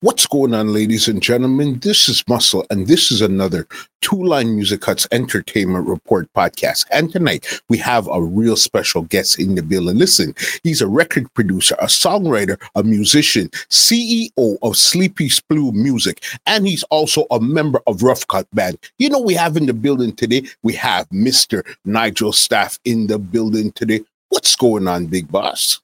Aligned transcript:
What's 0.00 0.28
going 0.28 0.54
on, 0.54 0.72
ladies 0.72 1.08
and 1.08 1.20
gentlemen? 1.20 1.80
This 1.80 2.08
is 2.08 2.22
Muscle, 2.28 2.64
and 2.70 2.86
this 2.86 3.10
is 3.10 3.20
another 3.20 3.66
Two 4.00 4.22
Line 4.22 4.54
Music 4.54 4.80
Cuts 4.80 5.08
Entertainment 5.10 5.88
Report 5.88 6.32
podcast. 6.34 6.86
And 6.92 7.10
tonight 7.10 7.60
we 7.68 7.78
have 7.78 8.06
a 8.06 8.22
real 8.22 8.54
special 8.54 9.02
guest 9.02 9.40
in 9.40 9.56
the 9.56 9.62
building. 9.64 9.98
Listen, 9.98 10.36
he's 10.62 10.80
a 10.80 10.86
record 10.86 11.26
producer, 11.34 11.74
a 11.80 11.86
songwriter, 11.86 12.62
a 12.76 12.84
musician, 12.84 13.48
CEO 13.70 14.56
of 14.62 14.76
Sleepy 14.76 15.28
Splue 15.28 15.72
Music, 15.72 16.22
and 16.46 16.64
he's 16.64 16.84
also 16.84 17.26
a 17.32 17.40
member 17.40 17.80
of 17.88 18.04
Rough 18.04 18.24
Cut 18.28 18.46
Band. 18.52 18.78
You 19.00 19.10
know, 19.10 19.20
we 19.20 19.34
have 19.34 19.56
in 19.56 19.66
the 19.66 19.74
building 19.74 20.14
today, 20.14 20.44
we 20.62 20.74
have 20.74 21.08
Mr. 21.08 21.66
Nigel 21.84 22.32
Staff 22.32 22.78
in 22.84 23.08
the 23.08 23.18
building 23.18 23.72
today. 23.72 24.04
What's 24.28 24.54
going 24.54 24.86
on, 24.86 25.06
Big 25.06 25.26
Boss? 25.26 25.80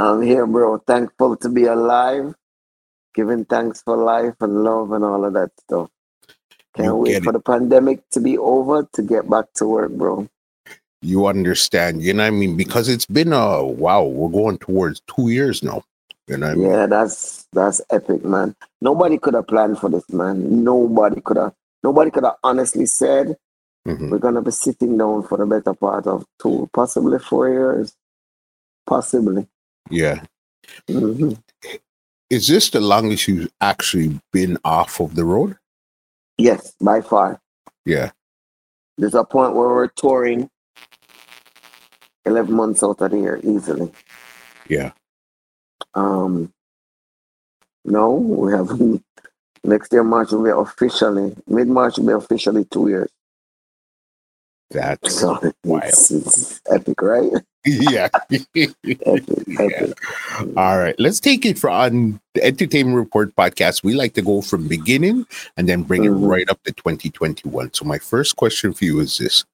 I'm 0.00 0.22
here, 0.22 0.44
bro. 0.44 0.78
Thankful 0.78 1.36
to 1.36 1.48
be 1.48 1.66
alive 1.66 2.34
giving 3.14 3.44
thanks 3.44 3.82
for 3.82 3.96
life 3.96 4.34
and 4.40 4.64
love 4.64 4.92
and 4.92 5.04
all 5.04 5.24
of 5.24 5.32
that 5.34 5.50
stuff. 5.60 5.90
Can't 6.74 6.86
you 6.86 6.96
wait 6.96 7.22
for 7.22 7.30
it. 7.30 7.32
the 7.32 7.40
pandemic 7.40 8.08
to 8.10 8.20
be 8.20 8.38
over 8.38 8.88
to 8.92 9.02
get 9.02 9.28
back 9.28 9.52
to 9.56 9.66
work, 9.66 9.92
bro. 9.92 10.28
You 11.02 11.26
understand, 11.26 12.02
you 12.02 12.14
know 12.14 12.22
what 12.22 12.28
I 12.28 12.30
mean? 12.30 12.56
Because 12.56 12.88
it's 12.88 13.06
been 13.06 13.32
a 13.32 13.64
wow, 13.64 14.04
we're 14.04 14.30
going 14.30 14.58
towards 14.58 15.00
two 15.00 15.28
years 15.28 15.62
now. 15.62 15.82
You 16.28 16.36
know 16.36 16.50
I 16.50 16.54
mean? 16.54 16.70
Yeah, 16.70 16.86
that's 16.86 17.46
that's 17.52 17.80
epic, 17.90 18.24
man. 18.24 18.54
Nobody 18.80 19.18
could 19.18 19.34
have 19.34 19.48
planned 19.48 19.78
for 19.78 19.90
this, 19.90 20.08
man. 20.10 20.62
Nobody 20.64 21.20
could 21.20 21.36
have 21.36 21.54
nobody 21.82 22.10
could 22.10 22.24
have 22.24 22.36
honestly 22.44 22.86
said 22.86 23.36
mm-hmm. 23.86 24.10
we're 24.10 24.18
gonna 24.18 24.40
be 24.40 24.52
sitting 24.52 24.96
down 24.96 25.24
for 25.24 25.38
the 25.38 25.46
better 25.46 25.74
part 25.74 26.06
of 26.06 26.24
two, 26.40 26.70
possibly 26.72 27.18
four 27.18 27.48
years. 27.48 27.94
Possibly. 28.86 29.46
Yeah. 29.90 30.22
Mm-hmm 30.88 31.32
is 32.32 32.46
this 32.46 32.70
the 32.70 32.80
longest 32.80 33.28
you've 33.28 33.52
actually 33.60 34.18
been 34.32 34.56
off 34.64 35.00
of 35.00 35.14
the 35.16 35.24
road? 35.24 35.58
Yes, 36.38 36.72
by 36.80 37.02
far. 37.02 37.38
Yeah. 37.84 38.12
There's 38.96 39.14
a 39.14 39.22
point 39.22 39.54
where 39.54 39.68
we're 39.68 39.88
touring 39.88 40.48
11 42.24 42.54
months 42.54 42.82
out 42.82 43.02
of 43.02 43.10
the 43.10 43.18
year 43.18 43.38
easily. 43.44 43.92
Yeah. 44.66 44.92
Um, 45.92 46.50
no, 47.84 48.12
we 48.12 48.52
have 48.52 48.80
next 49.64 49.92
year 49.92 50.02
March 50.02 50.32
will 50.32 50.42
be 50.42 50.50
officially 50.50 51.36
mid 51.46 51.68
March 51.68 51.98
will 51.98 52.06
be 52.06 52.12
officially 52.14 52.64
two 52.64 52.88
years. 52.88 53.10
That's 54.72 55.20
so 55.20 55.38
wild. 55.64 55.84
It's, 55.84 56.10
it's 56.10 56.60
epic, 56.70 57.00
right? 57.00 57.30
yeah. 57.64 58.08
Yeah. 59.46 59.92
All 60.56 60.78
right. 60.78 60.98
Let's 60.98 61.20
take 61.20 61.44
it 61.44 61.58
from 61.58 62.20
the 62.34 62.42
Entertainment 62.42 62.96
Report 62.96 63.34
podcast. 63.36 63.84
We 63.84 63.94
like 63.94 64.14
to 64.14 64.22
go 64.22 64.40
from 64.40 64.66
beginning 64.66 65.26
and 65.56 65.68
then 65.68 65.82
bring 65.82 66.02
mm-hmm. 66.02 66.24
it 66.24 66.26
right 66.26 66.50
up 66.50 66.62
to 66.64 66.72
2021. 66.72 67.74
So 67.74 67.84
my 67.84 67.98
first 67.98 68.36
question 68.36 68.72
for 68.72 68.84
you 68.84 69.00
is 69.00 69.18
this. 69.18 69.44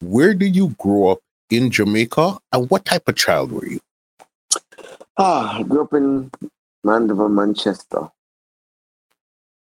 Where 0.00 0.32
did 0.32 0.56
you 0.56 0.74
grow 0.78 1.08
up 1.08 1.18
in 1.50 1.70
Jamaica 1.70 2.38
and 2.52 2.70
what 2.70 2.84
type 2.84 3.08
of 3.08 3.16
child 3.16 3.52
were 3.52 3.66
you? 3.66 3.80
Ah, 5.18 5.58
I 5.58 5.62
grew 5.64 5.82
up 5.82 5.92
in 5.92 6.30
Mandeville, 6.84 7.28
Manchester. 7.28 8.08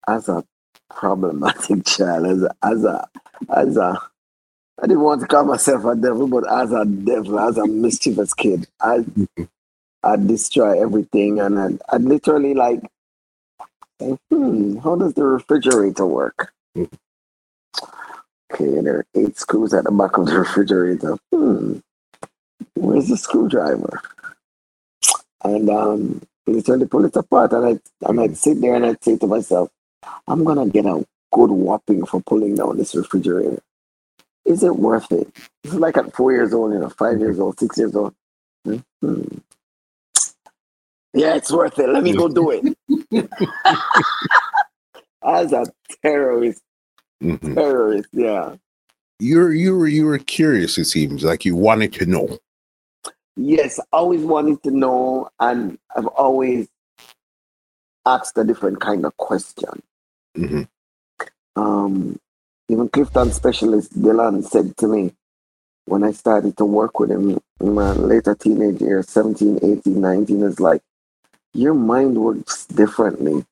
As 0.08 0.28
a 0.28 0.44
problematic 0.90 1.84
child, 1.86 2.26
as 2.26 2.42
a, 2.42 2.54
as 2.62 2.84
a, 2.84 3.08
as 3.50 3.76
a 3.76 3.98
I 4.82 4.86
didn't 4.88 5.02
want 5.02 5.22
to 5.22 5.26
call 5.28 5.44
myself 5.44 5.84
a 5.86 5.96
devil, 5.96 6.28
but 6.28 6.50
as 6.52 6.72
a 6.72 6.84
devil, 6.84 7.40
as 7.40 7.58
a 7.58 7.66
mischievous 7.66 8.34
kid, 8.34 8.66
I 8.80 9.04
I 10.04 10.16
destroy 10.16 10.82
everything, 10.82 11.40
and 11.40 11.58
I 11.60 11.68
I 11.94 11.98
literally 11.98 12.54
like, 12.54 12.80
hmm, 14.30 14.78
how 14.78 14.96
does 14.96 15.14
the 15.14 15.24
refrigerator 15.24 16.06
work? 16.06 16.52
Okay, 18.52 18.80
there 18.82 18.98
are 18.98 19.06
eight 19.16 19.38
screws 19.38 19.74
at 19.74 19.84
the 19.84 19.92
back 19.92 20.18
of 20.18 20.26
the 20.26 20.38
refrigerator. 20.40 21.18
Hmm, 21.34 21.78
where's 22.74 23.08
the 23.08 23.16
screwdriver? 23.18 24.00
And 25.44 25.70
um, 25.70 26.22
literally 26.46 26.86
pull 26.86 27.04
it 27.06 27.16
apart, 27.16 27.52
and 27.52 27.66
I 27.66 28.08
and 28.08 28.20
I'd 28.20 28.36
sit 28.38 28.60
there 28.60 28.74
and 28.76 28.86
I'd 28.86 29.04
say 29.04 29.16
to 29.18 29.26
myself, 29.28 29.70
I'm 30.28 30.44
gonna 30.44 30.68
get 30.68 30.86
a 30.86 31.04
good 31.32 31.50
whopping 31.50 32.06
for 32.06 32.22
pulling 32.22 32.56
down 32.56 32.78
this 32.78 32.94
refrigerator 32.96 33.60
is 34.48 34.62
it 34.62 34.76
worth 34.76 35.12
it? 35.12 35.28
It's 35.62 35.74
like 35.74 35.96
at 35.96 36.14
four 36.14 36.32
years 36.32 36.54
old, 36.54 36.72
you 36.72 36.78
know, 36.78 36.88
five 36.88 37.20
years 37.20 37.38
old, 37.38 37.60
six 37.60 37.76
years 37.76 37.94
old. 37.94 38.14
Mm-hmm. 38.66 39.38
Yeah, 41.12 41.36
it's 41.36 41.52
worth 41.52 41.78
it. 41.78 41.88
Let 41.88 42.02
me 42.02 42.14
go 42.14 42.28
do 42.28 42.50
it. 42.50 43.28
As 45.24 45.52
a 45.52 45.66
terrorist, 46.02 46.62
mm-hmm. 47.22 47.54
terrorist, 47.54 48.08
yeah. 48.12 48.56
You're 49.20 49.52
you 49.52 49.76
were 49.76 49.88
you 49.88 50.06
were 50.06 50.18
curious. 50.18 50.78
It 50.78 50.84
seems 50.84 51.24
like 51.24 51.44
you 51.44 51.56
wanted 51.56 51.92
to 51.94 52.06
know. 52.06 52.38
Yes, 53.36 53.80
always 53.92 54.22
wanted 54.22 54.62
to 54.62 54.70
know, 54.70 55.28
and 55.40 55.78
I've 55.94 56.06
always 56.06 56.68
asked 58.06 58.38
a 58.38 58.44
different 58.44 58.80
kind 58.80 59.04
of 59.04 59.16
question. 59.16 59.82
Mm-hmm. 60.36 60.62
Um, 61.56 62.18
even 62.68 62.88
Clifton 62.90 63.32
specialist 63.32 64.00
Dillon 64.00 64.42
said 64.42 64.76
to 64.76 64.88
me 64.88 65.14
when 65.86 66.04
I 66.04 66.12
started 66.12 66.56
to 66.58 66.66
work 66.66 67.00
with 67.00 67.10
him 67.10 67.38
in 67.60 67.74
my 67.74 67.92
later 67.92 68.34
teenage 68.34 68.80
years, 68.82 69.08
17, 69.08 69.60
18, 69.62 70.00
19, 70.00 70.42
is 70.42 70.60
like 70.60 70.82
your 71.54 71.74
mind 71.74 72.16
works 72.18 72.66
differently. 72.66 73.46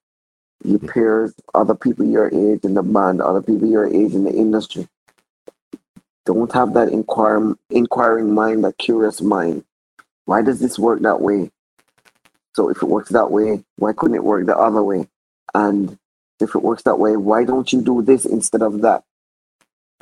Your 0.65 0.81
peers, 0.81 1.35
other 1.55 1.75
people 1.75 2.07
your 2.07 2.29
age 2.29 2.65
in 2.65 2.75
the 2.75 2.83
band, 2.83 3.23
other 3.23 3.43
people 3.43 3.69
your 3.69 3.87
age 3.87 4.15
in 4.15 4.25
the 4.25 4.33
industry, 4.33 4.87
don't 6.27 6.53
have 6.53 6.75
that 6.75 6.89
inquir- 6.89 7.57
inquiring 7.71 8.35
mind, 8.35 8.65
that 8.65 8.79
curious 8.79 9.23
mind. 9.23 9.65
Why 10.27 10.43
does 10.43 10.61
this 10.61 10.79
work 10.79 11.01
that 11.03 11.21
way? 11.21 11.51
So 12.55 12.69
if 12.69 12.83
it 12.83 12.89
works 12.89 13.11
that 13.11 13.31
way, 13.31 13.65
why 13.77 13.93
couldn't 13.95 14.17
it 14.17 14.25
work 14.25 14.47
the 14.47 14.57
other 14.57 14.83
way? 14.83 15.09
And 15.55 15.99
if 16.41 16.55
it 16.55 16.63
works 16.63 16.83
that 16.83 16.99
way, 16.99 17.17
why 17.17 17.45
don't 17.45 17.73
you 17.73 17.81
do 17.81 18.03
this 18.03 18.27
instead 18.27 18.63
of 18.63 18.83
that 18.83 19.05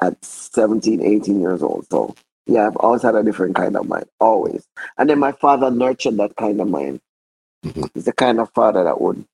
at 0.00 0.22
17, 0.25 1.03
18 1.03 1.41
years 1.41 1.62
old? 1.62 1.87
So, 1.91 2.15
yeah, 2.47 2.66
I've 2.66 2.77
always 2.77 3.03
had 3.03 3.15
a 3.15 3.22
different 3.22 3.55
kind 3.55 3.77
of 3.77 3.88
mind, 3.88 4.06
always. 4.21 4.66
And 4.99 5.09
then 5.09 5.19
my 5.19 5.32
father 5.32 5.71
nurtured 5.71 6.16
that 6.19 6.37
kind 6.37 6.60
of 6.60 6.69
mind. 6.69 7.00
Mm-hmm. 7.65 7.84
He's 7.94 8.05
the 8.05 8.12
kind 8.12 8.41
of 8.41 8.50
father 8.53 8.84
that 8.84 9.00
would 9.00 9.25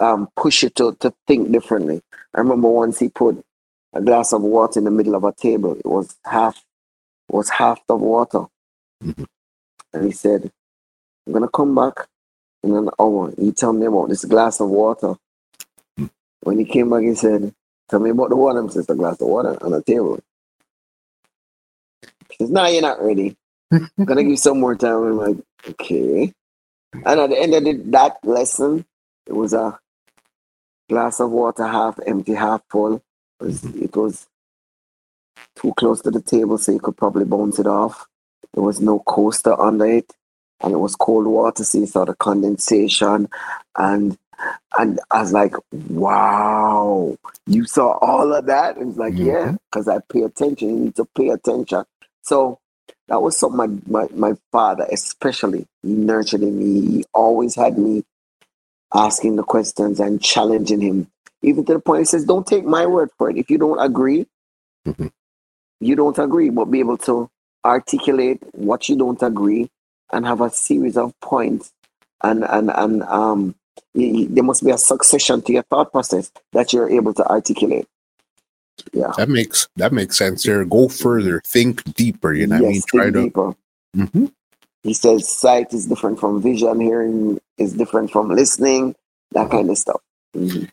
um, 0.00 0.28
push 0.36 0.62
you 0.62 0.70
to, 0.70 0.96
to 1.00 1.12
think 1.26 1.52
differently. 1.52 2.02
I 2.34 2.40
remember 2.40 2.68
once 2.68 2.98
he 2.98 3.08
put 3.08 3.44
a 3.92 4.00
glass 4.00 4.32
of 4.32 4.42
water 4.42 4.78
in 4.78 4.84
the 4.84 4.90
middle 4.90 5.14
of 5.14 5.24
a 5.24 5.32
table. 5.32 5.74
It 5.74 5.86
was 5.86 6.16
half, 6.24 6.62
was 7.28 7.50
half 7.50 7.80
the 7.86 7.96
water. 7.96 8.46
Mm-hmm. 9.02 9.24
And 9.92 10.04
he 10.04 10.12
said, 10.12 10.50
I'm 11.26 11.32
gonna 11.32 11.48
come 11.48 11.74
back 11.74 12.06
in 12.62 12.74
an 12.74 12.90
hour. 12.98 13.32
You 13.38 13.52
tell 13.52 13.72
me 13.72 13.86
about 13.86 14.08
this 14.08 14.24
glass 14.24 14.60
of 14.60 14.68
water. 14.68 15.14
When 16.42 16.58
he 16.58 16.64
came 16.64 16.90
back, 16.90 17.02
he 17.02 17.14
said, 17.14 17.54
Tell 17.88 18.00
me 18.00 18.10
about 18.10 18.30
the 18.30 18.36
water. 18.36 18.64
I 18.64 18.68
said, 18.68 18.84
a 18.88 18.94
glass 18.94 19.20
of 19.20 19.28
water 19.28 19.56
on 19.62 19.72
the 19.72 19.82
table. 19.82 20.20
He 22.30 22.36
says, 22.38 22.50
No, 22.50 22.66
you're 22.66 22.82
not 22.82 23.02
ready. 23.02 23.36
I'm 23.72 23.88
gonna 24.04 24.22
give 24.22 24.30
you 24.30 24.36
some 24.36 24.60
more 24.60 24.74
time. 24.74 24.96
I'm 24.96 25.16
like, 25.16 25.36
okay. 25.68 26.32
And 26.92 27.20
at 27.20 27.30
the 27.30 27.38
end 27.38 27.54
of 27.54 27.64
the, 27.64 27.72
that 27.90 28.18
lesson, 28.22 28.84
it 29.26 29.34
was 29.34 29.52
a 29.52 29.78
glass 30.88 31.20
of 31.20 31.30
water, 31.30 31.66
half 31.66 31.98
empty, 32.06 32.34
half 32.34 32.62
full. 32.70 32.96
It 33.40 33.44
was, 33.44 33.62
mm-hmm. 33.62 33.84
it 33.84 33.96
was 33.96 34.26
too 35.56 35.74
close 35.74 36.00
to 36.02 36.10
the 36.10 36.22
table, 36.22 36.56
so 36.56 36.72
you 36.72 36.80
could 36.80 36.96
probably 36.96 37.24
bounce 37.24 37.58
it 37.58 37.66
off. 37.66 38.06
There 38.54 38.62
was 38.62 38.80
no 38.80 39.00
coaster 39.00 39.58
under 39.60 39.86
it 39.86 40.14
and 40.62 40.72
it 40.72 40.78
was 40.78 40.96
cold 40.96 41.26
water, 41.26 41.64
so 41.64 41.78
you 41.78 41.86
saw 41.86 42.04
the 42.04 42.14
condensation, 42.14 43.28
and 43.76 44.18
and 44.78 45.00
I 45.10 45.20
was 45.20 45.32
like, 45.32 45.54
wow, 45.88 47.16
you 47.46 47.64
saw 47.64 47.98
all 47.98 48.34
of 48.34 48.46
that? 48.46 48.76
And 48.76 48.90
it's 48.90 48.98
like, 48.98 49.14
mm-hmm. 49.14 49.26
yeah, 49.26 49.56
because 49.70 49.88
I 49.88 49.98
pay 50.12 50.22
attention. 50.22 50.68
You 50.68 50.76
need 50.76 50.96
to 50.96 51.04
pay 51.16 51.28
attention. 51.30 51.84
So 52.22 52.60
that 53.08 53.22
was 53.22 53.36
something 53.36 53.82
my, 53.86 54.02
my, 54.04 54.08
my 54.14 54.36
father, 54.52 54.86
especially, 54.92 55.66
he 55.82 55.88
nurtured 55.88 56.42
in 56.42 56.58
me. 56.58 56.98
He 56.98 57.04
always 57.14 57.54
had 57.56 57.78
me 57.78 58.04
asking 58.94 59.36
the 59.36 59.42
questions 59.42 60.00
and 60.00 60.22
challenging 60.22 60.80
him. 60.80 61.10
even 61.42 61.64
to 61.64 61.74
the 61.74 61.80
point 61.80 62.00
he 62.00 62.04
says, 62.04 62.24
don't 62.24 62.46
take 62.46 62.64
my 62.64 62.86
word 62.86 63.10
for 63.18 63.30
it. 63.30 63.36
If 63.36 63.50
you 63.50 63.58
don't 63.58 63.80
agree, 63.80 64.26
mm-hmm. 64.86 65.08
you 65.80 65.96
don't 65.96 66.18
agree, 66.18 66.50
but 66.50 66.66
be 66.66 66.80
able 66.80 66.98
to 66.98 67.28
articulate 67.64 68.42
what 68.52 68.88
you 68.88 68.96
don't 68.96 69.22
agree 69.22 69.68
and 70.12 70.26
have 70.26 70.40
a 70.40 70.50
series 70.50 70.96
of 70.96 71.12
points 71.20 71.72
and 72.22 72.44
and 72.44 72.70
and 72.70 73.02
um 73.04 73.54
there 73.94 74.44
must 74.44 74.64
be 74.64 74.70
a 74.70 74.78
succession 74.78 75.42
to 75.42 75.52
your 75.52 75.62
thought 75.64 75.92
process 75.92 76.30
that 76.52 76.72
you're 76.72 76.90
able 76.90 77.14
to 77.14 77.26
articulate. 77.26 77.86
Yeah. 78.92 79.12
That 79.16 79.28
makes 79.28 79.68
that 79.76 79.92
makes 79.92 80.16
sense. 80.16 80.44
There 80.44 80.64
go 80.64 80.88
further. 80.88 81.40
Think 81.44 81.82
deeper 81.94 82.32
you 82.32 82.46
know 82.46 82.60
yes, 82.60 82.64
I 82.64 82.70
mean? 82.70 82.82
Try 82.82 83.10
to 83.10 83.22
deeper. 83.22 83.54
Mm-hmm. 83.96 84.26
he 84.82 84.92
says 84.92 85.28
sight 85.28 85.72
is 85.72 85.86
different 85.86 86.20
from 86.20 86.42
vision 86.42 86.78
hearing 86.78 87.40
is 87.56 87.72
different 87.72 88.10
from 88.10 88.28
listening 88.28 88.94
that 89.32 89.50
kind 89.50 89.70
of 89.70 89.78
stuff. 89.78 90.00
Mm-hmm. 90.36 90.64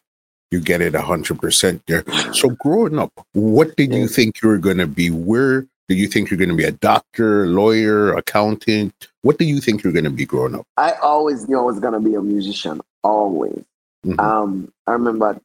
you 0.51 0.59
get 0.59 0.81
it 0.81 0.93
100% 0.93 1.81
there. 1.87 2.03
So 2.33 2.49
growing 2.49 2.99
up 2.99 3.11
what 3.33 3.75
did 3.77 3.93
you 3.93 4.07
think 4.07 4.41
you 4.41 4.49
were 4.49 4.57
going 4.57 4.77
to 4.77 4.87
be? 4.87 5.09
Where 5.09 5.65
do 5.87 5.95
you 5.95 6.07
think 6.07 6.29
you're 6.29 6.37
going 6.37 6.49
to 6.49 6.55
be? 6.55 6.63
A 6.63 6.71
doctor, 6.71 7.47
lawyer, 7.47 8.13
accountant? 8.13 9.07
What 9.21 9.37
do 9.37 9.45
you 9.45 9.61
think 9.61 9.83
you're 9.83 9.93
going 9.93 10.05
to 10.05 10.09
be 10.11 10.25
growing 10.25 10.55
up? 10.55 10.65
I 10.77 10.93
always 10.93 11.47
knew 11.47 11.59
I 11.59 11.63
was 11.63 11.79
going 11.79 11.93
to 11.93 11.99
be 11.99 12.15
a 12.15 12.21
musician, 12.21 12.81
always. 13.05 13.63
Mm-hmm. 14.05 14.19
Um, 14.19 14.73
I 14.87 14.93
remember 14.93 15.39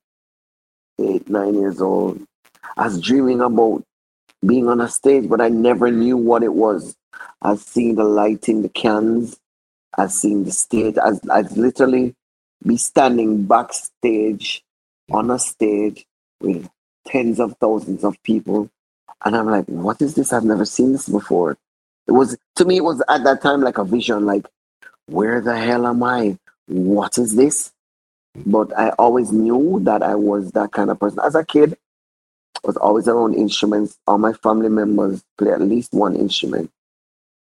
eight, 1.01 1.29
nine 1.29 1.55
years 1.55 1.81
old. 1.81 2.23
I 2.77 2.87
was 2.87 3.01
dreaming 3.01 3.43
about 3.43 3.85
being 4.47 4.69
on 4.69 4.81
a 4.81 4.89
stage, 4.89 5.29
but 5.29 5.41
I 5.41 5.49
never 5.49 5.91
knew 5.91 6.17
what 6.17 6.43
it 6.43 6.55
was. 6.55 6.97
I 7.43 7.57
seen 7.57 7.97
the 7.97 8.05
lighting, 8.05 8.63
the 8.63 8.71
cans. 8.71 9.39
I 9.99 10.09
seen 10.09 10.45
the 10.45 10.53
stage. 10.53 10.97
I 10.99 11.13
I'd 11.31 11.53
literally 11.53 12.15
be 12.67 12.77
standing 12.77 13.45
backstage 13.47 14.63
on 15.13 15.31
a 15.31 15.39
stage 15.39 16.07
with 16.41 16.71
tens 17.07 17.41
of 17.41 17.57
thousands 17.61 18.05
of 18.05 18.23
people 18.23 18.71
and 19.25 19.37
I'm 19.37 19.49
like, 19.49 19.67
what 19.67 20.01
is 20.03 20.15
this? 20.15 20.33
I've 20.33 20.45
never 20.45 20.65
seen 20.65 20.93
this 20.93 21.09
before. 21.09 21.59
It 22.09 22.13
was 22.13 22.39
to 22.57 22.67
me, 22.67 22.79
it 22.79 22.85
was 22.85 23.03
at 23.09 23.25
that 23.25 23.43
time 23.43 23.63
like 23.63 23.79
a 23.79 23.85
vision, 23.85 24.27
like, 24.27 24.47
where 25.07 25.43
the 25.43 25.57
hell 25.59 25.87
am 25.87 26.03
I? 26.05 26.39
What 26.71 27.19
is 27.19 27.35
this? 27.35 27.73
But 28.47 28.77
I 28.79 28.91
always 28.91 29.33
knew 29.33 29.81
that 29.83 30.03
I 30.03 30.15
was 30.15 30.53
that 30.53 30.71
kind 30.73 30.91
of 30.91 31.01
person. 31.01 31.19
As 31.25 31.35
a 31.35 31.45
kid, 31.45 31.77
I 32.57 32.67
was 32.67 32.77
always 32.77 33.09
around 33.09 33.35
instruments. 33.35 33.99
All 34.07 34.19
my 34.19 34.33
family 34.35 34.69
members 34.69 35.25
play 35.37 35.51
at 35.51 35.61
least 35.61 35.93
one 35.93 36.15
instrument 36.15 36.71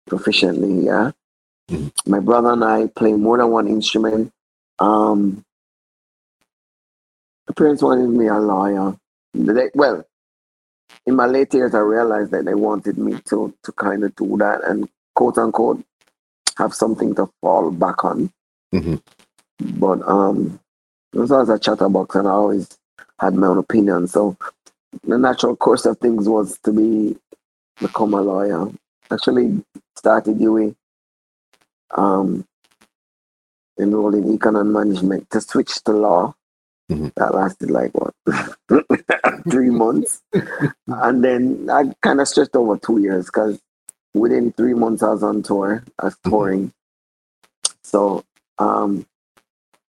proficiently, 0.07 0.85
yeah. 0.85 1.11
Mm-hmm. 1.71 2.11
My 2.11 2.19
brother 2.19 2.51
and 2.51 2.63
I 2.63 2.87
play 2.87 3.13
more 3.13 3.37
than 3.37 3.49
one 3.49 3.67
instrument. 3.67 4.31
Um, 4.77 5.43
my 7.47 7.53
parents 7.55 7.81
wanted 7.81 8.09
me 8.09 8.27
a 8.27 8.37
lawyer. 8.37 8.95
They, 9.33 9.69
well, 9.73 10.05
in 11.07 11.15
my 11.15 11.25
late 11.25 11.53
years, 11.53 11.73
I 11.73 11.79
realized 11.79 12.31
that 12.31 12.45
they 12.45 12.53
wanted 12.53 12.97
me 12.97 13.19
to 13.29 13.53
to 13.63 13.71
kind 13.71 14.03
of 14.03 14.15
do 14.15 14.37
that 14.37 14.63
and 14.63 14.87
quote 15.15 15.37
unquote 15.37 15.83
have 16.57 16.73
something 16.73 17.15
to 17.15 17.29
fall 17.41 17.71
back 17.71 18.05
on. 18.05 18.31
Mm-hmm. 18.73 19.79
But 19.79 20.07
um, 20.07 20.59
as 21.13 21.29
was 21.29 21.49
a 21.49 21.59
chatterbox, 21.59 22.15
and 22.15 22.27
I 22.27 22.31
always 22.31 22.77
had 23.19 23.35
my 23.35 23.47
own 23.47 23.57
opinion. 23.57 24.07
So 24.07 24.37
the 25.03 25.17
natural 25.17 25.55
course 25.55 25.85
of 25.85 25.97
things 25.99 26.27
was 26.27 26.57
to 26.59 26.71
be 26.71 27.17
become 27.79 28.13
a 28.13 28.21
lawyer. 28.21 28.69
Actually, 29.11 29.63
started 29.95 30.37
UWI, 30.37 30.75
um, 31.91 32.45
enrolled 33.79 34.15
in 34.15 34.37
econ 34.37 34.59
and 34.59 34.73
management 34.73 35.29
to 35.29 35.41
switch 35.41 35.83
to 35.83 35.91
law 35.91 36.33
Mm-hmm. 36.91 37.07
That 37.15 37.33
lasted 37.33 37.71
like 37.71 37.91
what 37.93 38.13
three 39.49 39.71
months, 39.71 40.21
and 40.87 41.23
then 41.23 41.67
I 41.71 41.91
kind 42.03 42.21
of 42.21 42.27
stretched 42.27 42.55
over 42.55 42.77
two 42.77 43.01
years 43.01 43.25
because 43.25 43.59
within 44.13 44.51
three 44.51 44.75
months 44.75 45.01
I 45.01 45.09
was 45.09 45.23
on 45.23 45.41
tour, 45.41 45.83
I 45.97 46.05
was 46.05 46.13
mm-hmm. 46.13 46.29
touring. 46.29 46.73
So 47.81 48.23
um, 48.59 49.05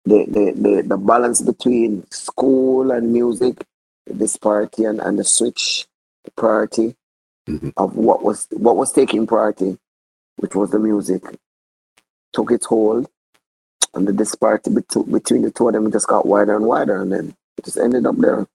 the, 0.05 0.25
the 0.27 0.53
the 0.57 0.83
the 0.83 0.97
balance 0.97 1.41
between 1.41 2.09
school 2.11 2.91
and 2.91 3.13
music, 3.13 3.65
this 4.07 4.37
party 4.37 4.85
and, 4.85 5.01
and 5.01 5.19
the 5.19 5.25
switch 5.25 5.87
priority 6.37 6.95
mm-hmm. 7.49 7.71
of 7.77 7.97
what 7.97 8.23
was 8.23 8.47
what 8.51 8.77
was 8.77 8.93
taking 8.93 9.27
priority, 9.27 9.79
which 10.37 10.55
was 10.55 10.71
the 10.71 10.79
music, 10.79 11.23
took 12.33 12.51
its 12.51 12.67
hold 12.67 13.09
and 13.95 14.09
the 14.09 14.13
disparity 14.13 14.71
between 14.71 15.43
the 15.43 15.51
two 15.51 15.69
of 15.69 15.75
them 15.75 15.91
just 15.91 16.09
got 16.09 16.27
wider 16.27 16.57
and 16.57 16.67
wider, 16.67 17.01
and 17.01 17.13
then 17.13 17.37
it 17.59 17.65
just 17.65 17.79
ended 17.79 18.07
up 18.07 18.17
there. 18.19 18.47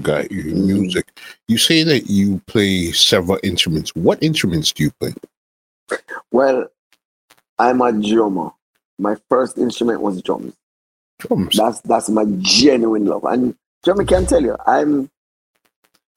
Got 0.00 0.30
you 0.30 0.44
mm-hmm. 0.44 0.66
music. 0.66 1.08
You 1.48 1.58
say 1.58 1.82
that 1.82 2.08
you 2.08 2.40
play 2.46 2.92
several 2.92 3.38
instruments. 3.42 3.94
What 3.94 4.22
instruments 4.22 4.72
do 4.72 4.84
you 4.84 4.90
play? 4.98 5.14
Well, 6.30 6.68
I'm 7.58 7.82
a 7.82 7.92
drummer. 7.92 8.50
My 8.98 9.16
first 9.28 9.58
instrument 9.58 10.00
was 10.00 10.22
drums. 10.22 10.54
Drums. 11.18 11.56
That's 11.56 11.80
that's 11.80 12.08
my 12.08 12.24
genuine 12.40 13.06
love. 13.06 13.24
And 13.24 13.56
Jeremy 13.84 14.04
can 14.04 14.26
tell 14.26 14.42
you, 14.42 14.56
I'm 14.66 15.10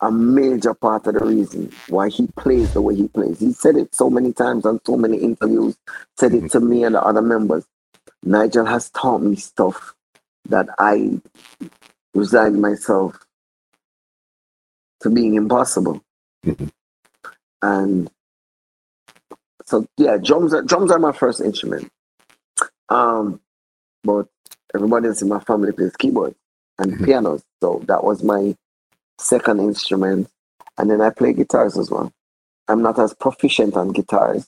a 0.02 0.12
major 0.12 0.74
part 0.74 1.08
of 1.08 1.16
the 1.16 1.26
reason 1.26 1.72
why 1.90 2.10
he 2.10 2.28
plays 2.38 2.74
the 2.74 2.82
way 2.82 2.96
he 2.96 3.08
plays. 3.08 3.40
He 3.40 3.54
said 3.54 3.76
it 3.76 3.96
so 3.96 4.10
many 4.10 4.34
times 4.34 4.66
on 4.66 4.80
so 4.86 4.98
many 4.98 5.18
interviews, 5.18 5.76
said 6.18 6.34
it 6.34 6.52
to 6.52 6.60
me 6.60 6.84
and 6.84 6.96
the 6.96 7.02
other 7.02 7.22
members. 7.22 7.66
Nigel 8.24 8.66
has 8.66 8.90
taught 8.92 9.22
me 9.22 9.36
stuff 9.36 9.96
that 10.50 10.68
I 10.80 11.20
resigned 12.14 12.62
myself 12.62 13.18
to 15.02 15.10
being 15.10 15.36
impossible. 15.36 16.02
Mm-hmm. 16.46 16.68
And 17.62 18.10
so 19.66 19.88
yeah, 19.98 20.18
drums 20.18 20.54
are 20.54 20.62
drums 20.62 20.92
are 20.92 21.00
my 21.00 21.12
first 21.12 21.42
instrument. 21.42 21.90
Um, 22.90 23.40
but 24.04 24.28
everybody 24.74 25.08
else 25.08 25.22
in 25.22 25.30
my 25.30 25.40
family 25.40 25.72
plays 25.72 25.96
keyboard 25.96 26.36
and 26.78 26.94
mm-hmm. 26.94 27.06
pianos. 27.06 27.44
So 27.62 27.84
that 27.88 28.04
was 28.04 28.24
my 28.24 28.56
second 29.20 29.60
instrument. 29.60 30.30
And 30.78 30.90
then 30.90 31.02
I 31.02 31.10
play 31.10 31.34
guitars 31.34 31.78
as 31.78 31.90
well. 31.90 32.12
I'm 32.68 32.82
not 32.82 33.00
as 33.00 33.14
proficient 33.14 33.76
on 33.76 33.92
guitars, 33.92 34.48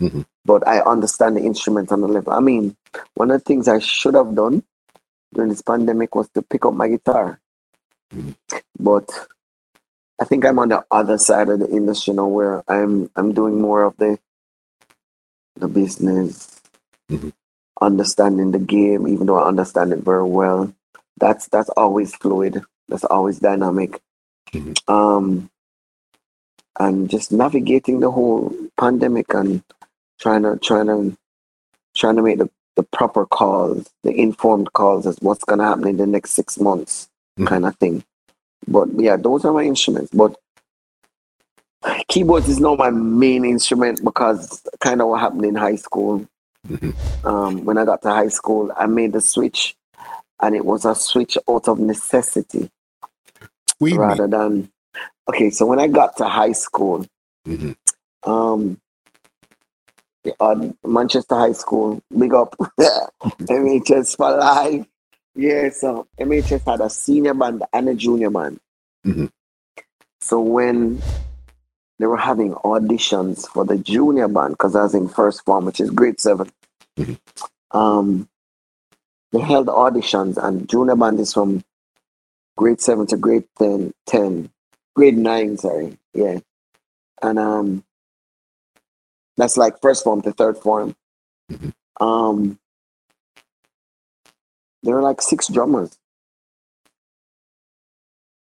mm-hmm 0.00 0.22
but 0.48 0.66
I 0.66 0.80
understand 0.80 1.36
the 1.36 1.42
instrument 1.42 1.92
on 1.92 2.00
the 2.00 2.08
level. 2.08 2.32
I 2.32 2.40
mean, 2.40 2.74
one 3.14 3.30
of 3.30 3.38
the 3.38 3.44
things 3.44 3.68
I 3.68 3.80
should 3.80 4.14
have 4.14 4.34
done 4.34 4.64
during 5.34 5.50
this 5.50 5.60
pandemic 5.60 6.14
was 6.14 6.30
to 6.30 6.40
pick 6.40 6.64
up 6.64 6.72
my 6.72 6.88
guitar. 6.88 7.38
Mm-hmm. 8.14 8.30
But 8.80 9.10
I 10.18 10.24
think 10.24 10.46
I'm 10.46 10.58
on 10.58 10.70
the 10.70 10.82
other 10.90 11.18
side 11.18 11.50
of 11.50 11.58
the 11.60 11.68
industry 11.68 12.14
now 12.14 12.28
where 12.28 12.64
I'm 12.66 13.10
I'm 13.14 13.34
doing 13.34 13.60
more 13.60 13.82
of 13.84 13.94
the 13.98 14.18
the 15.56 15.68
business, 15.68 16.62
mm-hmm. 17.10 17.28
Understanding 17.80 18.50
the 18.50 18.58
game, 18.58 19.06
even 19.08 19.26
though 19.26 19.38
I 19.38 19.48
understand 19.48 19.92
it 19.92 20.00
very 20.00 20.24
well. 20.24 20.72
That's 21.18 21.48
that's 21.48 21.68
always 21.70 22.14
fluid. 22.14 22.62
That's 22.88 23.04
always 23.04 23.38
dynamic. 23.38 24.00
Mm-hmm. 24.52 24.92
Um 24.92 25.50
and 26.78 27.10
just 27.10 27.32
navigating 27.32 28.00
the 28.00 28.10
whole 28.10 28.54
pandemic 28.78 29.34
and 29.34 29.62
trying 30.20 30.42
to 30.42 30.56
trying 30.58 30.86
to 30.86 31.16
trying 31.94 32.16
to 32.16 32.22
make 32.22 32.38
the, 32.38 32.48
the 32.76 32.82
proper 32.84 33.26
calls, 33.26 33.90
the 34.04 34.12
informed 34.12 34.72
calls 34.72 35.06
as 35.06 35.18
what's 35.20 35.44
gonna 35.44 35.64
happen 35.64 35.88
in 35.88 35.96
the 35.96 36.06
next 36.06 36.32
six 36.32 36.58
months, 36.58 37.08
mm-hmm. 37.38 37.48
kind 37.48 37.66
of 37.66 37.76
thing. 37.76 38.04
But 38.66 38.88
yeah, 38.96 39.16
those 39.16 39.44
are 39.44 39.52
my 39.52 39.64
instruments. 39.64 40.10
But 40.12 40.36
keyboards 42.08 42.48
is 42.48 42.60
not 42.60 42.78
my 42.78 42.90
main 42.90 43.44
instrument 43.44 44.02
because 44.02 44.62
kind 44.80 45.00
of 45.00 45.08
what 45.08 45.20
happened 45.20 45.44
in 45.44 45.54
high 45.54 45.76
school. 45.76 46.26
Mm-hmm. 46.68 47.26
Um, 47.26 47.64
when 47.64 47.78
I 47.78 47.84
got 47.84 48.02
to 48.02 48.10
high 48.10 48.28
school, 48.28 48.72
I 48.76 48.86
made 48.86 49.12
the 49.12 49.20
switch, 49.20 49.76
and 50.40 50.54
it 50.54 50.64
was 50.64 50.84
a 50.84 50.94
switch 50.94 51.36
out 51.48 51.68
of 51.68 51.78
necessity 51.78 52.70
we 53.80 53.94
rather 53.94 54.28
mean. 54.28 54.30
than 54.30 54.70
okay. 55.28 55.50
So 55.50 55.66
when 55.66 55.78
I 55.78 55.86
got 55.86 56.16
to 56.18 56.24
high 56.24 56.52
school, 56.52 57.06
mm-hmm. 57.46 58.30
um, 58.30 58.80
Manchester 60.84 61.34
High 61.34 61.52
School. 61.52 62.02
Big 62.16 62.34
up 62.34 62.56
MHS 63.40 64.16
for 64.16 64.36
life. 64.36 64.86
Yeah, 65.34 65.70
so 65.70 66.06
MHS 66.18 66.68
had 66.68 66.80
a 66.80 66.90
senior 66.90 67.34
band 67.34 67.62
and 67.72 67.88
a 67.88 67.94
junior 67.94 68.30
band. 68.30 68.58
Mm-hmm. 69.06 69.26
So 70.20 70.40
when 70.40 71.00
they 71.98 72.06
were 72.06 72.16
having 72.16 72.54
auditions 72.54 73.48
for 73.48 73.64
the 73.64 73.78
junior 73.78 74.28
band, 74.28 74.54
because 74.54 74.76
I 74.76 74.82
was 74.82 74.94
in 74.94 75.08
first 75.08 75.44
form, 75.44 75.64
which 75.66 75.80
is 75.80 75.90
grade 75.90 76.20
7 76.20 76.50
mm-hmm. 76.98 77.78
um, 77.78 78.28
they 79.32 79.40
held 79.40 79.66
auditions, 79.66 80.36
and 80.42 80.68
junior 80.68 80.96
band 80.96 81.20
is 81.20 81.32
from 81.34 81.64
grade 82.56 82.80
seven 82.80 83.06
to 83.08 83.16
grade 83.16 83.44
10, 83.58 83.92
10 84.06 84.50
grade 84.96 85.18
nine, 85.18 85.56
sorry, 85.58 85.98
yeah. 86.14 86.38
And 87.22 87.38
um, 87.38 87.84
that's 89.36 89.56
like 89.56 89.80
first 89.80 90.04
form 90.04 90.22
to 90.22 90.32
third 90.32 90.58
form. 90.58 90.96
Mm-hmm. 91.50 92.04
Um, 92.04 92.58
there 94.82 94.94
were 94.94 95.02
like 95.02 95.20
six 95.20 95.48
drummers. 95.48 95.98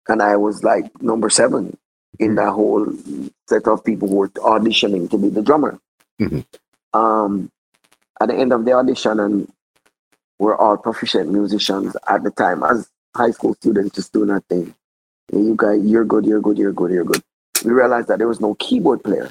and 0.07 0.21
I 0.21 0.37
was 0.37 0.63
like 0.63 1.01
number 1.01 1.29
seven 1.29 1.77
in 2.19 2.35
that 2.35 2.51
whole 2.51 2.87
set 3.47 3.67
of 3.67 3.83
people 3.83 4.07
who 4.07 4.15
were 4.15 4.29
auditioning 4.29 5.09
to 5.09 5.17
be 5.17 5.29
the 5.29 5.41
drummer. 5.41 5.79
Mm-hmm. 6.19 6.41
Um, 6.99 7.51
at 8.19 8.29
the 8.29 8.35
end 8.35 8.53
of 8.53 8.65
the 8.65 8.73
audition, 8.73 9.19
and 9.19 9.51
we're 10.39 10.57
all 10.57 10.77
proficient 10.77 11.31
musicians 11.31 11.95
at 12.07 12.23
the 12.23 12.31
time 12.31 12.63
as 12.63 12.89
high 13.15 13.31
school 13.31 13.53
students, 13.55 13.95
just 13.95 14.13
doing 14.13 14.29
our 14.29 14.41
thing. 14.41 14.73
You 15.31 15.55
guys, 15.57 15.83
you're 15.83 16.05
good, 16.05 16.25
you're 16.25 16.41
good, 16.41 16.57
you're 16.57 16.73
good, 16.73 16.91
you're 16.91 17.03
good. 17.03 17.21
We 17.63 17.71
realized 17.71 18.07
that 18.07 18.19
there 18.19 18.27
was 18.27 18.39
no 18.39 18.55
keyboard 18.55 19.03
player, 19.03 19.29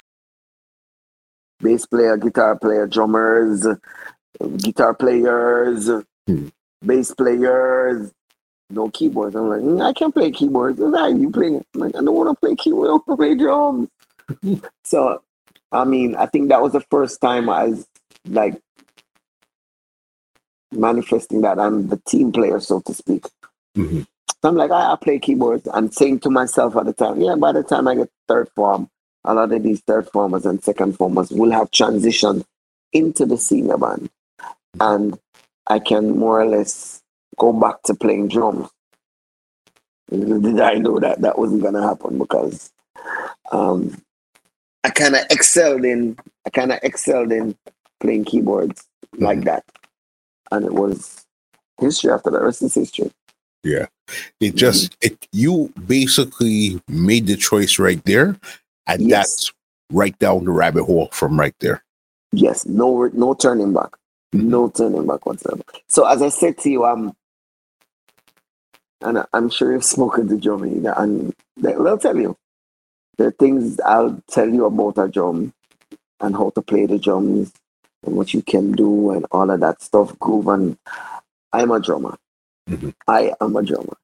bass 1.60 1.86
player, 1.86 2.16
guitar 2.16 2.56
player, 2.56 2.86
drummers, 2.86 3.66
guitar 4.58 4.94
players, 4.94 5.88
mm-hmm. 5.88 6.48
bass 6.84 7.14
players, 7.14 8.12
no 8.70 8.88
keyboards. 8.90 9.36
I'm 9.36 9.48
like, 9.48 9.60
mm, 9.60 9.84
I 9.84 9.92
can't 9.92 10.14
play 10.14 10.30
keyboards. 10.30 10.78
Like, 10.78 11.16
you 11.16 11.30
playing? 11.30 11.64
I'm 11.74 11.80
like, 11.80 11.96
I 11.96 11.98
don't 11.98 12.14
want 12.14 12.30
to 12.30 12.40
play 12.40 12.54
keyboard. 12.56 12.88
I 12.88 12.92
want 12.92 13.06
to 13.08 13.16
play 13.16 13.34
drums. 13.34 13.88
so, 14.84 15.22
I 15.72 15.84
mean, 15.84 16.16
I 16.16 16.26
think 16.26 16.48
that 16.48 16.62
was 16.62 16.72
the 16.72 16.84
first 16.90 17.20
time 17.20 17.48
I 17.48 17.64
was 17.64 17.86
like 18.28 18.60
manifesting 20.72 21.42
that 21.42 21.58
I'm 21.58 21.88
the 21.88 22.00
team 22.08 22.32
player, 22.32 22.60
so 22.60 22.80
to 22.80 22.94
speak. 22.94 23.26
Mm-hmm. 23.76 24.00
So 24.00 24.48
I'm 24.48 24.56
like, 24.56 24.70
I, 24.70 24.92
I 24.92 24.96
play 24.96 25.18
keyboards 25.18 25.68
and 25.72 25.92
saying 25.92 26.20
to 26.20 26.30
myself 26.30 26.76
at 26.76 26.86
the 26.86 26.92
time, 26.92 27.20
yeah, 27.20 27.34
by 27.36 27.52
the 27.52 27.62
time 27.62 27.88
I 27.88 27.94
get 27.94 28.10
third 28.28 28.48
form, 28.54 28.88
a 29.24 29.34
lot 29.34 29.52
of 29.52 29.62
these 29.62 29.80
third 29.80 30.08
formers 30.10 30.46
and 30.46 30.62
second 30.62 30.96
formers 30.96 31.30
will 31.30 31.50
have 31.50 31.70
transitioned 31.70 32.44
into 32.92 33.26
the 33.26 33.36
senior 33.36 33.76
band. 33.76 34.10
And 34.80 35.18
I 35.66 35.78
can 35.78 36.16
more 36.16 36.40
or 36.40 36.46
less 36.46 37.02
go 37.38 37.52
back 37.52 37.82
to 37.84 37.94
playing 37.94 38.28
drums. 38.28 38.68
Did 40.10 40.60
I 40.60 40.74
know 40.74 41.00
that 41.00 41.20
that 41.22 41.38
wasn't 41.38 41.62
gonna 41.62 41.82
happen 41.82 42.18
because 42.18 42.72
um, 43.50 44.00
I 44.84 44.90
kind 44.90 45.16
of 45.16 45.22
excelled 45.30 45.84
in 45.84 46.16
I 46.46 46.50
kind 46.50 46.72
of 46.72 46.78
excelled 46.82 47.32
in 47.32 47.56
playing 48.00 48.24
keyboards 48.24 48.86
mm-hmm. 49.14 49.24
like 49.24 49.44
that, 49.44 49.64
and 50.52 50.64
it 50.64 50.72
was 50.72 51.26
history 51.80 52.12
after 52.12 52.30
that. 52.30 52.42
Rest 52.42 52.62
is 52.62 52.74
history. 52.74 53.10
Yeah, 53.64 53.86
it 54.40 54.54
just 54.54 54.92
mm-hmm. 55.00 55.12
it 55.12 55.28
you 55.32 55.72
basically 55.86 56.80
made 56.86 57.26
the 57.26 57.36
choice 57.36 57.80
right 57.80 58.02
there, 58.04 58.36
and 58.86 59.02
yes. 59.02 59.08
that's 59.08 59.52
right 59.92 60.16
down 60.20 60.44
the 60.44 60.52
rabbit 60.52 60.84
hole 60.84 61.08
from 61.12 61.38
right 61.38 61.54
there. 61.58 61.82
Yes, 62.30 62.64
no 62.64 63.10
no 63.12 63.34
turning 63.34 63.72
back, 63.72 63.90
mm-hmm. 64.32 64.48
no 64.48 64.68
turning 64.68 65.06
back 65.06 65.26
whatsoever. 65.26 65.64
So 65.88 66.06
as 66.06 66.22
I 66.22 66.28
said 66.28 66.58
to 66.58 66.70
you, 66.70 66.84
um, 66.84 67.12
and 69.00 69.24
I'm 69.32 69.50
sure 69.50 69.72
you've 69.72 69.84
spoken 69.84 70.28
to 70.28 70.36
Johnny, 70.36 70.84
and 70.84 71.34
they'll 71.56 71.98
tell 71.98 72.16
you 72.16 72.36
the 73.18 73.30
things 73.32 73.80
I'll 73.80 74.22
tell 74.30 74.48
you 74.48 74.66
about 74.66 74.98
a 74.98 75.08
drum 75.08 75.52
and 76.20 76.34
how 76.34 76.50
to 76.50 76.62
play 76.62 76.86
the 76.86 76.98
drums 76.98 77.52
and 78.04 78.16
what 78.16 78.34
you 78.34 78.42
can 78.42 78.72
do 78.72 79.10
and 79.10 79.26
all 79.30 79.50
of 79.50 79.60
that 79.60 79.82
stuff. 79.82 80.18
Groove 80.18 80.48
and 80.48 80.78
I'm 81.52 81.70
a 81.70 81.80
drummer. 81.80 82.16
Mm-hmm. 82.68 82.90
I 83.06 83.32
am 83.40 83.56
a 83.56 83.62
drummer. 83.62 83.96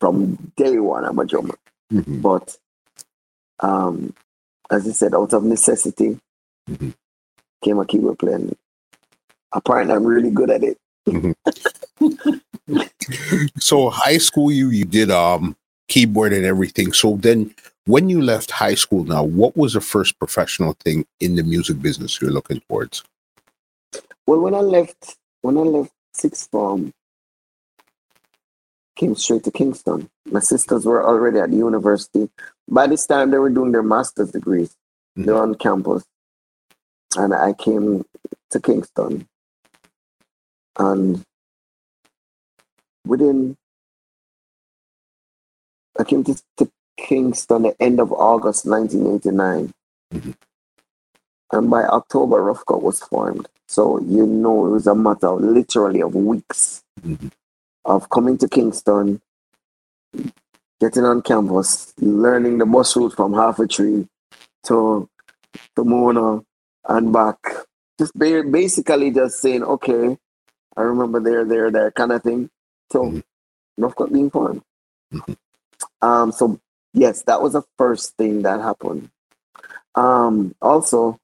From 0.00 0.52
day 0.56 0.78
one, 0.78 1.04
I'm 1.04 1.18
a 1.18 1.24
drummer. 1.24 1.56
Mm-hmm. 1.92 2.20
But 2.20 2.56
um, 3.60 4.14
as 4.70 4.86
I 4.88 4.92
said, 4.92 5.14
out 5.14 5.32
of 5.32 5.44
necessity, 5.44 6.18
mm-hmm. 6.68 6.90
came 7.62 7.78
a 7.78 7.86
keyboard 7.86 8.18
player. 8.18 8.40
Apparently, 9.52 9.94
I'm 9.94 10.04
really 10.04 10.30
good 10.30 10.50
at 10.50 10.62
it. 10.64 10.78
So 13.58 13.90
high 13.90 14.18
school, 14.18 14.50
you 14.50 14.70
you 14.70 14.84
did 14.84 15.10
um 15.10 15.56
keyboard 15.88 16.32
and 16.32 16.44
everything. 16.44 16.92
So 16.92 17.16
then, 17.16 17.54
when 17.86 18.08
you 18.08 18.22
left 18.22 18.50
high 18.50 18.74
school, 18.74 19.04
now 19.04 19.22
what 19.22 19.56
was 19.56 19.74
the 19.74 19.80
first 19.80 20.18
professional 20.18 20.74
thing 20.84 21.04
in 21.20 21.36
the 21.36 21.42
music 21.42 21.80
business 21.80 22.20
you're 22.20 22.30
looking 22.30 22.60
towards? 22.60 23.04
Well, 24.26 24.40
when 24.40 24.54
I 24.54 24.60
left, 24.60 25.16
when 25.42 25.56
I 25.58 25.60
left 25.60 25.92
sixth 26.14 26.50
form, 26.50 26.92
came 28.96 29.14
straight 29.14 29.44
to 29.44 29.50
Kingston. 29.50 30.08
My 30.30 30.40
sisters 30.40 30.86
were 30.86 31.06
already 31.06 31.38
at 31.38 31.50
the 31.50 31.56
university. 31.56 32.30
By 32.68 32.86
this 32.86 33.06
time, 33.06 33.30
they 33.30 33.38
were 33.38 33.50
doing 33.50 33.72
their 33.72 33.82
master's 33.82 34.30
degrees. 34.30 34.70
Mm-hmm. 35.18 35.24
They're 35.24 35.42
on 35.42 35.54
campus, 35.56 36.04
and 37.16 37.34
I 37.34 37.52
came 37.52 38.04
to 38.50 38.60
Kingston, 38.60 39.28
and 40.78 41.24
within 43.06 43.56
I 45.98 46.04
came 46.04 46.24
to, 46.24 46.34
to 46.56 46.70
Kingston 46.96 47.62
the 47.62 47.82
end 47.82 48.00
of 48.00 48.12
August 48.12 48.66
1989. 48.66 49.72
Mm-hmm. 50.12 50.30
And 51.52 51.70
by 51.70 51.84
October, 51.84 52.42
Rough 52.42 52.64
Cut 52.66 52.82
was 52.82 53.00
formed. 53.00 53.48
So 53.68 54.00
you 54.00 54.26
know 54.26 54.66
it 54.66 54.70
was 54.70 54.86
a 54.86 54.94
matter 54.94 55.28
of 55.28 55.40
literally 55.40 56.02
of 56.02 56.14
weeks 56.14 56.82
mm-hmm. 57.00 57.28
of 57.84 58.10
coming 58.10 58.38
to 58.38 58.48
Kingston, 58.48 59.20
getting 60.80 61.04
on 61.04 61.22
campus, 61.22 61.94
learning 61.98 62.58
the 62.58 62.66
bus 62.66 62.96
route 62.96 63.14
from 63.14 63.34
Half 63.34 63.58
Way 63.58 63.66
Tree 63.66 64.08
to 64.64 65.08
to 65.76 65.84
Mona 65.84 66.42
and 66.88 67.12
back. 67.12 67.38
Just 67.98 68.18
basically 68.18 69.12
just 69.12 69.40
saying, 69.40 69.62
okay, 69.62 70.18
I 70.76 70.80
remember 70.82 71.20
there, 71.20 71.44
there, 71.44 71.70
there 71.70 71.92
kind 71.92 72.12
of 72.12 72.22
thing. 72.22 72.50
So 72.92 73.04
mm-hmm. 73.04 73.20
Rough 73.82 73.96
Cut 73.96 74.12
being 74.12 74.30
formed. 74.30 74.62
Mm-hmm. 75.12 75.32
Um, 76.02 76.32
so 76.32 76.60
yes, 76.92 77.22
that 77.22 77.42
was 77.42 77.54
the 77.54 77.62
first 77.78 78.16
thing 78.16 78.42
that 78.42 78.60
happened. 78.60 79.10
Um, 79.94 80.54
also, 80.60 81.18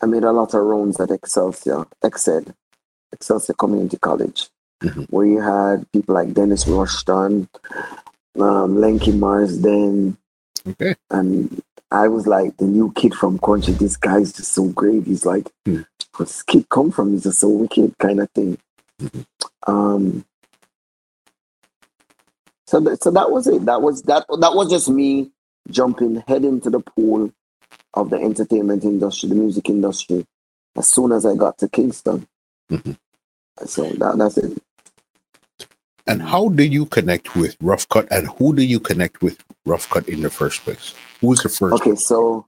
I 0.00 0.06
made 0.06 0.24
a 0.24 0.32
lot 0.32 0.54
of 0.54 0.62
rounds 0.62 1.00
at 1.00 1.10
Excelsior, 1.10 1.86
Exed, 2.02 2.54
Excelsior 3.12 3.54
Community 3.54 3.98
College, 3.98 4.48
mm-hmm. 4.82 5.02
where 5.04 5.26
you 5.26 5.40
had 5.40 5.90
people 5.92 6.14
like 6.14 6.34
Dennis 6.34 6.66
Rushton, 6.66 7.48
um, 8.38 8.76
Lenky 8.76 9.16
Marsden, 9.16 10.16
okay. 10.66 10.94
and 11.10 11.62
I 11.92 12.08
was 12.08 12.26
like 12.26 12.56
the 12.56 12.64
new 12.64 12.90
kid 12.92 13.14
from 13.14 13.38
country. 13.38 13.74
This 13.74 13.96
guy's 13.96 14.32
just 14.32 14.52
so 14.52 14.68
great. 14.68 15.04
He's 15.04 15.26
like, 15.26 15.50
where's 15.64 15.84
this 16.18 16.42
kid 16.42 16.68
come 16.68 16.90
from? 16.90 17.12
He's 17.12 17.24
just 17.24 17.40
so 17.40 17.48
wicked 17.48 17.96
kind 17.98 18.20
of 18.20 18.30
thing. 18.30 18.58
Um, 19.66 20.24
so, 22.66 22.82
th- 22.84 22.98
so 23.00 23.10
that 23.10 23.30
was 23.30 23.46
it. 23.46 23.64
That 23.66 23.82
was 23.82 24.02
that. 24.02 24.26
That 24.40 24.54
was 24.54 24.70
just 24.70 24.88
me 24.88 25.30
jumping 25.70 26.22
head 26.26 26.44
into 26.44 26.70
the 26.70 26.80
pool 26.80 27.32
of 27.94 28.10
the 28.10 28.16
entertainment 28.16 28.84
industry, 28.84 29.28
the 29.28 29.34
music 29.34 29.68
industry, 29.68 30.26
as 30.76 30.88
soon 30.88 31.12
as 31.12 31.26
I 31.26 31.34
got 31.34 31.58
to 31.58 31.68
Kingston. 31.68 32.26
Mm-hmm. 32.70 32.92
So 33.66 33.84
that, 33.90 34.16
that's 34.18 34.38
it. 34.38 34.62
And 36.06 36.20
how 36.20 36.48
do 36.48 36.64
you 36.64 36.86
connect 36.86 37.36
with 37.36 37.56
Rough 37.60 37.88
Cut, 37.88 38.08
and 38.10 38.26
who 38.26 38.54
do 38.54 38.64
you 38.64 38.80
connect 38.80 39.22
with 39.22 39.42
Rough 39.64 39.88
Cut 39.88 40.08
in 40.08 40.22
the 40.22 40.30
first 40.30 40.62
place? 40.62 40.94
Who 41.20 41.28
was 41.28 41.42
the 41.42 41.48
first? 41.48 41.74
Okay, 41.80 41.94
so 41.94 42.46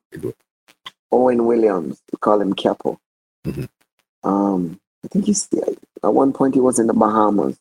Owen 1.13 1.45
Williams, 1.47 2.03
we 2.11 2.19
call 2.19 2.41
him 2.41 2.55
Capo. 2.55 2.99
Mm-hmm. 3.47 4.29
Um, 4.29 4.81
I 5.05 5.09
think 5.09 5.27
he's 5.27 5.49
at 6.05 6.15
one 6.15 6.33
point 6.33 6.55
he 6.55 6.61
was 6.61 6.79
in 6.79 6.87
the 6.87 6.93
Bahamas. 6.93 7.59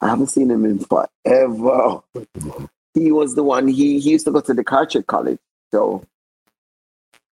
I 0.00 0.08
haven't 0.08 0.28
seen 0.28 0.50
him 0.50 0.64
in 0.64 0.78
forever. 0.78 2.00
he 2.94 3.12
was 3.12 3.34
the 3.34 3.42
one. 3.42 3.68
He 3.68 4.00
he 4.00 4.10
used 4.10 4.26
to 4.26 4.32
go 4.32 4.40
to 4.40 4.54
the 4.54 4.64
Carteret 4.64 5.06
College, 5.06 5.38
so 5.72 6.04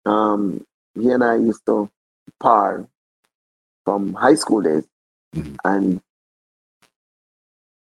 um, 0.05 0.65
he 0.95 1.09
and 1.09 1.23
I 1.23 1.35
used 1.35 1.65
to 1.65 1.89
par 2.39 2.87
from 3.85 4.13
high 4.13 4.35
school 4.35 4.61
days, 4.61 4.85
mm-hmm. 5.35 5.55
and 5.65 6.01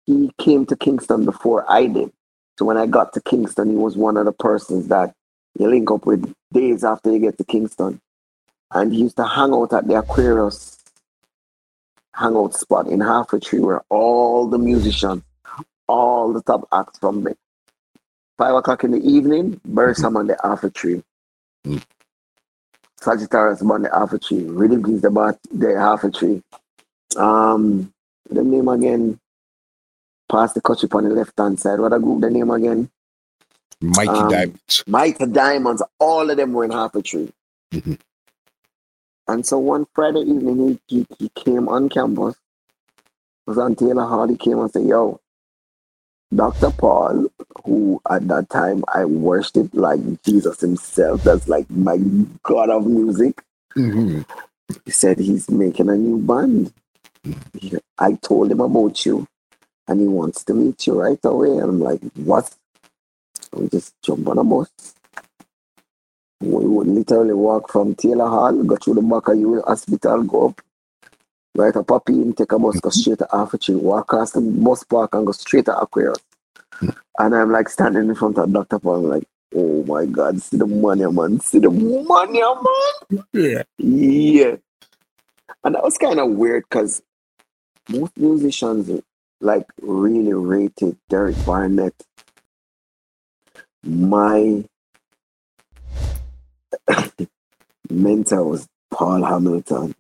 he 0.07 0.31
came 0.39 0.67
to 0.67 0.77
Kingston 0.77 1.25
before 1.25 1.71
I 1.71 1.87
did. 1.87 2.13
So 2.59 2.65
when 2.65 2.77
I 2.77 2.87
got 2.87 3.13
to 3.15 3.21
Kingston, 3.21 3.71
he 3.71 3.77
was 3.77 3.97
one 3.97 4.17
of 4.17 4.27
the 4.27 4.33
persons 4.33 4.89
that 4.89 5.15
you 5.59 5.69
link 5.69 5.91
up 5.91 6.07
with 6.07 6.33
days 6.53 6.85
after 6.85 7.11
you 7.11 7.19
get 7.19 7.39
to 7.39 7.45
Kingston, 7.45 8.01
and 8.73 8.93
he 8.93 9.01
used 9.01 9.17
to 9.17 9.27
hang 9.27 9.53
out 9.53 9.73
at 9.73 9.87
the 9.87 9.95
Aquarius 9.99 10.82
hangout 12.15 12.55
spot 12.55 12.87
in 12.87 13.01
Half 13.01 13.33
Way 13.33 13.41
Tree 13.41 13.61
where 13.61 13.83
all 13.89 14.47
the 14.47 14.59
musicians, 14.59 15.23
all 15.89 16.33
the 16.33 16.43
top 16.43 16.69
acts 16.73 16.99
from 16.99 17.25
me. 17.25 17.33
Five 18.39 18.55
o'clock 18.55 18.85
in 18.85 18.93
the 18.93 18.99
evening, 18.99 19.61
Bursam 19.69 20.17
on 20.17 20.27
the 20.27 20.37
Half 20.43 20.63
Way 20.63 20.71
Tree. 20.71 21.03
Mm. 21.67 21.83
Sagittarius 23.01 23.63
on 23.63 23.83
the 23.83 23.91
Half 23.91 24.13
Way 24.13 24.19
Tree. 24.19 24.45
Rhythm 24.45 24.83
the, 24.83 25.39
the 25.53 25.79
Half 25.79 26.05
Way 26.05 26.11
Tree. 26.11 26.43
Um, 27.17 27.93
the 28.31 28.43
name 28.43 28.69
again, 28.69 29.19
past 30.31 30.55
the 30.55 30.61
country 30.61 30.89
on 30.93 31.05
the 31.05 31.15
left 31.15 31.39
hand 31.39 31.61
side. 31.61 31.79
What 31.79 31.93
a 31.93 31.99
group 31.99 32.21
the 32.21 32.31
name 32.31 32.51
again? 32.51 32.91
Mighty 33.81 34.09
um, 34.09 34.31
Diamonds. 34.31 34.85
Mighty 34.87 35.27
Diamonds. 35.27 35.83
All 35.99 36.31
of 36.31 36.37
them 36.37 36.53
were 36.53 36.65
in 36.65 36.71
Half 36.71 36.95
Way 36.95 37.03
Tree. 37.03 37.33
Mm-hmm. 37.73 37.95
And 39.33 39.47
so 39.47 39.59
one 39.59 39.87
Friday 39.95 40.21
evening, 40.21 40.79
he, 40.87 40.97
he, 40.99 41.07
he 41.19 41.31
came 41.31 41.67
on 41.67 41.89
campus. 41.89 42.35
It 42.35 43.47
was 43.47 43.57
on 43.57 43.75
Taylor 43.75 44.05
Hall. 44.05 44.29
He 44.29 44.37
came 44.37 44.59
and 44.59 44.71
said, 44.71 44.85
Yo, 44.85 45.21
Dr. 46.35 46.71
Paul, 46.71 47.29
who 47.65 47.99
at 48.11 48.29
that 48.29 48.51
time 48.51 48.85
I 48.93 49.07
worshipped 49.07 49.75
like 49.75 50.01
Jesus 50.23 50.61
himself, 50.61 51.25
that's 51.25 51.49
like 51.49 51.71
my 51.71 51.97
God 52.43 52.69
of 52.69 52.87
music. 52.87 53.43
Mm-hmm. 53.75 54.21
He 54.85 54.91
said 54.91 55.19
he's 55.19 55.51
making 55.51 55.89
a 55.89 55.97
new 55.97 56.19
band. 56.19 56.71
I 57.99 58.13
told 58.21 58.53
him 58.53 58.61
about 58.61 59.07
you 59.07 59.27
and 59.89 59.99
he 59.99 60.09
wants 60.09 60.45
to 60.45 60.53
meet 60.53 60.87
you 60.87 61.01
right 61.01 61.19
away. 61.25 61.53
And 61.53 61.63
I'm 61.63 61.81
like, 61.81 62.03
what? 62.17 62.55
We 63.55 63.69
just 63.71 63.95
jump 64.03 64.29
on 64.29 64.37
a 64.37 64.45
bus. 64.45 64.71
We 66.43 66.67
would 66.67 66.89
literally 66.89 67.35
walk 67.35 67.71
from 67.71 67.95
Taylor 67.95 68.29
Hall, 68.29 68.63
go 68.65 68.77
through 68.77 68.95
the 68.95 69.35
your 69.37 69.63
hospital, 69.67 70.23
go 70.25 70.49
up, 70.49 70.63
write 71.55 71.77
a 71.77 71.83
puppy, 71.83 72.15
and 72.15 72.37
take 72.37 72.53
a 72.53 72.59
bus, 72.59 72.81
go 72.81 72.89
mm-hmm. 72.89 73.01
straight 73.01 73.19
to 73.19 73.33
Arthur 73.33 73.59
walk 73.79 74.13
across 74.13 74.33
the 74.33 74.41
bus 74.41 74.85
park 74.85 75.15
and 75.15 75.27
go 75.27 75.33
straight 75.33 75.67
to 75.67 75.79
Aquarius. 75.79 76.19
Mm-hmm. 76.75 76.91
And 77.19 77.35
I'm 77.35 77.53
like 77.53 77.69
standing 77.69 78.09
in 78.09 78.15
front 78.15 78.39
of 78.39 78.53
Dr. 78.53 78.79
Paul, 78.79 78.97
I'm 78.97 79.11
like, 79.11 79.29
oh 79.55 79.85
my 79.85 80.07
God, 80.07 80.41
see 80.41 80.57
the 80.57 80.67
money, 80.67 81.07
man. 81.07 81.41
See 81.41 81.59
the 81.59 81.71
money, 81.71 82.41
man. 82.41 83.25
Yeah. 83.33 83.63
Yeah. 83.79 84.57
And 85.65 85.75
that 85.75 85.83
was 85.83 85.99
kind 85.99 86.19
of 86.19 86.31
weird 86.31 86.65
because 86.69 87.03
most 87.89 88.17
musicians 88.17 89.03
like 89.41 89.67
really 89.81 90.33
rated 90.33 90.97
Derek 91.09 91.37
Barnett. 91.45 91.95
My 93.85 94.65
mentor 97.91 98.45
was 98.45 98.69
Paul 98.91 99.25
Hamilton. 99.25 99.95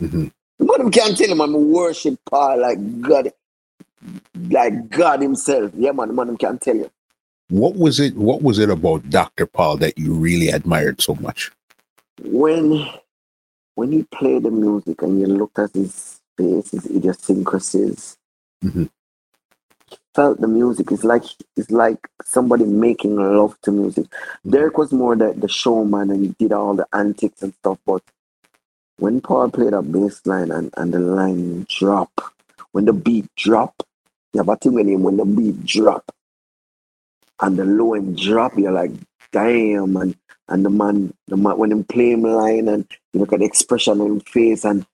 Mm-hmm. 0.00 0.28
Man, 0.60 0.90
can't 0.90 1.16
tell 1.16 1.30
him 1.30 1.40
I'm 1.40 1.70
worship 1.70 2.18
Paul 2.28 2.60
like 2.60 3.00
God, 3.00 3.32
like 4.48 4.88
God 4.90 5.22
Himself. 5.22 5.72
Yeah, 5.76 5.92
man, 5.92 6.14
man, 6.14 6.36
can't 6.36 6.60
tell 6.60 6.76
you. 6.76 6.90
What 7.48 7.76
was 7.76 8.00
it? 8.00 8.16
What 8.16 8.42
was 8.42 8.58
it 8.58 8.68
about 8.68 9.08
Dr. 9.08 9.46
Paul 9.46 9.78
that 9.78 9.96
you 9.98 10.14
really 10.14 10.48
admired 10.48 11.00
so 11.00 11.14
much? 11.16 11.50
When, 12.22 12.86
when 13.74 13.92
he 13.92 14.02
played 14.02 14.42
the 14.42 14.50
music 14.50 15.00
and 15.02 15.20
you 15.20 15.26
looked 15.26 15.58
at 15.58 15.72
his 15.72 16.20
face, 16.36 16.72
his 16.72 16.86
idiosyncrasies, 16.86 18.18
mm-hmm. 18.62 18.84
Felt 20.18 20.40
the 20.40 20.48
music. 20.48 20.90
It's 20.90 21.04
like 21.04 21.22
it's 21.56 21.70
like 21.70 22.08
somebody 22.24 22.64
making 22.64 23.14
love 23.14 23.56
to 23.62 23.70
music. 23.70 24.06
Mm-hmm. 24.06 24.50
Derek 24.50 24.76
was 24.76 24.90
more 24.90 25.14
the, 25.14 25.32
the 25.32 25.46
showman 25.46 26.10
and 26.10 26.24
he 26.24 26.34
did 26.40 26.52
all 26.52 26.74
the 26.74 26.88
antics 26.92 27.40
and 27.42 27.54
stuff, 27.54 27.78
but 27.86 28.02
when 28.98 29.20
Paul 29.20 29.48
played 29.52 29.74
a 29.74 29.80
bass 29.80 30.20
line 30.26 30.50
and, 30.50 30.74
and 30.76 30.92
the 30.92 30.98
line 30.98 31.66
drop, 31.68 32.10
when 32.72 32.86
the 32.86 32.92
beat 32.92 33.32
drop, 33.36 33.74
you 34.32 34.38
have 34.38 34.48
a 34.48 34.56
thing 34.56 34.74
when, 34.74 35.02
when 35.04 35.18
the 35.18 35.24
beat 35.24 35.64
drop 35.64 36.10
and 37.40 37.56
the 37.56 37.64
low 37.64 37.94
end 37.94 38.18
drop, 38.18 38.58
you're 38.58 38.72
like, 38.72 38.90
damn, 39.30 39.96
and 39.96 40.16
and 40.48 40.64
the 40.64 40.70
man, 40.70 41.14
the 41.28 41.36
man 41.36 41.58
when 41.58 41.70
him 41.70 41.84
play 41.84 42.10
him 42.10 42.22
line 42.22 42.66
and 42.66 42.84
you 43.12 43.20
look 43.20 43.32
at 43.32 43.38
the 43.38 43.44
expression 43.44 44.00
on 44.00 44.14
his 44.14 44.22
face 44.24 44.64
and 44.64 44.84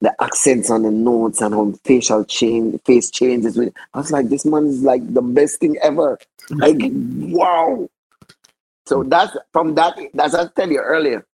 the 0.00 0.14
accents 0.22 0.70
on 0.70 0.82
the 0.82 0.90
notes 0.90 1.40
and 1.40 1.54
on 1.54 1.74
facial 1.84 2.24
change 2.24 2.80
face 2.84 3.10
changes 3.10 3.56
with 3.56 3.74
I 3.94 3.98
was 3.98 4.12
like, 4.12 4.28
this 4.28 4.44
man 4.44 4.66
is 4.66 4.82
like 4.82 5.02
the 5.12 5.22
best 5.22 5.60
thing 5.60 5.76
ever. 5.82 6.18
Like 6.50 6.78
wow. 6.80 7.90
So 8.86 9.02
that's 9.02 9.36
from 9.52 9.74
that 9.74 9.98
that's 10.14 10.34
I 10.34 10.46
tell 10.46 10.70
you 10.70 10.78
earlier. 10.78 11.26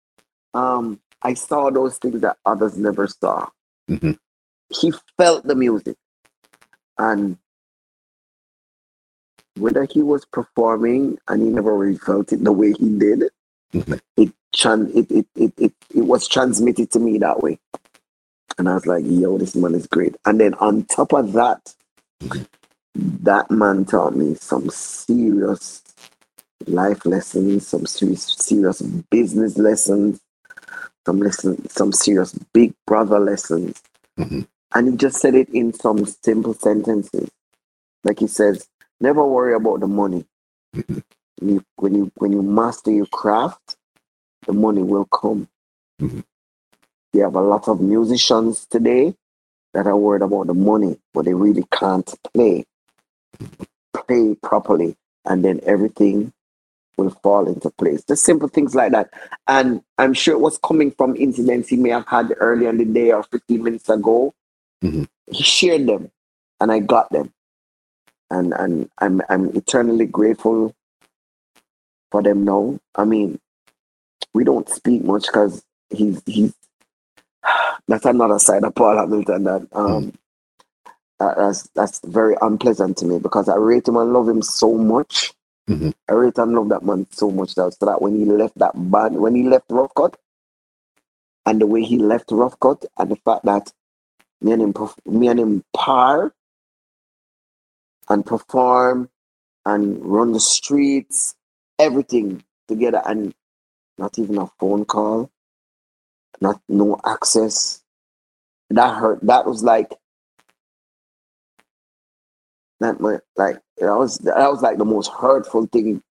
Um, 0.55 0.99
I 1.23 1.35
saw 1.35 1.71
those 1.71 1.99
things 1.99 2.21
that 2.23 2.37
others 2.45 2.77
never 2.77 3.07
saw. 3.07 3.49
Mm-hmm. 3.89 4.13
He 4.71 4.93
felt 5.17 5.47
the 5.47 5.55
music. 5.55 5.97
And 6.99 7.39
whether 9.57 9.85
he 9.85 10.03
was 10.03 10.25
performing 10.25 11.19
and 11.29 11.43
he 11.43 11.49
never 11.49 11.77
really 11.77 11.99
felt 11.99 12.33
it 12.33 12.43
the 12.43 12.53
way 12.53 12.73
he 12.73 12.89
did, 12.99 13.25
mm-hmm. 13.73 13.93
it, 14.17 14.33
it, 14.57 15.11
it, 15.11 15.27
it, 15.37 15.53
it, 15.57 15.73
it 15.95 16.03
was 16.03 16.29
transmitted 16.29 16.91
to 16.91 16.99
me 16.99 17.19
that 17.19 17.43
way. 17.43 17.59
And 18.59 18.69
I 18.69 18.75
was 18.75 18.87
like, 18.87 19.05
yo, 19.07 19.39
this 19.39 19.57
man 19.57 19.75
is 19.75 19.87
great. 19.87 20.17
And 20.25 20.41
then 20.41 20.55
on 20.55 20.85
top 20.85 21.13
of 21.13 21.33
that, 21.33 21.75
that 22.95 23.51
man 23.51 23.85
taught 23.85 24.17
me 24.17 24.35
some 24.35 24.71
serious 24.71 25.83
life 26.67 27.05
lessons, 27.05 27.67
some 27.67 27.87
serious, 27.87 28.23
serious 28.39 28.81
business 28.83 29.59
lessons, 29.59 30.21
some 31.05 31.19
lessons, 31.21 31.73
some 31.73 31.93
serious 31.93 32.33
big 32.53 32.73
brother 32.87 33.19
lessons. 33.19 33.83
Mm-hmm. 34.19 34.43
And 34.75 34.89
he 34.89 34.97
just 34.97 35.21
said 35.21 35.35
it 35.35 35.49
in 35.51 35.73
some 35.73 36.05
simple 36.07 36.55
sentences. 36.55 37.31
Like 38.05 38.21
he 38.21 38.27
says, 38.27 38.69
never 39.01 39.25
worry 39.25 39.55
about 39.55 39.81
the 39.81 39.87
money. 39.87 40.25
Mm-hmm. 40.75 40.99
When 41.41 41.55
you, 41.55 41.65
when 41.77 41.95
you 41.95 42.13
when 42.17 42.33
you 42.33 42.43
master 42.43 42.91
your 42.91 43.07
craft, 43.07 43.77
the 44.47 44.53
money 44.53 44.83
will 44.83 45.05
come. 45.07 45.49
Mm-hmm. 46.01 46.21
You 47.15 47.23
have 47.23 47.37
a 47.37 47.41
lot 47.41 47.69
of 47.69 47.81
musicians 47.81 48.67
today 48.67 49.15
that 49.73 49.87
are 49.87 49.97
worried 49.97 50.23
about 50.23 50.49
the 50.49 50.55
money, 50.55 50.99
but 51.15 51.25
they 51.25 51.33
really 51.33 51.65
can't 51.73 52.13
play, 52.33 52.65
play 53.95 54.35
properly, 54.43 54.97
and 55.25 55.45
then 55.45 55.61
everything 55.63 56.33
will 56.99 57.11
fall 57.11 57.47
into 57.47 57.71
place. 57.71 58.03
Just 58.03 58.25
simple 58.25 58.49
things 58.49 58.75
like 58.75 58.91
that. 58.91 59.11
And 59.47 59.81
I'm 59.97 60.13
sure 60.13 60.35
it 60.35 60.41
was 60.41 60.59
coming 60.59 60.91
from 60.91 61.15
incidents 61.15 61.69
he 61.69 61.77
may 61.77 61.91
have 61.91 62.09
had 62.09 62.35
earlier 62.39 62.71
in 62.71 62.79
the 62.79 62.85
day 62.85 63.13
or 63.13 63.23
15 63.23 63.63
minutes 63.63 63.89
ago. 63.89 64.35
Mm-hmm. 64.83 65.05
He 65.31 65.45
shared 65.45 65.87
them, 65.87 66.11
and 66.61 66.73
I 66.73 66.81
got 66.81 67.11
them, 67.11 67.33
and 68.29 68.53
and 68.55 68.91
I'm 68.99 69.23
I'm 69.29 69.57
eternally 69.57 70.07
grateful 70.07 70.75
for 72.11 72.23
them 72.25 72.45
now. 72.45 72.81
I 72.97 73.05
mean, 73.05 73.39
we 74.35 74.43
don't 74.43 74.69
speak 74.69 75.05
much 75.05 75.27
because 75.27 75.65
he's 75.91 76.21
he's 76.27 76.53
that's 77.89 78.05
another 78.05 78.39
side 78.39 78.65
of 78.65 78.75
Paul 78.75 78.97
Hamilton 78.97 79.45
that 79.45 79.69
um 79.73 80.13
mm. 80.13 80.15
that's 81.19 81.69
that's 81.75 82.01
very 82.05 82.37
unpleasant 82.41 82.97
to 82.99 83.07
me 83.07 83.19
because 83.19 83.49
I 83.49 83.57
rate 83.57 83.89
him 83.89 83.97
and 83.97 84.13
love 84.13 84.29
him 84.29 84.43
so 84.43 84.75
much. 84.75 85.33
Mm-hmm. 85.69 85.91
I 86.09 86.13
rate 86.13 86.39
and 86.39 86.55
love 86.55 86.69
that 86.71 86.83
man 86.83 87.07
so 87.11 87.31
much 87.31 87.55
that 87.55 87.75
so 87.75 87.87
that 87.87 88.03
when 88.03 88.19
he 88.19 88.25
left 88.25 88.59
that 88.59 88.73
band, 88.75 89.17
when 89.17 89.35
he 89.35 89.45
left 89.45 89.67
Rough 89.71 89.95
Cut, 89.95 90.17
and 91.47 91.61
the 91.61 91.67
way 91.67 91.83
he 91.83 91.99
left 91.99 92.31
Rough 92.31 92.59
Cut, 92.61 92.85
and 92.99 93.11
the 93.11 93.17
fact 93.17 93.45
that 93.45 93.73
me 94.41 94.53
and 94.53 94.63
him, 94.63 94.75
me 95.07 95.29
and 95.29 95.41
him 95.41 95.65
par 95.75 96.35
and 98.09 98.27
perform 98.27 99.09
and 99.65 100.05
run 100.05 100.33
the 100.33 100.41
streets, 100.41 101.35
everything 101.79 102.43
together, 102.69 103.03
and 103.07 103.35
not 103.97 104.19
even 104.19 104.39
a 104.39 104.47
phone 104.59 104.85
call, 104.85 105.31
not 106.45 106.61
no 106.69 107.01
access. 107.05 107.83
That 108.71 108.95
hurt. 108.97 109.21
That 109.23 109.47
was 109.47 109.63
like 109.63 109.93
that. 112.81 113.01
Like 113.01 113.59
that 113.79 113.97
was 113.97 114.19
that 114.19 114.51
was 114.51 114.63
like 114.63 114.79
the 114.79 114.85
most 114.85 115.11
hurtful 115.11 115.67
thing 115.67 116.03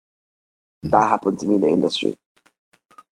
that 0.83 0.91
mm-hmm. 0.91 1.09
happened 1.09 1.39
to 1.41 1.47
me 1.47 1.57
in 1.57 1.61
the 1.61 1.69
industry 1.69 2.17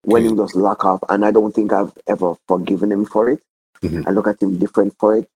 when 0.03 0.23
he 0.23 0.35
just 0.35 0.55
lock 0.55 0.85
up, 0.85 1.03
And 1.09 1.25
I 1.25 1.31
don't 1.31 1.53
think 1.53 1.73
I've 1.73 1.93
ever 2.07 2.35
forgiven 2.47 2.91
him 2.91 3.05
for 3.05 3.29
it. 3.29 3.41
Mm-hmm. 3.83 4.07
I 4.07 4.11
look 4.11 4.27
at 4.27 4.41
him 4.41 4.57
different 4.57 4.95
for 4.99 5.17
it, 5.17 5.29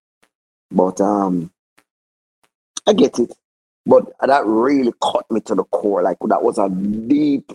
but 0.72 1.00
um, 1.00 1.52
I 2.88 2.94
get 2.94 3.20
it. 3.20 3.32
But 3.86 4.12
that 4.22 4.46
really 4.46 4.94
cut 5.02 5.30
me 5.30 5.42
to 5.42 5.56
the 5.56 5.64
core. 5.66 6.02
Like 6.02 6.18
that 6.28 6.44
was 6.44 6.58
a 6.58 6.70
deep 6.70 7.52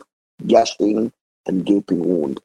gashing 0.46 1.12
and 1.46 1.64
gaping 1.64 2.00
wound. 2.00 2.40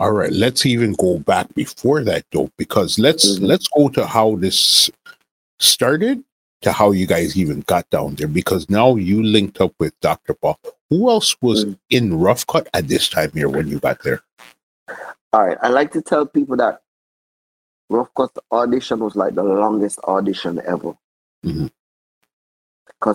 All 0.00 0.12
right, 0.12 0.32
let's 0.32 0.64
even 0.64 0.94
go 0.94 1.18
back 1.18 1.52
before 1.54 2.02
that 2.04 2.24
though, 2.32 2.50
because 2.56 2.98
let's 2.98 3.36
mm-hmm. 3.36 3.44
let's 3.44 3.68
go 3.68 3.90
to 3.90 4.06
how 4.06 4.36
this 4.36 4.90
started 5.58 6.24
to 6.62 6.72
how 6.72 6.92
you 6.92 7.06
guys 7.06 7.36
even 7.36 7.60
got 7.66 7.88
down 7.90 8.14
there. 8.14 8.26
Because 8.26 8.70
now 8.70 8.96
you 8.96 9.22
linked 9.22 9.60
up 9.60 9.74
with 9.78 9.92
Dr. 10.00 10.32
Paul. 10.32 10.58
Who 10.88 11.10
else 11.10 11.36
was 11.42 11.66
mm-hmm. 11.66 11.74
in 11.90 12.18
Rough 12.18 12.46
Cut 12.46 12.66
at 12.72 12.88
this 12.88 13.10
time 13.10 13.30
here 13.34 13.50
when 13.50 13.68
you 13.68 13.78
got 13.78 14.02
there? 14.02 14.22
All 15.34 15.46
right, 15.46 15.58
I 15.60 15.68
like 15.68 15.92
to 15.92 16.00
tell 16.00 16.24
people 16.24 16.56
that 16.56 16.80
Rough 17.90 18.08
Cut 18.16 18.30
audition 18.50 19.00
was 19.00 19.16
like 19.16 19.34
the 19.34 19.44
longest 19.44 19.98
audition 20.04 20.62
ever. 20.66 20.94
Because 21.42 21.70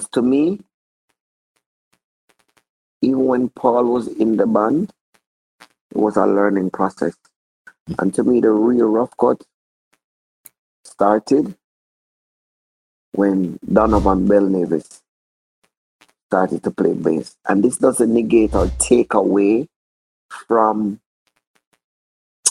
mm-hmm. 0.05 0.13
to 0.13 0.21
me, 0.21 0.59
even 3.01 3.25
when 3.25 3.49
Paul 3.49 3.85
was 3.85 4.07
in 4.07 4.37
the 4.37 4.45
band, 4.45 4.93
it 5.95 5.99
was 5.99 6.17
a 6.17 6.25
learning 6.25 6.69
process. 6.71 7.15
And 7.99 8.13
to 8.15 8.23
me, 8.23 8.41
the 8.41 8.51
real 8.51 8.87
rough 8.87 9.15
cut 9.17 9.41
started 10.83 11.55
when 13.13 13.57
Donovan 13.71 14.27
Bell 14.27 14.41
Nevis 14.41 15.01
started 16.27 16.63
to 16.63 16.71
play 16.71 16.93
bass. 16.93 17.37
And 17.47 17.63
this 17.63 17.77
doesn't 17.77 18.13
negate 18.13 18.53
or 18.53 18.69
take 18.77 19.13
away 19.13 19.67
from 20.47 20.99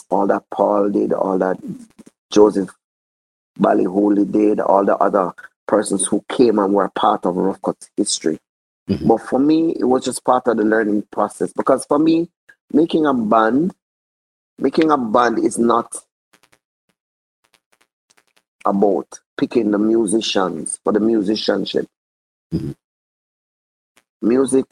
all 0.09 0.25
that 0.27 0.43
Paul 0.49 0.89
did, 0.89 1.13
all 1.13 1.37
that 1.37 1.57
Joseph 2.31 2.69
Ballyhooly 3.59 4.31
did, 4.31 4.59
all 4.59 4.85
the 4.85 4.97
other 4.97 5.33
persons 5.67 6.07
who 6.07 6.23
came 6.29 6.57
and 6.57 6.73
were 6.73 6.89
part 6.89 7.25
of 7.25 7.35
Rough 7.35 7.61
Cut's 7.61 7.89
history. 7.95 8.39
Mm-hmm. 8.89 9.07
But 9.07 9.17
for 9.17 9.39
me, 9.39 9.75
it 9.79 9.85
was 9.85 10.05
just 10.05 10.23
part 10.23 10.47
of 10.47 10.57
the 10.57 10.63
learning 10.63 11.03
process 11.11 11.51
because 11.53 11.85
for 11.85 11.99
me, 11.99 12.29
making 12.75 13.05
a 13.05 13.13
band, 13.13 13.73
making 14.59 14.91
a 14.91 14.97
band 14.97 15.39
is 15.39 15.57
not 15.57 15.95
about 18.65 19.07
picking 19.37 19.71
the 19.71 19.79
musicians 19.79 20.77
for 20.83 20.91
the 20.91 20.99
musicianship. 20.99 21.87
Mm-hmm. 22.53 22.71
Music 24.21 24.65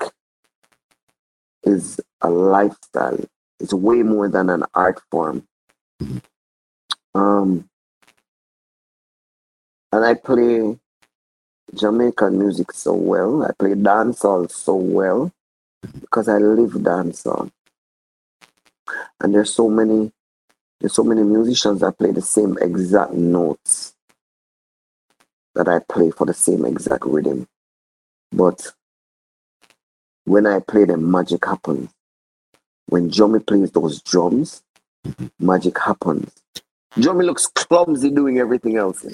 is 1.64 2.02
a 2.20 2.30
lifestyle. 2.30 3.24
It's 3.62 3.74
way 3.74 4.04
more 4.04 4.28
than 4.28 4.50
an 4.50 4.66
art 4.74 5.02
form. 5.10 5.48
Mm-hmm. 6.02 6.18
Um, 7.16 7.70
and 9.94 10.04
I 10.04 10.16
play 10.16 10.78
Jamaican 11.74 12.38
music 12.38 12.74
so 12.74 12.94
well. 12.94 13.44
I 13.44 13.52
play 13.58 13.76
dancehall 13.76 14.52
so 14.52 14.76
well 14.76 15.32
because 16.02 16.28
I 16.28 16.40
live 16.40 16.72
dancehall. 16.72 17.50
And 19.22 19.34
there's 19.36 19.54
so 19.54 19.70
many 19.70 20.12
there's 20.82 20.94
so 20.96 21.04
many 21.04 21.24
musicians 21.24 21.82
that 21.82 21.98
play 21.98 22.12
the 22.12 22.22
same 22.22 22.58
exact 22.62 23.14
notes 23.14 23.96
that 25.56 25.68
I 25.70 25.80
play 25.92 26.12
for 26.12 26.26
the 26.28 26.34
same 26.36 26.66
exact 26.66 27.06
rhythm. 27.06 27.48
But 28.32 28.74
when 30.26 30.48
I 30.48 30.60
play 30.60 30.86
them, 30.86 31.12
magic 31.12 31.46
happens. 31.46 31.90
When 32.88 33.10
Johnny 33.12 33.40
plays 33.40 33.72
those 33.72 34.02
drums, 34.02 34.64
magic 35.40 35.80
happens. 35.80 36.32
Johnny 37.00 37.26
looks 37.26 37.48
clumsy 37.48 38.12
doing 38.12 38.40
everything 38.40 38.78
else 38.78 39.06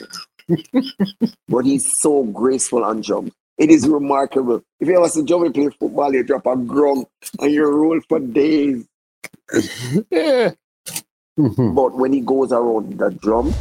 but 1.49 1.65
he's 1.65 1.99
so 1.99 2.23
graceful 2.25 2.83
on 2.85 3.01
jump. 3.01 3.33
It 3.57 3.71
is 3.71 3.87
remarkable. 3.87 4.63
If 4.79 4.89
you 4.89 4.97
ever 4.97 5.09
see 5.09 5.23
Joey 5.23 5.51
play 5.51 5.69
football, 5.79 6.13
you 6.13 6.23
drop 6.23 6.47
a 6.47 6.57
grum 6.57 7.05
and 7.39 7.51
you 7.53 7.65
roll 7.65 8.01
for 8.09 8.19
days. 8.19 8.85
Yeah. 10.11 10.51
Mm-hmm. 11.39 11.73
But 11.73 11.93
when 11.93 12.11
he 12.11 12.19
goes 12.19 12.51
around 12.51 12.97
the 12.99 13.11
drum, 13.11 13.53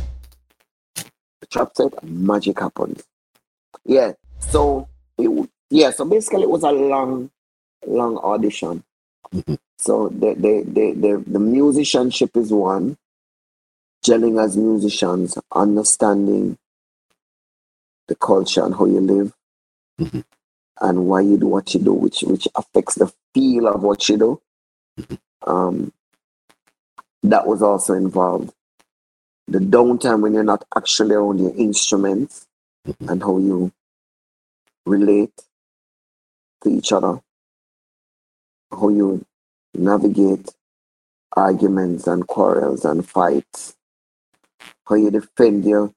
the 0.97 1.47
trap 1.49 1.71
set, 1.77 2.03
magic 2.03 2.59
happens. 2.59 3.05
Yeah. 3.85 4.15
So 4.41 4.89
it, 5.17 5.49
yeah, 5.71 5.91
so 5.91 6.05
basically 6.05 6.43
it 6.43 6.51
was 6.51 6.65
a 6.65 6.73
long, 6.73 7.31
long 7.87 8.19
audition. 8.19 8.83
Mm-hmm. 9.33 9.55
So 9.79 10.09
the, 10.09 10.35
the 10.35 10.65
the 10.67 10.93
the 10.93 11.25
the 11.25 11.39
musicianship 11.39 12.37
is 12.37 12.53
one, 12.53 12.97
gelling 14.05 14.43
as 14.43 14.57
musicians, 14.57 15.39
understanding 15.55 16.59
the 18.09 18.17
culture 18.17 18.65
and 18.65 18.75
how 18.75 18.87
you 18.87 19.01
live 19.01 19.33
mm-hmm. 20.01 20.21
and 20.81 21.07
why 21.07 21.21
you 21.21 21.39
do 21.39 21.47
what 21.47 21.73
you 21.75 21.81
do, 21.81 21.93
which 21.93 22.23
which 22.23 22.49
affects 22.57 22.97
the 22.97 23.13
feel 23.35 23.69
of 23.69 23.83
what 23.83 24.09
you 24.09 24.17
do. 24.17 24.41
Mm-hmm. 25.45 25.51
Um, 25.51 25.93
that 27.23 27.47
was 27.47 27.63
also 27.63 27.95
involved. 27.95 28.53
The 29.49 29.59
downtime 29.59 30.21
when 30.21 30.35
you're 30.35 30.45
not 30.45 30.65
actually 30.77 31.17
on 31.17 31.39
your 31.39 31.55
instruments 31.57 32.47
mm-hmm. 32.87 33.09
and 33.09 33.23
how 33.23 33.39
you 33.39 33.73
relate 34.87 35.33
to 36.63 36.71
each 36.71 36.93
other, 36.93 37.21
how 38.71 38.89
you 38.89 39.25
navigate 39.75 40.49
arguments 41.37 42.07
and 42.07 42.27
quarrels 42.27 42.85
and 42.85 43.09
fights, 43.09 43.77
how 44.87 44.97
you 44.97 45.11
defend 45.11 45.65
your 45.65 45.93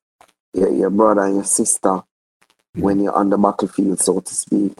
your, 0.53 0.73
your 0.73 0.89
brother 0.89 1.23
and 1.23 1.35
your 1.35 1.43
sister 1.43 1.89
mm-hmm. 1.89 2.81
when 2.81 2.99
you're 2.99 3.15
on 3.15 3.29
the 3.29 3.37
battlefield, 3.37 3.99
so 3.99 4.19
to 4.19 4.33
speak. 4.33 4.77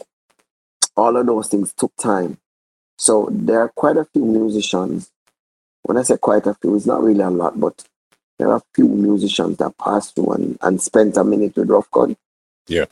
All 0.95 1.15
of 1.15 1.25
those 1.25 1.47
things 1.47 1.73
took 1.73 1.95
time. 1.97 2.37
So 3.01 3.29
there 3.31 3.61
are 3.61 3.69
quite 3.69 3.97
a 3.97 4.05
few 4.05 4.23
musicians. 4.23 5.09
When 5.81 5.97
I 5.97 6.03
say 6.03 6.17
quite 6.17 6.45
a 6.45 6.53
few, 6.53 6.75
it's 6.75 6.85
not 6.85 7.01
really 7.01 7.23
a 7.23 7.31
lot, 7.31 7.59
but 7.59 7.83
there 8.37 8.49
are 8.49 8.57
a 8.57 8.63
few 8.75 8.87
musicians 8.87 9.57
that 9.57 9.75
passed 9.79 10.13
through 10.13 10.33
and, 10.33 10.57
and 10.61 10.79
spent 10.79 11.17
a 11.17 11.23
minute 11.23 11.55
with 11.55 11.71
Rough 11.71 11.89
Cut. 11.89 12.15
Yeah. 12.67 12.85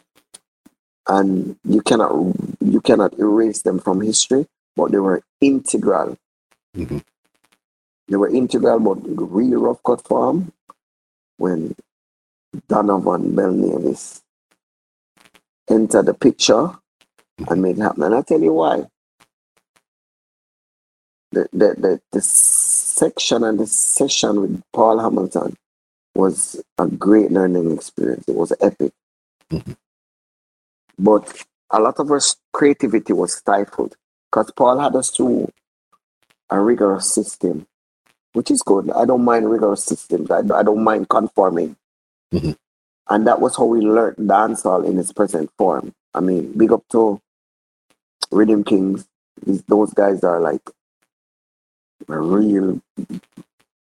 And 1.08 1.58
you 1.64 1.82
cannot 1.82 2.12
you 2.60 2.82
cannot 2.82 3.20
erase 3.20 3.62
them 3.62 3.78
from 3.78 4.02
history, 4.02 4.48
but 4.76 4.92
they 4.92 4.98
were 4.98 5.22
integral. 5.42 6.18
Mm-hmm. 6.76 6.98
They 8.08 8.18
were 8.18 8.34
integral, 8.34 8.80
but 8.80 8.98
really 9.06 9.58
rough 9.58 9.84
cut 9.84 10.08
form 10.08 10.52
when 11.38 11.76
Donovan 12.68 13.36
Bell 13.36 13.52
Nevis 13.52 14.24
entered 15.70 16.08
the 16.08 16.16
picture 16.16 16.72
and 17.48 17.62
made 17.62 17.78
it 17.78 17.82
happen. 17.82 18.02
And 18.02 18.16
I'll 18.16 18.24
tell 18.24 18.42
you 18.42 18.54
why. 18.54 18.88
The, 21.32 21.48
the, 21.54 21.76
the, 21.78 22.02
the 22.12 22.22
section 22.22 23.44
and 23.44 23.60
the 23.60 23.68
session 23.68 24.42
with 24.42 24.62
Paul 24.74 25.00
Hamilton 25.00 25.56
was 26.16 26.62
a 26.78 26.88
great 26.88 27.32
learning 27.32 27.72
experience. 27.72 28.26
It 28.28 28.36
was 28.36 28.52
epic. 28.60 28.92
Mm-hmm. 29.52 29.74
But 30.98 31.46
a 31.72 31.80
lot 31.80 32.00
of 32.00 32.12
our 32.12 32.20
creativity 32.52 33.14
was 33.14 33.34
stifled 33.34 33.96
because 34.32 34.52
Paul 34.52 34.80
had 34.80 34.96
us 34.96 35.12
through 35.12 35.52
a 36.50 36.60
rigorous 36.60 37.14
system, 37.14 37.68
which 38.34 38.52
is 38.52 38.62
good. 38.64 38.90
I 38.92 39.06
don't 39.06 39.24
mind 39.24 39.50
rigorous 39.50 39.84
systems. 39.84 40.32
I, 40.32 40.40
I 40.40 40.64
don't 40.64 40.84
mind 40.84 41.10
conforming. 41.10 41.76
Mm-hmm. 42.34 42.52
And 43.10 43.28
that 43.28 43.40
was 43.40 43.56
how 43.56 43.66
we 43.66 43.82
learned 43.82 44.18
dancehall 44.18 44.86
in 44.86 44.98
its 44.98 45.14
present 45.14 45.50
form. 45.58 45.94
I 46.14 46.20
mean, 46.20 46.54
big 46.58 46.72
up 46.72 46.84
to 46.92 47.22
Rhythm 48.32 48.64
Kings. 48.64 49.08
These, 49.46 49.64
those 49.64 49.94
guys 49.94 50.24
are 50.24 50.40
like 50.42 50.62
real 52.08 52.82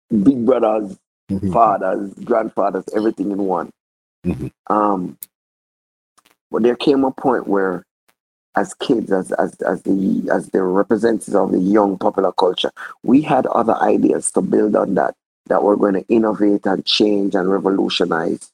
big 0.10 0.46
brothers, 0.46 0.98
mm-hmm. 1.30 1.52
fathers, 1.52 2.14
grandfathers, 2.16 2.86
everything 2.96 3.32
in 3.32 3.40
one. 3.40 3.72
Mm-hmm. 4.26 4.48
Um, 4.74 5.18
but 6.52 6.64
there 6.64 6.76
came 6.76 7.04
a 7.04 7.12
point 7.12 7.48
where, 7.48 7.86
as 8.56 8.74
kids, 8.74 9.12
as 9.12 9.32
as 9.32 9.56
as 9.62 9.82
the 9.84 10.30
as 10.32 10.50
the 10.50 10.62
representatives 10.62 11.34
of 11.34 11.52
the 11.52 11.60
young 11.60 11.98
popular 11.98 12.34
culture, 12.34 12.72
we 13.04 13.22
had 13.22 13.46
other 13.48 13.76
ideas 13.76 14.30
to 14.32 14.42
build 14.42 14.76
on 14.76 14.96
that 14.96 15.16
that 15.48 15.64
we're 15.64 15.78
going 15.78 15.94
to 15.94 16.06
innovate 16.08 16.66
and 16.66 16.86
change 16.86 17.34
and 17.36 17.52
revolutionize 17.52 18.52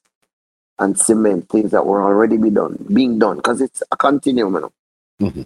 and 0.78 0.98
cement 0.98 1.48
things 1.48 1.72
that 1.72 1.84
were 1.84 2.02
already 2.02 2.36
be 2.36 2.50
done, 2.50 2.86
being 2.92 3.18
done, 3.18 3.36
because 3.36 3.60
it's 3.60 3.82
a 3.90 3.96
continuum. 3.96 4.54
You 4.54 4.60
know? 4.60 4.72
mm-hmm. 5.20 5.42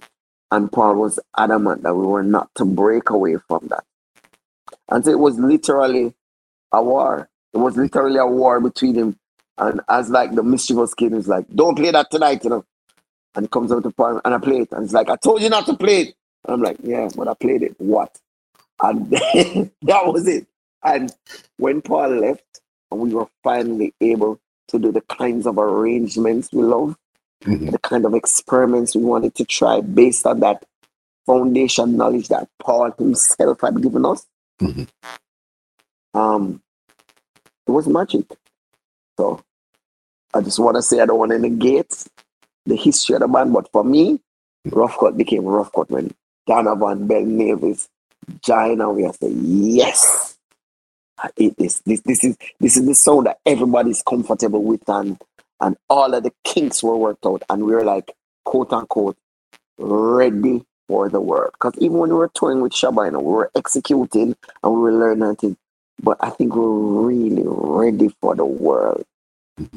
And 0.51 0.71
Paul 0.71 0.97
was 0.97 1.19
adamant 1.37 1.83
that 1.83 1.95
we 1.95 2.07
were 2.07 2.23
not 2.23 2.51
to 2.57 2.67
break 2.67 3.09
away 3.09 3.37
from 3.49 3.69
that. 3.69 3.85
And 4.89 5.05
so 5.05 5.11
it 5.11 5.19
was 5.19 5.39
literally 5.39 6.15
a 6.73 6.83
war. 6.83 7.29
It 7.53 7.59
was 7.59 7.77
literally 7.77 8.19
a 8.19 8.27
war 8.27 8.61
between 8.61 8.95
him 8.95 9.17
and 9.59 9.81
as 9.89 10.11
like 10.11 10.35
the 10.35 10.43
mischievous 10.43 10.95
kid 10.95 11.13
is 11.13 11.29
like, 11.29 11.47
don't 11.55 11.77
play 11.77 11.91
that 11.91 12.11
tonight, 12.11 12.43
you 12.45 12.51
know. 12.51 12.65
And 13.35 13.45
he 13.45 13.49
comes 13.49 13.73
out 13.73 13.83
to 13.85 13.91
Paul 13.91 14.21
and 14.25 14.35
I 14.35 14.39
play 14.39 14.59
it. 14.59 14.73
And 14.73 14.85
it's 14.85 14.93
like, 14.93 15.09
I 15.09 15.17
told 15.17 15.43
you 15.43 15.49
not 15.49 15.67
to 15.67 15.77
play 15.77 16.03
it. 16.03 16.15
And 16.45 16.55
I'm 16.55 16.63
like, 16.63 16.77
yeah, 16.83 17.09
but 17.17 17.29
I 17.29 17.35
played 17.35 17.63
it. 17.63 17.75
What? 17.79 18.19
And 18.83 19.11
that 19.11 20.07
was 20.07 20.27
it. 20.27 20.47
And 20.85 21.13
when 21.59 21.81
Paul 21.83 22.09
left, 22.09 22.61
and 22.91 23.01
we 23.01 23.15
were 23.15 23.29
finally 23.43 23.95
able 24.01 24.41
to 24.69 24.79
do 24.79 24.93
the 24.93 25.01
kinds 25.03 25.47
of 25.47 25.59
arrangements 25.59 26.51
we 26.53 26.65
love, 26.65 26.97
mm-hmm. 27.45 27.71
the 27.71 27.79
kind 27.79 28.05
of 28.05 28.15
experiments 28.15 28.97
we 28.97 29.05
wanted 29.05 29.35
to 29.37 29.45
try 29.45 29.81
based 29.81 30.27
on 30.27 30.41
that 30.41 30.65
foundation 31.25 31.97
knowledge 31.97 32.29
that 32.29 32.49
Paul 32.59 32.91
himself 32.99 33.61
had 33.61 33.81
given 33.81 34.05
us. 34.05 34.27
Mm-hmm. 34.61 36.19
Um, 36.19 36.63
it 37.67 37.71
was 37.71 37.87
magic. 37.87 38.27
So 39.19 39.43
I 40.35 40.41
just 40.41 40.59
want 40.59 40.77
to 40.77 40.83
say 40.83 41.01
I 41.01 41.07
don't 41.07 41.19
want 41.19 41.33
to 41.33 41.39
negate 41.39 42.05
the 42.67 42.77
history 42.77 43.15
of 43.15 43.21
the 43.21 43.29
band, 43.29 43.53
but 43.53 43.71
for 43.73 43.85
me, 43.85 44.21
Rough 44.67 44.99
Cut 44.99 45.17
became 45.17 45.45
Rough 45.45 45.73
Cut 45.73 45.91
when 45.91 46.13
Donovan 46.47 47.07
Bell 47.07 47.25
Nevis 47.25 47.89
joined 48.45 48.81
and 48.81 48.97
we 48.97 49.11
say, 49.13 49.31
yes, 49.31 50.39
it 51.37 51.55
is 51.59 51.81
this 51.85 52.01
this 52.01 52.25
is 52.25 52.37
this 52.61 52.77
is 52.77 52.87
the 52.87 52.95
sound 52.95 53.27
that 53.27 53.39
everybody's 53.47 54.03
comfortable 54.03 54.63
with 54.63 54.89
and 54.89 55.21
and 55.61 55.77
all 55.89 56.13
of 56.13 56.23
the 56.23 56.33
kinks 56.45 56.83
were 56.83 56.97
worked 56.97 57.25
out 57.27 57.43
and 57.49 57.65
we 57.65 57.73
were 57.73 57.85
like 57.85 58.13
quote 58.45 58.73
unquote 58.73 59.17
ready 59.79 60.65
for 60.93 61.09
the 61.09 61.21
world. 61.21 61.53
Because 61.55 61.73
even 61.79 61.97
when 61.97 62.11
we 62.11 62.17
were 62.17 62.31
touring 62.35 62.61
with 62.61 62.81
you 62.83 62.91
know, 62.91 63.21
we 63.21 63.33
were 63.33 63.51
executing 63.55 64.37
and 64.63 64.75
we 64.75 64.79
were 64.79 64.93
learning 64.93 65.37
things. 65.37 65.57
But 66.03 66.19
I 66.21 66.29
think 66.29 66.55
we 66.55 66.61
are 66.61 66.69
really 66.69 67.45
ready 67.47 68.15
for 68.21 68.35
the 68.35 68.45
world 68.45 69.05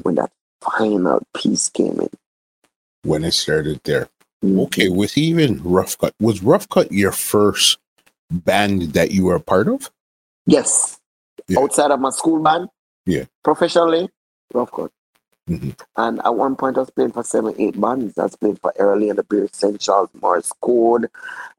when 0.02 0.16
that 0.16 0.30
final 0.60 1.22
piece 1.34 1.70
came 1.70 2.00
in. 2.00 2.10
When 3.02 3.24
it 3.24 3.32
started 3.32 3.80
there. 3.84 4.08
Mm-hmm. 4.44 4.60
Okay, 4.60 4.88
with 4.90 5.16
even 5.16 5.62
Rough 5.62 5.96
Cut, 5.96 6.12
was 6.20 6.42
Rough 6.42 6.68
Cut 6.68 6.92
your 6.92 7.12
first 7.12 7.78
band 8.30 8.82
that 8.92 9.12
you 9.12 9.24
were 9.24 9.36
a 9.36 9.40
part 9.40 9.68
of? 9.68 9.90
Yes 10.46 10.98
yeah. 11.48 11.60
outside 11.60 11.90
of 11.90 12.00
my 12.00 12.10
school 12.10 12.42
band. 12.42 12.68
Yeah. 13.04 13.24
Professionally, 13.44 14.08
Rough 14.52 14.72
Cut. 14.72 14.90
Mm-hmm. 15.48 15.70
And 15.96 16.20
at 16.24 16.34
one 16.34 16.56
point, 16.56 16.76
I 16.76 16.80
was 16.80 16.90
playing 16.90 17.12
for 17.12 17.22
seven, 17.22 17.54
eight 17.58 17.80
bands. 17.80 18.18
I 18.18 18.24
was 18.24 18.36
playing 18.36 18.56
for 18.56 18.72
Errol 18.78 18.98
Lee 18.98 19.10
and 19.10 19.18
the 19.18 19.22
Bare 19.22 19.44
Essentials, 19.44 20.10
Morris 20.20 20.52
Code. 20.60 21.08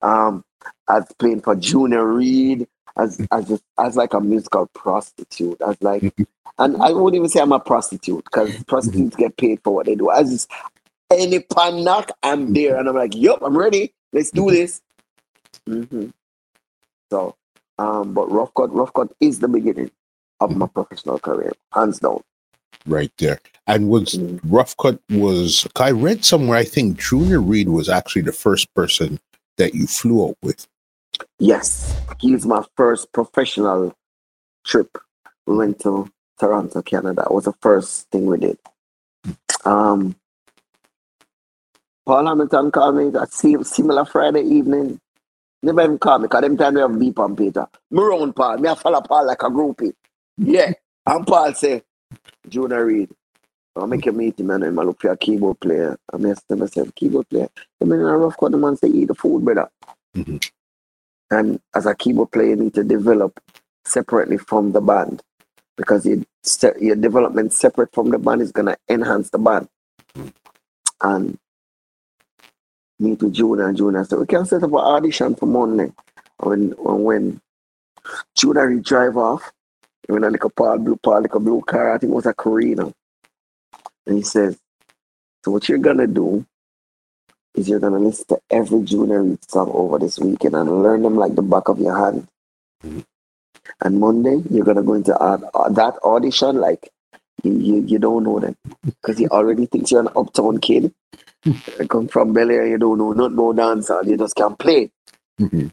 Um, 0.01 0.43
I 0.87 0.99
was 0.99 1.11
playing 1.19 1.41
for 1.41 1.55
Junior 1.55 2.05
Reid 2.05 2.67
As 2.97 3.25
as 3.31 3.47
just 3.47 3.63
as 3.79 3.95
like 3.95 4.13
a 4.13 4.19
musical 4.19 4.67
prostitute. 4.73 5.61
As 5.61 5.77
like, 5.81 6.13
and 6.59 6.81
I 6.81 6.91
wouldn't 6.91 7.15
even 7.15 7.29
say 7.29 7.39
I'm 7.39 7.53
a 7.53 7.59
prostitute 7.59 8.25
because 8.25 8.63
prostitutes 8.67 9.15
get 9.15 9.37
paid 9.37 9.61
for 9.63 9.73
what 9.75 9.85
they 9.85 9.95
do. 9.95 10.11
As 10.11 10.29
just 10.29 10.51
any 11.09 11.39
pan 11.39 11.83
knock, 11.85 12.11
I'm 12.23 12.53
there, 12.53 12.77
and 12.77 12.89
I'm 12.89 12.95
like, 12.95 13.15
"Yep, 13.15 13.39
I'm 13.41 13.57
ready. 13.57 13.93
Let's 14.11 14.31
do 14.31 14.51
this." 14.51 14.81
Mm-hmm. 15.67 16.07
So, 17.09 17.35
um, 17.79 18.13
but 18.13 18.29
rough 18.29 18.53
cut, 18.53 18.73
rough 18.73 18.91
cut 18.93 19.13
is 19.21 19.39
the 19.39 19.47
beginning 19.47 19.91
of 20.41 20.55
my 20.57 20.67
professional 20.67 21.19
career, 21.19 21.53
hands 21.73 21.99
down. 21.99 22.21
Right 22.85 23.11
there. 23.17 23.39
And 23.67 23.89
was 23.89 24.13
mm. 24.13 24.39
Rough 24.45 24.75
Cut 24.77 24.99
was 25.09 25.67
I 25.75 25.91
read 25.91 26.23
somewhere 26.23 26.57
I 26.57 26.63
think 26.63 26.99
Junior 26.99 27.41
Reid 27.41 27.69
was 27.69 27.89
actually 27.89 28.21
the 28.21 28.31
first 28.31 28.73
person 28.73 29.19
that 29.57 29.73
you 29.73 29.87
flew 29.87 30.27
out 30.27 30.37
with. 30.41 30.67
Yes. 31.39 31.99
He's 32.19 32.45
my 32.45 32.63
first 32.75 33.11
professional 33.11 33.93
trip. 34.65 34.97
We 35.45 35.57
went 35.57 35.79
to 35.81 36.09
Toronto, 36.39 36.81
Canada. 36.81 37.23
It 37.23 37.33
was 37.33 37.45
the 37.45 37.53
first 37.61 38.09
thing 38.09 38.25
we 38.25 38.37
did. 38.37 38.57
Um 39.65 40.15
Paul 42.05 42.25
Hamilton 42.25 42.71
called 42.71 42.95
me 42.95 43.09
that 43.09 43.33
same 43.33 43.65
similar 43.65 44.05
Friday 44.05 44.43
evening. 44.43 44.97
Never 45.61 45.81
even 45.81 45.97
called 45.97 46.21
me 46.21 46.27
because 46.27 46.41
them 46.41 46.55
time 46.55 46.75
we 46.75 46.81
have 46.81 46.97
beep 46.97 47.19
on 47.19 47.35
Peter. 47.35 47.67
Me 47.91 48.01
round 48.01 48.33
Paul. 48.33 48.57
Me 48.59 48.69
I 48.69 48.75
follow 48.75 49.01
Paul 49.01 49.27
like 49.27 49.41
a 49.41 49.49
groupie. 49.49 49.91
Yeah. 50.37 50.71
And 51.05 51.27
Paul 51.27 51.53
say, 51.53 51.83
Junior 52.47 52.85
Reid, 52.85 53.09
I 53.75 53.85
make 53.85 54.07
a 54.07 54.11
meet 54.11 54.39
him 54.39 54.49
and 54.49 54.63
I 54.63 54.69
look 54.83 55.01
for 55.01 55.11
a 55.11 55.17
keyboard 55.17 55.59
player. 55.59 55.97
I 56.11 56.29
ask 56.29 56.45
them 56.47 56.59
myself, 56.59 56.93
keyboard 56.95 57.29
player. 57.29 57.49
I 57.81 57.85
mean, 57.85 57.99
a 57.99 58.17
rough 58.17 58.37
cut, 58.37 58.51
the 58.51 58.57
man 58.57 58.77
say, 58.77 58.87
eat 58.87 59.07
the 59.07 59.15
food, 59.15 59.45
brother. 59.45 59.69
Mm-hmm. 60.15 60.37
And 61.29 61.59
as 61.75 61.85
a 61.85 61.95
keyboard 61.95 62.31
player, 62.31 62.49
you 62.49 62.55
need 62.55 62.73
to 62.75 62.83
develop 62.83 63.39
separately 63.85 64.37
from 64.37 64.71
the 64.71 64.81
band 64.81 65.21
because 65.75 66.05
your, 66.05 66.23
your 66.79 66.95
development 66.95 67.53
separate 67.53 67.93
from 67.93 68.09
the 68.09 68.17
band 68.17 68.41
is 68.41 68.51
going 68.51 68.67
to 68.67 68.77
enhance 68.89 69.29
the 69.29 69.39
band. 69.39 69.67
Mm-hmm. 70.15 70.29
And 71.01 71.37
meet 72.99 73.21
with 73.21 73.33
Junior 73.33 73.67
and 73.67 73.77
Junior 73.77 74.03
said, 74.05 74.19
we 74.19 74.25
can 74.25 74.45
set 74.45 74.63
up 74.63 74.71
an 74.71 74.75
audition 74.75 75.35
for 75.35 75.45
Monday. 75.45 75.91
When, 76.39 76.71
when, 76.71 77.03
when 77.03 77.41
Junior 78.35 78.73
drive 78.79 79.17
off, 79.17 79.51
when 80.07 80.23
I 80.23 80.29
like 80.29 80.43
a 80.43 80.49
Paul 80.49 80.79
blue, 80.79 80.95
Paul 80.97 81.21
like 81.21 81.35
a 81.35 81.39
blue 81.39 81.61
car, 81.61 81.93
I 81.93 81.97
think 81.97 82.11
it 82.11 82.15
was 82.15 82.25
a 82.25 82.33
Carina. 82.33 82.93
And 84.05 84.17
he 84.17 84.23
says, 84.23 84.57
So 85.43 85.51
what 85.51 85.67
you're 85.67 85.77
gonna 85.77 86.07
do 86.07 86.45
is 87.55 87.67
you're 87.67 87.79
gonna 87.79 87.99
listen 87.99 88.25
to 88.29 88.39
every 88.49 88.83
Junior 88.83 89.23
Reid 89.23 89.49
song 89.49 89.71
over 89.73 89.99
this 89.99 90.19
weekend 90.19 90.55
and 90.55 90.83
learn 90.83 91.01
them 91.01 91.15
like 91.15 91.35
the 91.35 91.41
back 91.41 91.67
of 91.67 91.79
your 91.79 91.97
hand. 91.97 92.27
Mm-hmm. 92.83 92.99
And 93.81 93.99
Monday 93.99 94.41
you're 94.49 94.65
gonna 94.65 94.83
go 94.83 94.93
into 94.93 95.15
uh, 95.15 95.37
that 95.69 95.95
audition 96.03 96.57
like 96.57 96.89
you, 97.43 97.57
you, 97.57 97.83
you 97.83 97.99
don't 97.99 98.23
know 98.23 98.39
them 98.39 98.55
because 98.85 99.17
he 99.17 99.27
already 99.27 99.65
thinks 99.65 99.91
you're 99.91 100.01
an 100.01 100.09
uptown 100.15 100.59
kid. 100.59 100.93
I 101.45 101.85
come 101.89 102.07
from 102.07 102.33
Bel 102.33 102.49
Air, 102.49 102.67
you 102.67 102.77
don't 102.77 102.97
know 102.97 103.13
not 103.13 103.33
no 103.33 103.53
dancer, 103.53 104.01
you 104.03 104.17
just 104.17 104.35
can't 104.35 104.57
play. 104.57 104.91
Mm-hmm. 105.39 105.67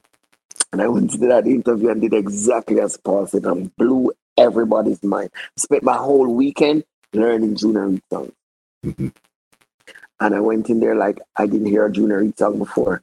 And 0.72 0.82
I 0.82 0.88
went 0.88 1.12
to 1.12 1.18
that 1.18 1.46
interview 1.46 1.90
and 1.90 2.00
did 2.00 2.14
exactly 2.14 2.80
as 2.80 2.96
Paul 2.96 3.26
said 3.28 3.44
and 3.44 3.74
blew 3.76 4.12
everybody's 4.36 5.02
mind. 5.02 5.30
Spent 5.56 5.82
my 5.82 5.96
whole 5.96 6.32
weekend 6.32 6.84
learning 7.12 7.56
Junior 7.56 7.88
Reid 7.88 8.02
songs. 8.10 8.32
Mm-hmm. 8.84 9.08
And 10.20 10.34
I 10.34 10.40
went 10.40 10.70
in 10.70 10.80
there 10.80 10.94
like 10.94 11.18
I 11.36 11.46
didn't 11.46 11.66
hear 11.66 11.86
a 11.86 11.92
Junior 11.92 12.20
Reid 12.20 12.38
song 12.38 12.58
before. 12.58 13.02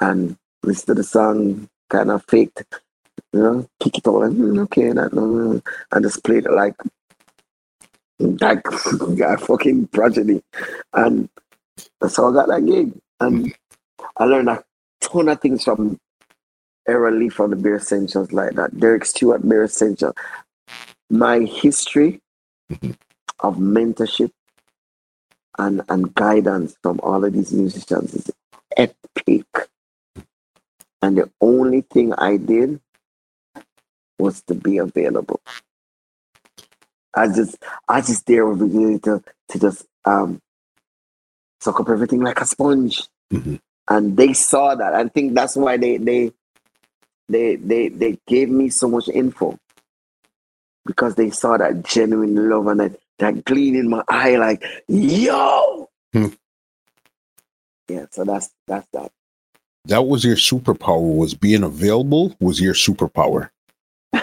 And 0.00 0.36
listened 0.62 0.86
to 0.86 0.94
the 0.94 1.04
song 1.04 1.68
kind 1.88 2.10
of 2.10 2.24
faked, 2.28 2.64
you 3.32 3.40
know, 3.40 3.68
kick 3.80 3.98
it 3.98 4.06
all 4.06 4.22
and 4.22 4.36
mm, 4.36 4.62
okay, 4.62 4.92
that 4.92 5.12
no, 5.12 5.60
and 5.92 6.04
just 6.04 6.22
played 6.24 6.46
it 6.46 6.52
like 6.52 6.74
like 8.18 8.64
a 8.66 9.38
fucking 9.38 9.88
tragedy. 9.88 10.42
And 10.92 11.28
so 12.08 12.28
I 12.28 12.32
got 12.32 12.48
that 12.48 12.66
gig. 12.66 12.92
And 13.20 13.46
mm-hmm. 13.46 14.04
I 14.16 14.24
learned 14.24 14.48
a 14.48 14.64
ton 15.00 15.28
of 15.28 15.40
things 15.40 15.64
from 15.64 15.98
Errol 16.86 17.14
Lee 17.14 17.28
from 17.28 17.50
the 17.50 17.56
Bare 17.56 17.76
Essentials 17.76 18.32
like 18.32 18.54
that. 18.54 18.78
Derek 18.78 19.04
Stewart, 19.04 19.46
Bare 19.46 19.64
Essentials 19.64 20.14
my 21.10 21.40
history 21.40 22.20
mm-hmm. 22.70 22.92
of 23.40 23.56
mentorship 23.56 24.30
and, 25.58 25.82
and 25.88 26.14
guidance 26.14 26.76
from 26.82 27.00
all 27.02 27.24
of 27.24 27.32
these 27.32 27.52
musicians 27.52 28.14
is 28.14 28.30
epic. 28.76 29.46
And 31.02 31.18
the 31.18 31.30
only 31.40 31.80
thing 31.82 32.14
I 32.14 32.36
did 32.36 32.80
was 34.18 34.42
to 34.42 34.54
be 34.54 34.78
available. 34.78 35.40
I 37.14 37.26
just 37.26 37.56
I 37.88 38.00
just 38.02 38.26
there 38.26 38.46
with 38.46 39.02
to 39.02 39.22
to 39.48 39.58
just 39.58 39.86
um 40.04 40.40
suck 41.60 41.80
up 41.80 41.88
everything 41.88 42.20
like 42.20 42.40
a 42.40 42.46
sponge. 42.46 43.08
Mm-hmm. 43.32 43.56
And 43.88 44.16
they 44.16 44.32
saw 44.34 44.74
that. 44.76 44.94
I 44.94 45.08
think 45.08 45.34
that's 45.34 45.56
why 45.56 45.76
they 45.76 45.96
they 45.96 46.32
they 47.28 47.56
they 47.56 47.88
they 47.88 48.18
gave 48.28 48.48
me 48.50 48.68
so 48.68 48.88
much 48.88 49.08
info 49.08 49.58
because 50.90 51.14
they 51.14 51.30
saw 51.30 51.56
that 51.56 51.84
genuine 51.84 52.50
love 52.50 52.66
and 52.66 52.80
that, 52.80 53.00
that 53.20 53.44
gleam 53.44 53.76
in 53.76 53.88
my 53.88 54.02
eye, 54.08 54.34
like, 54.34 54.64
yo. 54.88 55.88
Hmm. 56.12 56.26
Yeah, 57.88 58.06
so 58.10 58.24
that's 58.24 58.50
that's 58.66 58.88
that. 58.92 59.12
That 59.84 60.06
was 60.06 60.24
your 60.24 60.34
superpower. 60.34 61.16
Was 61.16 61.34
being 61.34 61.62
available 61.62 62.34
was 62.40 62.60
your 62.60 62.74
superpower. 62.74 63.50
uh, 64.12 64.20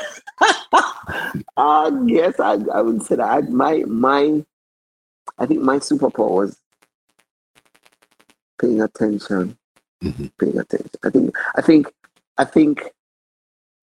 yes, 2.05 2.37
I, 2.37 2.57
I 2.73 2.81
would 2.81 3.03
say 3.03 3.15
that. 3.15 3.29
I, 3.29 3.39
my 3.41 3.83
my 3.87 4.43
I 5.37 5.45
think 5.45 5.61
my 5.61 5.77
superpower 5.77 6.31
was 6.31 6.59
paying 8.59 8.81
attention. 8.81 9.57
Mm-hmm. 10.03 10.25
Paying 10.37 10.59
attention. 10.59 10.91
I 11.03 11.09
think 11.09 11.37
I 11.55 11.61
think 11.61 11.87
I 12.37 12.43
think 12.43 12.83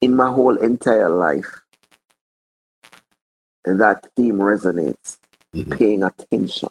in 0.03 0.15
my 0.15 0.31
whole 0.31 0.59
entire 0.59 1.09
life, 1.09 1.64
that 3.65 4.07
theme 4.17 4.37
resonates. 4.37 5.19
Mm-hmm. 5.55 5.73
Paying 5.73 6.03
attention. 6.03 6.69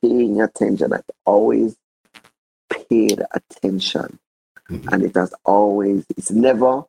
Paying 0.00 0.40
attention. 0.40 0.92
I've 0.92 1.02
always 1.24 1.76
paid 2.70 3.22
attention. 3.32 4.18
Mm-hmm. 4.70 4.88
And 4.92 5.02
it 5.04 5.14
has 5.16 5.34
always, 5.44 6.04
it's 6.16 6.30
never 6.30 6.84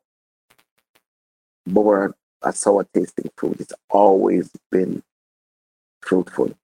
born 1.65 2.13
a 2.41 2.54
sour 2.54 2.88
tasting 2.93 3.32
fruit. 3.36 3.58
It's 3.60 3.74
always 3.89 4.50
been 4.71 5.04
fruitful. 6.02 6.56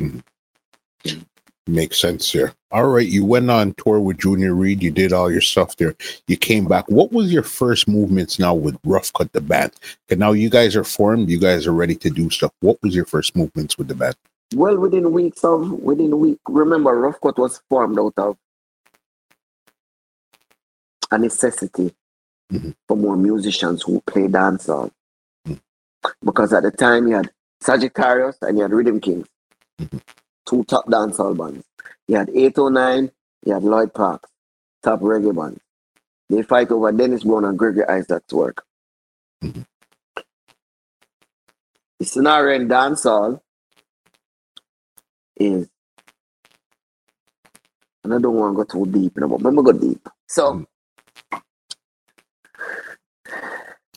Mm-hmm. 0.00 1.20
Makes 1.70 2.00
sense 2.00 2.32
here. 2.32 2.52
All 2.72 2.88
right, 2.88 3.06
you 3.06 3.24
went 3.24 3.48
on 3.48 3.74
tour 3.74 4.00
with 4.00 4.18
Junior 4.18 4.54
Reid. 4.54 4.82
You 4.82 4.90
did 4.90 5.12
all 5.12 5.30
your 5.30 5.40
stuff 5.40 5.76
there. 5.76 5.94
You 6.26 6.36
came 6.36 6.66
back. 6.66 6.84
What 6.88 7.12
was 7.12 7.32
your 7.32 7.44
first 7.44 7.86
movements 7.86 8.40
now 8.40 8.54
with 8.54 8.76
Rough 8.84 9.12
Cut 9.12 9.32
the 9.32 9.40
band? 9.40 9.70
And 10.08 10.18
now 10.18 10.32
you 10.32 10.50
guys 10.50 10.74
are 10.74 10.82
formed. 10.82 11.30
You 11.30 11.38
guys 11.38 11.68
are 11.68 11.72
ready 11.72 11.94
to 11.94 12.10
do 12.10 12.28
stuff. 12.28 12.50
What 12.58 12.78
was 12.82 12.92
your 12.92 13.04
first 13.04 13.36
movements 13.36 13.78
with 13.78 13.86
the 13.86 13.94
band? 13.94 14.16
Well, 14.52 14.78
within 14.78 15.12
weeks 15.12 15.44
of 15.44 15.70
within 15.70 16.18
week. 16.18 16.40
Remember, 16.48 16.98
Rough 16.98 17.20
Cut 17.20 17.38
was 17.38 17.62
formed 17.68 18.00
out 18.00 18.14
of 18.16 18.36
a 21.12 21.18
necessity 21.18 21.94
mm-hmm. 22.52 22.70
for 22.88 22.96
more 22.96 23.16
musicians 23.16 23.82
who 23.82 24.00
play 24.08 24.26
dancehall. 24.26 24.90
Mm-hmm. 25.46 26.10
Because 26.24 26.52
at 26.52 26.64
the 26.64 26.72
time 26.72 27.06
you 27.06 27.14
had 27.14 27.30
Sagittarius 27.60 28.38
and 28.42 28.58
you 28.58 28.62
had 28.62 28.72
Rhythm 28.72 28.98
Kings. 28.98 29.28
Mm-hmm 29.80 29.98
two 30.50 30.64
top 30.64 30.86
dancehall 30.86 31.38
bands. 31.38 31.64
You 32.08 32.16
had 32.16 32.28
809, 32.28 33.12
you 33.46 33.54
had 33.54 33.62
Lloyd 33.62 33.94
Parks, 33.94 34.28
top 34.82 35.00
reggae 35.00 35.34
band. 35.34 35.60
They 36.28 36.42
fight 36.42 36.70
over 36.72 36.90
Dennis 36.90 37.22
Brown 37.22 37.44
and 37.44 37.58
Gregory 37.58 37.84
Isaacs' 37.88 38.32
work. 38.32 38.64
Mm-hmm. 39.42 39.62
The 42.00 42.04
scenario 42.04 42.60
in 42.60 42.68
dancehall 42.68 43.40
is, 45.36 45.68
and 48.02 48.14
I 48.14 48.18
don't 48.18 48.34
want 48.34 48.58
to 48.58 48.64
go 48.64 48.84
too 48.84 48.90
deep, 48.90 49.12
you 49.16 49.20
know, 49.20 49.28
but 49.28 49.42
let 49.42 49.54
me 49.54 49.62
go 49.62 49.72
deep. 49.72 50.08
So, 50.26 50.66
mm-hmm. 51.32 51.38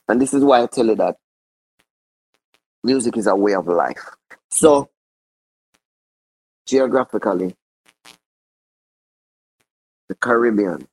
and 0.08 0.22
this 0.22 0.34
is 0.34 0.44
why 0.44 0.62
I 0.62 0.68
tell 0.68 0.86
you 0.86 0.96
that 0.96 1.16
music 2.84 3.18
is 3.18 3.28
a 3.28 3.36
way 3.36 3.54
of 3.56 3.68
life. 3.68 4.04
So, 4.50 4.90
geographically, 6.74 7.54
the 10.10 10.16
Caribbean, 10.16 10.88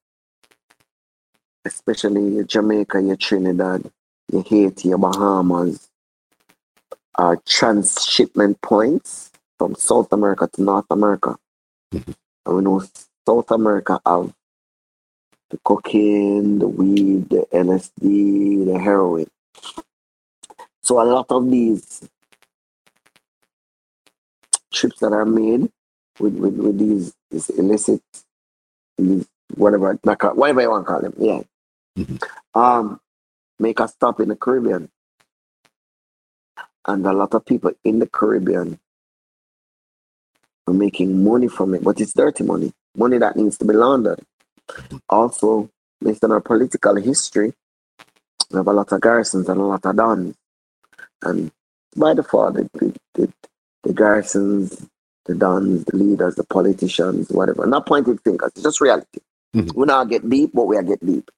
especially 1.65 2.35
your 2.35 2.45
Jamaica, 2.45 3.01
your 3.01 3.17
Trinidad, 3.17 3.91
your 4.31 4.43
Haiti, 4.43 4.91
your 4.91 4.99
Bahamas, 4.99 5.89
are 7.15 7.39
transshipment 7.49 8.61
points 8.61 9.31
from 9.59 9.75
South 9.75 10.13
America 10.13 10.51
to 10.53 10.63
North 10.63 10.85
America. 10.91 11.39
Mm-hmm. 11.95 12.13
And 12.45 12.57
we 12.57 12.63
know 12.63 12.85
South 13.27 13.51
America 13.51 14.03
have 14.05 14.35
the 15.49 15.59
cocaine, 15.65 16.59
the 16.59 16.69
weed, 16.69 17.31
the 17.31 17.47
LSD, 17.55 18.67
the 18.67 18.79
heroin. 18.79 19.29
So 20.83 21.01
a 21.01 21.05
lot 21.05 21.31
of 21.31 21.51
these 21.51 22.07
trips 24.81 24.99
that 25.01 25.13
are 25.13 25.27
made 25.27 25.71
with, 26.19 26.35
with, 26.35 26.55
with 26.55 26.79
these, 26.79 27.15
these 27.31 27.51
illicit, 27.51 28.03
these 28.97 29.27
whatever, 29.55 29.99
whatever 30.03 30.61
you 30.63 30.71
want 30.71 30.87
to 30.87 30.93
call 30.93 31.01
them, 31.01 31.15
yeah. 31.19 31.41
Mm-hmm. 31.99 32.59
Um, 32.59 33.01
make 33.59 33.81
a 33.81 33.89
stop 33.89 34.21
in 34.21 34.29
the 34.29 34.37
Caribbean. 34.37 34.89
And 36.87 37.07
a 37.07 37.13
lot 37.13 37.35
of 37.35 37.45
people 37.45 37.73
in 37.85 37.99
the 37.99 38.07
Caribbean 38.07 38.79
are 40.67 40.75
making 40.75 41.23
money 41.23 41.49
from 41.49 41.75
it, 41.75 41.85
but 41.85 42.01
it's 42.01 42.15
dirty 42.15 42.45
money, 42.45 42.73
money 42.97 43.19
that 43.19 43.37
needs 43.37 43.59
to 43.59 43.65
be 43.65 43.75
laundered. 43.75 44.21
Also, 45.09 45.69
based 46.01 46.25
on 46.25 46.33
our 46.33 46.41
political 46.41 46.97
history, 46.97 47.53
we 48.51 48.57
have 48.57 48.67
a 48.67 48.73
lot 48.73 48.91
of 48.93 49.01
garrisons 49.01 49.49
and 49.49 49.61
a 49.61 49.65
lot 49.65 49.85
of 49.85 49.97
dons. 49.97 50.35
And 51.23 51.53
by 51.95 52.15
default, 52.15 52.55
the, 52.55 52.71
the, 52.75 52.97
the, 53.15 53.33
the 53.83 53.93
garrisons, 53.93 54.87
the 55.27 55.35
dons, 55.35 55.85
the 55.85 55.97
leaders, 55.97 56.35
the 56.35 56.45
politicians, 56.45 57.31
whatever, 57.31 57.67
not 57.67 57.87
pointing 57.87 58.19
fingers, 58.19 58.53
it's 58.55 58.63
just 58.63 58.81
reality. 58.81 59.21
Mm-hmm. 59.55 59.79
We 59.79 59.87
now 59.87 60.05
get 60.05 60.29
deep, 60.29 60.51
but 60.55 60.67
we 60.67 60.77
are 60.77 60.83
get 60.83 61.05
deep. 61.05 61.31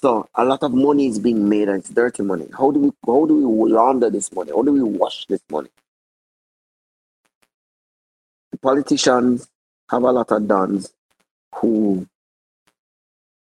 So 0.00 0.28
a 0.34 0.44
lot 0.44 0.62
of 0.62 0.72
money 0.72 1.06
is 1.06 1.18
being 1.18 1.48
made 1.48 1.68
and 1.68 1.80
it's 1.80 1.88
dirty 1.88 2.22
money. 2.22 2.46
How 2.56 2.70
do 2.70 2.78
we 2.78 2.92
how 3.04 3.26
do 3.26 3.48
we 3.48 3.72
launder 3.72 4.10
this 4.10 4.32
money? 4.32 4.52
How 4.52 4.62
do 4.62 4.72
we 4.72 4.82
wash 4.82 5.26
this 5.26 5.40
money? 5.50 5.70
The 8.52 8.58
politicians 8.58 9.48
have 9.90 10.04
a 10.04 10.12
lot 10.12 10.30
of 10.30 10.46
dons 10.46 10.92
who 11.56 12.06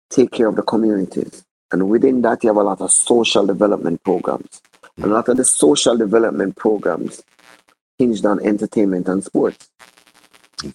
take 0.09 0.31
care 0.31 0.47
of 0.47 0.57
the 0.57 0.63
communities. 0.63 1.45
And 1.71 1.89
within 1.89 2.21
that, 2.23 2.43
you 2.43 2.49
have 2.49 2.57
a 2.57 2.63
lot 2.63 2.81
of 2.81 2.91
social 2.91 3.45
development 3.45 4.03
programs. 4.03 4.61
And 4.97 5.05
a 5.05 5.09
lot 5.15 5.29
of 5.29 5.37
the 5.37 5.45
social 5.45 5.97
development 5.97 6.55
programs 6.57 7.23
hinged 7.97 8.25
on 8.25 8.39
entertainment 8.45 9.07
and 9.07 9.23
sports. 9.23 9.69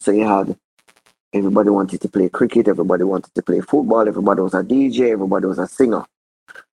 So 0.00 0.12
you 0.12 0.26
had 0.26 0.56
everybody 1.32 1.70
wanted 1.70 2.00
to 2.00 2.08
play 2.08 2.28
cricket, 2.28 2.68
everybody 2.68 3.04
wanted 3.04 3.34
to 3.34 3.42
play 3.42 3.60
football, 3.60 4.08
everybody 4.08 4.40
was 4.40 4.54
a 4.54 4.62
DJ, 4.62 5.12
everybody 5.12 5.46
was 5.46 5.58
a 5.58 5.66
singer. 5.66 6.04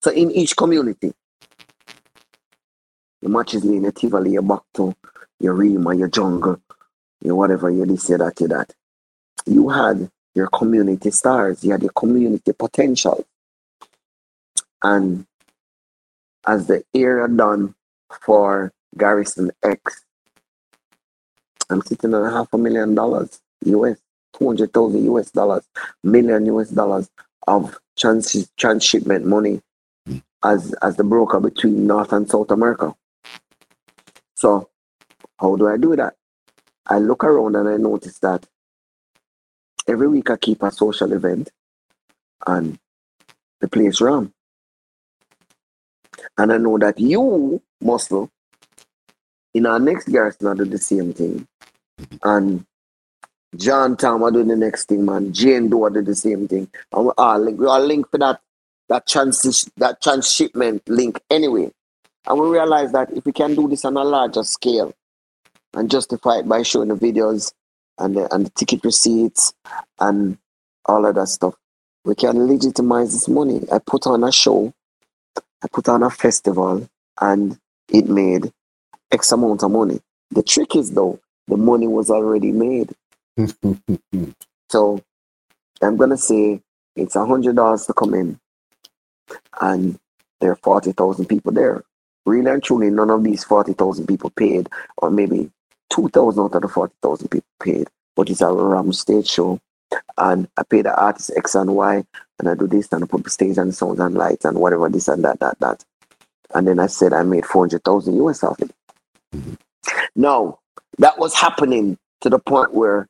So 0.02 0.12
in 0.12 0.32
each 0.32 0.56
community, 0.56 1.14
the 3.22 3.30
matches 3.30 3.64
in 3.66 3.84
your 3.84 3.92
Tivoli, 3.92 4.32
your 4.34 4.44
Bakto, 4.44 4.96
your 5.40 5.54
Rema, 5.54 5.96
your 5.96 6.08
Jungle, 6.10 6.62
your 7.22 7.36
whatever, 7.36 7.70
you 7.70 7.86
this, 7.86 8.10
your 8.10 8.20
that, 8.20 8.40
your 8.40 8.50
that. 8.50 8.74
You 9.46 9.70
had 9.70 10.10
your 10.36 10.48
community 10.48 11.12
stars, 11.12 11.64
you 11.64 11.72
had 11.72 11.82
your 11.82 11.92
community 11.92 12.54
potential. 12.54 13.26
And 14.84 15.26
as 16.48 16.68
the 16.68 16.84
era 16.94 17.30
done 17.30 17.76
for 18.22 18.72
Garrison 18.98 19.52
X, 19.64 20.04
I'm 21.70 21.82
sitting 21.84 22.14
on 22.14 22.32
half 22.32 22.54
a 22.54 22.58
million 22.58 22.96
dollars 22.96 23.42
US, 23.66 23.98
200,000 24.38 25.06
US 25.16 25.32
dollars, 25.32 25.64
million 26.04 26.46
US 26.48 26.70
dollars 26.70 27.10
of 27.48 27.78
trans- 27.98 28.50
transshipment 28.58 29.26
money 29.26 29.62
as, 30.44 30.74
as 30.82 30.98
the 30.98 31.04
broker 31.04 31.40
between 31.40 31.88
North 31.88 32.14
and 32.14 32.30
South 32.30 32.52
America. 32.52 32.96
So, 34.36 34.70
how 35.40 35.56
do 35.56 35.68
I 35.68 35.78
do 35.78 35.96
that? 35.96 36.16
I 36.88 37.00
look 37.00 37.24
around 37.24 37.56
and 37.56 37.68
I 37.70 37.78
notice 37.78 38.20
that 38.20 38.46
every 39.88 40.08
week 40.08 40.30
I 40.30 40.38
keep 40.38 40.64
a 40.64 40.72
social 40.72 41.14
event 41.14 41.52
and 42.48 42.80
the 43.62 43.68
place 43.68 44.02
run. 44.02 44.34
And 46.38 46.54
I 46.54 46.58
know 46.58 46.78
that 46.80 47.00
you, 47.00 47.62
Muscle, 47.82 48.30
in 49.54 49.66
our 49.66 49.80
next 49.80 50.10
garrison, 50.10 50.48
I 50.48 50.54
do 50.56 50.66
the 50.66 50.78
same 50.78 51.14
thing. 51.14 51.48
And 52.24 52.66
John 53.56 53.98
Tom, 53.98 54.24
I 54.24 54.32
do 54.32 54.44
the 54.44 54.56
next 54.56 54.86
thing, 54.90 55.06
man. 55.06 55.34
Jane 55.34 55.70
Doe, 55.70 55.90
do 55.90 56.02
the 56.02 56.16
same 56.16 56.48
thing. 56.48 56.70
And 56.94 57.06
we 57.08 57.12
all 57.18 57.40
link, 57.40 57.60
we 57.60 57.68
all 57.68 57.82
link 57.86 58.10
for 58.12 58.20
that 58.20 58.42
that 58.90 59.08
transition, 59.08 59.72
that 59.78 60.02
transshipment 60.02 60.84
link 60.90 61.20
anyway. 61.32 61.72
And 62.28 62.40
we 62.40 62.50
realize 62.50 62.92
that 62.94 63.12
if 63.14 63.26
we 63.26 63.34
can 63.34 63.56
do 63.56 63.68
this 63.70 63.86
on 63.86 63.98
a 63.98 64.04
larger 64.04 64.44
scale 64.44 64.94
and 65.74 65.90
justify 65.92 66.40
it 66.40 66.50
by 66.50 66.64
showing 66.64 66.90
the 66.90 66.96
videos 66.96 67.54
and 68.00 68.16
the, 68.18 68.34
and 68.34 68.46
the 68.48 68.50
ticket 68.52 68.84
receipts 68.84 69.54
and 70.00 70.38
all 70.86 71.06
of 71.06 71.16
that 71.16 71.28
stuff. 71.28 71.56
We 72.06 72.16
can 72.16 72.48
legitimize 72.48 73.14
this 73.14 73.28
money. 73.28 73.62
I 73.72 73.80
put 73.80 74.08
on 74.08 74.24
a 74.24 74.32
show, 74.32 74.74
I 75.64 75.68
put 75.72 75.90
on 75.90 76.04
a 76.04 76.10
festival, 76.10 76.88
and 77.22 77.60
it 77.90 78.10
made 78.10 78.52
X 79.12 79.32
amount 79.32 79.64
of 79.64 79.72
money. 79.72 80.02
The 80.32 80.44
trick 80.44 80.76
is 80.76 80.92
though, 80.92 81.20
the 81.48 81.58
money 81.58 81.88
was 81.88 82.10
already 82.10 82.52
made. 82.52 82.92
so 84.70 85.02
I'm 85.82 85.98
gonna 85.98 86.18
say 86.18 86.62
it's 86.96 87.16
a 87.16 87.26
hundred 87.26 87.56
dollars 87.56 87.86
to 87.86 87.94
come 87.94 88.14
in, 88.14 88.40
and 89.62 90.00
there 90.42 90.52
are 90.52 90.58
forty 90.58 90.92
thousand 90.92 91.26
people 91.26 91.52
there. 91.52 91.84
Really 92.26 92.50
and 92.50 92.64
truly, 92.64 92.90
none 92.90 93.10
of 93.10 93.24
these 93.24 93.44
forty 93.44 93.74
thousand 93.74 94.08
people 94.08 94.32
paid, 94.32 94.70
or 94.98 95.12
maybe 95.12 95.52
2,000 95.96 96.44
out 96.44 96.56
of 96.56 96.62
the 96.62 96.68
40,000 96.68 97.30
people 97.30 97.48
paid, 97.62 97.88
but 98.16 98.30
it's 98.30 98.42
a 98.42 98.52
ram 98.52 98.92
stage 98.92 99.28
show. 99.28 99.60
And 100.18 100.48
I 100.58 100.64
pay 100.64 100.82
the 100.82 100.96
artist 100.96 101.32
X 101.38 101.56
and 101.56 101.76
Y, 101.76 102.04
and 102.40 102.50
I 102.50 102.56
do 102.56 102.68
this, 102.68 102.90
and 102.92 103.04
I 103.04 103.08
put 103.08 103.24
the 103.24 103.30
stage 103.30 103.58
and 103.58 103.74
sound 103.74 104.00
and 104.00 104.16
lights 104.16 104.46
and 104.46 104.58
whatever, 104.58 104.90
this 104.90 105.08
and 105.08 105.24
that, 105.24 105.40
that, 105.40 105.60
that. 105.60 105.86
And 106.54 106.68
then 106.68 106.80
I 106.80 106.88
said 106.88 107.14
I 107.14 107.24
made 107.24 107.46
400,000 107.46 108.16
US 108.26 108.44
off 108.44 108.62
it. 108.62 108.72
Mm-hmm. 109.34 109.54
Now, 110.16 110.60
that 110.98 111.18
was 111.18 111.34
happening 111.34 111.98
to 112.22 112.30
the 112.30 112.40
point 112.40 112.74
where 112.74 113.08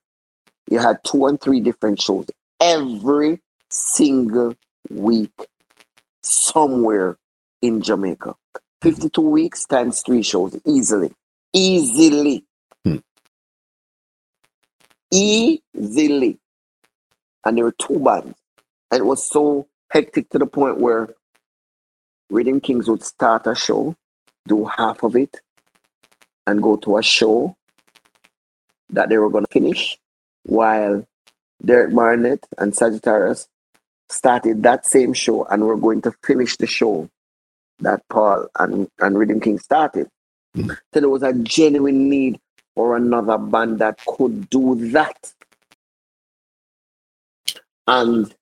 you 0.69 0.79
had 0.79 0.97
two 1.03 1.25
and 1.27 1.39
three 1.39 1.59
different 1.59 2.01
shows 2.01 2.25
every 2.59 3.39
single 3.69 4.55
week 4.89 5.33
somewhere 6.23 7.17
in 7.61 7.81
Jamaica. 7.81 8.35
Hmm. 8.81 8.89
52 8.89 9.21
weeks 9.21 9.65
times 9.65 10.01
three 10.05 10.21
shows 10.21 10.59
easily. 10.65 11.13
Easily 11.53 12.43
hmm. 12.83 12.97
easily. 15.11 16.37
And 17.45 17.57
there 17.57 17.65
were 17.65 17.75
two 17.79 17.99
bands. 17.99 18.35
And 18.91 19.01
it 19.01 19.05
was 19.05 19.27
so 19.27 19.67
hectic 19.89 20.29
to 20.29 20.39
the 20.39 20.45
point 20.45 20.79
where 20.79 21.09
Rhythm 22.29 22.59
Kings 22.59 22.87
would 22.87 23.03
start 23.03 23.45
a 23.47 23.55
show, 23.55 23.95
do 24.47 24.65
half 24.65 25.03
of 25.03 25.15
it, 25.15 25.41
and 26.47 26.61
go 26.61 26.75
to 26.77 26.97
a 26.97 27.03
show 27.03 27.55
that 28.89 29.09
they 29.09 29.17
were 29.17 29.29
going 29.29 29.45
to 29.45 29.51
finish, 29.51 29.97
while 30.43 31.05
Derek 31.63 31.93
Barnett 31.93 32.45
and 32.57 32.75
Sagittarius 32.75 33.47
started 34.09 34.61
that 34.63 34.85
same 34.85 35.13
show 35.13 35.45
and 35.45 35.63
were 35.63 35.77
going 35.77 36.01
to 36.03 36.13
finish 36.23 36.57
the 36.57 36.67
show 36.67 37.09
that 37.79 38.01
Paul 38.09 38.47
and, 38.59 38.87
and 38.99 39.17
Rhythm 39.17 39.39
King 39.39 39.57
started. 39.59 40.07
Mm-hmm. 40.55 40.69
So 40.93 40.99
there 40.99 41.09
was 41.09 41.23
a 41.23 41.33
genuine 41.33 42.09
need 42.09 42.39
for 42.75 42.95
another 42.95 43.37
band 43.37 43.79
that 43.79 43.99
could 44.05 44.49
do 44.49 44.75
that. 44.91 45.33
And 47.87 48.33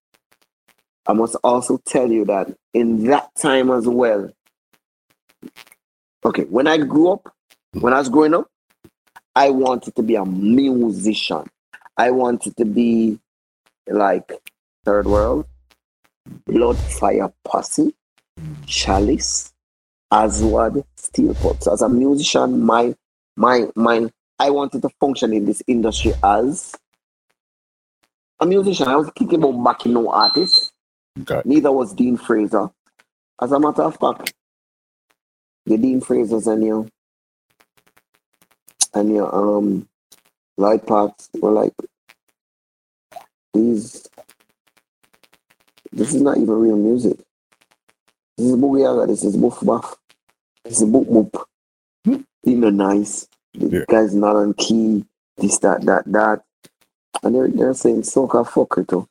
I 1.07 1.13
must 1.13 1.35
also 1.43 1.79
tell 1.85 2.11
you 2.11 2.25
that 2.25 2.53
in 2.73 3.05
that 3.05 3.33
time 3.35 3.71
as 3.71 3.87
well, 3.87 4.31
okay, 6.25 6.43
when 6.43 6.67
I 6.67 6.77
grew 6.77 7.11
up, 7.11 7.33
when 7.73 7.93
I 7.93 7.99
was 7.99 8.09
growing 8.09 8.33
up, 8.33 8.47
I 9.35 9.49
wanted 9.49 9.95
to 9.95 10.03
be 10.03 10.15
a 10.15 10.25
musician. 10.25 11.49
I 11.97 12.11
wanted 12.11 12.55
to 12.57 12.65
be 12.65 13.19
like 13.87 14.31
Third 14.85 15.05
World, 15.05 15.45
Blood 16.45 16.77
Fire 16.77 17.31
Posse, 17.43 17.93
Chalice, 18.65 19.53
Aswad, 20.11 20.83
Steel 20.95 21.33
Pulse. 21.35 21.67
As 21.67 21.81
a 21.81 21.89
musician, 21.89 22.63
my 22.63 22.95
my 23.35 23.67
my 23.75 24.09
I 24.39 24.49
wanted 24.49 24.81
to 24.83 24.89
function 24.99 25.33
in 25.33 25.45
this 25.45 25.63
industry 25.67 26.13
as 26.23 26.75
a 28.39 28.45
musician. 28.45 28.87
I 28.87 28.95
was 28.95 29.09
thinking 29.17 29.43
about 29.43 29.63
backing 29.63 29.93
no 29.93 30.11
artist. 30.11 30.73
Okay. 31.21 31.41
Neither 31.45 31.71
was 31.71 31.93
Dean 31.93 32.17
Fraser. 32.17 32.69
As 33.41 33.51
a 33.51 33.59
matter 33.59 33.83
of 33.83 33.97
fact, 33.97 34.33
the 35.65 35.77
Dean 35.77 36.01
Frasers 36.01 36.51
and 36.51 36.63
your 36.63 36.87
and 38.93 39.13
your 39.13 39.33
um 39.33 39.87
light 40.57 40.85
parts 40.85 41.29
were 41.41 41.51
like 41.51 41.73
these 43.53 44.07
this 45.93 46.15
is 46.15 46.21
not 46.21 46.37
even 46.37 46.55
real 46.55 46.75
music. 46.75 47.17
This 48.37 48.47
is 48.47 48.55
boogie 48.55 49.07
this 49.07 49.23
is 49.23 49.37
boof 49.37 49.59
buff, 49.61 49.95
this 50.65 50.81
is 50.81 50.89
boop 50.89 51.05
boop. 51.05 52.23
you 52.43 52.57
know, 52.57 52.71
nice. 52.71 53.27
The 53.53 53.67
yeah. 53.67 53.85
guy's 53.87 54.15
not 54.15 54.35
on 54.35 54.55
key. 54.55 55.05
This, 55.37 55.59
that, 55.59 55.85
that, 55.85 56.03
that. 56.07 56.41
And 57.21 57.35
they're, 57.35 57.47
they're 57.47 57.73
saying, 57.75 58.01
soca 58.01 58.47
fuck 58.47 58.77
it 58.79 58.87
too. 58.87 59.07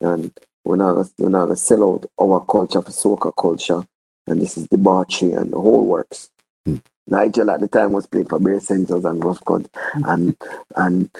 And 0.00 0.32
we're 0.64 0.76
not, 0.76 0.94
gonna, 0.94 1.08
we're 1.18 1.28
not 1.28 1.44
gonna 1.44 1.56
sell 1.56 1.92
out 1.92 2.10
our 2.18 2.44
culture 2.46 2.80
for 2.80 2.90
soca 2.90 3.32
culture. 3.38 3.86
And 4.26 4.40
this 4.40 4.56
is 4.56 4.66
debauchery 4.68 5.32
and 5.32 5.52
the 5.52 5.60
whole 5.60 5.84
works. 5.84 6.30
Nigel 7.06 7.50
at 7.50 7.60
the 7.60 7.68
time 7.68 7.92
was 7.92 8.06
playing 8.06 8.28
for 8.28 8.38
Bare 8.38 8.54
Essentials 8.54 9.04
and 9.04 9.24
Rough 9.24 9.44
Cut 9.44 9.68
and 9.94 10.36
and 10.76 11.10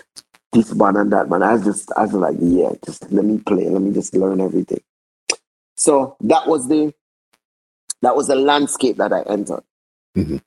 this 0.53 0.75
man 0.75 0.97
and 0.97 1.13
that 1.13 1.29
man. 1.29 1.43
I 1.43 1.55
was 1.55 1.65
just 1.65 1.93
I 1.97 2.03
was 2.03 2.13
like, 2.15 2.37
yeah, 2.41 2.71
just 2.85 3.11
let 3.13 3.25
me 3.25 3.39
play, 3.39 3.69
let 3.69 3.83
me 3.83 3.93
just 3.93 4.15
learn 4.15 4.41
everything. 4.41 4.81
So 5.77 6.17
that 6.21 6.47
was 6.47 6.69
the 6.69 6.93
that 8.03 8.17
was 8.17 8.29
the 8.29 8.37
landscape 8.37 8.97
that 8.97 9.13
I 9.13 9.23
entered. 9.23 9.63
Mm-hmm. 10.17 10.39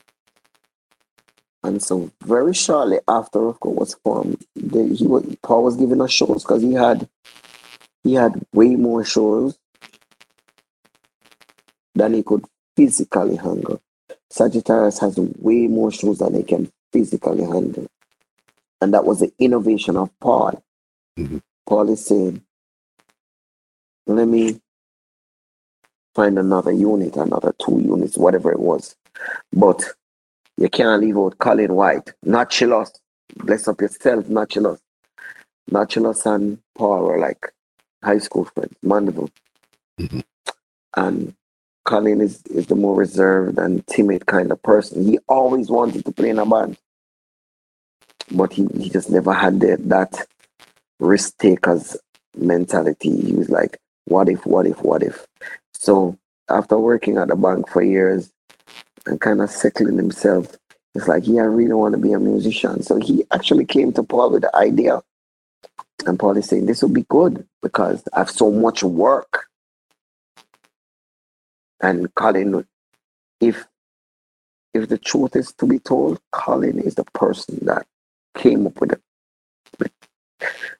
And 1.63 1.83
so 1.83 2.09
very 2.23 2.53
shortly 2.53 2.99
after 3.07 3.39
Rough 3.39 3.59
Cut 3.59 3.75
was 3.75 3.93
formed, 3.95 4.43
he 4.55 5.05
was 5.05 5.35
Paul 5.43 5.63
was 5.63 5.77
giving 5.77 6.01
us 6.01 6.11
shows 6.11 6.43
because 6.43 6.61
he 6.61 6.73
had 6.73 7.07
he 8.03 8.13
had 8.13 8.45
way 8.53 8.75
more 8.75 9.03
shows 9.03 9.57
than 11.95 12.13
he 12.13 12.23
could 12.23 12.45
physically 12.75 13.35
handle. 13.35 13.81
Sagittarius 14.29 14.99
has 14.99 15.17
way 15.17 15.67
more 15.67 15.91
shows 15.91 16.19
than 16.19 16.33
they 16.33 16.43
can 16.43 16.71
physically 16.93 17.43
handle. 17.43 17.87
And 18.81 18.93
that 18.93 19.05
was 19.05 19.19
the 19.19 19.31
innovation 19.39 19.97
of 19.97 20.09
Paul. 20.19 20.63
Mm-hmm. 21.17 21.39
Paul 21.65 21.89
is 21.89 22.05
saying, 22.05 22.41
let 24.07 24.27
me 24.27 24.59
find 26.15 26.39
another 26.39 26.71
unit, 26.71 27.15
another 27.15 27.53
two 27.59 27.79
units, 27.79 28.17
whatever 28.17 28.51
it 28.51 28.59
was. 28.59 28.95
But 29.51 29.83
you 30.57 30.69
can't 30.69 31.01
leave 31.01 31.17
out 31.17 31.37
Colin 31.37 31.73
White, 31.73 32.13
Nachilus. 32.25 32.91
Bless 33.35 33.67
up 33.67 33.81
yourself, 33.81 34.25
Nachilus. 34.25 34.79
Nachilus 35.69 36.25
and 36.25 36.59
Paul 36.75 37.03
were 37.03 37.19
like 37.19 37.53
high 38.03 38.17
school 38.17 38.45
friends, 38.45 38.75
Mandeville. 38.81 39.29
Mm-hmm. 39.99 40.19
And 40.95 41.35
Colin 41.89 42.21
is, 42.21 42.43
is 42.51 42.67
the 42.67 42.75
more 42.75 42.93
reserved 42.93 43.57
and 43.57 43.85
timid 43.87 44.27
kind 44.27 44.51
of 44.51 44.61
person. 44.61 45.03
He 45.03 45.17
always 45.27 45.71
wanted 45.71 46.05
to 46.05 46.11
play 46.11 46.29
in 46.29 46.37
a 46.37 46.45
band, 46.45 46.77
but 48.29 48.53
he, 48.53 48.67
he 48.77 48.91
just 48.91 49.09
never 49.09 49.33
had 49.33 49.59
the, 49.59 49.75
that 49.85 50.27
risk 50.99 51.35
takers 51.39 51.97
mentality. 52.37 53.19
He 53.19 53.33
was 53.33 53.49
like, 53.49 53.79
what 54.05 54.29
if, 54.29 54.45
what 54.45 54.67
if, 54.67 54.83
what 54.83 55.01
if? 55.01 55.25
So 55.73 56.15
after 56.47 56.77
working 56.77 57.17
at 57.17 57.29
the 57.29 57.35
bank 57.35 57.67
for 57.67 57.81
years 57.81 58.31
and 59.07 59.19
kind 59.19 59.41
of 59.41 59.49
settling 59.49 59.97
himself, 59.97 60.55
it's 60.93 61.07
like, 61.07 61.23
yeah, 61.25 61.41
I 61.41 61.45
really 61.45 61.73
want 61.73 61.95
to 61.95 61.99
be 61.99 62.13
a 62.13 62.19
musician. 62.19 62.83
So 62.83 62.97
he 62.97 63.23
actually 63.31 63.65
came 63.65 63.93
to 63.93 64.03
Paul 64.03 64.29
with 64.29 64.43
the 64.43 64.55
idea. 64.55 65.01
And 66.05 66.19
Paul 66.19 66.37
is 66.37 66.47
saying, 66.47 66.67
this 66.67 66.83
will 66.83 66.89
be 66.89 67.05
good 67.09 67.47
because 67.63 68.03
I 68.13 68.19
have 68.19 68.29
so 68.29 68.51
much 68.51 68.83
work 68.83 69.48
and 71.81 72.13
Colin, 72.15 72.65
if 73.39 73.65
if 74.73 74.87
the 74.87 74.97
truth 74.97 75.35
is 75.35 75.51
to 75.53 75.65
be 75.65 75.79
told, 75.79 76.19
Colin 76.31 76.79
is 76.79 76.95
the 76.95 77.05
person 77.05 77.59
that 77.63 77.87
came 78.35 78.67
up 78.67 78.79
with 78.79 78.91
the, 78.91 78.99
with 79.79 79.91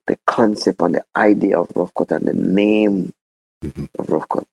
the 0.05 0.17
concept 0.27 0.81
and 0.81 0.95
the 0.95 1.05
idea 1.15 1.59
of 1.59 1.71
Rough 1.75 1.93
Cut 1.97 2.11
and 2.11 2.27
the 2.27 2.33
name 2.33 3.13
mm-hmm. 3.63 3.85
of 3.97 4.09
Rough 4.09 4.29
Cut. 4.29 4.47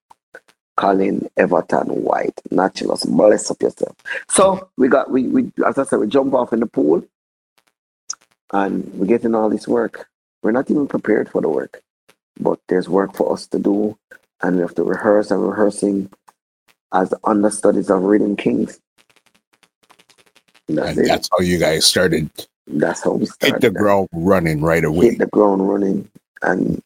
Colin 0.76 1.26
Everton 1.38 1.88
White, 2.02 2.38
Naturalist, 2.50 3.10
bless 3.10 3.50
up 3.50 3.62
yourself. 3.62 3.96
So 4.28 4.68
we 4.76 4.88
got 4.88 5.10
we 5.10 5.26
we 5.26 5.50
as 5.66 5.78
I 5.78 5.84
said, 5.84 6.00
we 6.00 6.06
jump 6.06 6.34
off 6.34 6.52
in 6.52 6.60
the 6.60 6.66
pool 6.66 7.02
and 8.52 8.84
we're 8.94 9.06
getting 9.06 9.34
all 9.34 9.48
this 9.48 9.66
work. 9.66 10.08
We're 10.42 10.52
not 10.52 10.70
even 10.70 10.86
prepared 10.86 11.30
for 11.30 11.40
the 11.40 11.48
work, 11.48 11.82
but 12.38 12.60
there's 12.68 12.88
work 12.88 13.16
for 13.16 13.32
us 13.32 13.46
to 13.48 13.58
do, 13.58 13.98
and 14.42 14.56
we 14.56 14.62
have 14.62 14.74
to 14.74 14.84
rehearse 14.84 15.30
and 15.30 15.48
rehearsing 15.48 16.10
as 16.92 17.12
understudies 17.24 17.90
of 17.90 18.02
Rhythm 18.02 18.36
Kings. 18.36 18.80
That's, 20.68 20.98
and 20.98 21.06
that's 21.06 21.28
how 21.30 21.40
you 21.40 21.58
guys 21.58 21.86
started. 21.86 22.30
That's 22.66 23.04
how 23.04 23.12
we 23.12 23.26
started. 23.26 23.62
Hit 23.62 23.72
the 23.74 23.78
ground 23.78 24.08
running 24.12 24.60
right 24.60 24.84
away. 24.84 25.10
Hit 25.10 25.18
the 25.18 25.26
ground 25.26 25.68
running, 25.68 26.08
and 26.42 26.82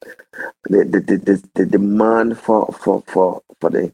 the 0.64 0.84
the, 0.84 1.00
the, 1.00 1.16
the, 1.16 1.48
the 1.54 1.66
demand 1.66 2.38
for 2.38 2.66
for 2.78 3.02
for 3.06 3.42
for 3.60 3.70
the 3.70 3.90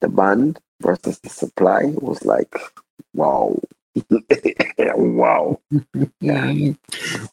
the 0.00 0.08
band 0.08 0.58
versus 0.80 1.18
the 1.20 1.28
supply 1.28 1.84
was 1.84 2.24
like, 2.24 2.54
wow. 3.14 3.56
wow. 4.78 5.60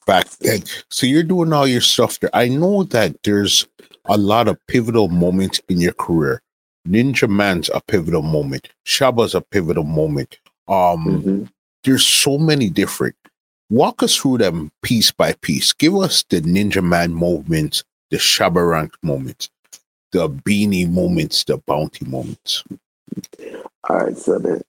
Back 0.08 0.30
then. 0.40 0.64
So 0.90 1.06
you're 1.06 1.24
doing 1.24 1.54
all 1.54 1.68
your 1.68 1.82
stuff 1.82 2.20
there. 2.20 2.32
I 2.34 2.48
know 2.48 2.84
that 2.86 3.22
there's 3.24 3.68
a 4.06 4.18
lot 4.18 4.48
of 4.48 4.58
pivotal 4.68 5.10
moments 5.10 5.62
in 5.70 5.80
your 5.80 5.94
career 5.94 6.42
Ninja 6.88 7.30
Man's 7.30 7.70
a 7.70 7.82
pivotal 7.82 8.22
moment. 8.22 8.70
Shabba's 8.86 9.36
a 9.36 9.42
pivotal 9.42 9.84
moment. 9.84 10.38
Um, 10.68 11.06
mm-hmm. 11.06 11.44
there's 11.84 12.06
so 12.06 12.38
many 12.38 12.70
different. 12.70 13.16
Walk 13.70 14.04
us 14.04 14.16
through 14.16 14.40
them 14.40 14.72
piece 14.84 15.12
by 15.12 15.34
piece. 15.42 15.74
Give 15.74 15.96
us 15.96 16.24
the 16.30 16.42
Ninja 16.42 16.84
Man 16.84 17.14
moments, 17.14 17.84
the 18.12 18.18
Shabba 18.18 18.70
Rank 18.70 18.94
moments, 19.02 19.50
the 20.12 20.30
Beanie 20.30 20.90
moments, 20.90 21.44
the 21.44 21.58
Bounty 21.58 22.06
moments. 22.06 22.64
All 23.90 23.98
right, 23.98 24.18
so 24.18 24.40
then 24.40 24.62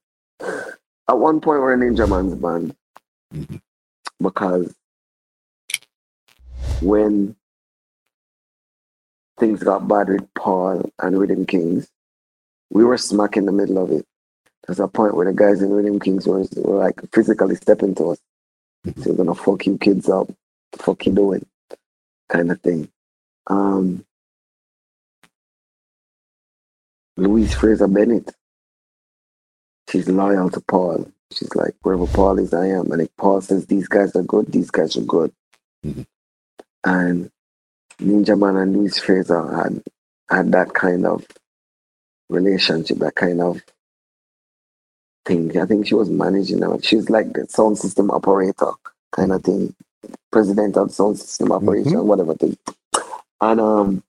at 1.09 1.19
one 1.19 1.41
point 1.41 1.61
we're 1.61 1.75
in 1.75 1.81
Ninja 1.81 2.09
Man's 2.09 2.35
band 2.35 2.75
mm-hmm. 3.35 3.57
because 4.23 4.75
when 6.81 7.37
things 9.39 9.63
got 9.63 9.87
bad 9.87 10.09
with 10.09 10.33
Paul 10.35 10.91
and 11.03 11.19
Rhythm 11.19 11.45
Kings, 11.47 11.89
we 12.71 12.85
were 12.85 12.99
smack 12.99 13.37
in 13.37 13.47
the 13.47 13.53
middle 13.53 13.83
of 13.83 13.91
it. 13.91 14.07
There's 14.67 14.81
a 14.81 14.89
point 14.89 15.15
where 15.15 15.27
the 15.27 15.33
guys 15.33 15.63
in 15.63 15.71
Rhythm 15.71 16.01
Kings 16.01 16.27
were, 16.27 16.45
were 16.57 16.79
like 16.79 17.01
physically 17.13 17.55
stepping 17.55 17.95
to 17.97 18.11
us. 18.11 18.19
Mm-hmm. 18.87 19.03
So 19.03 19.11
we're 19.11 19.17
gonna 19.17 19.35
fuck 19.35 19.67
you 19.67 19.79
kids 19.79 20.09
up. 20.09 20.29
Fuck 20.73 21.07
you 21.07 21.13
doing? 21.13 21.47
Kind 22.29 22.51
of 22.51 22.61
thing. 22.61 22.89
Um 23.47 24.05
Louise 27.17 27.55
Fraser 27.55 27.89
Bennett. 27.89 28.35
She's 29.91 30.09
loyal 30.09 30.51
to 30.51 30.61
Paul. 30.61 31.11
She's 31.33 31.55
like, 31.55 31.75
wherever 31.83 32.07
Paul 32.07 32.39
is, 32.39 32.53
I 32.53 32.67
am. 32.67 32.91
And 32.93 33.03
if 33.03 33.17
Paul 33.17 33.41
says 33.41 33.67
these 33.67 33.89
guys 33.89 34.15
are 34.17 34.23
good, 34.23 34.53
these 34.53 34.71
guys 34.71 34.97
are 34.97 35.03
good. 35.03 35.33
Mm-hmm. 35.85 36.03
And 36.85 37.31
Ninja 38.01 38.39
Man 38.39 38.57
and 38.57 38.77
Louise 38.77 38.99
Fraser 38.99 39.57
had 39.57 39.83
had 40.29 40.53
that 40.53 40.75
kind 40.75 41.07
of 41.07 41.25
relationship, 42.29 42.99
that 42.99 43.15
kind 43.15 43.41
of 43.41 43.63
thing. 45.25 45.59
I 45.59 45.67
think 45.67 45.87
she 45.87 45.95
was 45.95 46.09
managing 46.11 46.61
them. 46.61 46.81
She's 46.81 47.11
like 47.11 47.33
the 47.33 47.47
sound 47.49 47.79
system 47.79 48.11
operator 48.11 48.73
kind 49.13 49.33
of 49.33 49.43
thing, 49.43 49.75
president 50.31 50.77
of 50.77 50.93
sound 50.93 51.19
system 51.19 51.53
operation, 51.53 51.93
mm-hmm. 51.93 52.07
whatever 52.07 52.35
thing. 52.35 52.57
And 53.41 53.61
um, 53.61 54.03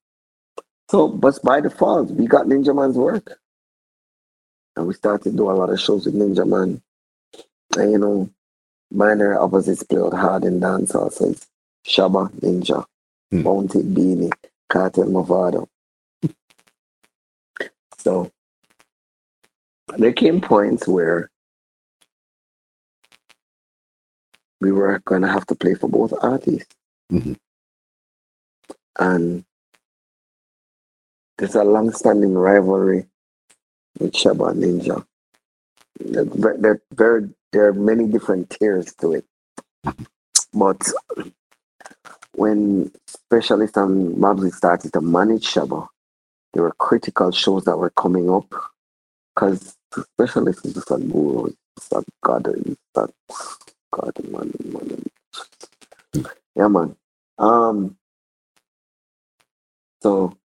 so, 0.89 1.07
but 1.07 1.39
by 1.43 1.61
default, 1.61 2.11
we 2.11 2.27
got 2.27 2.45
Ninja 2.45 2.75
Man's 2.75 2.97
work, 2.97 3.39
and 4.75 4.87
we 4.87 4.93
started 4.93 5.31
to 5.31 5.35
do 5.35 5.49
a 5.49 5.53
lot 5.53 5.69
of 5.69 5.79
shows 5.79 6.05
with 6.05 6.15
Ninja 6.15 6.47
Man. 6.47 6.81
And 7.77 7.91
you 7.91 7.97
know, 7.97 8.29
minor 8.91 9.37
opposites 9.37 9.83
played 9.83 10.13
hard 10.13 10.45
in 10.45 10.59
dancehall. 10.59 11.11
So 11.11 11.31
it's 11.31 11.47
Shabba 11.85 12.31
Ninja, 12.39 12.85
mm. 13.33 13.43
Bounty 13.43 13.79
Beanie, 13.79 14.31
Cartel 14.69 15.05
Mavado. 15.05 15.67
So 18.07 18.31
there 19.97 20.13
came 20.13 20.39
points 20.39 20.87
where 20.87 21.29
we 24.61 24.71
were 24.71 24.99
going 24.99 25.23
to 25.23 25.27
have 25.27 25.45
to 25.47 25.55
play 25.55 25.73
for 25.73 25.89
both 25.89 26.13
artists. 26.21 26.73
Mm-hmm. 27.11 27.33
And 28.97 29.43
there's 31.37 31.55
a 31.55 31.65
long 31.65 31.91
standing 31.91 32.33
rivalry 32.33 33.07
with 33.99 34.13
Shabba 34.13 34.55
Ninja. 34.55 35.05
There, 35.99 36.23
there, 36.55 36.81
there, 36.91 37.29
there 37.51 37.67
are 37.67 37.73
many 37.73 38.07
different 38.07 38.49
tiers 38.51 38.93
to 39.01 39.15
it. 39.15 39.25
Mm-hmm. 39.85 40.03
But 40.57 40.81
when 42.31 42.89
Specialist 43.05 43.75
and 43.75 44.15
Mabsy 44.15 44.53
started 44.53 44.93
to 44.93 45.01
manage 45.01 45.53
Shabba, 45.53 45.89
there 46.57 46.63
were 46.63 46.73
critical 46.79 47.29
shows 47.29 47.65
that 47.65 47.77
were 47.77 47.91
coming 47.91 48.31
up 48.31 48.51
because 49.35 49.77
especially 49.95 50.53
is 50.53 50.73
just 50.73 50.89
a 50.89 50.97
guru, 50.97 51.53
it's 51.77 51.91
a 51.91 52.03
god, 52.23 52.47
it's 52.47 52.97
a 52.97 53.07
god, 53.91 54.13
man, 54.31 54.51
man. 54.65 56.25
Yeah, 56.55 56.67
man. 56.67 56.95
Um, 57.37 57.95
so 60.01 60.35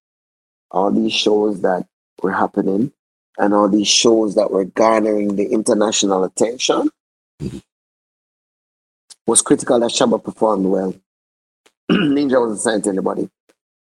all 0.69 0.91
these 0.91 1.13
shows 1.13 1.61
that 1.61 1.87
were 2.21 2.31
happening 2.31 2.91
and 3.39 3.55
all 3.55 3.67
these 3.67 3.87
shows 3.87 4.35
that 4.35 4.51
were 4.51 4.65
garnering 4.65 5.35
the 5.35 5.47
international 5.47 6.25
attention 6.25 6.91
mm-hmm. 7.41 7.57
was 9.25 9.41
critical 9.41 9.79
that 9.79 9.89
Shabba 9.89 10.23
performed 10.23 10.67
well. 10.67 10.93
Ninja 11.91 12.39
wasn't 12.39 12.61
signed 12.61 12.83
to 12.83 12.91
anybody. 12.91 13.27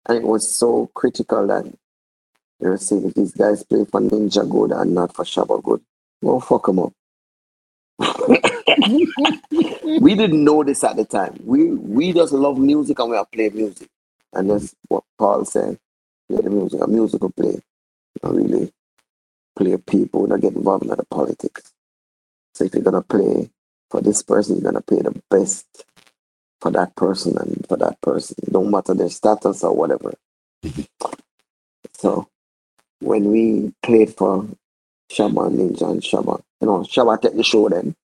And 0.08 0.16
it 0.16 0.24
was 0.24 0.50
so 0.50 0.90
critical 0.94 1.46
that 1.46 1.70
saying 2.78 3.06
if 3.06 3.14
these 3.14 3.32
guys 3.32 3.64
play 3.64 3.84
for 3.86 4.00
Ninja 4.00 4.48
good 4.50 4.72
and 4.72 4.94
not 4.94 5.14
for 5.14 5.24
Shabba 5.24 5.62
good, 5.62 5.82
well, 6.22 6.40
fuck 6.40 6.66
them 6.66 6.80
up. 6.80 6.92
we 10.00 10.14
didn't 10.16 10.44
know 10.44 10.64
this 10.64 10.84
at 10.84 10.96
the 10.96 11.04
time. 11.04 11.38
We 11.44 11.66
we 11.72 12.12
just 12.12 12.32
love 12.32 12.58
music 12.58 12.98
and 13.00 13.10
we 13.10 13.16
are 13.16 13.26
playing 13.26 13.56
music. 13.56 13.88
And 14.34 14.50
that's 14.50 14.74
what 14.88 15.04
Paul 15.18 15.44
said. 15.46 15.78
Play 16.30 16.42
the 16.42 16.50
music, 16.50 16.80
a 16.82 16.88
musical 16.88 17.30
play. 17.30 17.60
Not 18.22 18.34
really 18.36 18.72
play 19.56 19.76
people, 19.78 20.26
not 20.28 20.40
get 20.40 20.54
involved 20.54 20.84
in 20.84 20.90
the 20.90 21.04
politics. 21.10 21.72
So 22.54 22.64
if 22.64 22.74
you're 22.74 22.84
gonna 22.84 23.02
play 23.02 23.50
for 23.90 24.00
this 24.02 24.22
person, 24.22 24.56
you're 24.56 24.72
gonna 24.72 24.82
play 24.82 25.02
the 25.02 25.20
best 25.30 25.66
for 26.60 26.70
that 26.72 26.96
person 26.96 27.38
and 27.38 27.66
for 27.68 27.76
that 27.78 28.00
person, 28.02 28.36
no 28.50 28.64
matter 28.64 28.94
their 28.94 29.10
status 29.10 29.64
or 29.64 29.74
whatever. 29.74 30.14
so 31.94 32.28
when 33.03 33.30
we 33.30 33.72
played 33.82 34.14
for 34.14 34.46
Shabba 35.11 35.50
Ninja 35.50 35.90
and 35.90 36.03
Shabba, 36.03 36.40
you 36.61 36.66
know, 36.66 36.80
Shabba 36.80 37.20
take 37.20 37.36
the 37.36 37.42
show 37.42 37.68
then. 37.68 37.94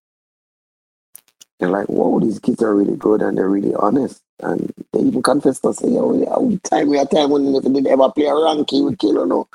They're 1.58 1.70
like, 1.70 1.88
whoa, 1.88 2.20
these 2.20 2.38
kids 2.38 2.62
are 2.62 2.74
really 2.74 2.96
good 2.96 3.20
and 3.20 3.36
they're 3.36 3.48
really 3.48 3.74
honest. 3.74 4.22
And 4.40 4.72
they 4.92 5.00
even 5.00 5.22
confessed 5.22 5.62
to 5.62 5.74
say, 5.74 5.88
yo, 5.88 6.16
yeah, 6.16 6.58
time 6.70 6.88
we 6.88 6.98
had 6.98 7.10
time 7.10 7.30
when 7.30 7.52
if 7.54 7.64
they 7.64 7.70
did 7.70 7.86
ever 7.88 8.10
play 8.12 8.26
a 8.26 8.30
ranky 8.30 8.84
with 8.84 8.98
Kilo, 8.98 9.24
no. 9.24 9.48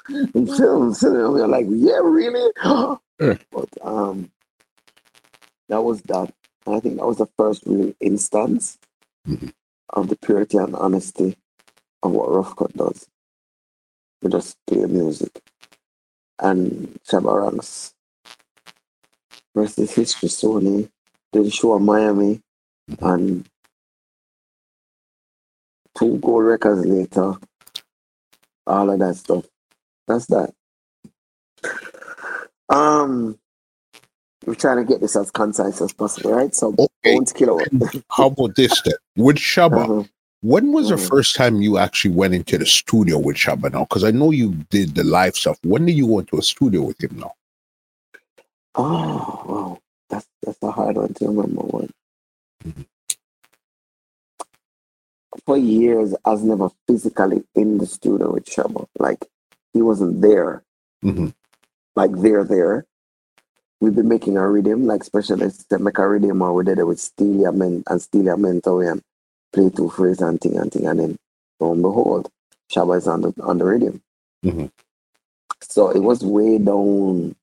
so, 0.55 0.91
so 0.91 1.31
we're 1.31 1.47
like, 1.47 1.65
yeah, 1.69 1.99
really? 2.03 2.51
but 3.51 3.69
um, 3.81 4.29
that 5.69 5.81
was 5.81 6.01
that. 6.03 6.33
I 6.67 6.79
think 6.79 6.97
that 6.97 7.05
was 7.05 7.17
the 7.17 7.27
first 7.37 7.63
real 7.65 7.93
instance 7.99 8.77
mm-hmm. 9.27 9.47
of 9.89 10.09
the 10.09 10.17
purity 10.17 10.57
and 10.57 10.75
honesty 10.75 11.37
of 12.01 12.11
what 12.11 12.31
Rough 12.31 12.55
Cut 12.55 12.75
does. 12.75 13.07
We 14.23 14.31
just 14.31 14.57
play 14.65 14.85
music. 14.85 15.41
And 16.39 16.97
rest 19.53 19.79
is 19.79 19.91
history, 19.93 20.29
Sony 20.29 20.89
did 21.31 21.45
a 21.45 21.51
show 21.51 21.75
in 21.75 21.85
Miami 21.85 22.41
and 23.01 23.45
two 25.97 26.17
gold 26.19 26.45
records 26.45 26.85
later, 26.85 27.33
all 28.65 28.89
of 28.89 28.99
that 28.99 29.15
stuff. 29.15 29.45
That's 30.07 30.25
that. 30.27 30.53
Um, 32.69 33.37
we're 34.45 34.55
trying 34.55 34.77
to 34.77 34.85
get 34.85 35.01
this 35.01 35.15
as 35.15 35.31
concise 35.31 35.81
as 35.81 35.93
possible, 35.93 36.33
right? 36.33 36.53
So, 36.55 36.75
okay. 36.77 37.19
Killer. 37.35 37.63
How 38.09 38.27
about 38.27 38.55
this 38.55 38.81
then? 38.81 38.95
With 39.15 39.37
Shabba, 39.37 39.83
uh-huh. 39.83 40.03
When 40.43 40.73
was 40.73 40.89
the 40.89 40.95
uh-huh. 40.95 41.07
first 41.07 41.35
time 41.35 41.61
you 41.61 41.77
actually 41.77 42.13
went 42.13 42.33
into 42.33 42.57
the 42.57 42.65
studio 42.65 43.17
with 43.17 43.37
Shabba 43.37 43.71
now? 43.71 43.85
Because 43.85 44.03
I 44.03 44.11
know 44.11 44.31
you 44.31 44.51
did 44.69 44.93
the 44.93 45.05
live 45.05 45.37
stuff. 45.37 45.57
When 45.63 45.85
did 45.85 45.93
you 45.93 46.05
go 46.05 46.19
into 46.19 46.37
a 46.37 46.41
studio 46.41 46.81
with 46.81 47.01
him 47.01 47.17
now? 47.17 47.33
Oh, 48.75 49.43
wow. 49.45 49.79
That's 50.09 50.27
that's 50.43 50.61
a 50.61 50.69
hard 50.69 50.97
one 50.97 51.13
to 51.13 51.27
remember 51.27 51.61
one. 51.61 51.89
Mm-hmm. 52.65 52.81
For 55.45 55.57
years, 55.57 56.13
I 56.25 56.31
was 56.31 56.43
never 56.43 56.69
physically 56.87 57.45
in 57.55 57.77
the 57.77 57.87
studio 57.87 58.33
with 58.33 58.45
Shabba. 58.45 58.85
Like 58.99 59.25
he 59.71 59.81
wasn't 59.81 60.21
there. 60.21 60.61
Mm-hmm. 61.05 61.29
Like 61.95 62.11
they're 62.17 62.43
there. 62.43 62.85
We've 63.79 63.95
been 63.95 64.09
making 64.09 64.35
a 64.35 64.47
rhythm, 64.47 64.87
like 64.87 65.05
specialists 65.05 65.63
that 65.69 65.79
make 65.79 65.99
a 65.99 66.07
rhythm 66.07 66.41
or 66.41 66.53
we 66.53 66.65
did 66.65 66.79
it 66.79 66.83
with 66.83 66.97
Stelia 66.97 67.55
Men 67.55 67.83
and 67.87 68.01
Stelia 68.01 68.37
Mentor 68.37 68.83
and 68.83 69.01
play 69.53 69.69
two 69.69 69.89
phrases 69.89 70.21
and 70.21 70.41
thing 70.41 70.57
and 70.57 70.71
thing 70.71 70.87
and 70.87 70.99
then 70.99 71.17
lo 71.59 71.71
and 71.71 71.81
behold, 71.81 72.29
Shabba 72.71 72.97
is 72.97 73.07
on 73.07 73.21
the 73.21 73.33
on 73.41 73.57
the 73.59 73.65
rhythm. 73.65 74.01
Mm-hmm. 74.43 74.65
So 75.61 75.89
it 75.89 75.99
was 75.99 76.23
way 76.23 76.57
down 76.57 77.35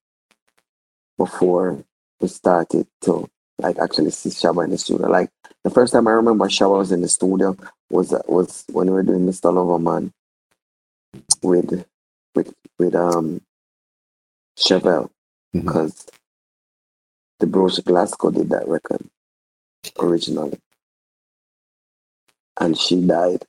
before 1.17 1.83
we 2.19 2.27
started 2.27 2.87
to 3.01 3.27
like 3.57 3.77
actually 3.79 4.11
see 4.11 4.29
Shabba 4.29 4.65
in 4.65 4.71
the 4.71 4.77
studio. 4.77 5.07
Like 5.07 5.29
the 5.63 5.69
first 5.69 5.93
time 5.93 6.07
I 6.07 6.11
remember 6.11 6.45
Shabba 6.45 6.77
was 6.77 6.91
in 6.91 7.01
the 7.01 7.07
studio 7.07 7.55
was 7.89 8.13
was 8.27 8.65
when 8.71 8.87
we 8.87 8.93
were 8.93 9.03
doing 9.03 9.25
Mr. 9.25 9.51
Loverman 9.53 10.11
with 11.41 11.85
with 12.35 12.53
with 12.77 12.95
um 12.95 13.41
Chevelle 14.57 15.09
because 15.53 16.05
mm-hmm. 17.41 17.45
Deborahe 17.45 17.83
Glasgow 17.83 18.31
did 18.31 18.49
that 18.49 18.67
record 18.67 19.01
originally. 19.99 20.59
And 22.59 22.77
she 22.77 23.01
died. 23.01 23.45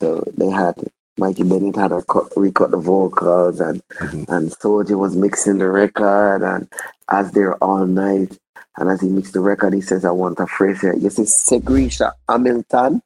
So 0.00 0.24
they 0.36 0.48
had 0.48 0.74
Mikey 1.16 1.44
Bennett 1.44 1.76
had 1.76 1.88
to 1.88 2.02
cut, 2.02 2.32
recut 2.36 2.70
the 2.70 2.78
vocals 2.78 3.60
and 3.60 3.86
mm-hmm. 3.88 4.32
and 4.32 4.50
Soji 4.50 4.98
was 4.98 5.14
mixing 5.14 5.58
the 5.58 5.68
record 5.68 6.42
and 6.42 6.68
as 7.08 7.30
they're 7.32 7.62
all 7.62 7.86
night 7.86 8.36
and 8.76 8.90
as 8.90 9.00
he 9.00 9.08
mixed 9.08 9.34
the 9.34 9.40
record 9.40 9.74
he 9.74 9.80
says 9.80 10.04
I 10.04 10.10
want 10.10 10.40
a 10.40 10.46
phrase 10.46 10.80
here. 10.80 10.96
You 10.96 11.10
see 11.10 11.22
Segrisha 11.22 12.12
Hamilton 12.28 13.02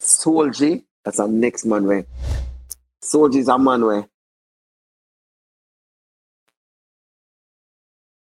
Soji 0.00 0.84
that's 1.04 1.20
our 1.20 1.28
next 1.28 1.66
man 1.66 1.84
way. 1.84 2.06
Soji's 3.02 3.48
a 3.48 3.58
man 3.58 3.84
way. 3.84 4.06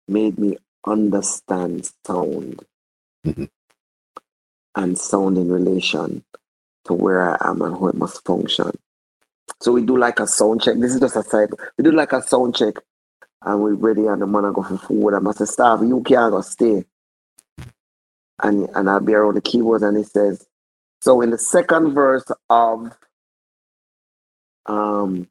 Made 0.09 0.39
me 0.39 0.57
understand 0.85 1.89
sound 2.05 2.65
mm-hmm. 3.25 3.45
And 4.77 4.99
sound 4.99 5.39
in 5.39 5.51
relation 5.51 6.23
to 6.85 6.95
where 6.95 7.31
I 7.31 7.51
am 7.51 7.63
and 7.63 7.75
how 7.75 7.89
it 7.89 7.97
must 7.97 8.25
function. 8.25 8.71
So 9.61 9.73
we 9.73 9.85
do 9.85 9.97
like 9.97 10.21
a 10.21 10.27
sound 10.27 10.63
check. 10.63 10.77
This 10.79 10.95
is 10.95 11.01
just 11.01 11.17
a 11.17 11.23
side. 11.23 11.51
We 11.79 11.85
do 11.85 11.93
like 11.93 12.13
a 12.13 12.23
sound 12.23 12.57
check 12.57 12.75
and 13.43 13.63
we're 13.63 13.75
ready 13.75 14.07
and 14.07 14.21
the 14.21 14.27
man 14.27 14.45
I 14.45 14.53
go 14.53 14.63
for 14.63 14.79
food. 14.79 15.15
I 15.15 15.19
must 15.19 15.39
say, 15.39 15.45
staff, 15.47 15.81
you 15.83 16.03
can't 16.03 16.33
go 16.33 16.41
stay. 16.43 16.85
And 18.43 18.69
and 18.75 18.91
I'll 18.91 19.01
be 19.01 19.15
around 19.15 19.35
the 19.35 19.41
keyboards 19.41 19.83
and 19.83 19.97
he 19.97 20.05
says, 20.05 20.47
so 21.01 21.23
in 21.23 21.31
the 21.31 21.39
second 21.39 21.95
verse 21.95 22.31
of 22.51 22.93
um 24.67 25.29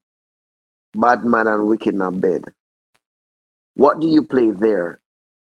Bad 0.95 1.23
Man 1.25 1.47
and 1.47 1.67
Wicked 1.67 1.93
in 1.93 2.19
Bed, 2.19 2.45
what 3.75 3.99
do 3.99 4.07
you 4.07 4.23
play 4.23 4.51
there? 4.51 4.99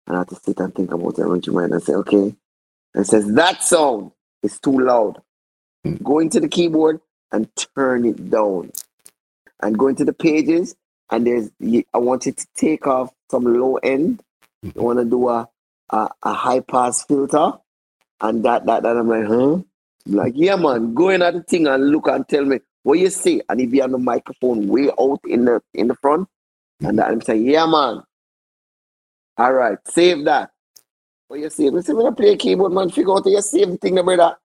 And 0.06 0.16
I 0.16 0.20
have 0.20 0.28
to 0.28 0.36
sit 0.36 0.60
and 0.60 0.74
think 0.74 0.92
about 0.92 1.18
it 1.18 1.24
and 1.24 1.72
and 1.72 1.82
say, 1.82 1.94
okay. 1.94 2.34
And 2.94 3.06
says, 3.06 3.32
that 3.34 3.62
sound 3.62 4.12
is 4.42 4.58
too 4.58 4.78
loud. 4.78 5.20
Hmm. 5.84 5.94
Go 6.02 6.18
into 6.18 6.40
the 6.40 6.48
keyboard 6.48 7.00
and 7.32 7.48
turn 7.74 8.04
it 8.04 8.30
down. 8.30 8.72
And 9.62 9.78
go 9.78 9.88
into 9.88 10.04
the 10.06 10.12
pages, 10.14 10.74
and 11.10 11.26
there's 11.26 11.50
I 11.92 11.98
want 11.98 12.24
you 12.24 12.32
to 12.32 12.46
take 12.56 12.86
off 12.86 13.12
some 13.30 13.44
low 13.44 13.76
end. 13.76 14.22
You 14.62 14.72
want 14.82 15.00
to 15.00 15.04
do 15.04 15.28
a, 15.28 15.48
a, 15.90 16.08
a 16.22 16.32
high 16.32 16.60
pass 16.60 17.04
filter, 17.04 17.52
and 18.22 18.42
that 18.46 18.64
that 18.64 18.84
that 18.84 18.96
I'm 18.96 19.08
like, 19.08 19.26
huh? 19.26 19.52
I'm 19.52 19.64
like, 20.06 20.32
yeah, 20.34 20.56
man, 20.56 20.94
go 20.94 21.10
in 21.10 21.20
at 21.20 21.34
the 21.34 21.42
thing 21.42 21.66
and 21.66 21.90
look 21.90 22.08
and 22.08 22.26
tell 22.26 22.46
me 22.46 22.60
what 22.84 22.98
you 22.98 23.10
see. 23.10 23.42
And 23.50 23.60
if 23.60 23.70
you 23.74 23.82
have 23.82 23.90
the 23.90 23.98
microphone 23.98 24.66
way 24.66 24.88
out 24.98 25.20
in 25.26 25.44
the 25.44 25.60
in 25.74 25.88
the 25.88 25.94
front, 25.96 26.26
and 26.80 26.98
that 26.98 27.08
I'm 27.08 27.20
saying, 27.20 27.44
yeah, 27.44 27.66
man. 27.66 28.02
All 29.36 29.52
right, 29.52 29.78
save 29.86 30.24
that. 30.24 30.52
What 31.30 31.38
you 31.38 31.48
see? 31.48 31.70
We 31.70 31.80
say, 31.80 31.92
when 31.92 32.08
I 32.08 32.10
play 32.10 32.36
keyboard, 32.36 32.72
man, 32.72 32.90
figure 32.90 33.12
out 33.12 33.24
you 33.24 33.40
save 33.40 33.70
the 33.70 33.76
thing, 33.76 33.94
brother. 34.02 34.36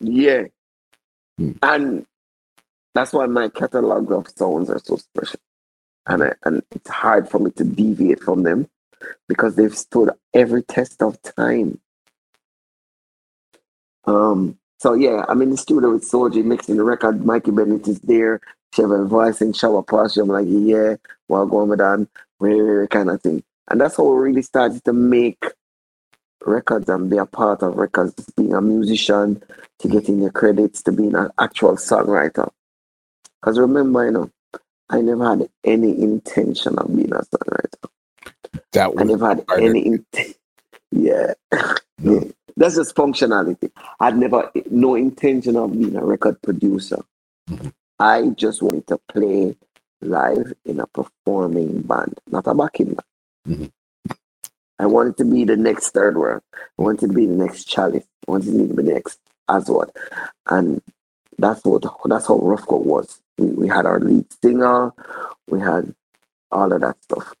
Yeah. 0.00 0.44
Hmm. 1.36 1.52
And 1.62 2.06
that's 2.94 3.12
why 3.12 3.26
my 3.26 3.50
catalog 3.50 4.10
of 4.10 4.26
songs 4.34 4.70
are 4.70 4.80
so 4.82 4.96
special. 4.96 5.38
And, 6.06 6.22
I, 6.24 6.32
and 6.46 6.62
it's 6.70 6.88
hard 6.88 7.28
for 7.28 7.40
me 7.40 7.50
to 7.50 7.64
deviate 7.64 8.22
from 8.22 8.42
them 8.42 8.70
because 9.28 9.54
they've 9.54 9.76
stood 9.76 10.08
every 10.32 10.62
test 10.62 11.02
of 11.02 11.20
time. 11.20 11.78
Um, 14.06 14.58
so 14.78 14.94
yeah, 14.94 15.26
I'm 15.28 15.42
in 15.42 15.50
the 15.50 15.58
studio 15.58 15.92
with 15.92 16.10
Soji 16.10 16.42
mixing 16.42 16.78
the 16.78 16.84
record. 16.84 17.26
Mikey 17.26 17.50
Bennett 17.50 17.86
is 17.86 18.00
there. 18.00 18.40
She 18.72 18.80
have 18.80 18.92
a 18.92 19.04
voice 19.04 19.42
in 19.42 19.52
shower 19.52 19.82
posture. 19.82 20.22
I'm 20.22 20.28
like, 20.28 20.46
yeah, 20.48 20.96
well, 21.28 21.44
going 21.44 21.68
with 21.68 21.80
that, 21.80 22.88
kind 22.90 23.10
of 23.10 23.20
thing. 23.20 23.44
And 23.68 23.78
that's 23.78 23.98
how 23.98 24.04
we 24.04 24.30
really 24.30 24.40
started 24.40 24.82
to 24.86 24.94
make 24.94 25.44
records 26.46 26.88
and 26.88 27.10
be 27.10 27.16
a 27.18 27.26
part 27.26 27.62
of 27.62 27.76
records, 27.76 28.14
being 28.36 28.54
a 28.54 28.60
musician, 28.60 29.42
to 29.78 29.88
getting 29.88 30.20
your 30.20 30.30
credits, 30.30 30.82
to 30.82 30.92
being 30.92 31.14
an 31.14 31.30
actual 31.38 31.76
songwriter. 31.76 32.50
Because 33.40 33.58
remember, 33.58 34.04
you 34.04 34.10
know, 34.12 34.30
I 34.88 35.00
never 35.00 35.28
had 35.28 35.48
any 35.64 36.00
intention 36.00 36.78
of 36.78 36.94
being 36.94 37.12
a 37.12 37.20
songwriter. 37.20 37.88
That 38.72 38.92
I 38.98 39.02
never 39.04 39.28
had 39.28 39.44
any 39.58 39.86
intention. 39.86 40.34
Yeah. 40.90 41.34
No. 41.52 41.74
yeah. 41.98 42.20
That's 42.56 42.76
just 42.76 42.94
functionality. 42.94 43.70
I'd 43.98 44.18
never 44.18 44.50
no 44.70 44.94
intention 44.94 45.56
of 45.56 45.72
being 45.72 45.96
a 45.96 46.04
record 46.04 46.40
producer. 46.42 47.02
Mm-hmm. 47.48 47.68
I 47.98 48.28
just 48.36 48.62
wanted 48.62 48.86
to 48.88 48.98
play 49.08 49.56
live 50.02 50.52
in 50.64 50.80
a 50.80 50.86
performing 50.86 51.82
band, 51.82 52.18
not 52.30 52.46
a 52.46 52.54
backing 52.54 52.94
band. 52.94 53.00
Mm-hmm. 53.48 53.66
I 54.82 54.86
wanted 54.86 55.16
to 55.18 55.24
be 55.24 55.44
the 55.44 55.56
next 55.56 55.90
third 55.90 56.16
world. 56.16 56.42
I 56.52 56.82
wanted 56.82 57.08
to 57.08 57.14
be 57.14 57.26
the 57.26 57.36
next 57.36 57.64
Chalice. 57.64 58.04
I 58.26 58.30
wanted 58.32 58.46
to 58.46 58.66
be 58.66 58.74
the 58.74 58.82
next 58.82 59.20
Aswad. 59.48 59.90
And 60.46 60.82
that's 61.38 61.64
what 61.64 61.84
that's 62.04 62.26
how 62.26 62.38
Rough 62.38 62.66
Cut 62.66 62.84
was. 62.84 63.20
We, 63.38 63.46
we 63.46 63.68
had 63.68 63.86
our 63.86 64.00
lead 64.00 64.26
singer, 64.42 64.92
we 65.48 65.60
had 65.60 65.94
all 66.50 66.72
of 66.72 66.80
that 66.80 67.02
stuff. 67.04 67.32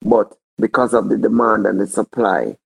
But 0.00 0.36
because 0.58 0.94
of 0.94 1.08
the 1.08 1.18
demand 1.18 1.66
and 1.66 1.80
the 1.80 1.86
supply 1.86 2.56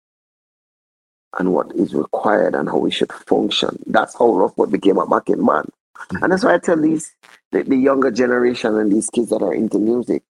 and 1.38 1.52
what 1.52 1.72
is 1.74 1.92
required 1.94 2.54
and 2.54 2.68
how 2.68 2.78
we 2.78 2.90
should 2.90 3.12
function, 3.12 3.82
that's 3.86 4.16
how 4.16 4.32
Rough 4.32 4.54
Cut 4.54 4.70
became 4.70 4.98
a 4.98 5.06
backing 5.06 5.44
band. 5.44 5.70
Mm-hmm. 5.98 6.22
And 6.22 6.32
that's 6.32 6.44
why 6.44 6.54
I 6.54 6.58
tell 6.58 6.80
these 6.80 7.14
the, 7.50 7.64
the 7.64 7.76
younger 7.76 8.10
generation 8.10 8.76
and 8.76 8.92
these 8.92 9.10
kids 9.10 9.30
that 9.30 9.42
are 9.42 9.54
into 9.54 9.78
music, 9.78 10.22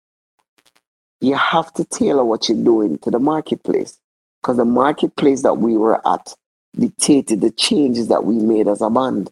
you 1.23 1.37
have 1.37 1.73
to 1.75 1.85
tailor 1.85 2.25
what 2.25 2.49
you're 2.49 2.63
doing 2.63 2.99
to 2.99 3.11
the 3.11 3.21
marketplace. 3.21 3.99
Because 4.43 4.57
the 4.57 4.65
marketplace 4.65 5.43
that 5.43 5.55
we 5.55 5.77
were 5.77 6.07
at 6.07 6.35
dictated 6.77 7.41
the 7.41 7.51
changes 7.53 8.09
that 8.09 8.25
we 8.25 8.35
made 8.35 8.67
as 8.67 8.83
a 8.83 8.91
band. 8.91 9.31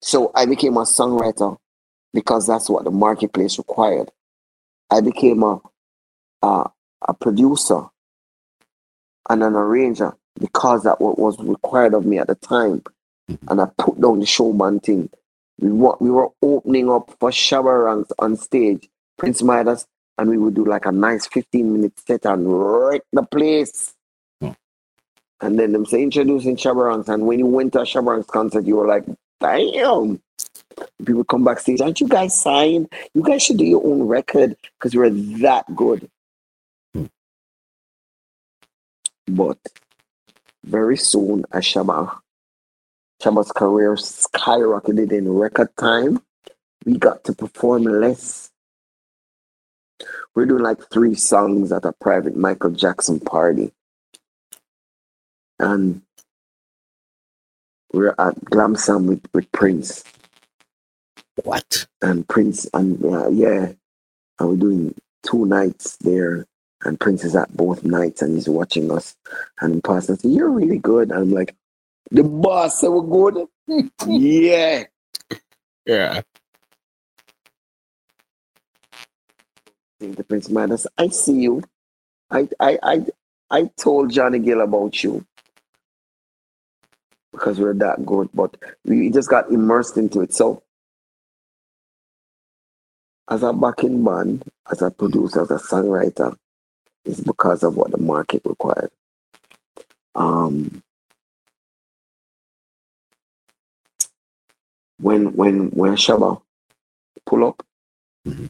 So 0.00 0.30
I 0.34 0.46
became 0.46 0.76
a 0.76 0.82
songwriter 0.82 1.58
because 2.14 2.46
that's 2.46 2.70
what 2.70 2.84
the 2.84 2.90
marketplace 2.90 3.58
required. 3.58 4.10
I 4.90 5.00
became 5.02 5.42
a, 5.42 5.60
a, 6.42 6.70
a 7.08 7.14
producer 7.14 7.82
and 9.28 9.42
an 9.42 9.54
arranger 9.54 10.16
because 10.38 10.84
that 10.84 11.00
what 11.00 11.18
was 11.18 11.38
required 11.40 11.92
of 11.92 12.06
me 12.06 12.18
at 12.18 12.28
the 12.28 12.36
time. 12.36 12.82
Mm-hmm. 13.30 13.48
And 13.48 13.60
I 13.60 13.66
put 13.76 14.00
down 14.00 14.20
the 14.20 14.26
showman 14.26 14.80
thing. 14.80 15.10
We 15.58 15.72
were, 15.72 15.96
we 16.00 16.10
were 16.10 16.28
opening 16.42 16.90
up 16.90 17.14
for 17.18 17.30
Shabba 17.30 17.86
Ranks 17.86 18.12
on 18.18 18.36
stage, 18.36 18.88
Prince 19.16 19.42
Midas, 19.42 19.86
and 20.18 20.28
we 20.28 20.38
would 20.38 20.54
do 20.54 20.64
like 20.64 20.86
a 20.86 20.92
nice 20.92 21.26
15 21.26 21.72
minute 21.72 21.98
set 22.06 22.26
and 22.26 22.46
wreck 22.46 23.02
the 23.12 23.22
place. 23.22 23.94
And 25.40 25.58
then 25.58 25.72
them 25.72 25.84
say 25.84 26.02
introducing 26.02 26.56
Shabba 26.56 26.88
Ranks. 26.88 27.08
And 27.08 27.26
when 27.26 27.38
you 27.38 27.46
went 27.46 27.72
to 27.74 27.80
a 27.80 27.84
Shabba 27.84 28.12
Ranks 28.12 28.30
concert, 28.30 28.64
you 28.64 28.76
were 28.76 28.86
like, 28.86 29.04
damn. 29.40 30.20
People 31.04 31.24
come 31.24 31.44
backstage, 31.44 31.80
aren't 31.80 32.00
you 32.00 32.08
guys 32.08 32.38
signed? 32.38 32.90
You 33.14 33.22
guys 33.22 33.42
should 33.42 33.58
do 33.58 33.64
your 33.64 33.84
own 33.86 34.02
record 34.02 34.56
because 34.78 34.92
you're 34.92 35.10
that 35.10 35.64
good. 35.74 36.08
Hmm. 36.94 37.06
But 39.26 39.58
very 40.64 40.96
soon, 40.96 41.44
as 41.52 41.64
Shabba, 43.26 43.52
career 43.54 43.94
skyrocketed 43.96 45.10
in 45.10 45.28
record 45.28 45.76
time, 45.76 46.22
we 46.84 46.96
got 46.96 47.24
to 47.24 47.32
perform 47.32 47.82
less. 47.82 48.52
We're 50.36 50.46
doing 50.46 50.62
like 50.62 50.78
three 50.90 51.16
songs 51.16 51.72
at 51.72 51.84
a 51.84 51.92
private 51.92 52.36
Michael 52.36 52.70
Jackson 52.70 53.18
party. 53.18 53.72
And 55.58 56.02
we 57.92 58.06
are 58.06 58.14
at 58.20 58.44
Glam 58.44 58.76
Slam 58.76 59.08
with, 59.08 59.26
with 59.34 59.50
Prince. 59.50 60.04
What? 61.42 61.88
And 62.00 62.28
Prince, 62.28 62.68
and 62.74 63.04
uh, 63.04 63.28
yeah, 63.30 63.72
and 64.38 64.48
we're 64.48 64.56
doing 64.56 64.94
two 65.24 65.46
nights 65.46 65.96
there. 65.96 66.46
And 66.84 67.00
Prince 67.00 67.24
is 67.24 67.34
at 67.34 67.56
both 67.56 67.82
nights 67.82 68.22
and 68.22 68.36
he's 68.36 68.48
watching 68.48 68.92
us. 68.92 69.16
And 69.60 69.82
Pastor 69.82 70.14
said, 70.14 70.30
You're 70.30 70.50
really 70.50 70.78
good. 70.78 71.10
And 71.10 71.18
I'm 71.18 71.30
like, 71.32 71.56
The 72.10 72.24
boss 72.24 72.80
said 72.80 72.88
we're 72.88 73.02
good. 73.02 73.46
yeah. 74.06 74.84
Yeah. 75.86 76.22
The 80.00 80.24
Prince 80.24 80.50
Man, 80.50 80.76
I 80.98 81.08
see 81.08 81.40
you. 81.40 81.62
I 82.30 82.48
I 82.60 82.78
I 82.82 83.06
I 83.50 83.70
told 83.78 84.12
Johnny 84.12 84.38
Gill 84.40 84.60
about 84.62 85.02
you 85.04 85.24
because 87.32 87.60
we're 87.60 87.74
that 87.74 88.04
good, 88.06 88.28
but 88.34 88.56
we 88.84 89.10
just 89.10 89.30
got 89.30 89.50
immersed 89.50 89.96
into 89.96 90.22
it. 90.22 90.34
So, 90.34 90.62
as 93.30 93.42
a 93.42 93.52
backing 93.52 94.04
band, 94.04 94.44
as 94.70 94.82
a 94.82 94.90
producer, 94.90 95.42
as 95.42 95.50
a 95.50 95.56
songwriter, 95.56 96.36
it's 97.04 97.20
because 97.20 97.62
of 97.62 97.76
what 97.76 97.90
the 97.92 97.98
market 97.98 98.42
required. 98.44 98.90
Um, 100.14 100.82
when 104.98 105.34
when 105.34 105.70
when 105.70 105.96
Shabba 105.96 106.40
pull 107.26 107.46
up, 107.46 107.62
mm-hmm. 108.26 108.46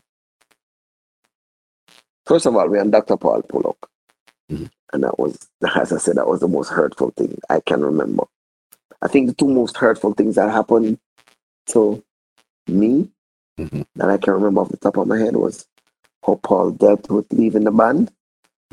first 2.24 2.46
of 2.46 2.56
all, 2.56 2.68
we 2.68 2.78
and 2.78 2.92
Dr. 2.92 3.16
Paul 3.16 3.42
pull 3.42 3.68
up. 3.68 3.90
Mm-hmm. 4.50 4.66
And 4.92 5.02
that 5.02 5.18
was, 5.18 5.48
as 5.76 5.92
I 5.92 5.98
said, 5.98 6.16
that 6.16 6.28
was 6.28 6.40
the 6.40 6.48
most 6.48 6.68
hurtful 6.68 7.10
thing 7.16 7.38
I 7.50 7.60
can 7.60 7.84
remember. 7.84 8.24
I 9.02 9.08
think 9.08 9.26
the 9.26 9.34
two 9.34 9.48
most 9.48 9.76
hurtful 9.76 10.14
things 10.14 10.36
that 10.36 10.50
happened 10.50 10.98
to 11.68 12.02
me 12.68 13.08
mm-hmm. 13.58 13.82
that 13.96 14.08
I 14.08 14.16
can 14.16 14.34
remember 14.34 14.60
off 14.60 14.70
the 14.70 14.76
top 14.76 14.96
of 14.96 15.08
my 15.08 15.18
head 15.18 15.36
was 15.36 15.66
how 16.24 16.36
Paul 16.42 16.70
dealt 16.70 17.10
with 17.10 17.32
leaving 17.32 17.64
the 17.64 17.70
band 17.70 18.10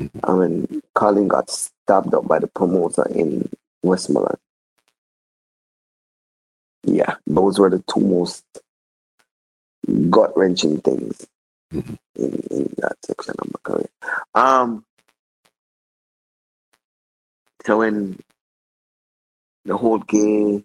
mm-hmm. 0.00 0.18
and 0.22 0.38
when 0.38 0.82
Colin 0.94 1.28
got 1.28 1.50
stabbed 1.50 2.14
up 2.14 2.26
by 2.26 2.38
the 2.38 2.46
promoter 2.46 3.06
in 3.08 3.50
Westmoreland. 3.82 4.38
Yeah, 6.84 7.16
those 7.26 7.58
were 7.58 7.70
the 7.70 7.82
two 7.92 8.00
most 8.00 8.44
gut 10.10 10.36
wrenching 10.36 10.80
things 10.80 11.26
mm-hmm. 11.72 11.94
in, 12.16 12.32
in 12.50 12.74
that 12.78 12.96
section 13.04 13.34
of 13.38 13.46
my 13.46 13.60
career. 13.62 13.88
Um, 14.34 14.84
so 17.64 17.78
when 17.78 18.18
the 19.64 19.76
whole 19.76 19.98
gay 19.98 20.62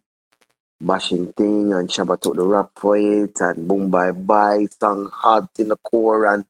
bashing 0.82 1.32
thing 1.34 1.74
and 1.74 1.90
Shabba 1.90 2.20
took 2.20 2.36
the 2.36 2.46
rap 2.46 2.72
for 2.76 2.98
it 2.98 3.40
and 3.42 3.68
boom 3.68 3.90
bye 3.90 4.12
bye 4.12 4.66
song 4.80 5.10
hard 5.14 5.48
in 5.58 5.70
the 5.70 5.78
core 5.78 6.26
and 6.26 6.46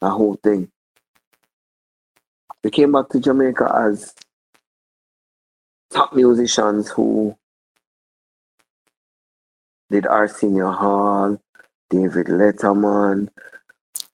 the 0.00 0.10
whole 0.10 0.36
thing. 0.42 0.70
We 2.62 2.70
came 2.70 2.92
back 2.92 3.08
to 3.10 3.20
Jamaica 3.20 3.72
as 3.74 4.14
top 5.90 6.14
musicians 6.14 6.90
who 6.90 7.36
did 9.90 10.06
Arsenio 10.06 10.70
Hall, 10.72 11.38
David 11.90 12.26
Letterman. 12.26 13.28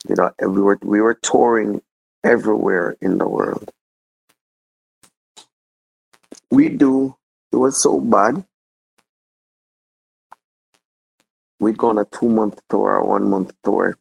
You 0.08 0.14
know, 0.16 0.32
we 0.40 0.62
were 0.62 0.78
we 0.82 1.00
were 1.00 1.14
touring 1.14 1.82
everywhere 2.24 2.96
in 3.00 3.18
the 3.18 3.28
world. 3.28 3.70
We 6.50 6.68
do 6.68 7.16
it 7.52 7.56
was 7.56 7.80
so 7.80 8.00
bad. 8.00 8.44
We 11.58 11.72
go 11.72 11.88
on 11.88 11.98
a 11.98 12.04
two 12.04 12.28
month 12.28 12.60
tour, 12.68 12.96
a 12.96 13.04
one 13.04 13.30
month 13.30 13.52
tour. 13.64 13.96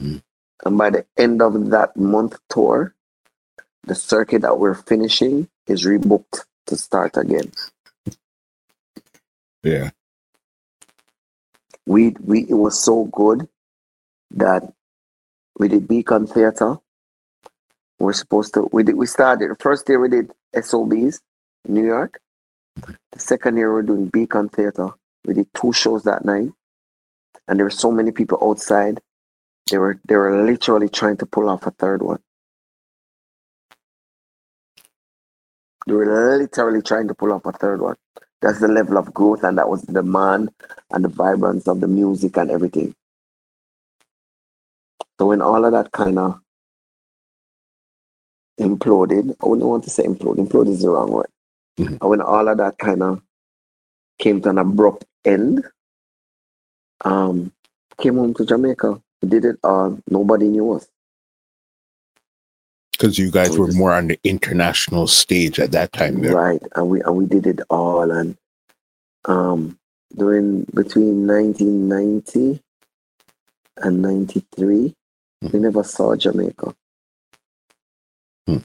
Mm. 0.00 0.22
And 0.64 0.78
by 0.78 0.90
the 0.90 1.06
end 1.16 1.40
of 1.40 1.70
that 1.70 1.96
month 1.96 2.38
tour, 2.48 2.94
the 3.84 3.94
circuit 3.94 4.42
that 4.42 4.58
we're 4.58 4.74
finishing 4.74 5.48
is 5.66 5.86
rebooked 5.86 6.44
to 6.66 6.76
start 6.76 7.16
again. 7.16 7.50
Yeah. 9.62 9.90
We 11.86 12.16
we 12.20 12.42
it 12.48 12.54
was 12.54 12.78
so 12.78 13.04
good 13.04 13.48
that 14.32 14.62
we 15.58 15.68
did 15.68 15.88
Beacon 15.88 16.26
Theatre. 16.26 16.78
We're 17.98 18.12
supposed 18.12 18.54
to 18.54 18.68
we 18.72 18.82
did 18.82 18.96
we 18.96 19.06
started 19.06 19.50
the 19.50 19.56
first 19.56 19.86
day 19.86 19.96
we 19.96 20.08
did 20.08 20.32
SOBs 20.54 21.20
in 21.66 21.74
New 21.74 21.84
York. 21.86 22.20
The 23.12 23.18
second 23.18 23.56
year 23.56 23.72
we're 23.72 23.82
doing 23.82 24.08
Beacon 24.08 24.48
Theatre. 24.48 24.90
We 25.26 25.34
did 25.34 25.48
two 25.54 25.72
shows 25.72 26.04
that 26.04 26.24
night, 26.24 26.50
and 27.48 27.58
there 27.58 27.66
were 27.66 27.70
so 27.70 27.90
many 27.90 28.12
people 28.12 28.38
outside. 28.42 29.00
They 29.70 29.78
were 29.78 30.00
they 30.06 30.16
were 30.16 30.44
literally 30.44 30.88
trying 30.88 31.18
to 31.18 31.26
pull 31.26 31.48
off 31.48 31.66
a 31.66 31.72
third 31.72 32.02
one. 32.02 32.20
They 35.86 35.94
were 35.94 36.38
literally 36.38 36.82
trying 36.82 37.08
to 37.08 37.14
pull 37.14 37.32
off 37.32 37.46
a 37.46 37.52
third 37.52 37.80
one. 37.80 37.96
That's 38.42 38.60
the 38.60 38.68
level 38.68 38.98
of 38.98 39.12
growth, 39.14 39.44
and 39.44 39.58
that 39.58 39.68
was 39.68 39.82
the 39.82 39.92
demand 39.92 40.50
and 40.90 41.04
the 41.04 41.08
vibrance 41.08 41.68
of 41.68 41.80
the 41.80 41.88
music 41.88 42.36
and 42.36 42.50
everything. 42.50 42.94
So 45.18 45.26
when 45.26 45.42
all 45.42 45.64
of 45.64 45.72
that 45.72 45.92
kind 45.92 46.18
of 46.18 46.40
imploded, 48.60 49.36
I 49.42 49.46
wouldn't 49.46 49.68
want 49.68 49.84
to 49.84 49.90
say 49.90 50.04
implode. 50.04 50.36
Implode 50.36 50.68
is 50.68 50.82
the 50.82 50.90
wrong 50.90 51.10
word. 51.12 51.28
Mm-hmm. 51.78 51.96
And 52.00 52.10
when 52.10 52.20
all 52.22 52.48
of 52.48 52.58
that 52.58 52.78
kind 52.78 53.02
of 53.02 53.22
came 54.18 54.40
to 54.42 54.50
an 54.50 54.58
abrupt 54.58 55.04
end, 55.24 55.64
um, 57.04 57.52
came 58.00 58.16
home 58.16 58.34
to 58.34 58.46
Jamaica. 58.46 59.00
We 59.22 59.28
did 59.28 59.44
it 59.44 59.56
all. 59.64 59.98
Nobody 60.08 60.48
knew 60.48 60.72
us. 60.72 60.88
Because 63.00 63.18
you 63.18 63.30
guys 63.30 63.56
were 63.56 63.72
more 63.72 63.94
on 63.94 64.08
the 64.08 64.20
international 64.24 65.06
stage 65.06 65.58
at 65.58 65.72
that 65.72 65.90
time, 65.94 66.20
there. 66.20 66.36
right? 66.36 66.62
And 66.76 66.90
we 66.90 67.00
and 67.00 67.16
we 67.16 67.24
did 67.24 67.46
it 67.46 67.60
all. 67.70 68.10
And 68.10 68.36
um, 69.24 69.78
during 70.14 70.64
between 70.74 71.26
1990 71.26 72.60
and 73.78 74.02
93, 74.02 74.94
We 75.40 75.58
never 75.58 75.82
saw 75.82 76.14
Jamaica. 76.14 76.74
Hmm. 78.46 78.58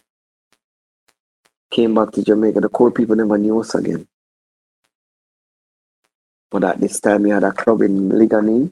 Came 1.72 1.96
back 1.96 2.12
to 2.12 2.22
Jamaica. 2.22 2.60
The 2.60 2.68
core 2.68 2.92
people 2.92 3.16
never 3.16 3.38
knew 3.38 3.62
us 3.62 3.74
again. 3.74 4.06
But 6.52 6.66
at 6.66 6.82
this 6.82 7.00
time, 7.00 7.24
we 7.24 7.30
had 7.30 7.46
a 7.46 7.54
club 7.54 7.84
in 7.84 8.10
Liguanea, 8.10 8.70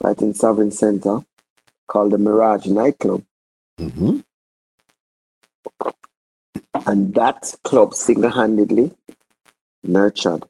right 0.00 0.22
in 0.22 0.34
Sovereign 0.34 0.70
Center, 0.70 1.24
called 1.88 2.12
the 2.12 2.18
Mirage 2.18 2.66
Nightclub. 2.66 3.24
Mm-hmm. 3.80 4.20
And 6.86 7.14
that 7.14 7.54
club 7.64 7.94
single 7.94 8.30
handedly 8.30 8.92
nurtured 9.82 10.44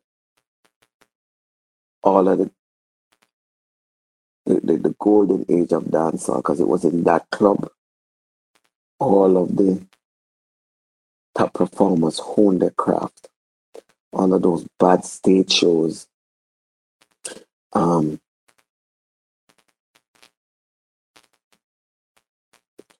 all 2.02 2.28
of 2.28 2.38
the 2.38 2.50
the, 4.46 4.78
the, 4.78 4.94
golden 4.98 5.44
age 5.48 5.72
of 5.72 5.84
dancehall 5.84 6.38
because 6.38 6.60
it 6.60 6.66
was 6.66 6.84
in 6.84 7.04
that 7.04 7.30
club 7.30 7.70
all 8.98 9.36
of 9.36 9.56
the 9.56 9.86
top 11.36 11.54
performers 11.54 12.18
honed 12.18 12.62
their 12.62 12.70
craft. 12.70 13.28
All 14.12 14.32
of 14.34 14.42
those 14.42 14.66
bad 14.78 15.04
stage 15.04 15.52
shows. 15.52 16.06
Um, 17.72 18.20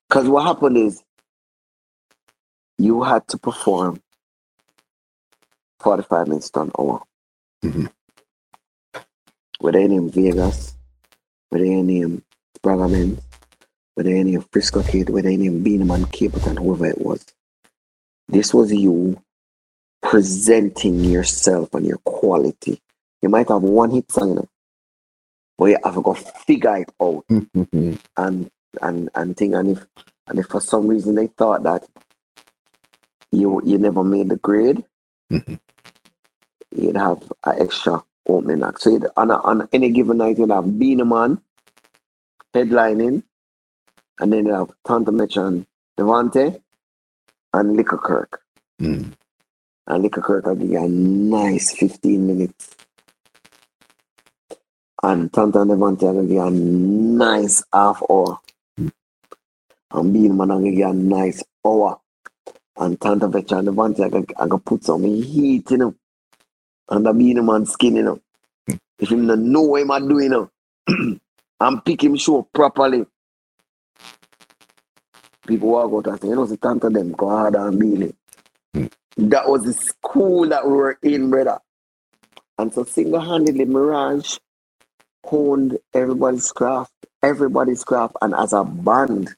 because 0.09 0.29
what 0.29 0.47
happened 0.47 0.77
is 0.77 1.03
you 2.85 3.05
had 3.05 3.29
to 3.29 3.39
perform 3.39 4.01
45 5.81 6.29
minutes 6.29 6.51
to 6.53 6.63
an 6.63 6.73
hour. 6.79 7.03
Mhm. 7.65 7.91
Whether 9.61 9.81
you 9.81 9.89
name 9.89 10.11
Vegas, 10.11 10.75
whether 11.51 11.67
you 11.67 11.83
name 11.85 12.25
Spragaman, 12.59 13.23
whether 13.95 14.11
you 14.11 14.25
name 14.25 14.45
Frisco 14.53 14.83
Kid, 14.83 15.11
whether 15.11 15.31
you 15.31 15.39
name 15.39 15.63
Beenie 15.65 15.85
Man, 15.85 16.05
Capleton, 16.07 16.59
whoever 16.59 16.87
it 16.87 17.01
was. 17.01 17.25
This 18.29 18.55
was 18.55 18.73
you 18.73 19.23
presenting 20.03 21.05
yourself 21.05 21.75
and 21.75 21.87
your 21.87 21.99
quality. 21.99 22.81
You 23.23 23.31
might 23.31 23.49
have 23.49 23.63
one 23.63 23.91
hit 23.93 24.11
song, 24.13 24.31
you 24.31 24.35
know, 24.37 24.49
but 25.59 25.67
you 25.67 25.79
have 25.85 25.95
to 25.97 26.03
go 26.03 26.15
figure 26.15 26.77
it 26.79 26.91
out 27.03 27.25
Mm-hmm. 27.31 27.95
and 28.19 28.51
and 28.83 29.11
and 29.17 29.37
thing 29.37 29.55
and 29.55 29.71
if 29.79 29.87
and 30.29 30.39
if 30.41 30.47
for 30.49 30.61
some 30.61 30.89
reason 30.89 31.17
they 31.17 31.29
thought 31.29 31.65
that 31.65 31.85
you 33.33 33.61
you 33.65 33.79
never 33.79 34.03
made 34.05 34.29
the 34.29 34.37
grade, 34.37 34.85
Mhm. 35.31 35.59
you'd 36.77 36.97
have 36.97 37.23
an 37.45 37.61
extra 37.61 38.03
opening 38.29 38.63
act. 38.63 38.81
So 38.83 38.91
you'd, 38.91 39.07
on, 39.17 39.31
a, 39.31 39.37
on 39.41 39.69
any 39.73 39.91
given 39.91 40.19
night 40.19 40.39
you'd 40.39 40.51
have 40.51 40.65
Beanie 40.65 41.07
Man 41.07 41.41
headlining, 42.55 43.23
and 44.19 44.33
then 44.33 44.47
you'd 44.47 44.55
have 44.55 44.71
Tanto 44.87 45.13
Metro, 45.13 45.65
Devonte, 45.99 46.61
and 47.55 47.77
Liquor 47.77 47.99
Kirk. 47.99 48.43
Mm. 48.81 49.13
And 49.87 50.03
Liquor 50.03 50.21
Kirk 50.23 50.47
will 50.47 50.55
give 50.57 50.71
you 50.71 50.85
a 50.85 50.89
nice 50.89 51.73
15 51.73 52.27
minutes. 52.27 52.77
And 55.03 55.33
Tanto 55.33 55.61
and 55.63 55.71
Devonte 55.71 56.03
will 56.03 56.23
give 56.23 56.31
you 56.33 56.43
a 56.43 56.51
nice 56.51 57.63
half 57.73 58.03
hour. 58.11 58.39
Mm. 58.79 58.93
And 59.93 60.13
Bean 60.13 60.37
Man 60.37 60.49
will 60.49 60.61
give 60.61 60.75
you 60.75 60.89
a 60.89 60.93
nice 60.93 61.43
hour. 61.65 61.99
And 62.81 63.01
Tanta 63.01 63.29
Vetcha 63.29 63.59
and 63.59 63.69
Devonte 63.69 64.01
are 64.01 64.09
gonna- 64.09 64.25
are 64.37 64.49
gonna 64.49 64.63
put 64.63 64.85
some 64.85 65.05
heat 65.05 65.71
in 65.71 65.83
him. 65.83 65.97
And 66.89 67.07
the 67.07 67.13
Bean 67.13 67.45
Man 67.45 67.67
skin, 67.67 67.97
you 67.97 68.03
know. 68.03 68.21
If 68.99 69.11
him 69.11 69.27
not 69.27 69.39
know 69.39 69.63
what 69.63 69.83
him 69.83 69.91
a 69.91 70.01
doing, 70.01 70.25
you 70.25 70.29
know. 70.31 71.21
and 71.61 71.85
pick 71.85 72.03
him 72.03 72.17
show 72.17 72.49
properly. 72.55 73.07
People 75.47 75.69
walk 75.69 75.93
out 75.93 76.13
and 76.13 76.21
say, 76.23 76.29
you 76.29 76.35
know, 76.35 76.47
see 76.47 76.57
Tanto 76.57 76.89
them 76.91 77.13
go 77.13 77.29
hard 77.29 77.55
and 77.55 77.81
Beanie. 77.81 78.15
That 79.17 79.45
mm. 79.45 79.49
was 79.49 79.65
the 79.65 79.75
school 79.75 80.49
that 80.49 80.67
we 80.67 80.73
were 80.73 80.99
in, 81.03 81.31
brother. 81.31 81.59
And 82.59 82.73
so 82.73 82.85
single-handedly, 82.85 83.65
Mirage 83.67 84.39
honed 85.25 85.79
everybody's 85.95 86.51
craft, 86.53 86.93
everybody's 87.23 87.85
craft. 87.85 88.17
And 88.23 88.35
as 88.35 88.53
a 88.53 88.65
band, 88.65 89.35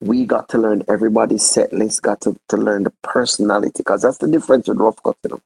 we 0.00 0.26
got 0.26 0.48
to 0.50 0.58
learn 0.58 0.84
everybody's 0.88 1.44
set 1.44 1.72
list, 1.72 2.02
got 2.02 2.20
to, 2.22 2.36
to 2.48 2.56
learn 2.56 2.84
the 2.84 2.92
personality, 3.02 3.72
because 3.78 4.02
that's 4.02 4.18
the 4.18 4.28
difference 4.28 4.68
with 4.68 4.78
Rough 4.78 5.02
Cut, 5.02 5.16
you 5.24 5.30
know. 5.30 5.40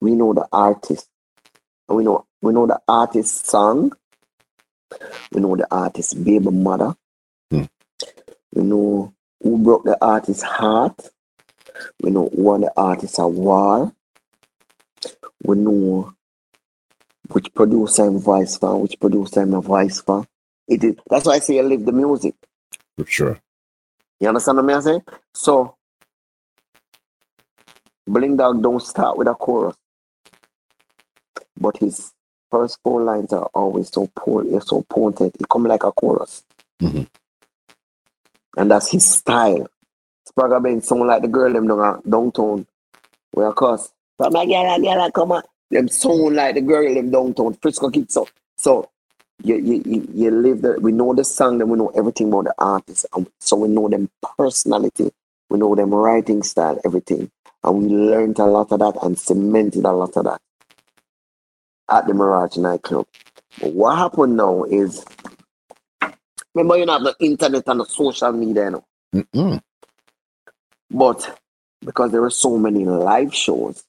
We 0.00 0.12
know 0.12 0.32
the 0.32 0.46
artist. 0.52 1.08
We 1.88 2.04
know 2.04 2.26
we 2.40 2.52
know 2.52 2.66
the 2.66 2.80
artist's 2.86 3.50
song. 3.50 3.92
We 5.32 5.40
know 5.40 5.56
the 5.56 5.66
artist's 5.70 6.14
baby 6.14 6.50
mother. 6.50 6.94
Hmm. 7.50 7.64
We 8.54 8.62
know 8.62 9.14
who 9.42 9.58
broke 9.58 9.84
the 9.84 9.98
artist's 10.00 10.42
heart. 10.42 11.00
We 12.02 12.10
know 12.10 12.28
who 12.28 12.42
won 12.42 12.60
the 12.62 12.72
artist 12.76 13.18
a 13.18 13.26
war. 13.26 13.92
We 15.44 15.56
know 15.56 16.14
which 17.30 17.52
producer 17.54 18.04
and 18.04 18.22
voice 18.22 18.56
for, 18.56 18.80
which 18.80 19.00
producer 19.00 19.42
and 19.42 19.62
voice 19.62 20.00
for. 20.00 20.26
It 20.68 20.84
is 20.84 20.96
that's 21.10 21.26
why 21.26 21.34
I 21.34 21.38
say 21.40 21.58
I 21.58 21.62
live 21.62 21.84
the 21.84 21.92
music. 21.92 22.34
For 22.98 23.06
sure. 23.06 23.40
You 24.20 24.28
understand 24.28 24.58
what 24.58 24.74
I'm 24.74 24.82
saying? 24.82 25.02
So 25.32 25.76
Bling 28.08 28.36
Dawg 28.36 28.62
don't 28.62 28.82
start 28.82 29.16
with 29.16 29.28
a 29.28 29.34
chorus. 29.34 29.76
But 31.56 31.76
his 31.78 32.12
first 32.50 32.78
four 32.82 33.02
lines 33.02 33.32
are 33.32 33.48
always 33.54 33.90
so 33.92 34.10
poor, 34.16 34.44
so 34.62 34.84
pointed. 34.90 35.32
It 35.38 35.48
come 35.48 35.64
like 35.64 35.84
a 35.84 35.92
chorus. 35.92 36.42
Mhm. 36.82 37.08
And 38.56 38.70
that's 38.70 38.90
his 38.90 39.06
style. 39.06 39.68
Spragga 40.28 40.62
Benz 40.62 40.88
sound 40.88 41.06
like 41.06 41.22
the 41.22 41.28
girl 41.28 41.52
them 41.52 41.68
down 41.68 42.02
downtown. 42.08 42.66
Where 43.32 43.46
of 43.46 43.54
course, 43.54 43.92
but 44.18 44.32
my 44.32 44.44
girl, 44.46 44.80
girl, 44.80 45.10
come 45.12 45.32
on. 45.32 45.42
Them 45.70 45.88
sound 45.88 46.36
like 46.36 46.56
the 46.56 46.62
girl 46.62 46.92
them 46.94 47.10
downtown. 47.10 47.54
Frisco 47.54 47.90
kids 47.90 48.14
so 48.14 48.26
so 48.56 48.90
you 49.42 49.56
you 49.56 49.82
you, 49.84 50.08
you 50.12 50.30
live 50.30 50.62
the 50.62 50.78
we 50.80 50.92
know 50.92 51.14
the 51.14 51.24
song, 51.24 51.58
then 51.58 51.68
we 51.68 51.78
know 51.78 51.92
everything 51.96 52.28
about 52.28 52.44
the 52.44 52.54
artist. 52.58 53.06
And 53.14 53.28
so 53.38 53.56
we 53.56 53.68
know 53.68 53.88
them 53.88 54.10
personality, 54.36 55.10
we 55.48 55.58
know 55.58 55.74
them 55.74 55.94
writing 55.94 56.42
style, 56.42 56.80
everything. 56.84 57.30
And 57.62 57.78
we 57.78 57.88
learned 57.88 58.38
a 58.38 58.44
lot 58.44 58.72
of 58.72 58.78
that 58.80 58.98
and 59.02 59.18
cemented 59.18 59.84
a 59.84 59.92
lot 59.92 60.16
of 60.16 60.24
that 60.24 60.40
at 61.90 62.06
the 62.06 62.14
Mirage 62.14 62.56
nightclub. 62.56 63.06
But 63.60 63.72
what 63.72 63.96
happened 63.96 64.36
now 64.36 64.64
is 64.64 65.04
remember 66.54 66.76
you 66.76 66.86
have 66.86 67.02
the 67.02 67.16
internet 67.20 67.64
and 67.66 67.80
the 67.80 67.84
social 67.84 68.32
media, 68.32 68.64
you 68.64 68.70
know. 68.70 68.84
Mm-mm. 69.14 69.60
But 70.90 71.38
because 71.84 72.10
there 72.10 72.22
were 72.22 72.30
so 72.30 72.56
many 72.56 72.84
live 72.84 73.34
shows, 73.34 73.84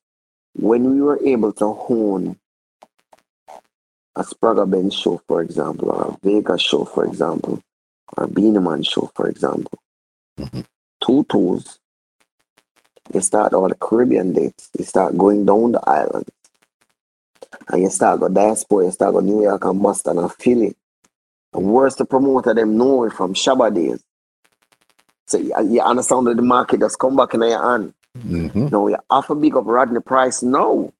when 0.53 0.93
we 0.93 1.01
were 1.01 1.19
able 1.25 1.53
to 1.53 1.73
hone 1.73 2.37
a 4.19 4.23
Spragga 4.23 4.69
Benz 4.69 4.95
show, 4.95 5.21
for 5.27 5.41
example, 5.41 5.91
or 5.91 6.03
a 6.13 6.17
Vegas 6.23 6.61
show, 6.61 6.85
for 6.85 7.05
example, 7.05 7.61
or 8.17 8.25
a 8.25 8.27
Beenie 8.27 8.59
Man 8.59 8.83
show, 8.83 9.11
for 9.15 9.29
example, 9.29 9.79
Mhm. 10.39 10.65
two 11.01 11.23
tours, 11.25 11.79
you 13.13 13.21
start 13.21 13.53
all 13.53 13.69
the 13.69 13.75
Caribbean 13.75 14.33
dates, 14.33 14.69
you 14.77 14.85
start 14.85 15.17
going 15.17 15.45
down 15.45 15.73
the 15.73 15.89
island, 15.89 16.27
and 17.69 17.81
you 17.83 17.89
start 17.89 18.19
go 18.19 18.29
diaspora, 18.29 18.85
you 18.85 18.91
start 18.91 19.13
go 19.13 19.21
New 19.21 19.43
York 19.43 19.65
and 19.65 19.81
Boston 19.81 20.19
and 20.19 20.31
Philly. 20.33 20.75
And 21.53 21.73
worse, 21.73 21.95
the 21.95 22.05
promoter 22.05 22.53
them 22.53 22.77
know 22.77 23.05
it 23.05 23.13
from 23.13 23.33
Shabba 23.33 23.73
days. 23.73 24.03
So 25.27 25.37
you, 25.37 25.53
you 25.69 25.81
understand 25.81 26.27
that 26.27 26.37
the 26.37 26.43
market 26.43 26.81
just 26.81 26.99
come 26.99 27.15
back 27.15 27.33
in 27.33 27.41
your 27.41 27.61
hand. 27.61 27.93
Mm-hmm. 28.17 28.67
No, 28.69 28.87
you 28.87 28.97
have 29.11 29.27
to 29.27 29.35
big 29.35 29.55
up 29.55 29.65
Rodney 29.65 30.01
Price 30.01 30.43
now. 30.43 30.91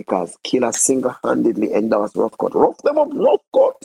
Because 0.00 0.38
Killer 0.42 0.72
single 0.72 1.14
handedly 1.22 1.74
endorsed 1.74 2.16
Rough 2.16 2.38
Cut. 2.40 2.54
Rough 2.54 2.78
them 2.78 2.96
up, 2.96 3.10
Rough 3.12 3.42
Cut. 3.54 3.76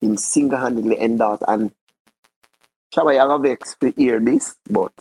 Him 0.00 0.16
single 0.16 0.58
handedly 0.58 1.00
endorsed. 1.00 1.44
And 1.46 1.70
Shabba, 2.92 3.14
you 3.14 3.20
have 3.20 3.30
a 3.30 3.38
vex 3.38 3.76
to 3.80 3.92
hear 3.96 4.18
this, 4.18 4.56
but 4.68 4.92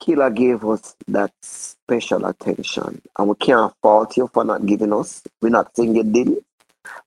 Killer 0.00 0.28
gave 0.28 0.66
us 0.66 0.94
that 1.08 1.32
special 1.42 2.26
attention. 2.26 3.00
And 3.18 3.28
we 3.30 3.36
can't 3.36 3.72
fault 3.80 4.14
you 4.18 4.28
for 4.34 4.44
not 4.44 4.66
giving 4.66 4.92
us. 4.92 5.22
We're 5.40 5.48
not 5.48 5.74
saying 5.74 5.96
you 5.96 6.04
didn't, 6.04 6.44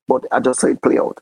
but 0.08 0.26
I 0.32 0.40
just 0.40 0.62
saw 0.62 0.68
it 0.68 0.82
play 0.82 0.98
out. 0.98 1.20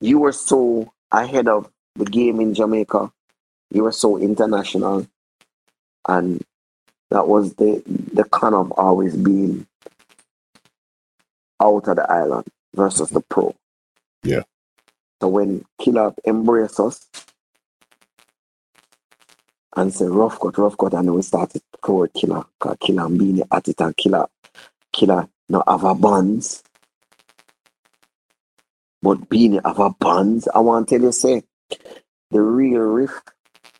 You 0.00 0.20
were 0.20 0.32
so 0.32 0.92
ahead 1.10 1.48
of 1.48 1.68
the 1.96 2.04
game 2.04 2.40
in 2.40 2.54
Jamaica. 2.54 3.10
You 3.72 3.82
were 3.82 3.92
so 3.92 4.18
international. 4.18 5.08
And 6.08 6.42
that 7.10 7.26
was 7.26 7.54
the 7.54 7.82
the 7.86 8.24
con 8.24 8.54
of 8.54 8.72
always 8.72 9.16
being 9.16 9.66
out 11.60 11.88
of 11.88 11.96
the 11.96 12.10
island 12.10 12.46
versus 12.74 13.10
the 13.10 13.20
pro. 13.20 13.54
Yeah. 14.22 14.42
So 15.20 15.28
when 15.28 15.64
Killer 15.78 16.14
embraced 16.26 16.80
us 16.80 17.06
and 19.76 19.92
said 19.92 20.08
rough 20.08 20.40
cut, 20.40 20.56
rough 20.58 20.76
cut, 20.78 20.94
and 20.94 21.14
we 21.14 21.22
started 21.22 21.62
forward 21.84 22.12
Killer, 22.14 22.44
cause 22.58 22.76
Killer 22.80 23.06
and 23.06 23.20
Beanie 23.20 23.46
at 23.52 23.68
it 23.68 23.80
and 23.80 23.96
Killer, 23.96 24.26
Killer 24.92 25.28
not 25.48 25.68
have 25.68 25.84
a 25.84 25.94
buns. 25.94 26.62
But 29.02 29.28
being 29.28 29.60
have 29.64 29.78
a 29.78 29.90
buns, 29.90 30.48
I 30.48 30.60
want 30.60 30.88
to 30.88 30.94
tell 30.94 31.04
you, 31.06 31.12
say, 31.12 31.42
the 32.30 32.40
real 32.40 32.80
rift 32.80 33.30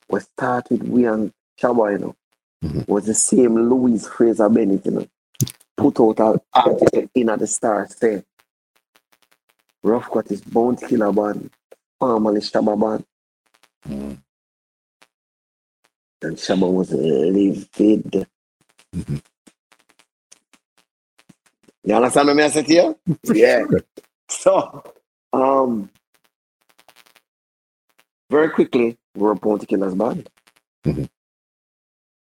was 0.08 0.24
started 0.36 0.88
we 0.88 1.06
and 1.06 1.32
Shabba, 1.60 1.92
you 1.92 1.98
know, 1.98 2.16
mm-hmm. 2.64 2.92
was 2.92 3.06
the 3.06 3.14
same 3.14 3.68
Louise 3.68 4.08
Fraser 4.08 4.48
Bennett, 4.48 4.84
you 4.86 4.92
know, 4.92 5.06
put 5.76 6.00
out 6.00 6.20
an 6.20 6.40
article 6.52 7.08
in 7.14 7.28
at 7.28 7.38
the 7.38 7.46
star 7.46 7.86
saying, 7.88 8.24
Rough 9.82 10.10
Cut 10.10 10.30
is 10.30 10.42
bound 10.42 10.78
to 10.78 10.88
kill 10.88 11.02
a 11.02 11.12
band, 11.12 11.50
formerly 11.98 12.40
Shabba 12.40 12.78
band. 12.78 13.04
Mm-hmm. 13.88 14.14
And 16.22 16.36
Shabba 16.36 16.70
was 16.70 16.92
livid. 16.92 18.26
Mm-hmm. 18.94 19.16
You 21.84 21.94
understand 21.94 22.28
what 22.28 22.40
I'm 22.40 22.50
saying 22.50 22.66
here? 22.66 22.94
Yeah. 23.24 23.64
so, 24.28 24.84
um, 25.32 25.90
very 28.28 28.50
quickly, 28.50 28.98
we 29.14 29.22
were 29.22 29.34
born 29.34 29.60
to 29.60 29.66
kill 29.66 29.82
us 29.84 29.94
band. 29.94 30.28
Mm-hmm. 30.84 31.04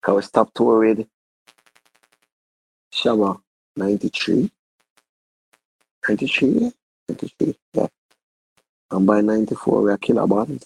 I 0.05 0.11
was 0.11 0.31
top 0.31 0.51
tour 0.53 0.79
with 0.79 1.07
Shabba 2.93 3.39
93. 3.75 4.49
93, 6.09 6.71
93, 7.07 7.55
yeah. 7.73 7.87
And 8.89 9.05
by 9.05 9.21
94, 9.21 9.81
we 9.81 9.91
are 9.91 9.97
killer 9.97 10.25
band. 10.25 10.63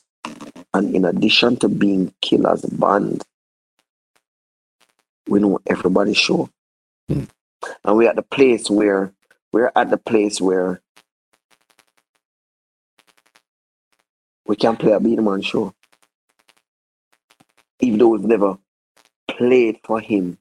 And 0.74 0.96
in 0.96 1.06
addition 1.06 1.58
to 1.58 1.70
being 1.70 2.14
killers 2.22 2.62
band, 2.62 3.24
we 5.28 5.40
know 5.40 5.60
everybody 5.68 6.14
show. 6.14 6.50
Mm. 7.12 7.28
And 7.84 7.98
we're 7.98 8.10
at 8.10 8.16
the 8.16 8.22
place 8.22 8.70
where 8.70 9.12
we're 9.52 9.72
at 9.76 9.90
the 9.90 9.98
place 9.98 10.40
where 10.40 10.82
we 14.46 14.56
can 14.56 14.78
play 14.78 14.94
a 14.94 15.00
Beenie 15.00 15.22
Man 15.22 15.42
show. 15.42 15.74
Even 17.82 18.00
though 18.00 18.08
we've 18.10 18.22
never 18.22 18.58
played 19.38 19.80
for 19.84 20.00
him 20.00 20.38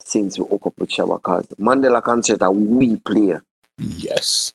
since 0.00 0.38
we 0.38 0.44
woke 0.44 0.66
up 0.66 0.78
with 0.78 0.90
Shabba 0.90 1.16
because 1.18 1.46
Mandela 1.58 2.02
concert 2.02 2.42
a 2.42 2.50
we 2.50 2.96
play. 2.96 3.38
Yes. 3.78 4.52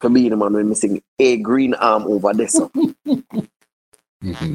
For 0.00 0.10
Beenie 0.10 0.36
Man 0.36 0.52
when 0.52 0.68
missing 0.68 1.02
a 1.18 1.36
green 1.38 1.74
arm 1.74 2.04
over 2.04 2.32
this. 2.34 2.52
So. 2.52 2.68
mm-hmm. 3.06 4.54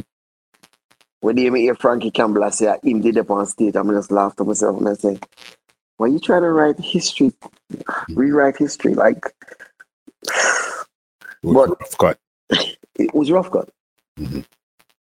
When 1.21 1.35
they 1.35 1.49
hear 1.49 1.75
Frankie 1.75 2.11
Campbell, 2.11 2.43
I 2.43 2.49
say 2.49 2.77
him 2.83 3.01
did 3.01 3.17
up 3.17 3.31
on 3.31 3.45
stage, 3.45 3.75
I'm 3.75 3.89
just 3.89 4.11
laugh 4.11 4.35
to 4.37 4.43
myself 4.45 4.77
and 4.77 4.89
I 4.89 4.93
say, 4.93 5.19
Why 5.97 6.07
you 6.07 6.19
trying 6.19 6.43
to 6.43 6.49
write 6.49 6.79
history? 6.79 7.33
Rewrite 8.09 8.57
history 8.57 8.95
like 8.95 9.25
but 11.43 11.69
rough 11.69 11.97
cut. 11.97 12.19
it 12.49 13.13
was 13.13 13.31
rough 13.31 13.51
cut. 13.51 13.69
Mm-hmm. 14.19 14.41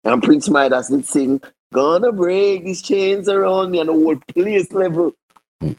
And 0.08 0.22
Prince 0.22 0.48
Midas 0.48 0.88
did 0.88 1.04
sing, 1.04 1.42
Gonna 1.70 2.12
break 2.12 2.64
these 2.64 2.80
chains 2.80 3.28
around 3.28 3.70
me 3.70 3.80
and 3.80 3.90
the 3.90 3.92
whole 3.92 4.16
place 4.16 4.72
level. 4.72 5.12
Mm. 5.62 5.76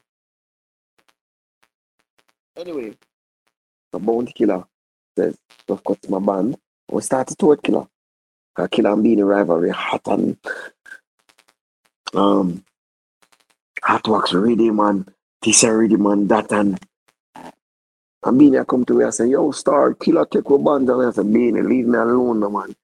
Anyway, 2.56 2.94
the 3.92 3.98
Bounty 3.98 4.32
Killer 4.34 4.66
says, 5.18 5.36
Of 5.68 5.84
course, 5.84 5.98
my 6.08 6.20
band. 6.20 6.58
We 6.92 7.02
started 7.02 7.40
to 7.40 7.46
work 7.48 7.64
Killer. 7.64 7.88
Killer 8.72 8.94
and 8.94 9.04
Beenie 9.04 9.24
rivalry 9.24 9.72
hot 9.72 10.02
and 10.08 10.38
um 12.14 12.64
hot 13.82 14.08
wax 14.08 14.34
ready 14.34 14.70
man, 14.70 15.08
this 15.42 15.64
ready 15.64 15.96
man, 15.96 16.28
that 16.28 16.52
and 16.52 16.80
and 18.24 18.38
Beenie 18.38 18.64
come 18.68 18.86
to 18.86 18.94
me 18.94 19.06
and 19.06 19.14
say, 19.14 19.28
yo, 19.28 19.50
star, 19.52 19.94
killer 19.96 20.26
take 20.26 20.52
over 20.52 20.64
band 20.64 20.90
and 20.90 21.08
I 21.08 21.12
say, 21.12 21.24
Beenie, 21.24 21.62
leave 21.62 21.88
me 21.88 21.98
alone 21.98 22.42
man. 22.42 22.76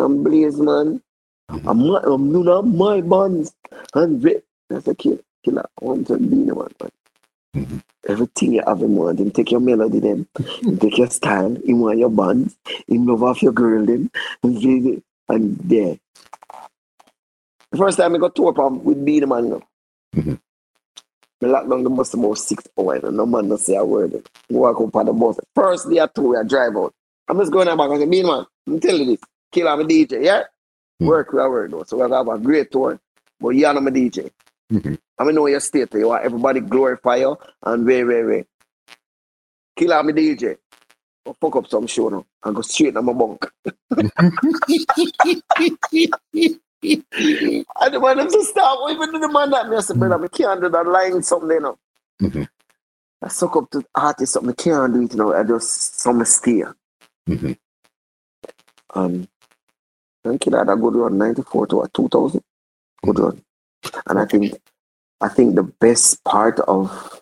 I'm 0.00 0.22
blaze 0.22 0.58
man. 0.58 1.02
Mm-hmm. 1.50 1.68
I'm 1.68 1.86
not 1.86 2.04
I'm 2.04 2.44
not 2.44 2.66
my 2.66 3.00
bands. 3.00 3.54
And 3.94 4.22
that's 4.70 4.88
a 4.88 4.94
killer 4.94 5.18
killer. 5.44 5.66
I 5.80 5.84
want 5.84 6.06
to 6.08 6.18
Beenie 6.18 6.52
man. 6.52 6.68
man. 6.80 6.90
Mm-hmm. 7.54 7.78
Everything 8.08 8.52
you 8.54 8.62
have 8.66 8.80
in 8.80 8.96
mind, 8.96 9.20
him 9.20 9.30
take 9.30 9.50
your 9.50 9.60
melody 9.60 10.00
then, 10.00 10.26
him 10.62 10.78
take 10.78 10.98
your 10.98 11.10
style, 11.10 11.54
him 11.54 11.80
want 11.80 11.98
your 11.98 12.10
bands, 12.10 12.56
him 12.88 13.06
love 13.06 13.22
off 13.22 13.42
your 13.42 13.52
girl 13.52 13.84
then, 13.84 14.10
and 14.42 15.02
and 15.28 15.58
there. 15.58 15.98
The 17.70 17.78
first 17.78 17.98
time 17.98 18.14
I 18.14 18.18
got 18.18 18.34
to 18.36 18.48
up 18.48 18.72
with 18.72 19.04
Beenie 19.04 19.26
Man. 19.26 19.50
No. 19.50 19.62
Mm-hmm. 20.14 20.34
I 21.42 21.46
locked 21.46 21.68
down 21.68 21.82
the 21.82 21.90
bus 21.90 22.14
about 22.14 22.38
six 22.38 22.64
hours 22.78 23.02
and 23.02 23.16
no 23.16 23.26
man 23.26 23.48
not 23.48 23.60
say 23.60 23.74
a 23.74 23.84
word. 23.84 24.28
Walk 24.48 24.80
up 24.80 24.94
on 24.94 25.06
the 25.06 25.12
bus. 25.12 25.40
First 25.54 25.90
day 25.90 25.98
at 25.98 26.14
two, 26.14 26.36
I 26.36 26.44
drive 26.44 26.76
out. 26.76 26.94
I'm 27.28 27.38
just 27.38 27.50
going 27.50 27.66
back 27.66 27.90
and 27.90 28.00
say, 28.00 28.06
Beenie 28.06 28.28
Man, 28.28 28.46
I'm 28.66 28.80
telling 28.80 29.08
you 29.08 29.16
this. 29.16 29.28
Kill 29.52 29.68
I'm 29.68 29.80
a 29.80 29.84
DJ, 29.84 30.24
yeah? 30.24 30.40
Mm-hmm. 30.40 31.06
Work 31.06 31.32
with 31.32 31.44
a 31.44 31.48
word 31.48 31.70
though. 31.72 31.84
So 31.84 31.98
we're 31.98 32.08
have 32.08 32.28
a 32.28 32.38
great 32.38 32.72
tour. 32.72 32.98
But 33.38 33.50
you're 33.50 33.72
not 33.72 33.86
a 33.86 33.90
DJ. 33.90 34.30
Mm-hmm. 34.72 34.94
I 35.18 35.24
mean, 35.24 35.34
know 35.34 35.46
your 35.46 35.60
state. 35.60 35.92
You 35.94 36.08
want 36.08 36.24
everybody 36.24 36.60
glorify 36.60 37.16
you 37.16 37.36
and 37.64 37.84
wait, 37.84 38.04
wait, 38.04 38.24
wait. 38.24 38.46
Kill 39.76 39.92
I'm 39.92 40.08
a 40.08 40.12
DJ. 40.12 40.56
Go 41.26 41.36
fuck 41.40 41.56
up 41.56 41.66
some 41.68 41.86
show 41.86 42.08
now 42.08 42.24
and 42.44 42.56
go 42.56 42.62
straight 42.62 42.94
to 42.94 43.02
my 43.02 43.12
bunk. 43.12 43.46
I 47.76 47.88
don't 47.88 48.02
want 48.02 48.18
them 48.18 48.30
to 48.30 48.44
stop. 48.44 48.90
Even 48.90 49.20
the 49.20 49.28
man 49.28 49.50
that 49.50 49.68
me, 49.68 49.76
I 49.76 49.80
said, 49.80 49.98
brother, 49.98 50.24
I 50.24 50.28
can't 50.28 50.60
do 50.60 50.68
that 50.68 50.86
line 50.86 51.22
something, 51.22 51.50
you 51.50 51.60
know. 51.60 51.78
Mm-hmm. 52.20 52.42
I 53.22 53.28
suck 53.28 53.56
up 53.56 53.70
to 53.70 53.84
artists 53.94 54.34
something, 54.34 54.50
I 54.50 54.62
can't 54.62 54.92
do 54.92 55.02
it, 55.02 55.12
you 55.12 55.18
know. 55.18 55.32
I 55.32 55.44
just 55.44 56.00
some 56.00 56.24
stay. 56.24 56.64
Mm-hmm. 57.28 57.52
Um, 58.94 59.28
thank 60.24 60.46
you 60.46 60.52
that 60.52 60.68
I 60.68 60.76
go 60.76 60.90
to 60.90 61.14
94 61.14 61.66
to 61.68 61.82
a 61.82 61.88
2000. 61.88 62.42
Good 63.04 63.18
run. 63.18 63.42
And 64.06 64.18
I 64.18 64.26
think, 64.26 64.54
I 65.20 65.28
think 65.28 65.54
the 65.54 65.64
best 65.64 66.22
part 66.24 66.60
of, 66.60 67.20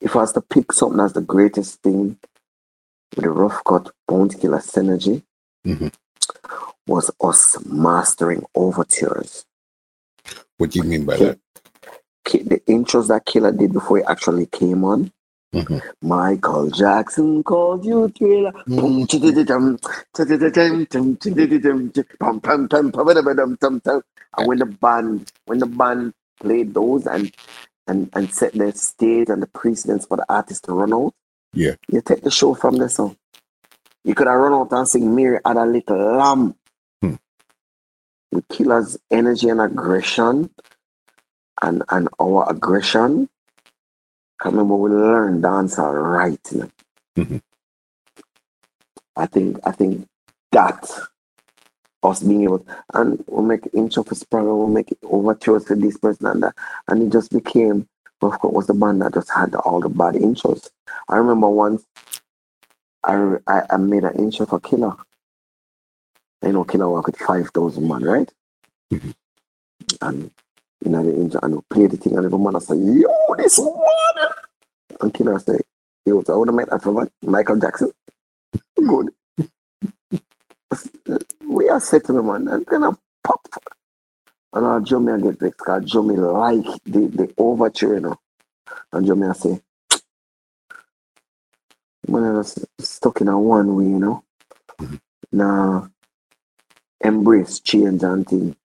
if 0.00 0.14
I 0.14 0.20
was 0.20 0.32
to 0.34 0.40
pick 0.40 0.72
something 0.72 1.00
as 1.00 1.12
the 1.12 1.20
greatest 1.20 1.82
thing 1.82 2.18
with 3.16 3.24
the 3.24 3.30
rough 3.30 3.62
cut 3.64 3.90
bounty 4.06 4.38
killer 4.38 4.58
synergy 4.58 5.22
mm-hmm. 5.66 5.88
was 6.86 7.10
us 7.20 7.56
mastering 7.64 8.44
overtures. 8.54 9.44
What 10.58 10.70
do 10.70 10.80
you 10.80 10.84
mean 10.84 11.04
by 11.04 11.16
that? 11.16 11.38
The 12.24 12.60
intros 12.68 13.08
that 13.08 13.24
Killer 13.24 13.52
did 13.52 13.72
before 13.72 13.98
he 13.98 14.04
actually 14.04 14.46
came 14.46 14.84
on. 14.84 15.12
Mm-hmm. 15.54 15.78
Michael 16.06 16.70
Jackson 16.70 17.42
called 17.42 17.84
you 17.84 18.08
thriller. 18.10 18.52
And 24.36 24.46
when 24.46 24.58
the 24.58 24.66
band 24.66 25.32
when 25.46 25.58
the 25.58 25.66
band 25.66 26.12
played 26.40 26.74
those 26.74 27.06
and 27.06 27.34
and 27.86 28.10
and 28.14 28.32
set 28.32 28.52
the 28.52 28.72
stage 28.72 29.28
and 29.30 29.42
the 29.42 29.46
precedence 29.46 30.04
for 30.06 30.18
the 30.18 30.26
artist 30.28 30.64
to 30.64 30.72
run 30.74 30.92
out, 30.92 31.14
yeah. 31.52 31.74
You 31.88 32.02
take 32.02 32.22
the 32.22 32.30
show 32.30 32.54
from 32.54 32.76
the 32.76 32.88
song. 32.88 33.16
You 34.04 34.14
could 34.14 34.26
have 34.26 34.36
run 34.36 34.52
out 34.52 34.72
and 34.72 34.86
sing 34.86 35.14
Mary 35.14 35.38
had 35.44 35.56
a 35.56 35.64
little 35.64 36.16
lamb. 36.16 36.54
Hmm. 37.00 37.14
With 38.32 38.46
killer's 38.48 38.98
energy 39.10 39.48
and 39.48 39.60
aggression 39.60 40.50
and, 41.62 41.82
and 41.88 42.08
our 42.20 42.48
aggression. 42.50 43.28
I 44.42 44.48
remember 44.48 44.74
we 44.76 44.90
learned 44.90 45.42
dance 45.42 45.78
right. 45.78 46.38
You 46.52 46.58
know? 46.58 46.70
mm-hmm. 47.16 47.36
I 49.16 49.26
think 49.26 49.58
I 49.64 49.72
think 49.72 50.06
that 50.52 50.88
us 52.04 52.22
being 52.22 52.44
able 52.44 52.64
and 52.94 53.24
we'll 53.26 53.42
make 53.42 53.68
inch 53.74 53.96
of 53.96 54.10
a 54.10 54.14
sprung, 54.14 54.46
we'll 54.46 54.68
make 54.68 54.92
it 54.92 54.98
overtures 55.02 55.66
for 55.66 55.74
this 55.74 55.98
person 55.98 56.26
and 56.26 56.42
that. 56.44 56.54
And 56.86 57.02
it 57.02 57.12
just 57.12 57.32
became 57.32 57.88
of 58.22 58.38
course 58.38 58.54
was 58.54 58.66
the 58.66 58.74
band 58.74 59.02
that 59.02 59.14
just 59.14 59.30
had 59.30 59.54
all 59.54 59.80
the 59.80 59.88
bad 59.88 60.14
intros. 60.14 60.68
I 61.08 61.16
remember 61.16 61.48
once 61.48 61.84
I, 63.04 63.36
I, 63.46 63.62
I 63.70 63.76
made 63.76 64.04
an 64.04 64.16
intro 64.16 64.46
for 64.46 64.60
Killer. 64.60 64.94
You 66.42 66.52
know, 66.52 66.64
Killer 66.64 66.88
work 66.88 67.06
with 67.06 67.16
5,000 67.16 67.86
man, 67.86 68.02
right? 68.04 68.32
Mm-hmm. 68.92 69.10
And 70.02 70.30
you 70.84 70.90
know, 70.90 71.02
the 71.02 71.38
and 71.42 71.54
we 71.56 71.60
play 71.70 71.86
the 71.86 71.96
thing, 71.96 72.16
and 72.16 72.26
every 72.26 72.38
man 72.38 72.56
I 72.56 72.60
say, 72.60 72.76
yo, 72.76 73.34
this 73.36 73.58
one! 73.58 74.28
And 75.00 75.12
Killer 75.12 75.38
say, 75.38 75.60
yo, 76.06 76.22
so 76.22 76.34
I 76.34 76.36
would 76.36 76.48
have 76.48 76.54
met 76.54 76.82
for 76.82 77.08
Michael 77.22 77.56
Jackson. 77.56 77.90
Good. 78.76 79.08
we 81.48 81.68
are 81.68 81.80
set 81.80 82.04
to 82.06 82.12
the 82.12 82.22
man, 82.22 82.48
and 82.48 82.64
then 82.70 82.84
I 82.84 82.92
pop. 83.24 83.46
And 84.52 84.64
our 84.64 84.80
Jummy 84.80 85.12
and 85.12 85.22
get 85.22 85.38
vexed 85.38 85.58
because 85.58 85.84
Jummy 85.84 86.16
like 86.16 86.64
the, 86.84 87.00
the 87.06 87.34
overture, 87.36 87.94
you 87.94 88.00
know. 88.00 88.18
And 88.92 89.06
Jummy 89.06 89.26
I 89.26 89.32
say, 89.32 89.60
when 92.06 92.24
I 92.24 92.30
was 92.32 92.64
stuck 92.80 93.20
in 93.20 93.28
a 93.28 93.38
one 93.38 93.74
way, 93.76 93.84
you 93.84 93.98
know. 93.98 94.24
Mm-hmm. 94.80 94.96
Now, 95.32 95.90
embrace 97.00 97.60
change 97.60 98.02
and 98.02 98.26
thing. 98.26 98.56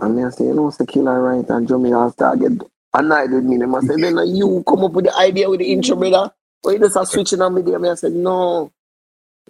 And 0.00 0.16
me 0.16 0.24
I 0.24 0.30
say, 0.30 0.44
you 0.44 0.54
know, 0.54 0.68
it's 0.68 0.78
the 0.78 0.86
killer 0.86 1.22
right 1.22 1.48
and 1.48 1.94
all 1.94 2.10
start 2.10 2.40
get 2.40 2.52
annoyed 2.94 3.32
with 3.32 3.44
me. 3.44 3.58
They 3.58 3.66
must 3.66 3.86
say, 3.86 3.96
then 3.96 4.16
you 4.34 4.64
come 4.66 4.84
up 4.84 4.92
with 4.92 5.06
the 5.06 5.16
idea 5.16 5.48
with 5.50 5.60
the 5.60 5.72
intro, 5.72 5.96
brother. 5.96 6.32
But 6.62 6.70
you 6.70 6.78
just 6.78 6.96
are 6.96 7.06
switching 7.06 7.40
on 7.42 7.54
me 7.54 7.62
there. 7.62 7.84
I 7.84 7.94
said, 7.94 8.12
no. 8.12 8.72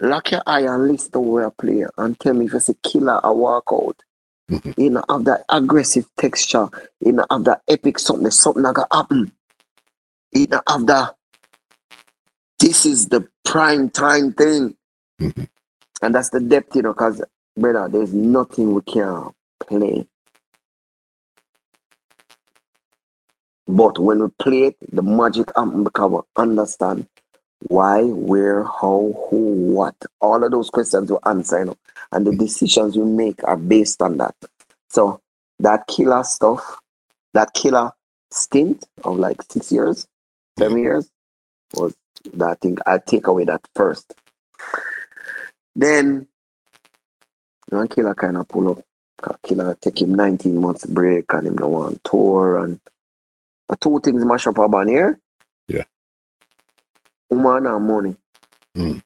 Lock 0.01 0.30
your 0.30 0.42
eye 0.46 0.62
and 0.62 0.88
listen 0.88 1.12
to 1.12 1.20
where 1.20 1.46
I 1.46 1.51
play 1.51 1.84
and 1.98 2.18
tell 2.18 2.32
me 2.32 2.46
if 2.46 2.55
it's 2.55 2.68
a 2.70 2.74
killer 2.74 3.20
I 3.24 3.30
walk 3.30 3.64
out. 3.72 4.03
Mm-hmm. 4.51 4.80
You 4.80 4.90
know, 4.90 5.05
have 5.09 5.24
that 5.24 5.44
aggressive 5.48 6.07
texture. 6.18 6.68
You 7.01 7.12
know, 7.12 7.26
have 7.30 7.44
that 7.44 7.62
epic 7.68 7.98
something, 7.98 8.30
something 8.30 8.62
that 8.62 8.74
got 8.74 8.88
happen. 8.92 9.30
You 10.32 10.46
know, 10.46 10.62
have 10.66 10.86
that 10.86 11.16
this 12.61 12.86
is 12.86 13.09
the 13.09 13.28
prime 13.44 13.90
time 13.90 14.32
thing. 14.32 14.76
Mm-hmm. 15.20 15.44
And 16.03 16.14
that's 16.14 16.30
the 16.30 16.40
depth, 16.40 16.76
you 16.76 16.82
know, 16.82 16.92
because 16.92 17.22
brother, 17.57 17.88
there's 17.88 18.14
nothing 18.14 18.74
we 18.74 18.80
can 18.82 19.30
play. 19.66 20.07
But 23.71 24.01
when 24.01 24.21
we 24.21 24.29
play 24.41 24.62
it, 24.64 24.77
the 24.91 25.03
magic 25.03 25.49
happen 25.55 25.85
because 25.85 26.11
we 26.11 26.18
understand 26.43 27.07
why, 27.68 28.03
where, 28.03 28.64
how, 28.64 29.14
who, 29.29 29.37
what. 29.37 29.95
All 30.21 30.43
of 30.43 30.51
those 30.51 30.71
questions 30.71 31.12
we 31.12 31.18
answer, 31.25 31.61
you 31.61 31.64
know, 31.66 31.77
and 32.11 32.27
the 32.27 32.35
decisions 32.35 32.97
we 32.97 33.05
make 33.05 33.45
are 33.45 33.57
based 33.57 34.03
on 34.03 34.16
that. 34.16 34.35
So 34.89 35.21
that 35.61 35.87
killer 35.87 36.25
stuff, 36.25 36.81
that 37.33 37.55
killer 37.55 37.93
stint 38.33 38.87
of 39.05 39.18
like 39.18 39.41
six 39.49 39.71
years, 39.71 40.09
seven 40.59 40.79
years, 40.79 41.09
was 41.75 41.95
that 42.35 42.49
I 42.51 42.55
think 42.55 42.81
I 42.87 42.99
take 42.99 43.29
away 43.29 43.45
that 43.45 43.61
first. 43.77 44.14
Then 45.77 46.27
you 47.71 47.87
killer 47.87 48.16
kind 48.16 48.37
of 48.37 48.49
pull 48.49 48.73
up. 48.73 48.85
Killer 49.47 49.77
take 49.81 50.01
him 50.01 50.14
19 50.14 50.61
months 50.61 50.87
break 50.87 51.27
and 51.35 51.47
him 51.47 51.55
go 51.55 51.75
on 51.75 52.01
tour 52.05 52.57
and 52.64 52.81
two 53.77 54.01
things 54.01 54.25
mash 54.25 54.47
up 54.47 54.59
our 54.59 54.87
here. 54.87 55.18
Yeah. 55.68 55.85
Woman 57.31 57.66
and 57.66 57.87
money. 57.87 58.16
Mm. 58.77 59.03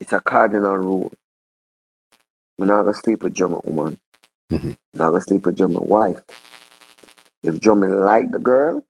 It's 0.00 0.12
a 0.12 0.20
cardinal 0.20 0.76
rule. 0.76 1.12
I'm 2.58 2.66
not 2.66 2.82
gonna 2.82 2.94
sleep 2.94 3.22
with 3.22 3.34
German 3.34 3.60
woman. 3.64 3.98
Mm-hmm. 4.50 4.72
Not 4.94 5.10
gonna 5.10 5.20
sleep 5.20 5.46
with 5.46 5.56
German 5.56 5.86
wife. 5.86 6.20
If 7.42 7.60
German 7.60 8.00
like 8.00 8.30
the 8.30 8.38
girl, 8.38 8.84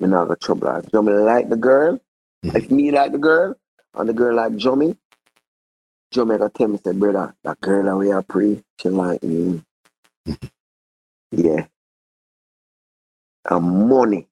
I'm 0.00 0.10
not 0.10 0.24
gonna 0.24 0.36
trouble 0.36 0.68
her. 0.68 0.78
If 0.78 0.90
German 0.90 1.24
like 1.24 1.48
the 1.48 1.56
girl, 1.56 2.00
mm-hmm. 2.44 2.56
if 2.56 2.70
me 2.70 2.90
like 2.90 3.12
the 3.12 3.18
girl, 3.18 3.54
and 3.94 4.08
the 4.08 4.12
girl 4.12 4.34
like 4.36 4.56
Jummy, 4.56 4.96
Jummy 6.10 6.38
gonna 6.38 6.50
tell 6.50 6.68
me, 6.68 6.78
say, 6.84 6.92
brother, 6.92 7.34
that 7.44 7.60
girl 7.60 7.84
that 7.84 7.96
we 7.96 8.12
are 8.12 8.22
pre, 8.22 8.62
she 8.80 8.88
like 8.88 9.22
me. 9.22 9.62
Mm-hmm. 10.26 10.46
Yeah. 11.32 11.66
And 13.50 13.88
money. 13.88 14.26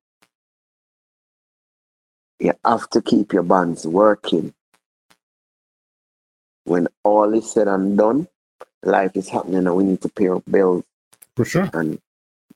You 2.39 2.55
have 2.65 2.89
to 2.91 3.03
keep 3.03 3.33
your 3.33 3.43
bands 3.43 3.87
working. 3.87 4.55
When 6.65 6.89
all 7.05 7.35
is 7.35 7.53
said 7.53 7.69
and 7.69 7.97
done, 7.97 8.29
life 8.83 9.17
is 9.17 9.29
happening 9.29 9.67
and 9.67 9.77
we 9.77 9.85
need 9.85 10.01
to 10.03 10.09
pay 10.09 10.29
our 10.29 10.41
bills. 10.41 10.85
For 11.37 11.45
sure. 11.45 11.71
And 11.73 12.01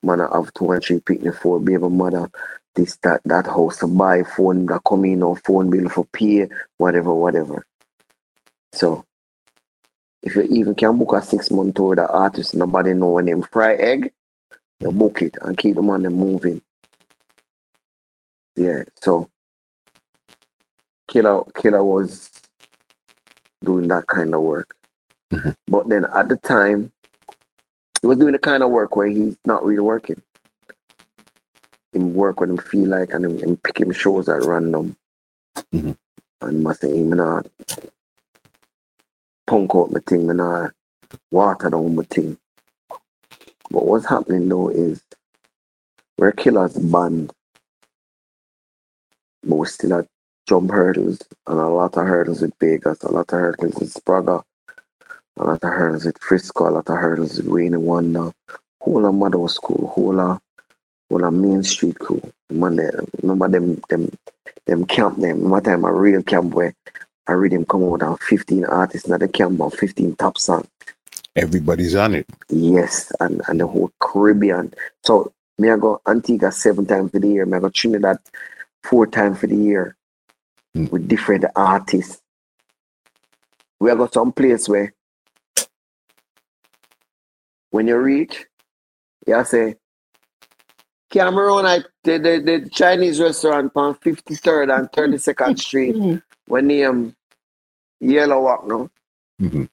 man, 0.02 0.20
I 0.20 0.34
have 0.34 0.52
two 0.54 0.70
and 0.70 0.82
three 0.82 1.00
picnic 1.00 1.34
for 1.36 1.60
baby 1.60 1.88
mother 1.88 2.30
this, 2.76 2.96
that, 3.02 3.22
that 3.24 3.46
house 3.46 3.78
to 3.78 3.86
buy, 3.86 4.22
phone 4.22 4.66
that 4.66 4.82
come 4.86 5.04
in 5.06 5.22
or 5.22 5.36
phone 5.36 5.70
bill 5.70 5.88
for 5.88 6.04
pay, 6.06 6.48
whatever, 6.76 7.12
whatever. 7.12 7.66
So 8.72 9.04
if 10.22 10.36
you 10.36 10.42
even 10.42 10.74
can 10.74 10.98
book 10.98 11.14
a 11.14 11.22
six 11.22 11.50
month 11.50 11.74
tour 11.74 11.96
the 11.96 12.06
artist 12.08 12.54
nobody 12.54 12.94
know 12.94 13.12
when 13.12 13.26
them 13.26 13.42
fry 13.42 13.74
egg, 13.74 14.12
you 14.80 14.92
book 14.92 15.22
it 15.22 15.36
and 15.42 15.56
keep 15.56 15.74
the 15.76 15.80
on 15.82 16.02
the 16.02 16.10
moving. 16.10 16.60
Yeah, 18.56 18.84
so 19.00 19.28
Killer 21.08 21.42
Killer 21.54 21.84
was 21.84 22.30
doing 23.64 23.88
that 23.88 24.06
kind 24.06 24.34
of 24.34 24.42
work. 24.42 24.76
Mm-hmm. 25.32 25.50
But 25.66 25.88
then 25.88 26.06
at 26.14 26.28
the 26.28 26.36
time, 26.36 26.92
he 28.00 28.06
was 28.06 28.18
doing 28.18 28.32
the 28.32 28.38
kind 28.38 28.62
of 28.62 28.70
work 28.70 28.96
where 28.96 29.08
he's 29.08 29.36
not 29.44 29.64
really 29.64 29.80
working 29.80 30.22
him 31.96 32.14
work 32.14 32.40
when 32.40 32.50
him 32.50 32.58
feel 32.58 32.88
like 32.88 33.12
and 33.12 33.24
him, 33.24 33.38
him 33.38 33.56
pick 33.56 33.80
him 33.80 33.92
shows 33.92 34.28
at 34.28 34.44
random. 34.44 34.96
Mm-hmm. 35.74 35.92
And 36.42 36.62
must 36.62 36.82
say 36.82 36.96
him 36.96 37.10
not 37.10 37.46
punk 39.46 39.70
out 39.74 39.90
my 39.90 40.00
thing 40.06 40.30
and 40.30 40.40
I 40.40 40.68
water 41.30 41.70
down 41.70 41.96
my 41.96 42.04
thing. 42.04 42.38
But 43.70 43.86
what's 43.86 44.06
happening 44.06 44.48
though 44.48 44.68
is 44.68 45.02
we're 46.18 46.32
killers 46.32 46.76
band. 46.76 47.32
But 49.42 49.56
we're 49.56 49.66
still 49.66 49.94
at 49.94 50.06
jump 50.48 50.70
hurdles 50.70 51.22
and 51.46 51.58
a 51.58 51.68
lot 51.68 51.96
of 51.96 52.06
hurdles 52.06 52.40
with 52.42 52.54
Vegas, 52.60 53.02
a 53.02 53.10
lot 53.10 53.32
of 53.32 53.38
hurdles 53.38 53.74
with 53.74 53.94
Spragga, 53.94 54.42
a 55.36 55.44
lot 55.44 55.62
of 55.62 55.70
hurdles 55.70 56.04
with 56.04 56.18
Frisco, 56.18 56.68
a 56.68 56.70
lot 56.70 56.88
of 56.88 56.96
hurdles 56.96 57.36
with 57.36 57.48
Wayne 57.48 57.80
Wonder, 57.80 58.32
whole 58.80 59.06
of 59.06 59.14
Meadow 59.14 59.46
School, 59.48 59.88
whole 59.88 60.20
of 60.20 60.40
well, 61.08 61.24
a 61.24 61.30
Main 61.30 61.62
Street 61.62 61.98
crew. 61.98 62.20
Man, 62.50 62.78
remember 63.22 63.48
them 63.48 63.80
them 63.88 64.10
them 64.66 64.86
camp 64.86 65.18
them. 65.18 65.48
One 65.48 65.62
time 65.62 65.84
a 65.84 65.92
real 65.92 66.22
camp 66.22 66.54
where 66.54 66.74
I 67.26 67.32
read 67.32 67.52
them 67.52 67.64
come 67.64 67.84
out 67.84 68.02
and 68.02 68.20
15 68.20 68.64
artists 68.64 69.08
in 69.08 69.18
the 69.18 69.28
camp 69.28 69.60
on 69.60 69.70
15 69.70 70.16
top 70.16 70.38
songs. 70.38 70.68
Everybody's 71.36 71.94
on 71.94 72.14
it. 72.14 72.26
Yes, 72.48 73.12
and, 73.20 73.42
and 73.46 73.60
the 73.60 73.66
whole 73.66 73.92
Caribbean. 74.00 74.72
So 75.04 75.32
me 75.58 75.70
I 75.70 75.76
go 75.76 76.00
Antigua 76.06 76.50
seven 76.50 76.86
times 76.86 77.10
for 77.10 77.18
the 77.20 77.28
year, 77.28 77.46
me 77.46 77.58
I 77.58 77.60
go 77.60 77.68
Trinidad 77.68 78.18
four 78.82 79.06
times 79.06 79.38
for 79.38 79.46
the 79.46 79.56
year 79.56 79.96
mm. 80.76 80.90
with 80.90 81.08
different 81.08 81.44
artists. 81.54 82.20
We 83.78 83.90
have 83.90 83.98
got 83.98 84.14
some 84.14 84.32
place 84.32 84.68
where 84.68 84.94
when 87.70 87.88
you 87.88 87.98
reach, 87.98 88.46
you 89.26 89.44
say, 89.44 89.76
Cameroon 91.10 91.66
I, 91.66 91.80
the, 92.04 92.18
the, 92.18 92.40
the 92.44 92.70
Chinese 92.70 93.20
restaurant 93.20 93.72
on 93.76 93.94
53rd 93.96 94.76
and 94.76 94.90
32nd 94.90 95.58
Street 95.58 95.94
mm-hmm. 95.94 96.16
when 96.46 96.68
the 96.68 96.84
um, 96.84 97.16
Yellow 98.00 98.42
Walk 98.42 98.66
no? 98.66 98.90
Mm-hmm. 99.40 99.64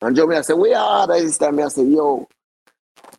And 0.00 0.14
Joe, 0.14 0.30
I 0.30 0.40
said, 0.42 0.54
we 0.54 0.74
are 0.74 1.06
this 1.06 1.38
time. 1.38 1.58
I 1.60 1.68
said, 1.68 1.88
yo, 1.88 2.28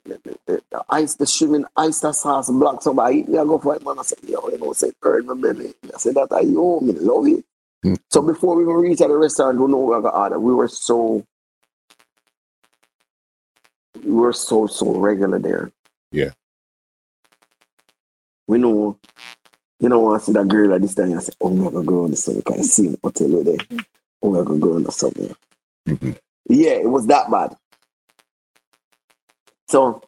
the, 0.06 0.62
ice, 0.90 1.16
the 1.16 1.26
swimming 1.26 1.66
oyster 1.78 2.14
sauce, 2.14 2.50
black 2.50 2.82
so 2.82 2.98
I 3.00 3.12
eat, 3.12 3.30
I 3.30 3.44
go 3.44 3.58
for 3.60 3.76
it, 3.76 3.84
man. 3.84 4.00
I 4.00 4.04
said, 4.04 4.20
yo, 4.24 4.48
you 4.50 4.58
know, 4.58 4.74
say, 4.74 4.92
curd 5.02 5.26
my 5.26 5.34
belly. 5.34 5.74
I 5.94 5.98
said, 5.98 6.16
that 6.16 6.28
I, 6.32 6.42
yo, 6.42 6.80
me 6.80 6.94
love 6.94 7.28
it. 7.28 7.44
Mm-hmm. 7.86 7.96
So 8.10 8.22
before 8.22 8.56
we 8.56 8.64
even 8.64 8.76
reached 8.76 9.02
at 9.02 9.10
the 9.10 9.18
restaurant, 9.18 9.60
we 9.60 9.68
know 9.68 9.78
we 9.78 10.02
got 10.02 10.14
order. 10.14 10.40
We 10.40 10.54
were 10.54 10.68
so, 10.68 11.26
we 14.04 14.12
were 14.12 14.34
so, 14.34 14.68
so 14.68 14.98
regular 14.98 15.40
there. 15.40 15.72
Yeah 16.12 16.32
we 18.48 18.58
know 18.58 18.98
you 19.80 19.90
know 19.90 20.16
I 20.16 20.18
see 20.20 20.32
that 20.32 20.48
girl 20.48 20.74
at 20.74 20.82
this 20.82 20.96
time 20.96 21.16
I 21.16 21.22
say, 21.22 21.34
oh 21.40 21.50
I'm 21.50 21.64
gonna 21.64 21.86
go 21.86 22.06
on 22.06 22.12
the 22.12 22.18
sun 22.18 22.42
can 22.42 22.64
see 22.64 22.88
him 22.88 22.98
hotel 23.04 23.44
there. 23.44 23.58
Oh 24.22 24.36
I'm 24.36 24.46
gonna 24.46 24.60
go 24.60 24.76
on 24.76 24.84
the 24.84 24.92
sun 24.92 25.12
mm-hmm. 25.12 26.12
Yeah, 26.50 26.72
it 26.72 26.90
was 26.90 27.08
that 27.08 27.30
bad. 27.30 27.56
So 29.70 30.02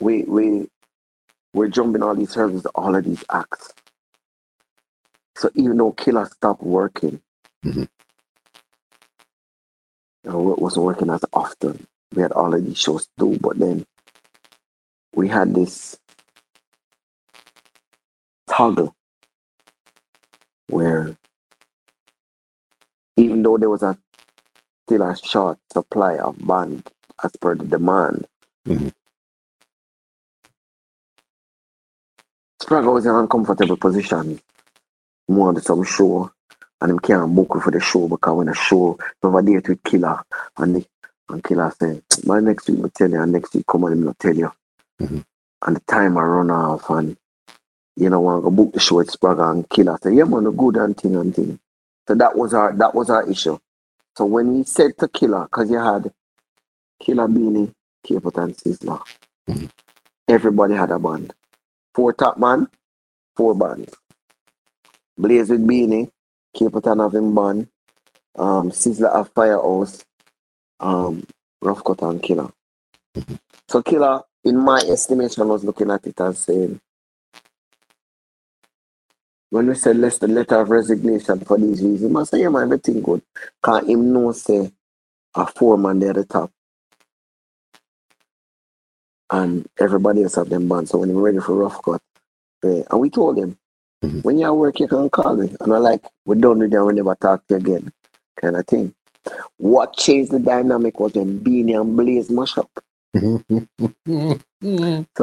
we 0.00 0.24
we 0.24 0.68
we're 1.54 1.68
jumping 1.68 2.02
all 2.02 2.14
these 2.14 2.34
hurdles, 2.34 2.66
all 2.74 2.94
of 2.94 3.04
these 3.04 3.24
acts. 3.30 3.72
So 5.36 5.50
even 5.54 5.76
though 5.76 5.92
Killer 5.92 6.26
stopped 6.26 6.62
working, 6.62 7.20
mm-hmm. 7.64 7.80
you 7.82 7.88
know, 10.24 10.38
wasn't 10.58 10.86
working 10.86 11.10
as 11.10 11.24
often. 11.32 11.86
We 12.14 12.22
had 12.22 12.32
all 12.32 12.54
of 12.54 12.64
these 12.64 12.78
shows 12.78 13.06
to 13.06 13.10
do, 13.18 13.38
but 13.38 13.58
then 13.58 13.86
we 15.14 15.28
had 15.28 15.54
this 15.54 15.98
toggle 18.48 18.94
where 20.68 21.16
even 23.16 23.42
though 23.42 23.56
there 23.56 23.70
was 23.70 23.82
a 23.82 23.96
still 24.92 25.08
a 25.08 25.16
short 25.16 25.58
supply 25.72 26.18
of 26.18 26.36
band 26.46 26.86
as 27.24 27.30
per 27.40 27.54
the 27.54 27.64
demand, 27.64 28.26
mm-hmm. 28.66 28.88
Spragga 32.62 32.92
was 32.92 33.06
in 33.06 33.12
an 33.12 33.20
uncomfortable 33.20 33.76
position. 33.76 34.40
More 35.28 35.52
than 35.52 35.62
some 35.62 35.84
show 35.84 36.30
and 36.80 36.90
him 36.90 36.98
can't 36.98 37.34
book 37.34 37.62
for 37.62 37.70
the 37.70 37.80
show 37.80 38.06
because 38.08 38.36
when 38.36 38.48
the 38.48 38.54
show 38.54 38.98
over 39.22 39.40
there 39.40 39.62
with 39.66 39.82
Killer 39.82 40.22
and 40.58 40.76
the 40.76 40.86
and 41.28 41.42
Killer 41.42 41.72
said, 41.78 42.02
My 42.24 42.40
next 42.40 42.68
week 42.68 42.80
will 42.80 42.90
tell 42.90 43.08
you 43.08 43.20
and 43.22 43.32
next 43.32 43.54
week 43.54 43.64
come 43.66 43.84
on 43.84 43.92
him 43.92 44.04
not 44.04 44.18
tell 44.18 44.34
you. 44.34 44.52
Mm-hmm. 45.00 45.20
And 45.64 45.76
the 45.76 45.80
time 45.88 46.18
I 46.18 46.22
run 46.22 46.50
off 46.50 46.90
and 46.90 47.16
you 47.96 48.10
know, 48.10 48.20
want 48.20 48.44
to 48.44 48.50
book 48.50 48.72
the 48.72 48.80
show 48.80 48.96
with 48.96 49.10
Spragga 49.10 49.50
and 49.50 49.68
Killer. 49.68 49.98
Say, 50.02 50.14
yeah, 50.14 50.24
man, 50.24 50.44
good 50.50 50.76
and 50.76 50.96
thing 50.96 51.16
and 51.16 51.34
thing. 51.34 51.58
So 52.08 52.14
that 52.14 52.36
was 52.36 52.52
our 52.52 52.72
that 52.74 52.94
was 52.94 53.08
our 53.10 53.30
issue. 53.30 53.58
So 54.16 54.26
when 54.26 54.52
we 54.52 54.64
said 54.64 54.98
to 54.98 55.08
Killer, 55.08 55.44
because 55.44 55.70
you 55.70 55.78
had 55.78 56.12
Killer 57.00 57.28
Beenie, 57.28 57.72
Capleton 58.06 58.44
and 58.44 58.56
Sizzla, 58.56 59.02
mm-hmm. 59.48 59.66
everybody 60.28 60.74
had 60.74 60.90
a 60.90 60.98
band. 60.98 61.32
Four 61.94 62.12
top 62.12 62.38
man, 62.38 62.68
four 63.36 63.54
bands. 63.54 63.94
Blaze 65.16 65.50
with 65.50 65.66
Beenie, 65.66 66.10
Capleton 66.56 67.02
having 67.02 67.34
band, 67.34 67.68
um, 68.36 68.70
Sizzla 68.70 69.08
of 69.08 69.30
Firehouse, 69.34 70.04
um, 70.80 71.24
Rough 71.62 71.82
Cut 71.84 72.02
and 72.02 72.22
Killer. 72.22 72.52
Mm-hmm. 73.16 73.34
So 73.68 73.82
Killer, 73.82 74.22
in 74.44 74.58
my 74.58 74.80
estimation, 74.80 75.48
was 75.48 75.64
looking 75.64 75.90
at 75.90 76.06
it 76.06 76.20
and 76.20 76.36
saying, 76.36 76.80
when 79.52 79.66
we 79.66 79.74
said 79.74 79.98
let's 79.98 80.16
the 80.16 80.28
letter 80.28 80.62
of 80.62 80.70
resignation 80.70 81.38
for 81.40 81.58
these 81.58 81.82
reasons, 81.82 82.10
must 82.10 82.30
say, 82.30 82.40
yeah, 82.40 82.48
man, 82.48 82.62
everything 82.62 83.02
good. 83.02 83.20
Can't 83.62 83.86
him 83.86 84.10
know 84.10 84.32
say 84.32 84.72
a 85.34 85.46
foreman 85.46 85.98
there 85.98 86.08
at 86.08 86.16
the 86.16 86.24
top. 86.24 86.50
And 89.30 89.68
everybody 89.78 90.22
else 90.22 90.36
have 90.36 90.48
them 90.48 90.68
band. 90.68 90.88
So 90.88 90.96
when 90.96 91.12
we're 91.12 91.20
ready 91.20 91.40
for 91.40 91.54
rough 91.54 91.82
cut, 91.82 92.00
yeah, 92.64 92.84
and 92.90 92.98
we 92.98 93.10
told 93.10 93.36
him, 93.36 93.58
mm-hmm. 94.02 94.20
when 94.20 94.38
you're 94.38 94.54
work, 94.54 94.80
you 94.80 94.88
can 94.88 95.10
call 95.10 95.36
me. 95.36 95.54
And 95.60 95.74
I'm 95.74 95.82
like, 95.82 96.02
we're 96.24 96.36
done 96.36 96.60
with 96.60 96.70
them, 96.70 96.86
we 96.86 96.94
never 96.94 97.14
talk 97.14 97.46
to 97.48 97.54
you 97.54 97.60
again. 97.60 97.92
Kind 98.40 98.56
of 98.56 98.66
thing. 98.66 98.94
What 99.58 99.98
changed 99.98 100.32
the 100.32 100.38
dynamic 100.38 100.98
was 100.98 101.12
when 101.12 101.36
Beenie 101.36 101.74
and 101.74 101.94
Blaze 101.94 102.30
mash 102.30 102.56
up. 102.56 102.70
so 103.14 103.42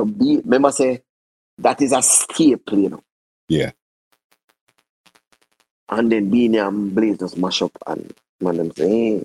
be 0.05 0.37
remember 0.37 0.71
say 0.71 1.01
that 1.57 1.81
is 1.81 1.93
a 1.93 2.03
staple, 2.03 2.77
you 2.77 2.89
know. 2.89 3.03
Yeah. 3.47 3.71
And 5.91 6.11
then 6.11 6.29
Beenie 6.29 6.59
and 6.59 6.93
Blaze 6.93 7.17
just 7.17 7.37
mash 7.37 7.61
up 7.61 7.71
and 7.87 8.13
man 8.41 8.57
them 8.57 8.71
say, 8.71 8.89
hey. 8.89 9.17
Eh. 9.17 9.23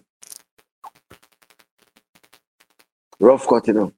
rough 3.21 3.47
cut, 3.47 3.67
you 3.67 3.75
know. 3.75 3.93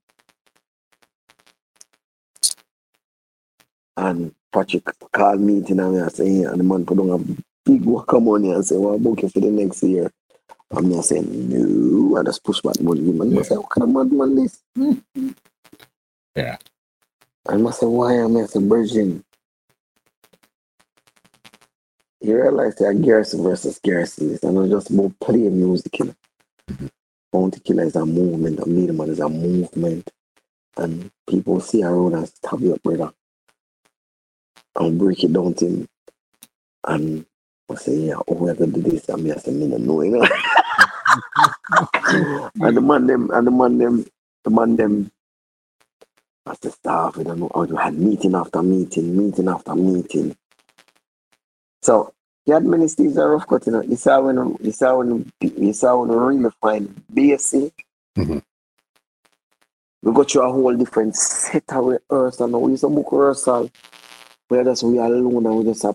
And 3.96 4.34
Patrick 4.52 4.84
called 5.12 5.40
me 5.40 5.64
and 5.68 5.80
I 5.80 6.08
say, 6.08 6.28
hey, 6.28 6.42
and 6.42 6.58
the 6.58 6.64
man 6.64 6.84
put 6.84 6.98
on 6.98 7.10
a 7.10 7.18
big 7.64 7.82
guacamole 7.82 8.54
and 8.54 8.66
say, 8.66 8.76
well, 8.76 8.98
book 8.98 9.22
you 9.22 9.28
for 9.28 9.40
the 9.40 9.50
next 9.50 9.82
year. 9.82 10.10
And 10.72 10.88
me 10.88 10.98
I 10.98 11.00
say, 11.02 11.20
no, 11.20 12.18
I 12.18 12.24
just 12.24 12.42
push 12.42 12.60
back 12.60 12.80
money. 12.80 13.00
Man, 13.00 13.30
yeah. 13.30 13.40
I 13.40 13.42
say, 13.42 13.56
what 13.56 13.70
kind 13.70 13.84
of 13.84 13.90
mad 13.90 14.12
man 14.12 14.34
this? 14.34 14.62
yeah. 16.34 16.56
And 17.46 17.66
I 17.66 17.70
say, 17.70 17.86
why 17.86 18.14
am 18.14 18.36
I 18.36 18.46
say, 18.46 18.60
virgin? 18.60 19.24
You 22.20 22.40
realize 22.40 22.76
that 22.76 23.00
Garrison 23.02 23.42
versus 23.42 23.80
Garrison 23.82 24.30
is 24.30 24.42
not 24.42 24.68
just 24.68 24.90
about 24.90 25.18
playing 25.20 25.56
music. 25.56 25.98
You 25.98 26.06
know? 26.06 26.14
mm-hmm. 26.70 26.86
Bounty 27.32 27.60
Killer 27.60 27.84
is 27.84 27.96
a 27.96 28.06
movement, 28.06 28.60
a 28.60 28.66
Middleman 28.66 29.10
is 29.10 29.20
a 29.20 29.28
movement. 29.28 30.10
And 30.76 31.10
people 31.28 31.60
see 31.60 31.82
around 31.82 32.14
and 32.14 32.28
stab 32.28 32.60
you 32.60 32.74
up, 32.74 32.82
brother. 32.82 33.12
And 34.76 34.98
break 34.98 35.24
it 35.24 35.32
down 35.32 35.54
to 35.54 35.66
him. 35.66 35.88
And 36.84 37.26
I 37.70 37.74
say, 37.76 37.96
yeah, 37.96 38.16
oh, 38.16 38.34
we're 38.34 38.54
going 38.54 38.72
to 38.72 38.80
do 38.80 38.90
this. 38.90 39.08
And 39.08 39.24
me, 39.24 39.32
I 39.32 39.36
say, 39.36 39.52
me, 39.52 39.66
no 39.66 39.78
know, 39.78 40.02
you 40.02 40.10
know. 40.12 40.22
and 42.60 42.76
the 42.76 42.80
man 42.80 43.06
them, 43.06 43.30
and 43.32 43.46
the 43.46 43.50
man 43.50 43.78
them, 43.78 44.06
the 44.44 44.50
man 44.50 44.76
them, 44.76 45.10
as 46.46 46.58
the 46.60 46.70
staff, 46.70 47.16
you 47.16 47.24
know, 47.24 47.50
I 47.54 47.84
had 47.84 47.94
meeting 47.94 48.34
after 48.34 48.62
meeting, 48.62 49.16
meeting 49.16 49.48
after 49.48 49.74
meeting. 49.74 50.36
So 51.86 52.12
the 52.46 52.52
are 52.54 53.30
rough 53.30 53.46
cut, 53.46 53.64
you 53.64 53.72
know. 53.72 53.80
You 53.80 53.94
saw 53.94 54.20
when 54.20 54.56
you 54.60 54.72
saw 54.72 54.96
when 54.96 55.30
you 55.40 55.72
saw 55.72 55.98
when 55.98 56.08
we 56.08 56.16
really 56.16 56.50
find 56.60 57.00
BSc. 57.14 57.70
Mm-hmm. 58.18 58.38
We 60.02 60.12
go 60.12 60.24
through 60.24 60.42
a 60.42 60.52
whole 60.52 60.74
different 60.74 61.14
set 61.14 61.62
of 61.68 61.84
rehearsal. 61.84 62.48
Now 62.48 62.58
we 62.58 62.72
used 62.72 62.80
to 62.80 62.88
book 62.88 63.12
rehearsal 63.12 63.70
where 64.48 64.64
just 64.64 64.82
we 64.82 64.98
are 64.98 65.06
alone 65.06 65.46
and 65.46 65.58
we 65.58 65.64
just 65.64 65.84
have 65.84 65.94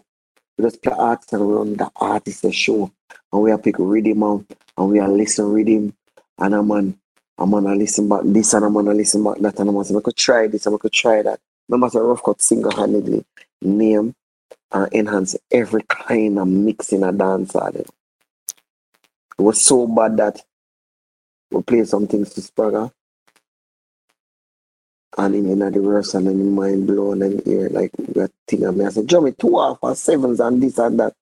we 0.58 0.64
just 0.64 0.82
play 0.82 0.96
artists 0.98 1.34
and 1.34 1.46
we 1.46 1.54
run 1.56 1.76
the 1.76 1.92
artist 1.98 2.46
a 2.46 2.54
show 2.54 2.90
and 3.34 3.42
we 3.42 3.52
are 3.52 3.58
pick 3.58 3.76
rhythm 3.78 4.24
out 4.24 4.46
and 4.78 4.90
we 4.90 5.00
are 5.00 5.10
listen 5.10 5.52
rhythm 5.52 5.94
and 6.40 6.56
I'm 6.56 6.72
on 6.72 6.98
I'm 7.38 7.52
gonna 7.52 7.76
listen 7.76 8.08
back 8.08 8.22
this 8.24 8.54
and 8.54 8.64
I'm 8.64 8.74
gonna 8.76 8.94
listen 8.94 9.26
back 9.26 9.40
that 9.40 9.60
and 9.60 9.68
I'm 9.68 9.76
gonna 9.76 9.84
say 9.84 9.98
I 9.98 10.00
could 10.00 10.16
try 10.16 10.48
this 10.48 10.66
and 10.66 10.76
I 10.76 10.78
could 10.78 10.94
try 10.94 11.22
that. 11.22 11.42
Remember 11.68 11.90
the 11.90 12.02
rough 12.02 12.24
cut 12.24 12.42
single 12.42 12.72
handedly 12.72 13.26
name 13.62 14.16
and 14.72 14.94
enhance 14.94 15.36
every 15.52 15.84
kind 15.84 16.40
of 16.40 16.48
mixing 16.48 17.04
a 17.04 17.12
dance. 17.12 17.54
It 17.56 17.90
was 19.38 19.62
so 19.62 19.88
bad 19.88 20.18
that 20.18 20.42
we 21.50 21.62
played 21.64 21.88
some 21.88 22.08
things 22.08 22.34
to 22.34 22.42
Spragga. 22.42 22.92
And 25.18 25.36
in 25.36 25.60
the 25.60 25.80
rehearsal 25.80 26.28
and 26.28 26.40
in 26.40 26.56
mind 26.56 26.88
blown 26.88 27.22
and 27.22 27.42
here 27.46 27.68
like 27.68 27.92
we 27.98 28.26
thing 28.48 28.64
and 28.64 28.78
me 28.78 28.86
I 28.86 28.90
said, 28.90 29.10
Jummy, 29.10 29.34
two 29.34 29.60
half 29.60 29.78
and 29.84 29.98
sevens 29.98 30.40
and 30.40 30.64
this 30.64 30.78
and 30.78 30.98
that. 31.02 31.14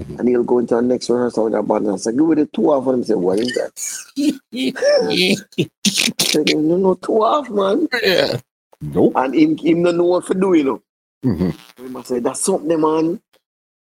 Mm-hmm. 0.00 0.18
And 0.18 0.28
he'll 0.28 0.42
go 0.42 0.58
into 0.58 0.74
the 0.74 0.82
next 0.82 1.08
rehearsal 1.08 1.44
with 1.44 1.54
a 1.54 1.62
band 1.62 1.86
and 1.86 1.94
I 1.94 1.98
said, 1.98 2.16
give 2.16 2.26
me 2.26 2.34
the 2.34 2.46
two 2.46 2.72
half 2.72 2.86
and 2.88 2.98
he 2.98 3.04
said, 3.04 3.16
what 3.16 3.38
is 3.38 3.54
that? 3.54 3.70
I 6.18 6.24
said, 6.24 6.46
no, 6.56 6.76
no, 6.76 6.94
two 6.94 7.22
half, 7.22 7.48
man. 7.50 7.86
Yeah. 8.02 8.40
Nope. 8.80 9.12
And 9.14 9.34
him, 9.34 9.56
him 9.58 9.82
don't 9.84 9.96
know 9.96 10.04
what 10.04 10.26
to 10.26 10.34
do, 10.34 10.54
you 10.54 10.64
know. 10.64 10.82
Mm-hmm. 11.26 11.92
must 11.92 12.08
say, 12.08 12.20
that's 12.20 12.42
something, 12.42 12.80
man. 12.80 13.20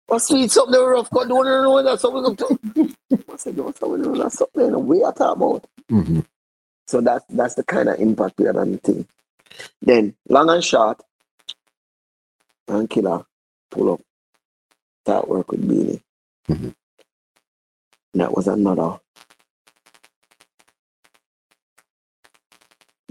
That's 0.07 0.27
sweet 0.27 0.51
something 0.51 0.79
rough. 0.81 1.09
God 1.11 1.29
don't 1.29 1.45
know 1.45 1.83
that's 1.83 2.01
something 2.01 2.25
up 2.25 2.37
to. 2.37 2.95
I 3.33 3.37
said, 3.37 3.57
no, 3.57 3.71
something 3.71 4.13
that's 4.13 4.37
something 4.37 4.85
we 4.87 5.03
are 5.03 5.13
talking 5.13 5.43
about. 5.43 5.65
Mm-hmm. 5.91 6.19
So 6.87 7.01
that's 7.01 7.25
that's 7.29 7.55
the 7.55 7.63
kind 7.63 7.89
of 7.89 7.99
impact 7.99 8.35
we 8.39 8.45
had 8.45 8.57
on 8.57 8.73
the 8.73 8.77
thing. 8.77 9.07
Then 9.81 10.15
long 10.29 10.49
and 10.49 10.63
short, 10.63 11.01
and 12.67 12.89
killer 12.89 13.25
pull 13.71 13.93
up 13.93 14.01
that 15.05 15.27
work 15.27 15.51
with 15.51 15.67
Beenie. 15.67 16.01
Mm-hmm. 16.49 16.69
That 18.15 18.33
was 18.35 18.47
another 18.47 18.99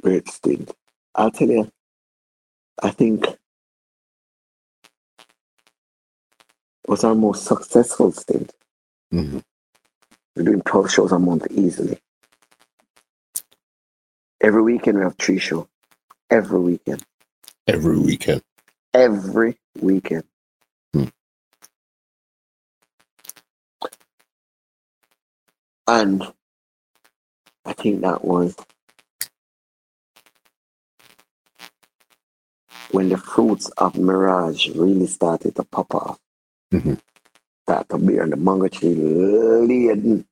great 0.03 0.29
stint. 0.29 0.73
I'll 1.15 1.31
tell 1.31 1.49
you, 1.49 1.71
I 2.83 2.91
think 2.91 3.27
was 6.87 7.05
our 7.05 7.15
most 7.15 7.45
successful 7.45 8.13
stint. 8.13 8.53
Mm-hmm. 9.13 9.39
We're 10.37 10.43
doing 10.43 10.63
12 10.63 10.91
shows 10.91 11.13
a 11.13 11.19
month 11.19 11.47
easily. 11.51 11.99
Every 14.41 14.63
weekend 14.63 14.99
we 14.99 15.05
have 15.05 15.17
three 15.17 15.39
shows. 15.39 15.67
Every 16.31 16.61
weekend. 16.61 17.03
Every 17.67 17.99
weekend. 17.99 18.43
Every 18.93 19.57
weekend. 19.81 20.25
Hmm. 20.93 21.05
And 25.87 26.33
I 27.65 27.73
think 27.73 28.03
that 28.03 28.25
was 28.25 28.57
when 32.91 33.09
the 33.09 33.17
fruits 33.17 33.69
of 33.79 33.97
Mirage 33.97 34.69
really 34.71 35.07
started 35.07 35.57
to 35.57 35.65
pop 35.65 35.95
off. 35.95 36.19
Mm-hmm. 36.75 36.95
That 37.67 37.89
to 37.89 37.99
be 37.99 38.19
on 38.19 38.31
the 38.31 38.37
mango 38.37 38.69
tree 38.69 38.95
laden. 38.95 40.27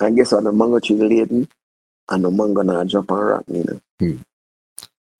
And 0.00 0.16
guess 0.16 0.32
what? 0.32 0.44
The 0.44 0.52
mango 0.52 0.80
tree 0.80 0.96
laden 0.96 1.48
and 2.08 2.24
the 2.24 2.30
mango 2.30 2.62
now 2.62 2.82
drop 2.84 3.10
and 3.10 3.20
rock, 3.20 3.44
you 3.48 3.64
know. 3.64 3.80
Mm. 4.00 4.24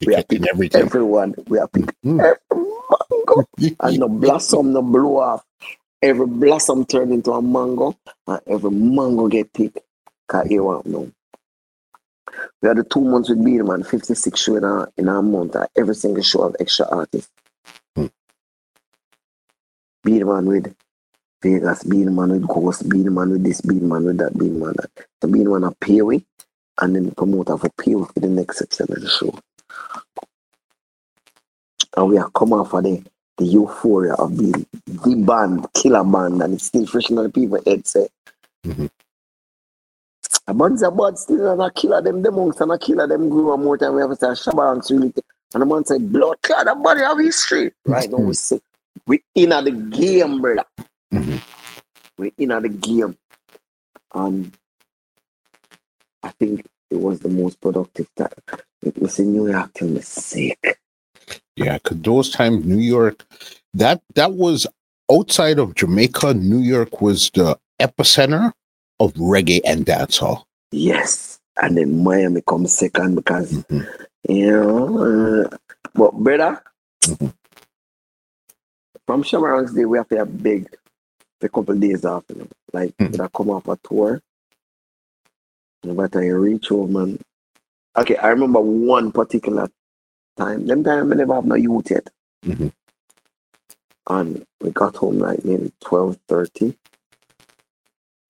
We 0.06 0.14
are 0.14 0.22
pick 0.22 0.48
everything. 0.48 0.80
everyone. 0.80 1.34
We 1.46 1.58
are 1.58 1.68
pick 1.68 1.84
mm. 2.04 2.18
every 2.18 2.64
mango. 2.90 3.46
and 3.80 4.02
the 4.02 4.08
blossom 4.08 4.72
the 4.72 4.80
blow 4.80 5.18
off. 5.18 5.44
Every 6.02 6.26
blossom 6.26 6.86
turn 6.86 7.12
into 7.12 7.32
a 7.32 7.42
mango 7.42 7.94
and 8.26 8.40
every 8.46 8.70
mango 8.70 9.28
get 9.28 9.52
picked. 9.52 9.80
Cause 10.26 10.50
you 10.50 10.64
want 10.64 10.86
know. 10.86 11.12
We 12.62 12.68
had 12.68 12.78
the 12.78 12.84
two 12.84 13.02
months 13.02 13.28
with 13.28 13.44
Beenie 13.44 13.62
Man, 13.62 13.82
56 13.82 14.40
show 14.40 14.56
in 14.56 14.64
a, 14.64 14.86
in 14.96 15.08
a 15.08 15.20
month. 15.20 15.56
Every 15.76 15.94
single 15.94 16.22
show 16.22 16.42
of 16.42 16.56
extra 16.58 16.86
artists. 16.88 17.30
Be 20.02 20.18
the 20.18 20.24
man 20.24 20.46
with 20.46 20.74
Vegas, 21.42 21.84
be 21.84 22.04
the 22.04 22.10
man 22.10 22.30
with 22.30 22.46
Ghost, 22.46 22.88
be 22.88 23.02
the 23.02 23.10
man 23.10 23.30
with 23.30 23.44
this, 23.44 23.60
be 23.60 23.78
the 23.78 23.86
man 23.86 24.04
with 24.04 24.18
that, 24.18 24.36
be 24.36 24.48
the 24.48 24.58
man 24.58 24.74
that. 24.76 24.90
So 25.22 25.28
be 25.28 25.42
the 25.42 25.50
man 25.50 25.64
a 25.64 25.72
pay 25.72 26.02
with, 26.02 26.22
and 26.80 26.96
then 26.96 27.06
the 27.06 27.14
promoter 27.14 27.56
for 27.56 27.70
pay 27.78 27.92
for 27.92 28.12
the 28.16 28.28
next 28.28 28.58
section 28.58 28.86
of 28.90 29.00
the 29.00 29.08
show. 29.08 29.38
And 31.96 32.08
we 32.08 32.18
are 32.18 32.30
coming 32.30 32.64
for 32.64 32.82
the, 32.82 33.02
the 33.38 33.44
euphoria 33.44 34.14
of 34.14 34.36
being 34.36 34.66
the 34.86 35.14
band, 35.26 35.66
killer 35.74 36.04
band, 36.04 36.42
and 36.42 36.54
it's 36.54 36.66
still 36.66 36.86
fresh 36.86 37.10
in 37.10 37.16
the 37.16 37.28
people 37.28 37.60
head 37.66 37.86
say. 37.86 38.08
Mm-hmm. 38.66 38.86
A 40.46 40.54
bunch 40.54 40.82
of 40.82 40.96
bad 40.96 41.18
still 41.18 41.52
and 41.52 41.62
a 41.62 41.70
killer 41.70 42.02
them 42.02 42.22
the 42.22 42.30
monks 42.30 42.60
and 42.60 42.72
a 42.72 42.78
killer 42.78 43.06
them 43.06 43.28
grew 43.28 43.56
more 43.56 43.78
time 43.78 43.94
we 43.94 44.00
have 44.00 44.10
to 44.10 44.16
say 44.16 44.26
Shabanks 44.26 44.90
really 44.90 45.12
and 45.54 45.62
the 45.62 45.66
man 45.66 45.84
said 45.84 46.12
blood 46.12 46.42
clot 46.42 46.66
the 46.66 46.74
body 46.74 47.02
of 47.02 47.18
history. 47.18 47.72
Right 47.84 48.10
now 48.10 48.18
we 48.18 48.34
say 48.34 48.60
we 49.06 49.22
in 49.34 49.50
the 49.50 49.70
game, 49.70 50.40
brother. 50.40 50.64
Mm-hmm. 51.12 51.36
We 52.18 52.32
in 52.38 52.48
the 52.48 52.68
game. 52.68 53.16
And 54.14 54.52
I 56.22 56.30
think 56.30 56.66
it 56.90 56.96
was 56.96 57.20
the 57.20 57.28
most 57.28 57.60
productive 57.60 58.08
time. 58.16 58.28
It 58.82 59.00
was 59.00 59.18
in 59.18 59.32
New 59.32 59.50
York 59.50 59.72
till 59.74 59.88
me 59.88 60.00
sick. 60.00 60.78
Yeah, 61.56 61.78
because 61.78 62.00
those 62.00 62.30
times 62.30 62.64
New 62.64 62.78
York, 62.78 63.24
that 63.74 64.02
that 64.14 64.32
was 64.32 64.66
outside 65.10 65.58
of 65.58 65.74
Jamaica. 65.74 66.34
New 66.34 66.60
York 66.60 67.00
was 67.00 67.30
the 67.34 67.58
epicenter 67.80 68.52
of 68.98 69.12
reggae 69.14 69.60
and 69.64 69.84
dancehall. 69.84 70.44
Yes, 70.72 71.40
and 71.60 71.76
then 71.76 72.02
Miami 72.02 72.42
comes 72.42 72.74
second 72.74 73.16
because 73.16 73.52
mm-hmm. 73.52 74.32
you 74.32 74.52
know. 74.52 75.44
Uh, 75.44 75.56
but 75.94 76.14
brother, 76.14 76.62
mm-hmm. 77.02 77.28
From 79.10 79.24
Shamarang's 79.24 79.74
Day, 79.74 79.84
we 79.84 79.98
have 79.98 80.08
to 80.10 80.18
have 80.18 80.40
big 80.40 80.68
a 81.42 81.48
couple 81.48 81.74
days 81.74 82.04
after. 82.04 82.32
Know? 82.32 82.46
Like 82.72 82.96
mm-hmm. 82.96 83.20
I 83.20 83.26
come 83.36 83.50
off 83.50 83.66
a 83.66 83.76
tour. 83.82 84.22
And 85.82 85.96
by 85.96 86.04
the 86.04 86.10
time 86.10 86.22
you 86.22 86.36
reach 86.36 86.68
home, 86.68 86.92
man. 86.92 87.18
Okay, 87.96 88.14
I 88.18 88.28
remember 88.28 88.60
one 88.60 89.10
particular 89.10 89.68
time. 90.36 90.64
Them 90.64 90.84
time 90.84 91.12
I 91.12 91.16
never 91.16 91.34
have 91.34 91.44
no 91.44 91.56
youth 91.56 91.90
yet. 91.90 92.08
Mm-hmm. 92.46 92.68
And 94.06 94.46
we 94.60 94.70
got 94.70 94.94
home 94.94 95.18
like 95.18 95.44
maybe 95.44 95.72
twelve 95.80 96.16
thirty. 96.28 96.78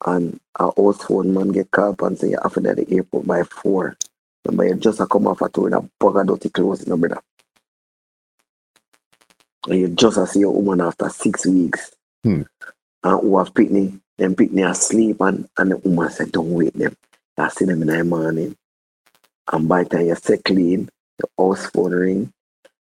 And 0.06 0.40
our 0.56 0.72
host 0.74 1.02
phone 1.02 1.34
man 1.34 1.48
get 1.48 1.70
called 1.72 2.00
and 2.00 2.18
say 2.18 2.34
after 2.42 2.60
that 2.60 2.76
the 2.78 2.90
airport 2.90 3.26
by 3.26 3.42
four. 3.42 3.98
Remember 4.46 4.64
you 4.64 4.80
just 4.80 5.00
a 5.00 5.06
come 5.06 5.26
off 5.26 5.42
a 5.42 5.50
tour 5.50 5.66
in 5.66 5.74
a 5.74 5.82
bug 5.98 6.16
of 6.16 6.26
dirty 6.26 6.48
clothes, 6.48 6.86
you 6.86 6.88
know, 6.88 6.96
brother. 6.96 7.20
And 9.68 9.80
you 9.80 9.88
just 9.88 10.16
a 10.16 10.26
see 10.26 10.40
your 10.40 10.52
woman 10.52 10.80
after 10.80 11.08
six 11.08 11.46
weeks. 11.46 11.92
Hmm. 12.24 12.42
And 13.02 13.20
who 13.20 13.38
have 13.38 13.54
Pitney, 13.54 14.00
them 14.18 14.34
Pitney 14.34 14.68
asleep 14.68 15.16
and, 15.20 15.48
and 15.56 15.70
the 15.70 15.76
woman 15.78 16.10
said, 16.10 16.32
Don't 16.32 16.52
wait 16.52 16.74
them. 16.74 16.96
I 17.36 17.48
see 17.48 17.64
them 17.64 17.82
in 17.82 17.88
the 17.88 18.04
morning. 18.04 18.56
And 19.52 19.68
by 19.68 19.84
the 19.84 19.90
time 19.90 20.06
you 20.06 20.14
set 20.14 20.44
clean, 20.44 20.88
the 21.18 21.28
house 21.38 21.66
phone 21.66 21.92
ring. 21.92 22.32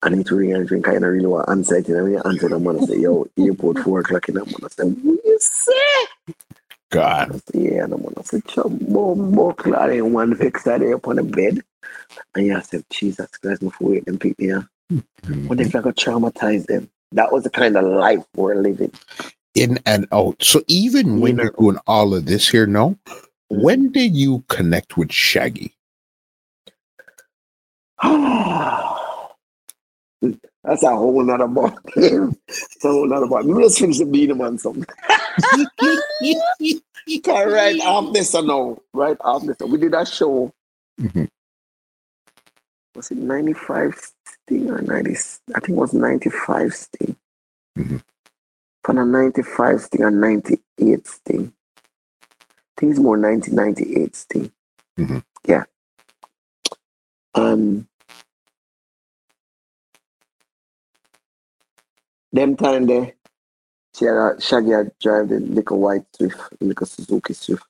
I 0.03 0.09
need 0.09 0.25
to 0.27 0.35
ring 0.35 0.53
and 0.53 0.67
drink. 0.67 0.87
I 0.87 0.93
don't 0.93 1.03
really 1.03 1.27
want 1.27 1.45
to 1.45 1.51
answer 1.51 1.75
it. 1.75 1.87
And 1.87 2.03
when 2.03 2.11
you 2.13 2.21
answer 2.25 2.49
them, 2.49 2.67
I 2.67 2.79
say, 2.85 2.97
Yo, 2.97 3.27
airport 3.37 3.79
four 3.79 3.99
o'clock 3.99 4.29
in 4.29 4.35
the 4.35 4.39
morning. 4.41 4.65
I 4.65 4.67
say, 4.69 4.83
What 4.83 5.19
you 5.25 5.37
say? 5.39 6.33
God. 6.89 7.33
Say, 7.33 7.71
yeah, 7.71 7.83
and 7.83 7.93
I'm 7.93 8.01
gonna 8.01 8.23
say, 8.23 8.39
Chumbo, 8.39 9.35
buckler, 9.35 9.91
and 9.91 10.13
one 10.13 10.35
fix 10.35 10.63
that 10.63 10.79
there 10.79 10.93
upon 10.93 11.17
the 11.17 11.23
bed. 11.23 11.61
And 12.35 12.47
you 12.47 12.61
said, 12.61 12.83
Jesus 12.89 13.29
Christ, 13.37 13.61
before 13.61 13.91
wait 13.91 14.05
them 14.05 14.17
people 14.17 14.45
here. 14.45 14.59
Mm-hmm. 14.59 14.80
What 15.47 15.59
if 15.59 15.75
I 15.75 15.81
could 15.81 15.95
traumatize 15.95 16.65
them? 16.65 16.89
That 17.11 17.31
was 17.31 17.43
the 17.43 17.49
kind 17.49 17.77
of 17.77 17.85
life 17.85 18.23
we're 18.35 18.55
living. 18.55 18.91
In 19.55 19.79
and 19.85 20.07
out. 20.11 20.41
So 20.41 20.63
even 20.67 21.19
when 21.19 21.37
you're 21.37 21.53
doing 21.57 21.77
all 21.87 22.13
of 22.13 22.25
this 22.25 22.49
here 22.49 22.65
now, 22.65 22.97
mm-hmm. 23.05 23.61
when 23.61 23.91
did 23.91 24.15
you 24.15 24.43
connect 24.47 24.97
with 24.97 25.11
Shaggy? 25.11 25.75
That's 30.63 30.83
a 30.83 30.95
whole 30.95 31.23
nother 31.23 31.47
ball. 31.47 31.77
It's 31.95 32.85
a 32.85 32.87
whole 32.87 33.07
nother 33.07 33.27
ball. 33.27 33.43
Maybe 33.43 33.63
let's 33.63 33.79
finish 33.79 33.97
the 33.97 34.05
beat 34.05 34.35
man 34.35 34.57
something. 34.57 34.85
right 37.27 37.79
after 37.81 38.11
this, 38.11 38.35
I 38.35 38.41
no, 38.41 38.81
Right 38.93 39.17
after 39.23 39.47
this, 39.47 39.57
we 39.67 39.77
did 39.79 39.93
that 39.93 40.07
show. 40.07 40.53
Mm-hmm. 40.99 41.25
Was 42.95 43.11
it 43.11 43.17
95 43.17 44.11
sting 44.51 44.69
or 44.69 44.81
90? 44.81 45.11
I 45.55 45.59
think 45.59 45.69
it 45.69 45.75
was 45.75 45.93
95 45.93 46.73
sting. 46.73 47.15
Mm-hmm. 47.77 47.97
For 48.83 48.95
the 48.95 49.05
95 49.05 49.81
sting 49.81 50.03
and 50.03 50.21
98 50.21 51.07
sting. 51.07 51.53
I 51.77 52.79
think 52.79 52.91
it's 52.91 52.99
more 52.99 53.17
1998 53.17 54.15
sting. 54.15 54.51
Mm-hmm. 54.99 55.19
Yeah. 55.47 55.63
Um, 57.33 57.87
them 62.33 62.57
time 62.57 62.87
there, 62.87 63.13
she 63.95 64.05
had 64.05 64.15
a, 64.15 64.41
Shaggy 64.41 64.71
had 64.71 64.91
drive 64.99 65.29
the 65.29 65.39
little 65.39 65.79
white 65.79 66.03
Swift, 66.15 66.39
little 66.59 66.87
Suzuki 66.87 67.33
Swift. 67.33 67.63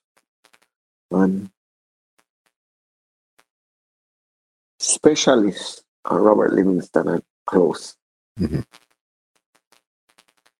And 1.10 1.50
specialist 4.80 5.84
and 6.04 6.24
Robert 6.24 6.52
Livingston 6.52 7.08
are 7.08 7.22
close. 7.46 7.96
Mm-hmm. 8.38 8.60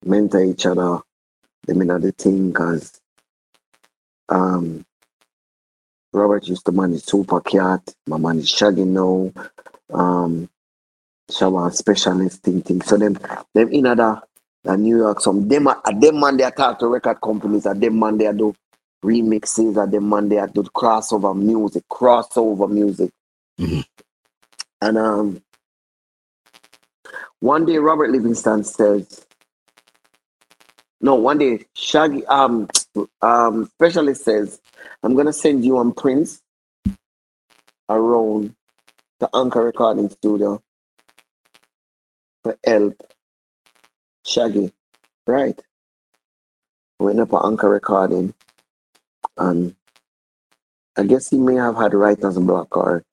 Mentor 0.05 0.43
each 0.43 0.65
other, 0.65 0.99
they 1.65 1.73
mean 1.73 1.87
the 1.87 2.11
thing 2.11 2.49
because 2.49 2.99
um, 4.29 4.85
Robert 6.11 6.47
used 6.47 6.65
to 6.65 6.71
manage 6.71 7.03
Super 7.03 7.41
Cat, 7.41 7.93
my 8.07 8.17
man 8.17 8.39
is 8.39 8.49
Shaggy 8.49 8.85
now. 8.85 9.31
Um, 9.89 10.49
shower 11.31 11.71
specialist 11.71 12.43
thing 12.43 12.61
thing. 12.61 12.81
So 12.81 12.97
them 12.97 13.17
them 13.53 13.71
in 13.71 13.85
other 13.85 14.21
the 14.63 14.77
New 14.77 14.97
York 14.97 15.19
some 15.19 15.47
them 15.47 15.67
are 15.67 15.81
them 15.99 16.19
man 16.19 16.37
they 16.37 16.49
talk 16.51 16.79
to 16.79 16.87
record 16.87 17.21
companies 17.21 17.65
and 17.65 17.81
them 17.81 17.99
man 17.99 18.17
they 18.17 18.31
do 18.33 18.53
remixes 19.03 19.81
and 19.81 19.91
them 19.91 20.09
man 20.09 20.29
they 20.29 20.45
do 20.53 20.63
crossover 20.63 21.35
music, 21.35 21.83
crossover 21.89 22.69
music. 22.69 23.11
Mm-hmm. 23.59 23.81
And 24.83 24.97
um 24.99 25.43
one 27.39 27.65
day 27.65 27.77
Robert 27.77 28.11
Livingston 28.11 28.65
says 28.65 29.25
no, 31.01 31.15
one 31.15 31.37
day 31.39 31.65
Shaggy 31.75 32.25
um 32.27 32.67
um 33.21 33.67
specialist 33.67 34.25
says, 34.25 34.61
I'm 35.03 35.15
gonna 35.15 35.33
send 35.33 35.65
you 35.65 35.79
and 35.79 35.95
Prince 35.95 36.41
around 37.89 38.55
the 39.19 39.29
Anchor 39.35 39.63
recording 39.63 40.09
studio 40.09 40.61
for 42.43 42.57
help. 42.65 42.95
Shaggy, 44.25 44.73
right? 45.27 45.59
Went 46.99 47.19
up 47.21 47.33
on 47.33 47.53
Anchor 47.53 47.69
recording, 47.69 48.33
and 49.37 49.75
I 50.97 51.03
guess 51.03 51.29
he 51.29 51.39
may 51.39 51.55
have 51.55 51.77
had 51.77 51.93
writer's 51.93 52.39
block 52.39 52.77
or 52.77 53.03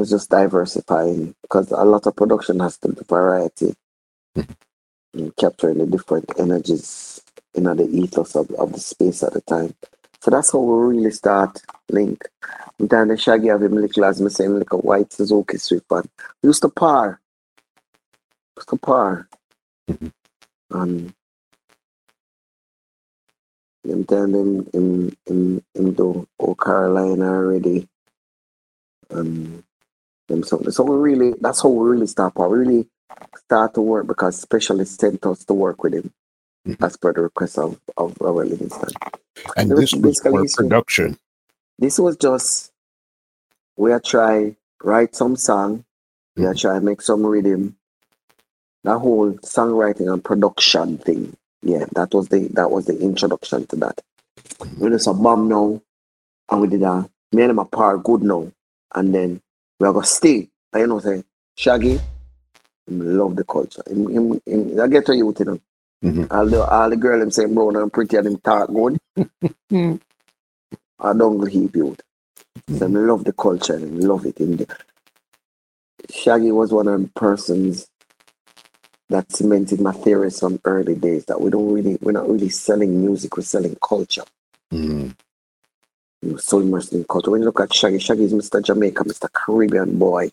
was 0.00 0.10
just 0.10 0.30
diversifying 0.30 1.34
because 1.42 1.70
a 1.70 1.84
lot 1.84 2.06
of 2.06 2.16
production 2.16 2.60
has 2.60 2.78
to 2.78 2.88
be 2.88 3.02
variety 3.06 3.74
and 4.34 5.36
capturing 5.36 5.78
the 5.78 5.86
different 5.86 6.32
energies 6.38 7.20
in 7.54 7.64
you 7.64 7.68
know, 7.68 7.74
the 7.74 7.88
ethos 7.88 8.34
of, 8.34 8.50
of 8.52 8.72
the 8.72 8.80
space 8.80 9.22
at 9.22 9.34
the 9.34 9.40
time. 9.42 9.74
So 10.22 10.30
that's 10.30 10.52
how 10.52 10.58
we 10.58 10.96
really 10.96 11.10
start 11.10 11.60
link. 11.90 12.28
And 12.78 12.88
then 12.88 13.08
the 13.08 13.16
Shaggy 13.16 13.48
have 13.48 13.62
him 13.62 13.74
little 13.74 14.04
as 14.04 14.20
me 14.20 14.30
saying 14.30 14.58
like 14.58 14.72
a 14.72 14.76
white 14.78 15.12
Suzuki 15.12 15.58
Swift 15.58 15.86
and 15.90 16.08
we 16.42 16.48
used 16.48 16.62
to 16.62 16.68
par 16.68 17.20
kapar. 18.58 19.26
Mm-hmm. 19.90 20.08
And 20.72 21.12
and 23.82 24.06
then 24.06 24.34
in 24.36 24.68
in 24.72 25.16
in 25.26 25.64
into 25.74 26.28
oh 26.38 26.54
Carolina 26.54 27.26
already. 27.26 27.88
And 29.10 29.64
them 30.30 30.42
something. 30.42 30.70
So 30.70 30.84
we 30.84 30.96
really 30.96 31.34
that's 31.40 31.62
how 31.62 31.68
we 31.68 31.90
really 31.90 32.06
start. 32.06 32.32
We 32.36 32.58
really 32.58 32.88
start 33.36 33.74
to 33.74 33.80
work 33.80 34.06
because 34.06 34.40
specialists 34.40 34.96
sent 34.96 35.24
us 35.26 35.44
to 35.44 35.54
work 35.54 35.82
with 35.82 35.94
him 35.94 36.12
mm-hmm. 36.66 36.82
as 36.84 36.96
per 36.96 37.12
the 37.12 37.22
request 37.22 37.58
of, 37.58 37.78
of 37.96 38.16
Robert 38.20 38.48
Livingston. 38.48 38.90
And, 39.56 39.70
and 39.72 39.80
this 39.80 39.92
was 39.92 40.20
for 40.20 40.44
production. 40.62 41.18
This 41.78 41.98
was 41.98 42.16
just 42.16 42.72
we 43.76 43.92
are 43.92 44.00
try 44.00 44.56
write 44.82 45.14
some 45.14 45.36
song, 45.36 45.84
we 46.36 46.44
are 46.44 46.54
mm-hmm. 46.54 46.58
try 46.58 46.78
make 46.78 47.02
some 47.02 47.24
rhythm, 47.24 47.76
that 48.84 48.98
whole 48.98 49.32
songwriting 49.34 50.12
and 50.12 50.24
production 50.24 50.98
thing. 50.98 51.36
Yeah, 51.62 51.84
that 51.94 52.14
was 52.14 52.28
the 52.28 52.48
that 52.54 52.70
was 52.70 52.86
the 52.86 52.98
introduction 52.98 53.66
to 53.66 53.76
that. 53.76 54.00
We 54.78 54.88
did 54.88 55.00
some 55.00 55.22
bomb 55.22 55.48
now, 55.48 55.80
and 56.50 56.60
we 56.60 56.68
did 56.68 56.82
a 56.82 57.08
me 57.32 57.42
and 57.42 57.56
my 57.56 57.64
part 57.64 58.02
good 58.02 58.22
now, 58.22 58.50
and 58.94 59.14
then 59.14 59.42
we 59.80 59.88
are 59.88 59.92
gonna 59.92 60.06
stay. 60.06 60.48
I 60.72 60.80
you 60.80 60.86
know 60.86 61.00
say 61.00 61.24
Shaggy, 61.56 61.98
love 62.86 63.34
the 63.34 63.44
culture. 63.44 63.82
Him, 63.88 64.08
him, 64.08 64.40
him, 64.46 64.80
I 64.80 64.86
get 64.86 65.06
to 65.06 65.16
you, 65.16 65.34
you 65.36 65.44
know. 65.44 65.60
Mm-hmm. 66.04 66.24
All 66.30 66.46
the 66.46 66.62
all 66.62 66.90
the 66.90 66.96
girl 66.96 67.18
them 67.18 67.30
say 67.30 67.46
brown 67.46 67.76
and 67.76 67.92
pretty 67.92 68.16
and 68.16 68.26
them 68.26 68.38
talk 68.38 68.68
good. 68.68 68.98
I 71.02 71.12
don't 71.14 71.38
go 71.38 71.44
heap 71.46 71.74
you. 71.74 71.96
Mm-hmm. 72.68 72.76
So 72.78 72.86
I 72.86 72.88
love 72.88 73.24
the 73.24 73.32
culture 73.32 73.74
and 73.74 74.04
love 74.04 74.26
it 74.26 74.38
in 74.38 74.58
the 74.58 74.66
Shaggy 76.10 76.52
was 76.52 76.72
one 76.72 76.88
of 76.88 77.02
the 77.02 77.08
persons 77.08 77.88
that 79.08 79.30
cemented 79.32 79.80
my 79.80 79.92
theories 79.92 80.40
from 80.40 80.60
early 80.64 80.94
days 80.94 81.24
that 81.26 81.40
we 81.40 81.50
don't 81.50 81.72
really 81.72 81.98
we're 82.00 82.12
not 82.12 82.28
really 82.28 82.48
selling 82.48 83.00
music, 83.04 83.36
we're 83.36 83.42
selling 83.42 83.76
culture. 83.86 84.24
Mm. 84.72 85.14
We're 86.22 86.38
so 86.38 86.60
immersed 86.60 86.92
in 86.92 87.04
culture. 87.04 87.30
When 87.30 87.40
you 87.40 87.46
look 87.46 87.60
at 87.60 87.72
Shaggy, 87.72 87.98
Shaggy 87.98 88.24
is 88.24 88.32
Mr. 88.34 88.62
Jamaica, 88.62 89.04
Mr. 89.04 89.32
Caribbean 89.32 89.98
boy, 89.98 90.30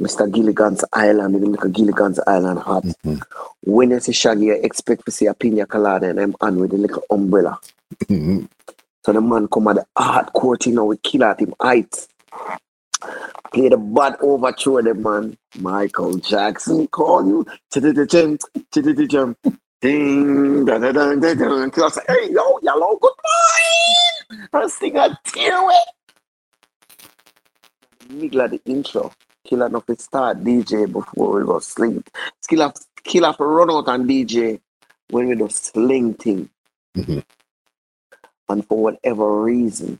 Mr. 0.00 0.32
Gilligan's 0.32 0.84
Island, 0.92 1.36
even 1.36 1.52
look 1.52 1.64
at 1.64 1.72
Gilligan's 1.72 2.18
Island 2.26 2.58
hot. 2.58 2.82
Mm-hmm. 2.82 3.16
When 3.62 3.90
you 3.90 4.00
see 4.00 4.12
Shaggy, 4.12 4.46
you 4.46 4.54
expect 4.54 5.04
to 5.04 5.12
see 5.12 5.26
a 5.26 5.34
pina 5.34 5.66
colada 5.66 6.08
and 6.08 6.18
I'm 6.18 6.34
on 6.40 6.58
with 6.58 6.72
a 6.72 6.76
little 6.76 7.02
umbrella. 7.10 7.58
Mm-hmm. 8.06 8.46
So 9.04 9.12
the 9.12 9.20
man 9.20 9.46
come 9.48 9.68
at 9.68 9.76
the 9.76 9.86
hardcore 9.96 10.66
you 10.66 10.72
know, 10.72 10.86
we 10.86 10.96
kill 10.98 11.24
at 11.24 11.40
him 11.40 11.54
heights. 11.60 12.08
Play 13.52 13.68
the 13.68 13.76
bad 13.76 14.16
overture, 14.20 14.82
the 14.82 14.94
man. 14.94 15.36
Michael 15.58 16.14
Jackson 16.18 16.86
call 16.88 17.26
you. 17.26 17.46
Ding, 19.80 20.66
da 20.66 20.78
da 20.78 20.92
da 20.92 21.14
da 21.14 21.34
da. 21.34 21.84
I 21.86 21.88
say, 21.88 22.02
hey, 22.06 22.30
yo, 22.32 22.58
yellow, 22.62 22.98
good 23.00 23.14
morning. 23.24 24.48
I 24.52 24.66
sing 24.66 24.96
a 24.98 25.18
tear 25.24 25.58
it. 25.70 25.88
Middle 28.10 28.42
of 28.42 28.50
the 28.50 28.60
intro. 28.66 29.10
Kill 29.46 29.62
enough 29.62 29.86
to 29.86 29.98
start 29.98 30.44
DJ 30.44 30.92
before 30.92 31.38
we 31.38 31.46
go 31.46 31.60
sleep. 31.60 32.10
Skill 32.42 32.60
have, 32.60 32.74
kill 33.04 33.34
run 33.38 33.70
out 33.70 33.88
on 33.88 34.06
DJ 34.06 34.60
when 35.08 35.28
we 35.28 35.34
do 35.34 35.48
sling 35.48 36.12
thing. 36.12 36.50
Mm-hmm. 36.94 37.20
And 38.50 38.66
for 38.66 38.82
whatever 38.82 39.42
reason, 39.42 39.98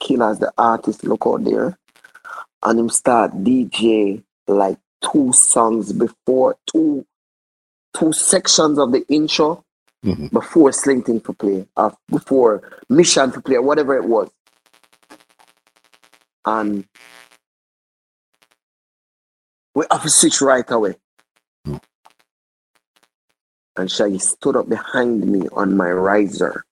Kill 0.00 0.22
as 0.22 0.38
the 0.38 0.52
artist 0.58 1.02
look 1.04 1.22
out 1.26 1.44
there 1.44 1.78
and 2.62 2.78
him 2.78 2.90
start 2.90 3.32
DJ 3.42 4.22
like 4.46 4.78
two 5.02 5.32
songs 5.32 5.94
before 5.94 6.58
two 6.66 7.06
two 7.96 8.12
sections 8.12 8.78
of 8.78 8.92
the 8.92 9.06
intro 9.08 9.64
mm-hmm. 10.04 10.26
before 10.28 10.70
Slinking 10.72 11.20
to 11.22 11.32
play, 11.32 11.66
or 11.76 11.96
before 12.08 12.80
Mission 12.88 13.32
to 13.32 13.40
play, 13.40 13.58
whatever 13.58 13.96
it 13.96 14.04
was. 14.04 14.30
And 16.44 16.86
we 19.74 19.84
have 19.90 20.02
to 20.02 20.10
switch 20.10 20.40
right 20.40 20.70
away. 20.70 20.94
Mm. 21.66 21.80
And 23.76 23.90
Shaggy 23.90 24.18
stood 24.18 24.56
up 24.56 24.68
behind 24.68 25.26
me 25.26 25.48
on 25.52 25.76
my 25.76 25.90
riser. 25.90 26.64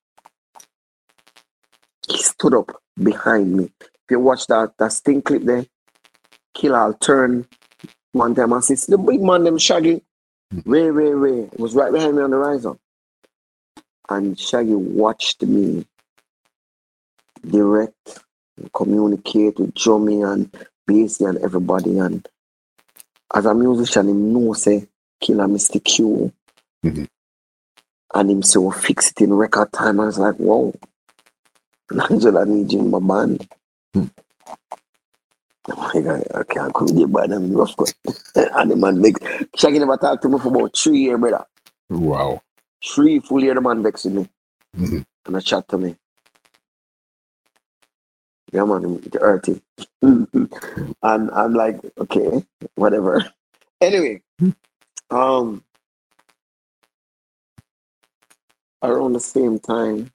He 2.08 2.18
stood 2.18 2.54
up 2.54 2.70
behind 3.02 3.56
me. 3.56 3.72
If 3.80 4.10
you 4.10 4.20
watch 4.20 4.46
that 4.46 4.74
that 4.78 4.92
sting 4.92 5.22
clip 5.22 5.42
there, 5.42 5.66
Killer 6.54 6.78
I'll 6.78 6.94
turn 6.94 7.46
one 8.12 8.34
time 8.34 8.52
and 8.52 8.64
say, 8.64 8.76
the 8.86 8.98
big 8.98 9.22
man 9.22 9.42
them 9.44 9.58
Shaggy 9.58 10.02
Way, 10.64 10.90
way, 10.90 11.14
way. 11.14 11.40
It 11.52 11.58
was 11.58 11.74
right 11.74 11.92
behind 11.92 12.16
me 12.16 12.22
on 12.22 12.30
the 12.30 12.36
riser. 12.36 12.74
And 14.08 14.38
Shaggy 14.38 14.74
watched 14.74 15.42
me 15.42 15.86
direct, 17.48 18.20
communicate 18.72 19.58
with 19.58 19.74
Jummy 19.74 20.22
and 20.22 20.50
Basie 20.88 21.28
and 21.28 21.38
everybody. 21.38 21.98
And 21.98 22.26
as 23.34 23.46
a 23.46 23.54
musician, 23.54 24.08
him 24.08 24.32
know 24.32 24.52
say 24.52 24.86
Killer 25.20 25.46
Mr. 25.46 25.82
Q. 25.82 26.32
Mm-hmm. 26.84 27.04
And 28.14 28.30
him 28.30 28.42
so 28.42 28.70
fix 28.70 29.10
it 29.10 29.22
in 29.22 29.34
record 29.34 29.72
time. 29.72 29.98
I 29.98 30.06
was 30.06 30.18
like, 30.18 30.36
whoa. 30.36 30.74
Angela 32.10 32.46
need 32.46 32.72
you 32.72 32.80
in 32.80 32.90
my 32.90 33.00
band. 33.00 33.48
Mm. 33.94 34.10
Oh 35.70 35.90
I 36.34 36.42
can't 36.44 36.74
come 36.74 36.86
with 36.86 36.98
you, 36.98 37.06
but 37.08 37.32
I'm 37.32 37.52
rough. 37.52 37.74
and 38.34 38.70
the 38.70 38.76
man 38.76 39.02
vex. 39.02 39.18
Shaggy 39.56 39.78
never 39.78 39.96
talked 39.96 40.22
to 40.22 40.28
me 40.28 40.38
for 40.38 40.48
about 40.48 40.76
three 40.76 40.98
years, 40.98 41.18
brother. 41.18 41.44
Wow. 41.88 42.42
Three 42.84 43.20
full 43.20 43.42
years, 43.42 43.54
the 43.54 43.62
man 43.62 43.82
vexing 43.82 44.14
me. 44.14 44.28
Mm-hmm. 44.76 45.00
And 45.26 45.36
I 45.36 45.40
chat 45.40 45.66
to 45.68 45.78
me. 45.78 45.96
Yeah, 48.52 48.64
man, 48.64 49.00
the 49.00 49.18
earthy. 49.20 49.62
and 50.02 50.50
I'm 51.02 51.54
like, 51.54 51.80
okay, 51.98 52.44
whatever. 52.74 53.24
Anyway, 53.80 54.22
um, 55.10 55.64
around 58.82 59.14
the 59.14 59.20
same 59.20 59.58
time, 59.58 60.10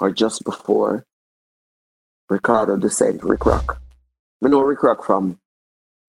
or 0.00 0.10
just 0.10 0.44
before, 0.44 1.04
Ricardo 2.28 2.76
Ducent, 2.76 3.22
Rick 3.24 3.46
Rock. 3.46 3.80
We 4.40 4.50
know 4.50 4.62
Rikrok 4.62 5.04
from 5.04 5.38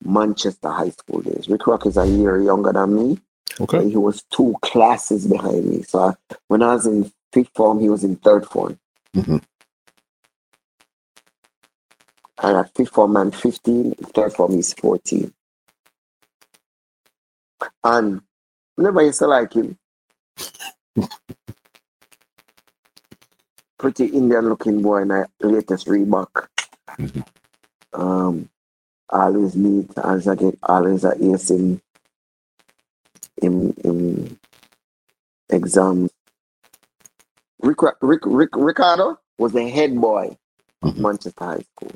Manchester 0.04 0.70
High 0.70 0.91
School 0.91 1.22
days. 1.22 1.48
Rikrok 1.48 1.88
is 1.88 1.98
a 1.98 2.08
year 2.08 2.41
younger 2.41 2.74
than 2.74 2.96
me. 2.96 3.20
Okay. 3.60 3.90
He 3.90 3.98
was 3.98 4.24
two 4.30 4.56
classes 4.62 5.28
behind 5.28 5.66
me. 5.66 5.82
So 5.84 6.16
when 6.48 6.62
I 6.62 6.74
was 6.76 6.86
in 6.86 7.12
fifth 7.34 7.52
form, 7.56 7.80
he 7.80 7.90
was 7.90 8.04
in 8.04 8.16
third 8.18 8.46
form. 8.46 8.80
Mm-hmm. 9.16 9.38
And 12.41 12.58
at 12.58 12.74
fifth 12.76 12.91
form, 12.91 13.18
I'm 13.18 13.32
15. 13.32 13.96
Third 14.14 14.34
form, 14.34 14.54
he's 14.54 14.74
14. 14.74 15.34
And 17.84 18.22
whenever 18.76 19.02
used 19.02 19.20
to 19.20 19.28
like 19.28 19.54
him. 19.54 19.78
Pretty 23.80 24.06
Indian 24.06 24.49
looking 24.49 24.81
boy 24.81 25.01
in 25.01 25.07
the 25.07 25.27
latest 25.41 25.88
Reebok. 25.88 26.47
Mm-hmm. 26.89 27.22
Um, 27.99 28.49
always 29.10 29.56
meet 29.56 29.89
as 29.97 30.27
I 30.27 30.35
get 30.35 30.60
always 30.61 31.03
a 31.03 31.14
ace 31.34 31.49
in 31.49 31.81
in 33.41 33.73
in 33.84 34.38
exams. 35.49 36.11
Rick, 37.61 37.81
Rick, 38.01 38.22
Rick, 38.26 38.49
Ricardo 38.56 39.19
was 39.38 39.53
the 39.53 39.68
head 39.68 39.99
boy 39.99 40.38
of 40.81 40.93
mm-hmm. 40.93 41.01
Manchester 41.01 41.43
High 41.43 41.64
School 41.76 41.91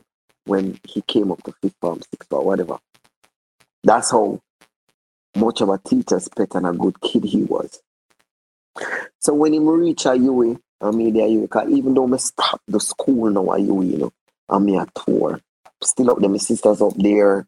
when 0.45 0.79
he 0.87 1.01
came 1.01 1.31
up 1.31 1.43
to 1.43 1.53
fifth 1.61 1.75
form, 1.79 2.01
sixth 2.01 2.29
form, 2.29 2.45
whatever. 2.45 2.79
That's 3.83 4.11
how 4.11 4.41
much 5.35 5.61
of 5.61 5.69
a 5.69 5.77
teacher's 5.77 6.27
pet 6.29 6.55
and 6.55 6.67
a 6.67 6.73
good 6.73 6.99
kid 7.01 7.23
he 7.23 7.43
was. 7.43 7.81
So 9.19 9.33
when 9.33 9.53
he 9.53 9.59
reached 9.59 10.05
a 10.05 10.17
UE, 10.17 10.59
I 10.83 10.91
mean, 10.91 11.13
there 11.13 11.27
you 11.27 11.41
because 11.41 11.69
even 11.71 11.93
though 11.93 12.13
I 12.13 12.17
stop 12.17 12.61
the 12.67 12.79
school 12.79 13.29
now, 13.29 13.47
I 13.47 13.57
you, 13.57 13.81
you 13.83 13.97
know, 13.97 14.13
I'm 14.49 14.67
a 14.67 14.85
tour. 14.93 15.39
Still 15.81 16.11
up 16.11 16.19
there, 16.19 16.29
my 16.29 16.37
sisters 16.37 16.81
up 16.81 16.93
there, 16.97 17.47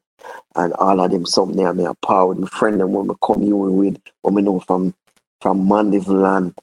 and 0.56 0.74
all 0.74 1.02
of 1.02 1.12
them 1.12 1.26
something 1.26 1.58
there, 1.58 1.74
me 1.74 1.84
a 1.84 1.94
power 1.96 2.28
with 2.28 2.40
my 2.40 2.48
friend 2.48 2.82
and 2.82 2.94
when 2.94 3.08
we 3.08 3.16
come 3.22 3.44
you 3.44 3.58
with, 3.58 4.02
when 4.22 4.36
we 4.36 4.42
know 4.42 4.62
from 4.62 4.94
from 5.42 5.68
Mandeville 5.68 6.26
and 6.26 6.54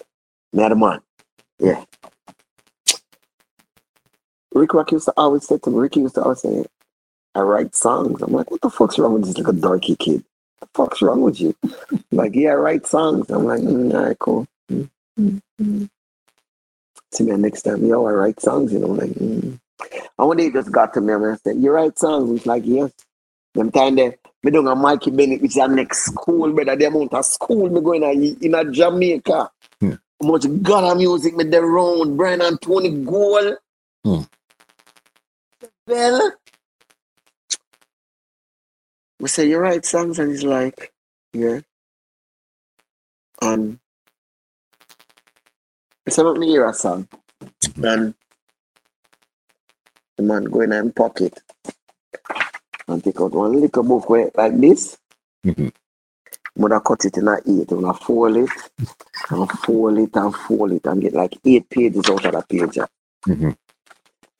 me 0.54 0.68
man. 0.74 1.00
Yeah. 1.58 1.84
Rikrok 4.54 4.92
used 4.92 5.06
to 5.06 5.14
always 5.16 5.46
say 5.46 5.58
to 5.58 5.70
me, 5.70 5.78
Ricky 5.78 6.00
used 6.00 6.14
to 6.14 6.22
always 6.22 6.40
say, 6.40 6.64
I 7.34 7.40
write 7.40 7.74
songs. 7.74 8.20
I'm 8.22 8.32
like, 8.32 8.50
what 8.50 8.60
the 8.60 8.70
fuck's 8.70 8.98
wrong 8.98 9.14
with 9.14 9.24
this 9.24 9.36
little 9.36 9.52
darky 9.52 9.96
kid? 9.96 10.24
What 10.58 10.60
the 10.60 10.66
fuck's 10.74 11.02
wrong 11.02 11.20
with 11.22 11.40
you? 11.40 11.54
like, 12.12 12.34
yeah, 12.34 12.50
I 12.50 12.54
write 12.54 12.86
songs. 12.86 13.30
I'm 13.30 13.44
like, 13.44 13.60
mm, 13.60 13.94
all 13.94 14.04
right, 14.04 14.18
cool. 14.18 14.46
Mm-hmm 14.70 15.84
to 17.12 17.24
me 17.24 17.36
next 17.36 17.62
time, 17.62 17.84
yo, 17.84 18.06
I 18.06 18.12
write 18.12 18.40
songs, 18.40 18.72
you 18.72 18.78
know, 18.78 18.88
like, 18.88 19.10
mm. 19.10 19.58
and 20.18 20.28
one 20.28 20.36
day 20.36 20.44
he 20.44 20.50
just 20.50 20.72
got 20.72 20.92
to 20.94 21.00
me 21.00 21.12
and 21.12 21.26
I 21.26 21.36
said, 21.36 21.56
you 21.56 21.70
write 21.70 21.98
songs? 21.98 22.30
He's 22.30 22.46
like, 22.46 22.64
yes. 22.64 22.92
Them 23.54 23.70
time 23.70 23.96
there, 23.96 24.16
me 24.42 24.50
doing 24.50 24.66
a 24.66 24.74
Mikey 24.74 25.10
Bennett, 25.10 25.42
which 25.42 25.52
is 25.52 25.58
our 25.58 25.68
next 25.68 26.06
school, 26.06 26.52
brother. 26.52 26.74
The 26.74 26.86
amount 26.86 27.12
of 27.12 27.24
school 27.24 27.68
me 27.68 27.80
going 27.80 28.02
in, 28.02 28.36
in 28.40 28.54
a 28.54 28.64
Jamaica. 28.64 29.50
Hmm. 29.80 29.92
Much 30.22 30.46
God 30.62 30.96
music 30.96 31.36
me 31.36 31.44
there 31.44 31.64
around, 31.64 32.16
Brian 32.16 32.40
and 32.40 32.60
Tony 32.62 32.90
Gold. 33.04 33.56
Hmm. 34.04 34.22
Well, 35.86 36.32
we 39.20 39.28
say, 39.28 39.48
you 39.48 39.58
write 39.58 39.84
songs? 39.84 40.18
And 40.18 40.30
he's 40.30 40.44
like, 40.44 40.92
yeah. 41.34 41.60
And 43.42 43.80
it's 46.06 46.18
about 46.18 46.36
me 46.36 46.48
hear 46.48 46.68
a 46.68 46.74
song. 46.74 47.08
And 47.82 48.14
the 50.16 50.22
man 50.22 50.44
go 50.44 50.60
in 50.60 50.70
my 50.70 50.90
pocket 50.90 51.38
and 52.88 53.02
take 53.02 53.20
out 53.20 53.32
one 53.32 53.60
little 53.60 53.82
book 53.82 54.08
like 54.34 54.60
this. 54.60 54.98
Mm-hmm. 55.44 55.68
Mother 56.56 56.80
cut 56.80 57.04
it 57.04 57.16
in 57.16 57.28
a 57.28 57.36
eight, 57.46 57.70
and 57.70 57.86
I 57.86 57.92
fold 57.94 58.36
it, 58.36 58.50
and 59.30 59.50
fold 59.50 59.98
it, 59.98 60.10
and 60.14 60.34
fold 60.34 60.72
it, 60.72 60.84
and 60.84 61.00
get 61.00 61.14
like 61.14 61.38
eight 61.44 61.68
pages 61.70 62.04
out 62.10 62.24
of 62.26 62.32
that 62.32 62.48
page. 62.48 62.78
Mm-hmm. 63.26 63.50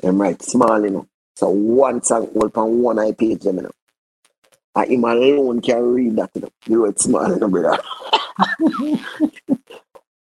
And 0.03 0.19
write 0.19 0.43
small, 0.43 0.85
you 0.85 0.91
know. 0.91 1.07
So 1.37 1.49
one 1.49 2.03
song 2.03 2.27
all 2.35 2.51
on 2.55 2.83
one 2.83 2.99
eye 2.99 3.13
page, 3.13 3.45
you 3.45 3.53
know. 3.53 3.71
And 4.75 4.91
him 4.91 5.05
alone 5.05 5.63
can 5.63 5.83
read 5.83 6.17
that, 6.17 6.31
you 6.35 6.43
know. 6.43 6.51
You 6.67 6.85
write 6.85 7.01
small, 7.01 7.29
you 7.29 7.39
know, 7.39 7.49
brother. 7.49 7.83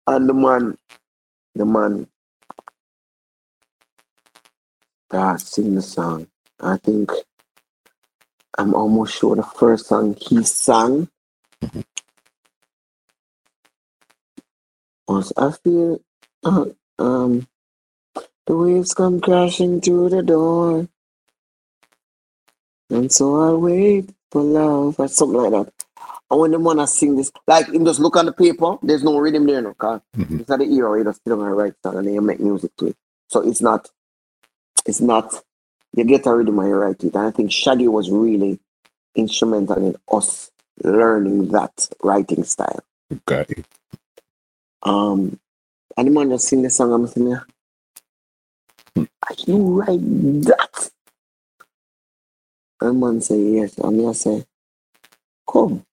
and 0.06 0.28
the 0.28 0.35
man 0.35 0.78
the 1.55 1.66
man 1.66 2.09
that 5.11 5.41
sing 5.41 5.74
the 5.77 5.83
song. 5.83 6.29
I 6.61 6.79
think 6.79 7.11
I'm 8.59 8.74
almost 8.74 9.16
sure 9.19 9.37
the 9.37 9.43
first 9.45 9.87
song 9.89 10.16
he 10.20 10.45
sang 10.45 11.09
was 15.09 15.33
I 15.37 15.53
feel 15.65 16.01
uh, 16.45 16.66
um 16.99 17.49
the 18.47 18.57
waves 18.57 18.95
come 18.95 19.20
crashing 19.20 19.81
through 19.81 20.11
the 20.11 20.23
door. 20.23 20.89
And 22.91 23.12
so 23.12 23.37
I 23.41 23.55
wait 23.57 24.11
for 24.31 24.43
love 24.43 25.01
or 25.01 25.09
something 25.09 25.41
like 25.41 25.66
that. 25.66 25.82
And 26.33 26.41
when 26.41 26.51
the 26.53 26.59
man 26.59 26.81
I 26.81 26.87
sing 26.87 27.17
this, 27.17 27.31
like 27.47 27.69
him 27.69 27.85
just 27.85 28.01
look 28.01 28.17
on 28.17 28.25
the 28.25 28.33
paper, 28.33 28.79
there's 28.83 29.05
no 29.05 29.19
rhythm 29.19 29.45
there, 29.45 29.61
no, 29.61 29.69
because 29.69 30.01
mm-hmm. 30.17 30.41
it's 30.41 30.49
not 30.49 30.61
the 30.61 30.65
era 30.65 30.97
you 30.97 31.05
just 31.05 31.21
sit 31.23 31.31
on 31.31 31.41
and 31.41 31.55
write 31.55 31.75
song 31.83 31.99
and 31.99 32.07
then 32.07 32.15
you 32.15 32.23
make 32.23 32.41
music 32.41 32.75
to 32.79 32.87
it. 32.87 32.97
So 33.29 33.47
it's 33.47 33.61
not, 33.61 33.91
it's 34.87 35.03
not, 35.03 35.45
you 35.95 36.05
get 36.05 36.25
a 36.25 36.35
rhythm 36.35 36.59
and 36.59 36.69
you 36.69 36.75
write 36.75 37.05
it. 37.05 37.15
And 37.15 37.27
I 37.27 37.33
think 37.33 37.53
Shaggy 37.53 37.87
was 37.87 38.11
really 38.11 38.59
instrumental 39.15 39.77
in 39.77 39.95
us 40.11 40.51
learning 40.83 41.49
that 41.49 41.87
writing 42.03 42.45
style. 42.45 42.83
Okay. 43.13 43.63
Um, 44.85 45.39
and 45.99 46.09
the 46.09 46.13
man 46.13 46.31
just 46.31 46.49
sing 46.49 46.63
the 46.63 46.71
song, 46.71 46.95
I'm 46.95 47.07
singing, 47.09 47.39
hmm. 48.95 49.05
you 49.47 49.59
write 49.59 50.01
that? 50.45 50.91
And 52.81 53.01
man 53.01 53.21
say, 53.21 53.39
yes. 53.39 53.77
And 53.77 54.09
I 54.09 54.13
say, 54.13 54.47
come. 55.47 55.85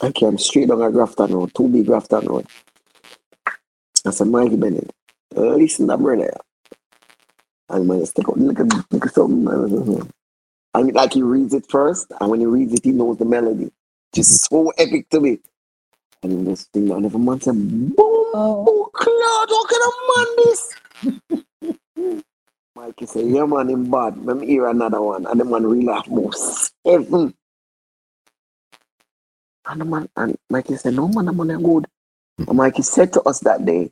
I 0.00 0.12
came 0.12 0.36
straight 0.38 0.70
on 0.70 0.82
a 0.82 0.90
Grafton 0.90 1.32
Road, 1.32 1.52
two 1.54 1.68
big 1.68 1.86
Grafton 1.86 2.26
Road. 2.26 2.46
I 4.06 4.10
said, 4.10 4.26
Mikey 4.26 4.56
Bennett, 4.56 4.90
listen 5.34 5.88
to 5.88 5.96
brother. 5.96 6.36
And 7.70 7.88
man, 7.88 8.04
stick 8.04 8.28
out, 8.28 8.36
look 8.38 8.60
at, 8.60 8.92
look 8.92 9.06
at 9.06 9.14
something. 9.14 10.10
And 10.74 10.92
like 10.92 11.14
he 11.14 11.22
reads 11.22 11.54
it 11.54 11.64
first, 11.70 12.12
and 12.20 12.30
when 12.30 12.40
he 12.40 12.46
reads 12.46 12.74
it, 12.74 12.84
he 12.84 12.90
knows 12.90 13.16
the 13.16 13.24
melody. 13.24 13.70
Just 14.14 14.50
mm-hmm. 14.50 14.66
so 14.66 14.72
epic 14.76 15.08
to 15.10 15.20
me. 15.20 15.38
And 16.22 16.46
this 16.46 16.64
thing, 16.64 16.90
and 16.90 17.06
every 17.06 17.20
man 17.20 17.40
said, 17.40 17.54
boom, 17.54 17.96
oh, 17.96 18.90
Claude, 18.92 19.50
what 19.50 19.70
kind 19.70 19.82
of 19.86 19.94
man 20.10 20.26
this? 20.44 22.22
Mikey 22.76 23.06
said, 23.06 23.26
yeah 23.26 23.46
man, 23.46 23.70
him 23.70 23.90
bad. 23.90 24.22
Let 24.24 24.36
me 24.36 24.46
hear 24.46 24.66
another 24.68 25.00
one. 25.00 25.26
And 25.26 25.40
the 25.40 25.44
man 25.44 25.64
really 25.64 25.92
have 25.92 26.08
more 26.08 26.32
seven. 26.32 27.34
And 29.66 29.80
the 29.80 29.84
man, 29.84 30.08
and 30.16 30.36
Mikey 30.50 30.76
said, 30.76 30.94
no 30.94 31.08
man, 31.08 31.28
I'm 31.28 31.40
on 31.40 31.62
good. 31.62 31.86
And 32.38 32.56
Mikey 32.56 32.82
said 32.82 33.12
to 33.14 33.22
us 33.22 33.40
that 33.40 33.64
day, 33.64 33.90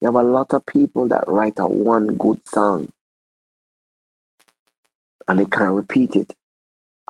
you 0.00 0.06
have 0.06 0.14
a 0.14 0.22
lot 0.22 0.52
of 0.52 0.64
people 0.66 1.08
that 1.08 1.24
write 1.26 1.58
a 1.58 1.66
one 1.66 2.16
good 2.16 2.46
song 2.46 2.92
and 5.26 5.38
they 5.38 5.44
can't 5.46 5.72
repeat 5.72 6.16
it. 6.16 6.34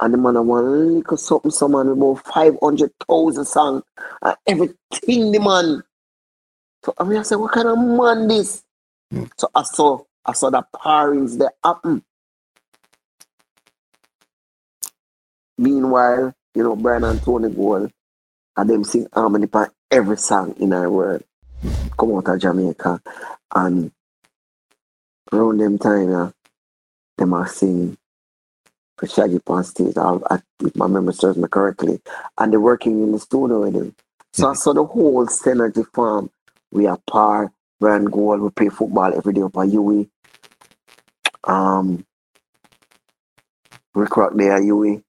And 0.01 0.15
the 0.15 0.19
man 0.19 0.37
I 0.37 0.41
want 0.41 0.67
little 0.67 1.17
something, 1.17 1.51
someone 1.51 1.89
about 1.89 2.25
500,000 2.27 3.45
songs 3.45 3.83
and 4.23 4.37
everything, 4.47 5.33
the 5.33 5.39
man. 5.41 5.83
So 6.85 6.95
I 6.99 7.05
mean, 7.05 7.19
I 7.19 7.23
said, 7.23 7.37
what 7.37 7.53
kind 7.53 7.69
of 7.69 7.79
man 7.79 8.29
this? 8.29 8.63
Mm. 9.13 9.31
So 9.37 9.51
I 9.55 9.63
saw 9.63 10.01
I 10.25 10.33
saw 10.33 10.51
the 10.51 10.63
pairings 10.75 11.39
that 11.39 11.55
happen. 11.65 12.03
Meanwhile, 15.59 16.35
you 16.55 16.63
know, 16.63 16.77
Brian 16.77 17.05
and 17.05 17.23
Tony 17.23 17.49
Gold 17.49 17.93
and 18.57 18.71
them 18.71 18.85
sing 18.85 19.07
harmony 19.13 19.47
for 19.47 19.73
every 19.91 20.19
song 20.19 20.55
in 20.59 20.73
our 20.73 20.91
world. 20.91 21.23
Come 21.99 22.17
out 22.17 22.29
of 22.29 22.41
Jamaica. 22.41 23.01
And 23.55 23.93
around 25.33 25.59
them 25.59 25.79
time, 25.79 26.15
uh, 26.15 26.31
them 27.17 27.35
are 27.35 27.47
sing 27.47 27.97
for 28.97 29.07
Shaggy 29.07 29.39
Pan 29.39 29.65
stage, 29.65 29.97
I, 29.97 30.19
I, 30.31 30.41
if 30.63 30.77
my 30.77 30.87
memory 30.87 31.15
serves 31.15 31.39
me 31.39 31.49
correctly. 31.49 32.01
And 32.39 32.53
they're 32.53 32.61
working 32.61 33.03
in 33.03 33.13
the 33.13 33.19
studio 33.19 33.63
with 33.63 33.75
him. 33.75 33.95
So 34.33 34.45
mm-hmm. 34.45 34.53
I 34.53 34.55
saw 34.55 34.73
the 34.73 34.85
whole 34.85 35.27
synergy 35.27 35.85
farm. 35.95 36.31
We 36.71 36.87
are 36.87 36.99
par, 37.09 37.53
Brian 37.81 38.05
Gold, 38.05 38.41
we 38.41 38.51
play 38.51 38.69
football 38.69 39.15
every 39.15 39.33
day 39.33 39.41
up 39.41 39.57
at 39.57 39.69
UWI. 39.69 40.09
Um, 41.45 42.05
Rikrok 43.97 44.37
there, 44.37 44.61
UWI. 44.61 45.03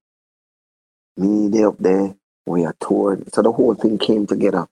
Me, 1.22 1.50
they 1.50 1.64
up 1.64 1.78
there. 1.78 2.16
We 2.48 2.66
are 2.66 2.76
toured. 2.82 3.32
So 3.32 3.44
the 3.44 3.52
whole 3.52 3.76
thing 3.76 4.00
came 4.00 4.26
together. 4.26 4.68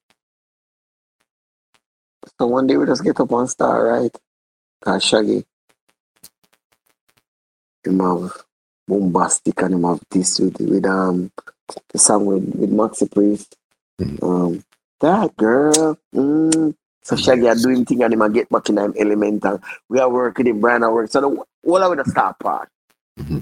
So 2.40 2.48
one 2.48 2.66
day 2.66 2.76
we 2.76 2.88
just 2.88 3.04
get 3.04 3.20
up 3.20 3.32
on 3.32 3.48
Star, 3.48 3.86
right? 3.86 4.16
Cause 4.84 5.04
Shaggy. 5.04 5.46
Him 7.84 8.00
have 8.00 8.34
Boombastic 8.90 9.64
and 9.64 9.76
him 9.76 9.84
have 9.84 10.02
this 10.10 10.40
with, 10.40 10.60
with 10.60 10.86
um 10.88 11.32
the 11.94 12.00
song 12.00 12.26
with, 12.26 12.56
with 12.56 12.72
Maxi 12.72 13.12
Priest. 13.12 13.56
Mm-hmm. 14.02 14.26
Um 14.26 14.64
that 15.02 15.38
girl. 15.38 16.00
Mm. 16.16 16.74
So 17.04 17.16
Shaggy 17.16 17.48
are 17.48 17.56
doing 17.56 17.86
thing 17.86 18.02
and 18.02 18.14
him 18.14 18.34
get 18.34 18.50
back 18.50 18.70
in 18.70 18.80
him 18.80 18.96
elemental. 18.98 19.62
We 19.88 20.00
are 20.00 20.10
working 20.10 20.48
in 20.48 20.60
brand 20.60 20.82
work. 20.82 21.12
So 21.12 21.22
the 21.22 21.44
all 21.64 21.78
of 21.78 21.96
the 21.96 22.10
start 22.10 22.40
part. 22.40 22.70
Mm-hmm 23.20 23.40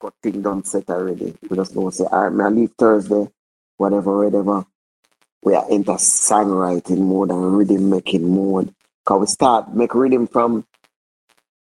got 0.00 0.14
thing 0.22 0.42
done 0.42 0.64
set 0.64 0.88
already. 0.90 1.34
We 1.48 1.56
just 1.56 1.74
don't 1.74 1.92
say, 1.92 2.04
all 2.04 2.28
right, 2.28 2.46
I 2.46 2.48
leave 2.48 2.72
Thursday, 2.78 3.28
whatever, 3.76 4.24
whatever. 4.24 4.64
We 5.42 5.54
are 5.54 5.68
into 5.70 5.92
songwriting 5.92 6.98
mode 6.98 7.30
and 7.30 7.56
rhythm 7.56 7.90
making 7.90 8.28
mode. 8.34 8.74
Cause 9.04 9.20
we 9.20 9.26
start 9.26 9.74
make 9.74 9.94
rhythm 9.94 10.26
from 10.26 10.66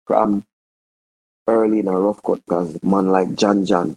from 0.06 0.44
early 1.46 1.80
in 1.80 1.88
a 1.88 1.92
rough 1.92 2.22
cut 2.22 2.44
because 2.44 2.82
man 2.82 3.08
like 3.08 3.34
John 3.34 3.64
John. 3.64 3.96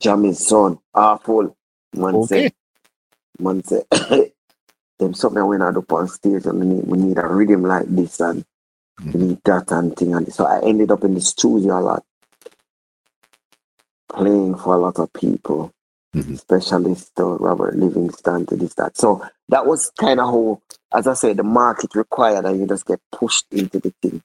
Jammy's 0.00 0.46
son, 0.46 0.78
awful. 0.94 1.56
Man 1.94 2.14
okay. 2.16 2.48
say, 2.48 2.52
man 3.38 3.64
say, 3.64 3.82
them 4.98 5.14
something 5.14 5.46
when 5.46 5.62
I 5.62 5.72
do 5.72 5.84
on 5.88 6.08
stage 6.08 6.44
and 6.46 6.60
we 6.60 6.66
need, 6.66 6.84
we 6.86 6.98
need 6.98 7.18
a 7.18 7.26
rhythm 7.26 7.62
like 7.62 7.86
this 7.86 8.20
and 8.20 8.44
mm-hmm. 9.00 9.34
that 9.44 9.70
and 9.70 9.96
thing. 9.96 10.14
And 10.14 10.32
so 10.32 10.46
I 10.46 10.64
ended 10.64 10.90
up 10.90 11.04
in 11.04 11.14
the 11.14 11.20
studio 11.20 11.78
a 11.78 11.80
lot, 11.80 12.04
playing 14.08 14.56
for 14.56 14.74
a 14.74 14.78
lot 14.78 14.98
of 14.98 15.12
people, 15.12 15.72
mm-hmm. 16.14 16.34
specialists 16.36 17.10
to 17.16 17.24
Robert 17.24 17.76
Livingston 17.76 18.46
to 18.46 18.56
this, 18.56 18.74
that. 18.74 18.96
So 18.96 19.24
that 19.48 19.66
was 19.66 19.90
kind 19.98 20.20
of 20.20 20.26
how, 20.26 20.62
as 20.92 21.06
I 21.06 21.14
said, 21.14 21.36
the 21.36 21.42
market 21.42 21.94
required 21.94 22.44
and 22.44 22.60
you 22.60 22.66
just 22.66 22.86
get 22.86 23.00
pushed 23.12 23.46
into 23.52 23.80
the 23.80 23.92
thing. 24.00 24.22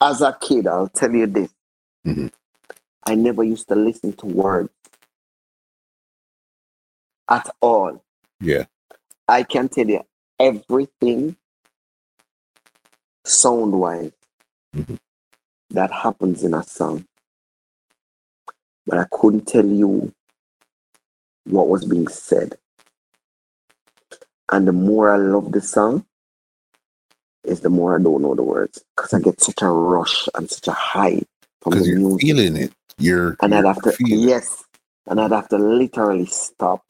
As 0.00 0.20
a 0.20 0.36
kid, 0.40 0.66
I'll 0.66 0.88
tell 0.88 1.12
you 1.12 1.26
this. 1.26 1.50
Mm-hmm. 2.06 2.26
I 3.06 3.14
never 3.14 3.44
used 3.44 3.68
to 3.68 3.74
listen 3.74 4.12
to 4.14 4.26
words 4.26 4.70
at 7.28 7.48
all. 7.60 8.02
Yeah. 8.40 8.64
I 9.28 9.42
can 9.42 9.68
tell 9.68 9.86
you 9.86 10.04
everything 10.38 11.36
sound 13.24 13.72
wise 13.72 14.12
mm-hmm. 14.74 14.96
that 15.70 15.90
happens 15.90 16.44
in 16.44 16.54
a 16.54 16.62
song. 16.62 17.06
But 18.86 18.98
I 18.98 19.06
couldn't 19.10 19.46
tell 19.46 19.66
you 19.66 20.12
what 21.44 21.68
was 21.68 21.84
being 21.84 22.08
said. 22.08 22.56
And 24.52 24.68
the 24.68 24.72
more 24.72 25.12
I 25.12 25.16
love 25.16 25.52
the 25.52 25.60
song, 25.60 26.04
is 27.44 27.60
the 27.60 27.70
more 27.70 27.98
I 27.98 28.02
don't 28.02 28.22
know 28.22 28.34
the 28.34 28.42
words. 28.42 28.84
Because 28.96 29.14
I 29.14 29.20
get 29.20 29.40
such 29.40 29.62
a 29.62 29.68
rush 29.68 30.28
and 30.34 30.50
such 30.50 30.68
a 30.68 30.72
high 30.72 31.20
from 31.60 31.78
the 31.78 31.84
you're 31.84 31.98
music. 31.98 32.20
feeling 32.20 32.56
it. 32.56 32.72
You're 32.98 33.36
and 33.40 33.52
you're 33.52 33.66
I'd 33.66 33.74
have 33.74 33.82
to 33.82 33.94
yes. 34.00 34.64
And 35.06 35.20
I'd 35.20 35.32
have 35.32 35.48
to 35.48 35.58
literally 35.58 36.26
stop 36.26 36.82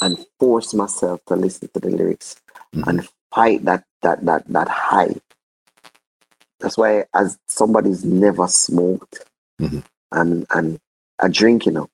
and 0.00 0.18
force 0.38 0.74
myself 0.74 1.20
to 1.26 1.36
listen 1.36 1.68
to 1.72 1.80
the 1.80 1.90
lyrics 1.90 2.36
mm-hmm. 2.74 2.88
and 2.88 3.08
fight 3.32 3.64
that 3.64 3.84
that 4.02 4.24
that 4.26 4.46
that 4.48 4.68
high 4.68 5.14
that's 6.60 6.78
why, 6.78 7.04
as 7.14 7.38
somebody's 7.46 8.04
never 8.04 8.46
smoked 8.48 9.24
mm-hmm. 9.60 9.80
and 10.12 10.46
and 10.50 10.78
I 11.20 11.28
drink, 11.28 11.66
you 11.66 11.72
know, 11.72 11.88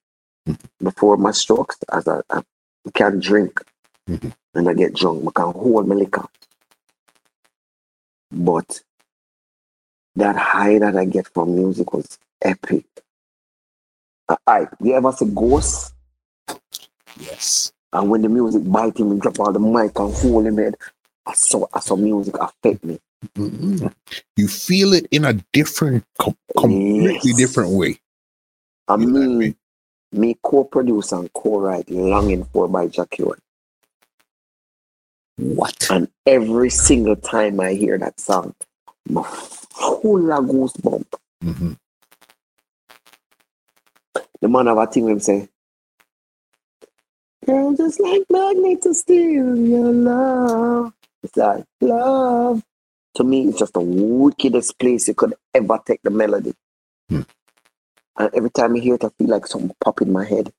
mm-hmm. 0.48 0.84
before 0.84 1.16
my 1.16 1.32
strokes, 1.32 1.78
as 1.92 2.06
I, 2.08 2.20
I 2.30 2.42
can 2.94 3.20
drink 3.20 3.60
mm-hmm. 4.08 4.30
and 4.54 4.68
I 4.68 4.74
get 4.74 4.94
drunk, 4.94 5.24
I 5.28 5.42
can 5.42 5.52
hold 5.52 5.88
my 5.88 5.94
liquor. 5.94 6.26
But 8.30 8.80
that 10.16 10.36
high 10.36 10.78
that 10.78 10.96
I 10.96 11.04
get 11.04 11.28
from 11.32 11.54
music 11.54 11.92
was 11.92 12.18
epic. 12.42 12.84
Uh, 14.28 14.36
I, 14.46 14.66
you 14.80 14.94
ever 14.94 15.12
see 15.12 15.26
Ghost? 15.26 15.94
Yes. 17.18 17.72
And 17.92 18.08
when 18.08 18.22
the 18.22 18.28
music 18.28 18.62
bite 18.64 18.98
him 18.98 19.10
and 19.10 19.20
drop 19.20 19.40
all 19.40 19.52
the 19.52 19.58
mic 19.58 19.98
and 19.98 20.14
hold 20.14 20.46
him 20.46 20.58
head, 20.58 20.76
I 21.26 21.34
saw 21.34 21.66
I 21.74 21.80
saw 21.80 21.96
music 21.96 22.36
affect 22.38 22.84
me. 22.84 22.98
Mm-hmm. 23.36 23.86
You 24.36 24.48
feel 24.48 24.92
it 24.94 25.06
in 25.10 25.24
a 25.24 25.34
different, 25.52 26.04
com- 26.18 26.36
completely 26.56 27.30
yes. 27.30 27.36
different 27.36 27.70
way. 27.70 28.00
I 28.88 28.96
mean, 28.96 29.38
me, 29.38 29.54
me 30.12 30.36
co-produce 30.42 31.12
and 31.12 31.32
co-write 31.32 31.90
"Longing 31.90 32.44
For" 32.44 32.66
by 32.66 32.88
Jah 32.88 33.06
Cure 33.06 33.38
What? 35.36 35.86
And 35.90 36.08
every 36.26 36.70
single 36.70 37.16
time 37.16 37.60
I 37.60 37.74
hear 37.74 37.98
that 37.98 38.18
song, 38.18 38.54
I'm 39.08 39.22
full 39.22 40.32
of 40.32 40.44
goosebump. 40.46 41.06
Mm-hmm. 41.44 41.72
The 44.40 44.48
man 44.48 44.68
of 44.68 44.78
a 44.78 44.86
thing 44.86 45.08
him 45.08 45.20
say, 45.20 45.48
"Girl, 47.44 47.74
just 47.76 48.00
like 48.00 48.22
magnet 48.30 48.82
to 48.82 48.94
steal 48.94 49.56
your 49.56 49.92
love." 49.92 50.92
It's 51.22 51.36
like 51.36 51.64
love 51.82 52.62
to 53.14 53.24
me, 53.24 53.48
it's 53.48 53.58
just 53.58 53.74
the 53.74 53.80
wickedest 53.80 54.78
place 54.78 55.08
you 55.08 55.14
could 55.14 55.34
ever 55.54 55.78
take 55.84 56.02
the 56.02 56.10
melody. 56.10 56.54
Hmm. 57.08 57.22
And 58.18 58.30
every 58.34 58.50
time 58.50 58.76
I 58.76 58.78
hear 58.78 58.94
it, 58.94 59.04
I 59.04 59.08
feel 59.18 59.28
like 59.28 59.46
something 59.46 59.74
pop 59.82 60.02
in 60.02 60.12
my 60.12 60.24
head. 60.24 60.52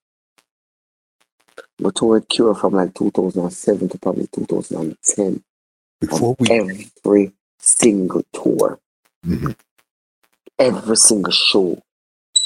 But 1.78 1.96
toured 1.96 2.28
Cure 2.30 2.56
from 2.56 2.74
like 2.74 2.94
2007 2.94 3.90
to 3.90 3.98
probably 3.98 4.28
2010. 4.34 5.44
Before 6.00 6.36
we 6.40 6.50
every 6.50 7.32
single 7.60 8.24
tour, 8.34 8.80
mm-hmm. 9.26 9.52
every 10.58 10.98
single 10.98 11.32
show, 11.32 11.82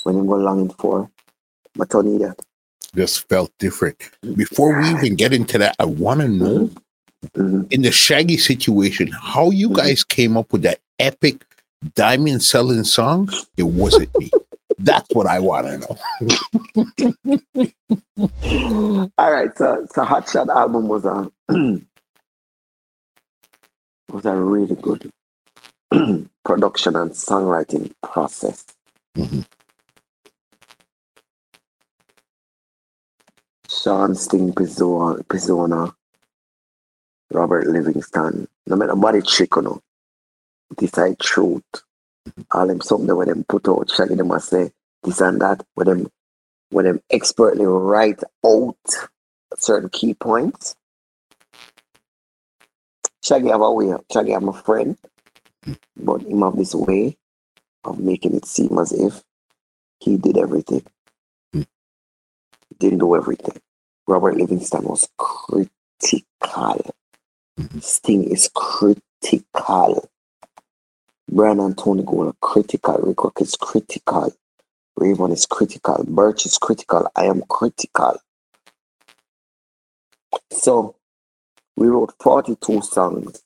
when 0.03 0.17
I 0.17 0.19
go 0.19 0.35
longing 0.35 0.69
for, 0.71 1.09
but 1.73 1.95
I 1.95 2.01
need 2.01 2.21
that. 2.21 2.39
Just 2.93 3.27
felt 3.29 3.51
different. 3.57 3.97
Before 4.35 4.79
we 4.79 4.89
even 4.89 5.15
get 5.15 5.33
into 5.33 5.57
that, 5.57 5.75
I 5.79 5.85
want 5.85 6.21
to 6.21 6.27
know 6.27 6.59
mm-hmm. 6.67 6.77
In 7.35 7.81
the 7.81 7.91
Shaggy 7.91 8.37
situation 8.37 9.07
how 9.11 9.49
you 9.49 9.67
mm-hmm. 9.69 9.77
guys 9.77 10.03
came 10.03 10.37
up 10.37 10.51
with 10.51 10.61
that 10.61 10.79
epic 10.99 11.45
diamond 11.95 12.43
selling 12.43 12.83
song. 12.83 13.29
It 13.57 13.63
wasn't 13.63 14.15
me. 14.17 14.31
That's 14.77 15.07
what 15.13 15.27
I 15.27 15.39
want 15.39 15.67
to 15.67 15.77
know. 15.77 15.97
All 19.17 19.31
right, 19.31 19.57
so 19.57 19.87
so 19.93 20.03
Hot 20.03 20.29
Shot 20.29 20.49
album 20.49 20.87
was 20.87 21.05
a 21.05 21.31
was 24.11 24.25
a 24.25 24.35
really 24.35 24.75
good 24.75 25.09
production 26.45 26.95
and 26.95 27.11
songwriting 27.11 27.91
process. 28.03 28.65
Mm-hmm. 29.17 29.41
Sean 33.69 34.15
Sting 34.15 34.51
Pizzonia, 34.53 35.93
Robert 37.35 37.67
Livingston, 37.67 38.47
no 38.67 38.75
matter 38.75 38.95
what 38.95 39.15
it 39.15 39.27
trick 39.27 39.57
or 39.57 39.61
no, 39.63 39.81
decide 40.77 41.19
truth. 41.19 41.63
All 42.51 42.67
them 42.67 42.81
something 42.81 43.07
that 43.07 43.15
when 43.15 43.27
them 43.27 43.45
put 43.47 43.67
out, 43.69 43.91
Shaggy 43.91 44.15
them 44.15 44.29
must 44.29 44.49
say 44.49 44.71
this 45.03 45.21
and 45.21 45.41
that, 45.41 45.65
when 45.75 45.87
them 45.87 46.07
when 46.69 46.85
them 46.85 47.01
expertly 47.11 47.65
write 47.65 48.21
out 48.45 48.77
certain 49.55 49.89
key 49.89 50.13
points. 50.13 50.75
Shaggy 53.23 53.49
have 53.49 53.61
a 53.61 53.71
way, 53.71 53.93
Shaggy 54.11 54.31
have 54.31 54.47
a 54.47 54.53
friend, 54.53 54.97
but 55.95 56.21
him 56.23 56.41
have 56.41 56.55
this 56.55 56.73
way 56.75 57.17
of 57.83 57.99
making 57.99 58.35
it 58.35 58.45
seem 58.45 58.77
as 58.79 58.91
if 58.91 59.23
he 59.99 60.17
did 60.17 60.37
everything. 60.37 60.83
He 61.53 61.65
didn't 62.79 62.99
do 62.99 63.15
everything. 63.15 63.61
Robert 64.07 64.35
Livingston 64.35 64.83
was 64.83 65.07
critical. 65.17 65.71
Mm-hmm. 67.59 67.79
Sting 67.79 68.23
is 68.25 68.49
critical. 68.53 70.09
Brian 71.31 71.59
and 71.59 71.77
Tony 71.77 72.03
Gold 72.03 72.27
are 72.27 72.35
critical. 72.41 72.97
Rikrok 72.97 73.41
is 73.41 73.55
critical. 73.55 74.33
Raven 74.97 75.31
is 75.31 75.45
critical. 75.45 76.03
Birch 76.07 76.45
is 76.45 76.57
critical. 76.57 77.09
I 77.15 77.25
am 77.25 77.43
critical. 77.49 78.17
So 80.51 80.95
we 81.77 81.87
wrote 81.87 82.13
42 82.21 82.81
songs 82.81 83.41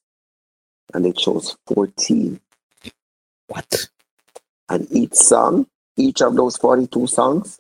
and 0.94 1.06
they 1.06 1.12
chose 1.12 1.56
14. 1.68 2.40
What? 3.48 3.90
And 4.70 4.88
each 4.92 5.16
song, 5.16 5.68
each 5.98 6.22
of 6.22 6.36
those 6.36 6.58
42 6.58 7.08
songs 7.08 7.60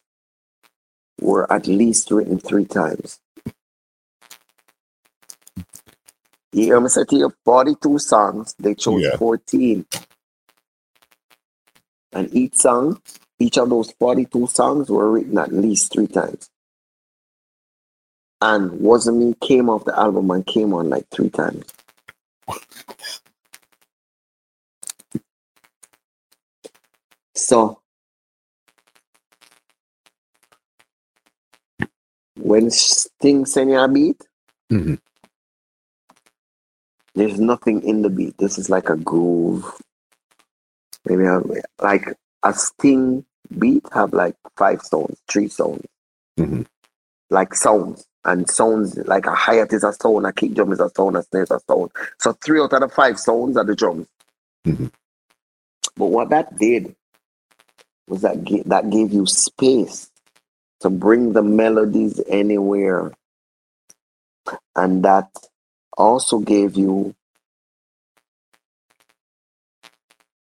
were 1.19 1.51
at 1.51 1.67
least 1.67 2.11
written 2.11 2.39
three 2.39 2.65
times. 2.65 3.19
You 6.51 6.63
hear 6.63 6.81
me 6.81 6.89
say 6.89 7.03
to 7.03 7.15
you, 7.15 7.33
42 7.45 7.99
songs, 7.99 8.55
they 8.57 8.73
chose 8.73 9.01
yeah. 9.03 9.17
14. 9.17 9.85
And 12.11 12.33
each 12.33 12.55
song, 12.55 12.99
each 13.37 13.57
of 13.57 13.69
those 13.69 13.91
42 13.99 14.47
songs 14.47 14.89
were 14.89 15.11
written 15.11 15.37
at 15.37 15.53
least 15.53 15.93
three 15.93 16.07
times. 16.07 16.49
And 18.41 18.79
Wasn't 18.79 19.17
Me 19.17 19.35
came 19.41 19.69
off 19.69 19.85
the 19.85 19.97
album 19.97 20.31
and 20.31 20.45
came 20.45 20.73
on 20.73 20.89
like 20.89 21.05
three 21.11 21.29
times. 21.29 21.65
So 27.35 27.79
when 32.37 32.71
Sting 32.71 33.45
send 33.45 33.69
you 33.69 33.79
a 33.79 33.87
beat, 33.87 34.21
mm-hmm. 34.71 34.95
There's 37.19 37.39
nothing 37.39 37.83
in 37.83 38.01
the 38.01 38.09
beat. 38.09 38.37
This 38.37 38.57
is 38.57 38.69
like 38.69 38.89
a 38.89 38.95
groove. 38.95 39.65
Maybe 41.05 41.25
a, 41.25 41.41
like 41.81 42.17
a 42.43 42.53
Sting 42.53 43.25
beat 43.57 43.83
have 43.93 44.13
like 44.13 44.35
five 44.55 44.81
sounds, 44.81 45.19
three 45.29 45.49
sounds, 45.49 45.85
mm-hmm. 46.39 46.61
like 47.29 47.53
sounds. 47.53 48.05
And 48.25 48.49
sounds 48.49 48.97
like 48.97 49.25
a 49.25 49.33
hi 49.33 49.55
hat 49.55 49.71
is 49.71 49.85
a 49.85 49.93
sound, 49.93 50.25
a 50.25 50.33
kick 50.33 50.53
drum 50.53 50.73
is 50.73 50.81
a 50.81 50.89
sound, 50.95 51.15
a 51.15 51.23
snare 51.23 51.43
is 51.43 51.51
a 51.51 51.59
sound. 51.67 51.89
So 52.19 52.33
three 52.33 52.59
out 52.59 52.73
of 52.73 52.81
the 52.81 52.89
five 52.89 53.17
sounds 53.17 53.55
are 53.55 53.63
the 53.63 53.75
drums. 53.75 54.07
Mm-hmm. 54.67 54.87
But 55.95 56.05
what 56.05 56.29
that 56.29 56.57
did 56.57 56.95
was 58.07 58.21
that 58.21 58.45
that 58.65 58.89
gave 58.89 59.13
you 59.13 59.25
space 59.25 60.11
to 60.81 60.89
bring 60.89 61.31
the 61.31 61.41
melodies 61.41 62.21
anywhere. 62.27 63.13
And 64.75 65.03
that 65.03 65.29
also 65.97 66.39
gave 66.39 66.75
you 66.75 67.15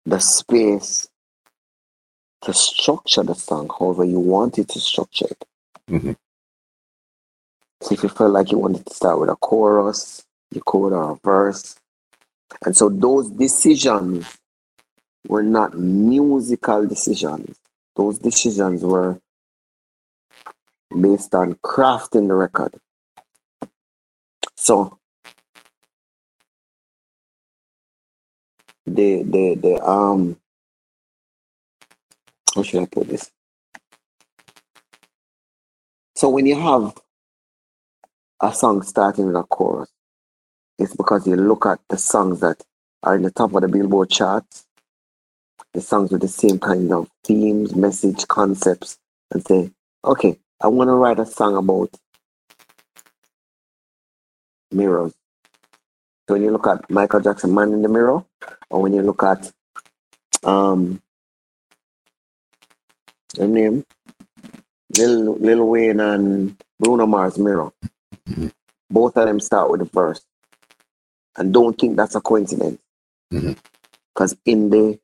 the 0.06 0.20
space 0.20 1.08
to 2.41 2.53
structure 2.53 3.24
the 3.24 3.36
song 3.36 3.70
however 3.78 4.03
you 4.03 4.20
wanted 4.20 4.68
to 4.70 4.80
structure 4.80 5.28
it. 5.30 5.45
Mm-hmm. 5.90 6.14
So 7.82 7.94
if 7.94 8.03
you 8.03 8.10
felt 8.10 8.32
like 8.32 8.52
you 8.52 8.58
wanted 8.58 8.86
to 8.86 8.94
start 8.94 9.20
with 9.20 9.30
a 9.30 9.36
chorus, 9.36 10.24
you 10.52 10.62
could 10.66 10.94
or 10.94 11.12
a 11.12 11.20
verse. 11.24 11.76
And 12.66 12.76
so 12.76 12.90
those 12.90 13.30
decisions 13.30 14.38
were 15.28 15.44
not 15.44 15.78
musical 15.78 16.86
decisions. 16.86 17.58
Those 17.95 18.20
decisions 18.20 18.84
were 18.84 19.20
based 20.99 21.34
on 21.36 21.56
crafting 21.56 22.28
the 22.28 22.34
record. 22.34 22.76
So 24.56 24.99
the 28.86 29.24
the 29.24 29.56
the 29.56 29.84
um 29.84 30.38
how 32.56 32.64
should 32.64 32.82
I 32.82 32.86
put 32.86 33.08
this? 33.08 33.32
So 36.16 36.30
when 36.30 36.45
you 36.45 36.60
have 36.60 36.94
a 38.41 38.53
song 38.53 38.82
starting 38.84 39.28
with 39.28 39.36
a 39.36 39.44
chorus, 39.44 39.90
it's 40.78 40.95
because 40.95 41.28
you 41.28 41.36
look 41.36 41.66
at 41.66 41.80
the 41.90 41.98
songs 41.98 42.41
that 42.41 42.62
are 43.03 43.16
in 43.16 43.24
the 43.24 43.32
top 43.32 43.53
of 43.56 43.62
the 43.62 43.68
Billboard 43.68 44.10
charts, 44.10 44.66
the 45.74 45.82
songs 45.82 46.12
with 46.12 46.22
the 46.22 46.28
same 46.28 46.60
kind 46.60 46.91
of 46.91 47.10
themes, 47.24 47.76
message, 47.76 48.28
concepts, 48.28 48.98
and 49.32 49.45
say, 49.45 49.72
okay, 50.03 50.38
I 50.62 50.68
want 50.68 50.90
to 50.90 50.94
write 50.94 51.20
a 51.20 51.26
song 51.26 51.56
about 51.58 51.90
mirrors. 54.72 55.14
So 56.28 56.36
when 56.36 56.44
you 56.44 56.52
look 56.52 56.68
at 56.68 56.90
Michael 56.90 57.22
Jackson, 57.22 57.53
Man 57.53 57.74
in 57.74 57.82
the 57.82 57.90
Mirror, 57.90 58.26
or 58.69 58.81
when 58.81 58.93
you 58.93 59.01
look 59.01 59.23
at 59.23 59.51
um, 60.43 61.01
the 63.35 63.47
name, 63.47 63.85
Lil, 64.97 65.35
Lil 65.35 65.68
Wayne 65.68 65.99
and 65.99 66.57
Bruno 66.80 67.05
Mars, 67.05 67.38
Mirror. 67.38 67.72
Mm-hmm. 68.27 68.47
Both 68.89 69.18
of 69.18 69.27
them 69.27 69.39
start 69.39 69.69
with 69.69 69.80
the 69.80 69.85
verse. 69.85 70.22
And 71.38 71.53
don't 71.53 71.77
think 71.80 71.95
that's 71.95 72.15
a 72.15 72.22
coincidence. 72.22 72.80
Because 73.30 74.34
mm-hmm. 74.34 74.49
in 74.49 74.69
the 74.69 74.99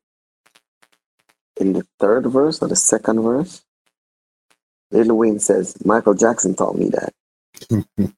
in 1.60 1.72
the 1.72 1.86
third 1.98 2.26
verse 2.26 2.62
or 2.62 2.68
the 2.68 2.76
second 2.76 3.20
verse, 3.22 3.64
Lil 4.90 5.16
Wayne 5.16 5.40
says, 5.40 5.76
Michael 5.84 6.14
Jackson 6.14 6.54
taught 6.54 6.76
me 6.76 6.90
that. 6.90 7.12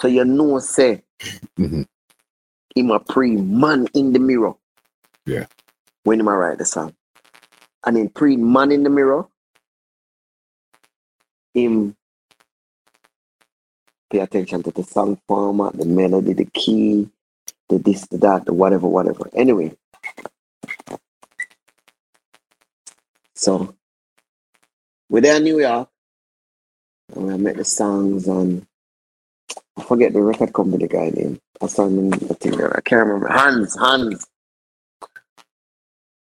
so 0.00 0.08
you 0.08 0.24
know, 0.24 0.58
say, 0.58 1.02
mm-hmm. 1.58 1.82
Him 2.74 2.90
a 2.90 3.00
pre 3.00 3.36
man 3.36 3.86
in 3.94 4.12
the 4.12 4.18
mirror. 4.18 4.54
Yeah. 5.26 5.46
When 6.04 6.20
am 6.20 6.28
I 6.28 6.34
write 6.34 6.58
the 6.58 6.64
song. 6.64 6.94
And 7.84 7.96
in 7.96 8.08
pre 8.08 8.36
man 8.36 8.72
in 8.72 8.82
the 8.82 8.90
mirror, 8.90 9.26
him 11.54 11.96
pay 14.10 14.20
attention 14.20 14.62
to 14.64 14.70
the 14.70 14.82
song 14.82 15.20
format, 15.26 15.76
the 15.76 15.86
melody, 15.86 16.32
the 16.32 16.46
key, 16.46 17.08
the 17.68 17.78
this, 17.78 18.06
the 18.08 18.18
that, 18.18 18.44
the 18.44 18.52
whatever, 18.52 18.86
whatever. 18.86 19.28
Anyway. 19.34 19.74
So, 23.34 23.74
we're 25.08 25.22
there 25.22 25.36
in 25.36 25.44
New 25.44 25.60
York. 25.60 25.88
And 27.14 27.30
I 27.32 27.36
met 27.36 27.56
the 27.56 27.64
songs 27.64 28.28
on 28.28 28.66
I 29.78 29.84
forget 29.84 30.12
the 30.12 30.22
record 30.22 30.52
company 30.52 30.88
guy 30.88 31.10
name. 31.10 31.40
I 31.62 31.66
saw 31.68 31.86
him 31.86 32.12
I 32.14 32.18
think 32.18 32.60
I 32.60 32.80
can't 32.82 33.06
remember. 33.06 33.28
Hans, 33.28 33.76
Hans. 33.76 34.26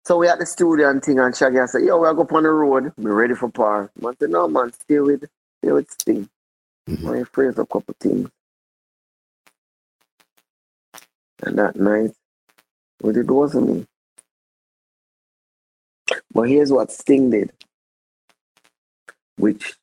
So 0.06 0.18
we 0.18 0.28
at 0.28 0.40
the 0.40 0.46
studio 0.46 0.90
and 0.90 1.04
thing, 1.04 1.20
and 1.20 1.36
Shaggy 1.36 1.60
I 1.60 1.68
said, 1.68 1.84
"Yo, 1.84 1.98
we 2.00 2.08
go 2.16 2.24
up 2.24 2.34
on 2.34 2.44
the 2.44 2.50
road. 2.50 2.94
We 2.98 3.12
ready 3.12 3.36
for 3.36 3.50
par." 3.50 3.92
I 4.06 4.14
said, 4.20 4.32
"No, 4.32 4.48
man, 4.48 4.74
stay 4.74 5.00
with, 5.00 5.26
stay 5.64 5.72
with 5.72 5.92
Sting." 5.92 6.30
Mm-hmm. 6.90 7.10
I 7.10 7.24
phrase 7.26 7.60
a 7.60 7.66
couple 7.66 7.96
things, 8.00 8.30
and 11.44 11.60
that 11.60 11.78
night, 11.78 12.12
what 13.02 13.18
it 13.18 13.28
wasn't 13.28 13.70
me. 13.70 13.88
But 16.34 16.44
here's 16.50 16.72
what 16.72 16.92
Sting 16.92 17.32
did, 17.32 17.54
which 19.38 19.79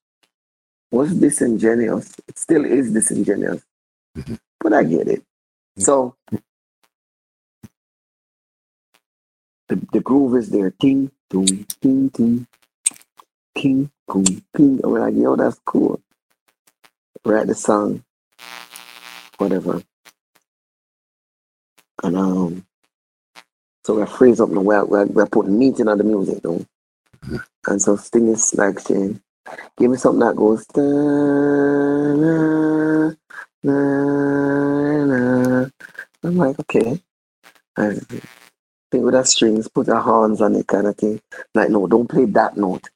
was 0.91 1.15
disingenuous. 1.15 2.15
It 2.29 2.39
still 2.39 2.65
is 2.65 2.93
disingenuous, 2.93 3.63
mm-hmm. 4.17 4.35
but 4.61 4.73
I 4.73 4.85
get 4.85 5.09
it. 5.09 5.21
Mm-hmm. 5.21 5.83
So 5.83 6.15
the, 9.69 9.81
the 9.93 10.01
groove 10.01 10.37
is 10.37 10.51
there. 10.51 10.71
Ting, 10.71 11.11
ting, 11.31 11.67
ting, 11.83 12.47
ting, 13.57 13.91
boom, 14.07 14.25
ting. 14.57 14.81
I'm 14.85 14.93
like, 14.93 15.15
yo, 15.15 15.37
that's 15.37 15.61
cool. 15.65 16.01
Write 17.25 17.49
the 17.49 17.55
song, 17.55 18.05
whatever. 19.39 19.83
And 22.05 22.17
um, 22.17 22.67
so 23.85 23.95
we're 23.95 24.07
freeze 24.07 24.41
up 24.41 24.51
now. 24.51 24.61
We're, 24.61 24.85
we're, 24.85 25.07
we're 25.07 25.27
putting 25.27 25.59
meaning 25.59 25.89
on 25.89 25.99
the 25.99 26.05
music 26.05 26.43
though. 26.43 26.65
Mm-hmm. 27.25 27.37
And 27.69 27.83
so 27.83 27.97
Sting 27.97 28.29
is 28.29 28.55
like 28.55 28.79
saying, 28.79 29.21
give 29.78 29.90
me 29.90 29.97
something 29.97 30.20
that 30.20 30.36
goes 30.36 30.66
da, 30.66 30.82
na, 32.12 33.12
na, 33.62 35.05
na. 35.05 35.68
I'm 36.23 36.36
like, 36.36 36.59
okay. 36.60 37.01
And 37.77 38.06
thing 38.90 39.02
with 39.02 39.14
the 39.14 39.24
strings, 39.24 39.68
put 39.68 39.86
your 39.86 40.01
horns 40.01 40.40
on 40.40 40.55
it 40.55 40.66
kind 40.66 40.86
of 40.86 40.97
thing. 40.97 41.20
Like, 41.55 41.70
no, 41.70 41.86
don't 41.86 42.09
play 42.09 42.24
that 42.27 42.56
note. 42.56 42.89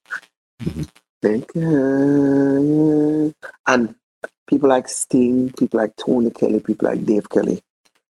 Mm-hmm. 0.62 0.82
and 3.66 3.94
people 4.46 4.68
like 4.68 4.88
Sting, 4.88 5.52
people 5.52 5.80
like 5.80 5.96
Tony 5.96 6.30
Kelly, 6.30 6.60
people 6.60 6.88
like 6.88 7.04
Dave 7.04 7.28
Kelly 7.30 7.62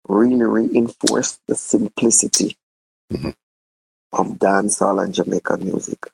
really 0.08 0.42
reinforce 0.42 1.38
the 1.48 1.54
simplicity 1.54 2.56
mm-hmm. 3.12 3.30
of 4.12 4.26
dancehall 4.38 5.02
and 5.02 5.14
Jamaican 5.14 5.64
music. 5.64 6.06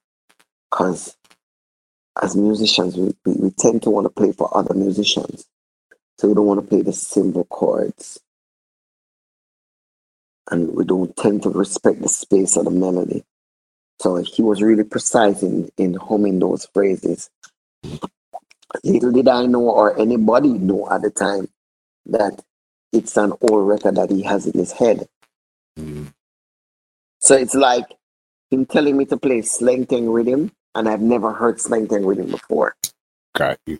Because 0.70 1.16
as 2.20 2.36
musicians, 2.36 2.96
we, 2.96 3.14
we, 3.24 3.32
we 3.34 3.50
tend 3.50 3.82
to 3.82 3.90
want 3.90 4.04
to 4.04 4.10
play 4.10 4.32
for 4.32 4.54
other 4.56 4.74
musicians. 4.74 5.46
So 6.18 6.28
we 6.28 6.34
don't 6.34 6.46
want 6.46 6.60
to 6.60 6.66
play 6.66 6.82
the 6.82 6.92
simple 6.92 7.44
chords 7.44 8.20
and 10.50 10.74
we 10.74 10.84
don't 10.84 11.16
tend 11.16 11.42
to 11.44 11.50
respect 11.50 12.02
the 12.02 12.08
space 12.08 12.56
of 12.56 12.64
the 12.64 12.70
melody. 12.70 13.24
So 14.00 14.16
he 14.16 14.42
was 14.42 14.62
really 14.62 14.84
precise 14.84 15.42
in, 15.42 15.70
in 15.78 15.94
humming 15.94 16.38
those 16.38 16.66
phrases. 16.74 17.30
Little 18.84 19.12
did 19.12 19.28
I 19.28 19.46
know, 19.46 19.70
or 19.70 19.98
anybody 19.98 20.48
know 20.48 20.88
at 20.90 21.02
the 21.02 21.10
time, 21.10 21.48
that 22.06 22.42
it's 22.92 23.16
an 23.16 23.32
old 23.40 23.68
record 23.68 23.96
that 23.96 24.10
he 24.10 24.22
has 24.22 24.46
in 24.46 24.58
his 24.58 24.72
head. 24.72 25.08
Mm. 25.78 26.12
So 27.20 27.36
it's 27.36 27.54
like 27.54 27.86
him 28.50 28.66
telling 28.66 28.96
me 28.96 29.04
to 29.06 29.16
play 29.16 29.42
slang 29.42 29.86
thing 29.86 30.10
rhythm, 30.10 30.52
and 30.74 30.88
I've 30.88 31.00
never 31.00 31.32
heard 31.32 31.60
slang 31.60 31.86
thing 31.88 32.04
rhythm 32.06 32.30
before. 32.30 32.74
Got 33.34 33.58
you. 33.66 33.78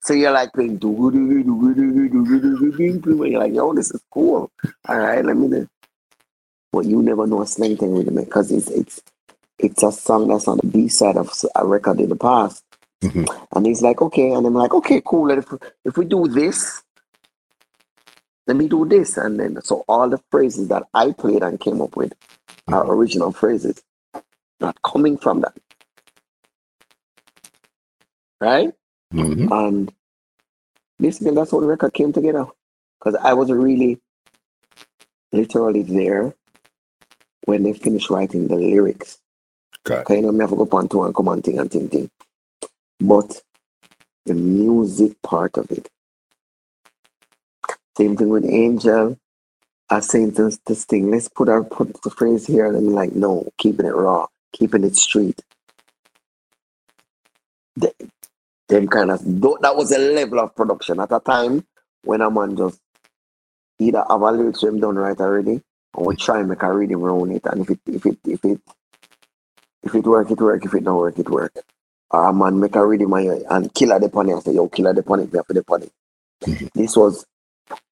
So 0.00 0.14
you're 0.14 0.32
like 0.32 0.52
playing 0.52 0.78
you're 3.30 3.40
like, 3.40 3.54
yo, 3.54 3.72
this 3.72 3.90
is 3.90 4.02
cool. 4.10 4.50
All 4.88 4.98
right, 4.98 5.24
let 5.24 5.36
me 5.36 5.48
know. 5.48 5.66
Well, 6.72 6.84
you 6.84 7.02
never 7.02 7.26
know 7.26 7.42
a 7.42 7.46
slang 7.46 7.76
thing 7.76 7.94
rhythm 7.94 8.16
because 8.16 8.50
it's 8.50 8.68
it's 8.68 9.00
it's 9.58 9.82
a 9.82 9.92
song 9.92 10.28
that's 10.28 10.48
on 10.48 10.58
the 10.58 10.66
B 10.66 10.88
side 10.88 11.16
of 11.16 11.32
a 11.54 11.66
record 11.66 12.00
in 12.00 12.08
the 12.08 12.16
past. 12.16 12.62
Mm-hmm. 13.02 13.24
And 13.54 13.66
he's 13.66 13.82
like, 13.82 14.02
okay, 14.02 14.32
and 14.32 14.46
I'm 14.46 14.54
like, 14.54 14.74
okay, 14.74 15.02
cool. 15.04 15.30
And 15.30 15.42
if 15.42 15.52
if 15.84 15.96
we 15.96 16.04
do 16.04 16.26
this, 16.28 16.82
let 18.46 18.56
me 18.56 18.68
do 18.68 18.86
this, 18.86 19.16
and 19.16 19.38
then 19.38 19.60
so 19.62 19.84
all 19.88 20.08
the 20.08 20.20
phrases 20.30 20.68
that 20.68 20.84
I 20.94 21.12
played 21.12 21.42
and 21.42 21.58
came 21.58 21.80
up 21.80 21.96
with 21.96 22.10
mm-hmm. 22.10 22.74
are 22.74 22.92
original 22.92 23.32
phrases, 23.32 23.82
not 24.60 24.80
coming 24.82 25.16
from 25.16 25.40
that 25.42 25.54
right? 28.40 28.72
Mm-hmm. 29.12 29.52
And 29.52 29.92
basically, 30.98 31.34
that's 31.34 31.50
how 31.50 31.60
the 31.60 31.66
record 31.66 31.94
came 31.94 32.12
together. 32.12 32.46
Because 32.98 33.14
I 33.22 33.34
was 33.34 33.50
really, 33.50 34.00
literally 35.32 35.82
there 35.82 36.34
when 37.44 37.62
they 37.62 37.72
finished 37.72 38.10
writing 38.10 38.48
the 38.48 38.56
lyrics. 38.56 39.18
Okay. 39.88 40.16
You 40.16 40.22
know, 40.22 40.36
I 40.36 40.42
have 40.42 40.50
to 40.50 40.56
go 40.56 40.68
on 40.72 40.88
to 40.88 41.04
and 41.04 41.14
come 41.14 41.28
on 41.28 41.42
thing 41.42 41.58
and 41.58 41.70
thing 41.70 41.88
thing. 41.88 42.10
But 42.98 43.40
the 44.24 44.34
music 44.34 45.20
part 45.22 45.56
of 45.56 45.70
it. 45.70 45.88
Same 47.96 48.16
thing 48.16 48.28
with 48.28 48.44
Angel. 48.44 49.18
I 49.88 50.00
saying 50.00 50.32
this, 50.32 50.58
this 50.66 50.84
thing, 50.84 51.10
let's 51.12 51.28
put 51.28 51.48
our 51.48 51.62
put 51.62 52.02
the 52.02 52.10
phrase 52.10 52.46
here 52.46 52.66
and 52.66 52.76
I'm 52.76 52.92
like, 52.92 53.12
no, 53.12 53.48
keeping 53.56 53.86
it 53.86 53.94
raw, 53.94 54.26
keeping 54.52 54.82
it 54.82 54.96
street. 54.96 55.40
The, 57.76 57.92
them 58.68 58.88
kind 58.88 59.10
of 59.10 59.20
that 59.22 59.74
was 59.76 59.92
a 59.92 59.98
level 59.98 60.40
of 60.40 60.54
production. 60.54 61.00
At 61.00 61.12
a 61.12 61.20
time 61.20 61.64
when 62.02 62.20
a 62.20 62.30
man 62.30 62.56
just 62.56 62.80
either 63.78 64.04
have 64.08 64.22
a 64.22 64.32
lyrics 64.32 64.60
them 64.60 64.80
done 64.80 64.96
right 64.96 65.18
already 65.18 65.62
or 65.94 66.14
try 66.14 66.40
and 66.40 66.48
make 66.48 66.62
a 66.62 66.72
rhythm 66.72 67.04
around 67.04 67.32
it 67.32 67.42
and 67.46 67.62
if 67.62 67.70
it 67.70 67.80
if 67.86 68.06
it 68.06 68.18
if 68.24 68.44
it 68.44 68.60
if 69.82 69.94
it 69.94 70.04
work 70.04 70.30
it 70.30 70.40
work. 70.40 70.64
If 70.64 70.74
it 70.74 70.84
don't 70.84 70.96
work 70.96 71.18
it 71.18 71.28
work. 71.28 71.54
Or 72.10 72.28
a 72.28 72.32
man 72.32 72.60
make 72.60 72.76
a 72.76 72.86
rhythm 72.86 73.12
and, 73.12 73.44
and 73.50 73.74
killer 73.74 73.98
the 73.98 74.08
pony 74.08 74.32
and 74.32 74.42
say 74.42 74.54
yo 74.54 74.68
killer 74.68 74.92
the 74.92 75.02
pony 75.02 75.24
me 75.24 75.30
have 75.34 75.46
the 75.48 75.62
pony 75.64 75.88
mm-hmm. 76.44 76.66
this 76.74 76.96
was 76.96 77.26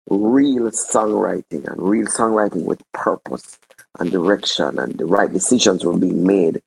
real 0.09 0.71
songwriting 0.71 1.67
and 1.67 1.83
real 1.83 2.07
songwriting 2.07 2.65
with 2.65 2.81
purpose 2.93 3.59
and 3.99 4.13
direction 4.13 4.79
and 4.79 4.99
the 4.99 5.05
right 5.07 5.33
decisions 5.33 5.85
were 5.85 5.97
being 5.97 6.25
made 6.25 6.63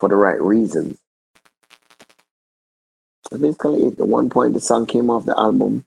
for 0.00 0.08
the 0.08 0.16
right 0.16 0.40
reasons 0.40 0.98
basically 3.36 3.86
at 3.88 3.98
one 3.98 4.30
point 4.30 4.54
the 4.54 4.60
song 4.60 4.86
came 4.86 5.10
off 5.10 5.24
the 5.26 5.38
album 5.38 5.84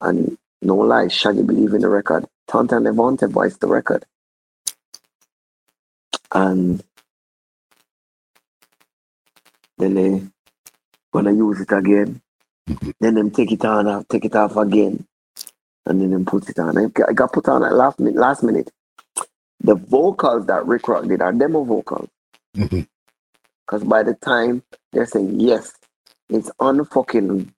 and 0.00 0.36
no 0.62 0.76
lie, 0.76 1.08
Shaggy 1.08 1.42
believe 1.42 1.74
in 1.74 1.82
the 1.82 1.88
record. 1.88 2.26
Tanto 2.48 2.78
Devonte 2.80 3.30
voiced 3.30 3.60
the 3.60 3.68
record. 3.68 4.04
And 6.32 6.82
then 9.78 9.94
they 9.94 10.22
gonna 11.12 11.32
use 11.32 11.60
it 11.60 11.72
again. 11.72 12.20
then 13.00 13.14
them 13.14 13.30
take 13.30 13.52
it 13.52 13.64
on 13.64 13.86
off, 13.86 14.08
take 14.08 14.24
it 14.24 14.34
off 14.34 14.56
again. 14.56 15.06
And 15.86 16.00
then 16.00 16.10
them 16.10 16.24
put 16.24 16.48
it 16.48 16.58
on. 16.58 16.76
I 16.78 17.12
got 17.12 17.32
put 17.32 17.48
on 17.48 17.64
at 17.64 17.74
last 17.74 18.00
minute 18.00 18.16
last 18.16 18.42
minute. 18.42 18.70
The 19.60 19.74
vocals 19.76 20.46
that 20.46 20.64
Rikrok 20.64 21.08
did 21.08 21.22
are 21.22 21.32
demo 21.32 21.64
vocals. 21.64 22.08
Because 23.66 23.82
by 23.84 24.04
the 24.04 24.14
time 24.14 24.62
they're 24.92 25.06
saying 25.06 25.40
yes, 25.40 25.72
it's 26.28 26.50
on 26.58 26.84
fucking 26.84 27.52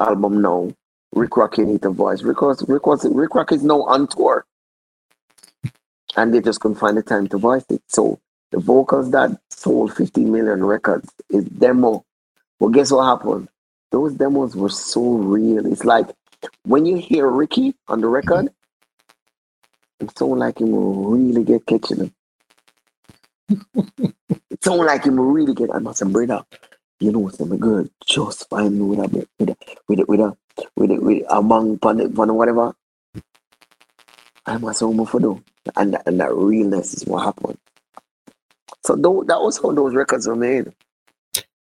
album 0.00 0.42
now. 0.42 0.70
Rikrok 1.14 1.58
need 1.64 1.84
a 1.84 1.90
voice. 1.90 2.22
Rick, 2.22 2.42
was, 2.42 2.64
Rick, 2.68 2.86
was, 2.86 3.04
Rikrok 3.04 3.52
is 3.52 3.62
now 3.62 3.82
on 3.82 4.08
tour. 4.08 4.44
And 6.16 6.34
they 6.34 6.40
just 6.40 6.60
couldn't 6.60 6.78
find 6.78 6.96
the 6.96 7.02
time 7.02 7.28
to 7.28 7.38
voice 7.38 7.64
it. 7.70 7.82
So 7.88 8.20
the 8.50 8.58
vocals 8.58 9.10
that 9.12 9.30
sold 9.50 9.94
15 9.96 10.30
million 10.30 10.64
records 10.64 11.08
is 11.30 11.44
demo. 11.44 12.04
Well, 12.58 12.70
guess 12.70 12.90
what 12.90 13.04
happened? 13.04 13.48
Those 13.92 14.14
demos 14.14 14.56
were 14.56 14.68
so 14.68 15.02
real. 15.02 15.66
It's 15.66 15.84
like 15.84 16.08
when 16.64 16.84
you 16.86 16.96
hear 16.96 17.28
Ricky 17.28 17.74
on 17.88 18.00
the 18.00 18.08
record, 18.08 18.50
it 20.00 20.16
sounds 20.18 20.38
like 20.38 20.58
he 20.58 20.64
will 20.64 20.94
really 21.10 21.44
get 21.44 21.66
catching 21.66 21.98
him. 21.98 22.14
it 24.50 24.64
sounds 24.64 24.80
like 24.80 25.04
he 25.04 25.10
will 25.10 25.26
really 25.26 25.54
get. 25.54 25.70
I 25.72 25.78
must 25.78 26.00
have 26.00 26.12
brother 26.12 26.42
you 27.00 27.12
know, 27.12 27.28
so 27.28 27.44
my 27.44 27.56
girl 27.56 27.86
just 28.06 28.48
find 28.48 28.74
me 28.78 28.84
with 28.84 28.98
a 29.00 29.26
with 29.38 29.50
a 29.50 29.56
with 29.88 30.00
a 30.00 30.04
with 30.06 30.20
a 30.20 30.36
with 30.76 30.90
a, 30.90 30.94
with 31.00 31.22
a 31.28 31.42
bang 31.42 31.78
pan 31.78 32.14
pan 32.14 32.34
whatever. 32.34 32.74
I 34.46 34.58
must 34.58 34.80
home 34.80 35.04
for 35.06 35.20
do. 35.20 35.42
And 35.76 35.96
and 36.06 36.20
that 36.20 36.34
realness 36.34 36.94
is 36.94 37.04
what 37.06 37.24
happened. 37.24 37.58
So 38.84 38.94
th- 38.94 39.26
that 39.28 39.40
was 39.40 39.58
how 39.58 39.72
those 39.72 39.94
records 39.94 40.26
were 40.26 40.36
made. 40.36 40.72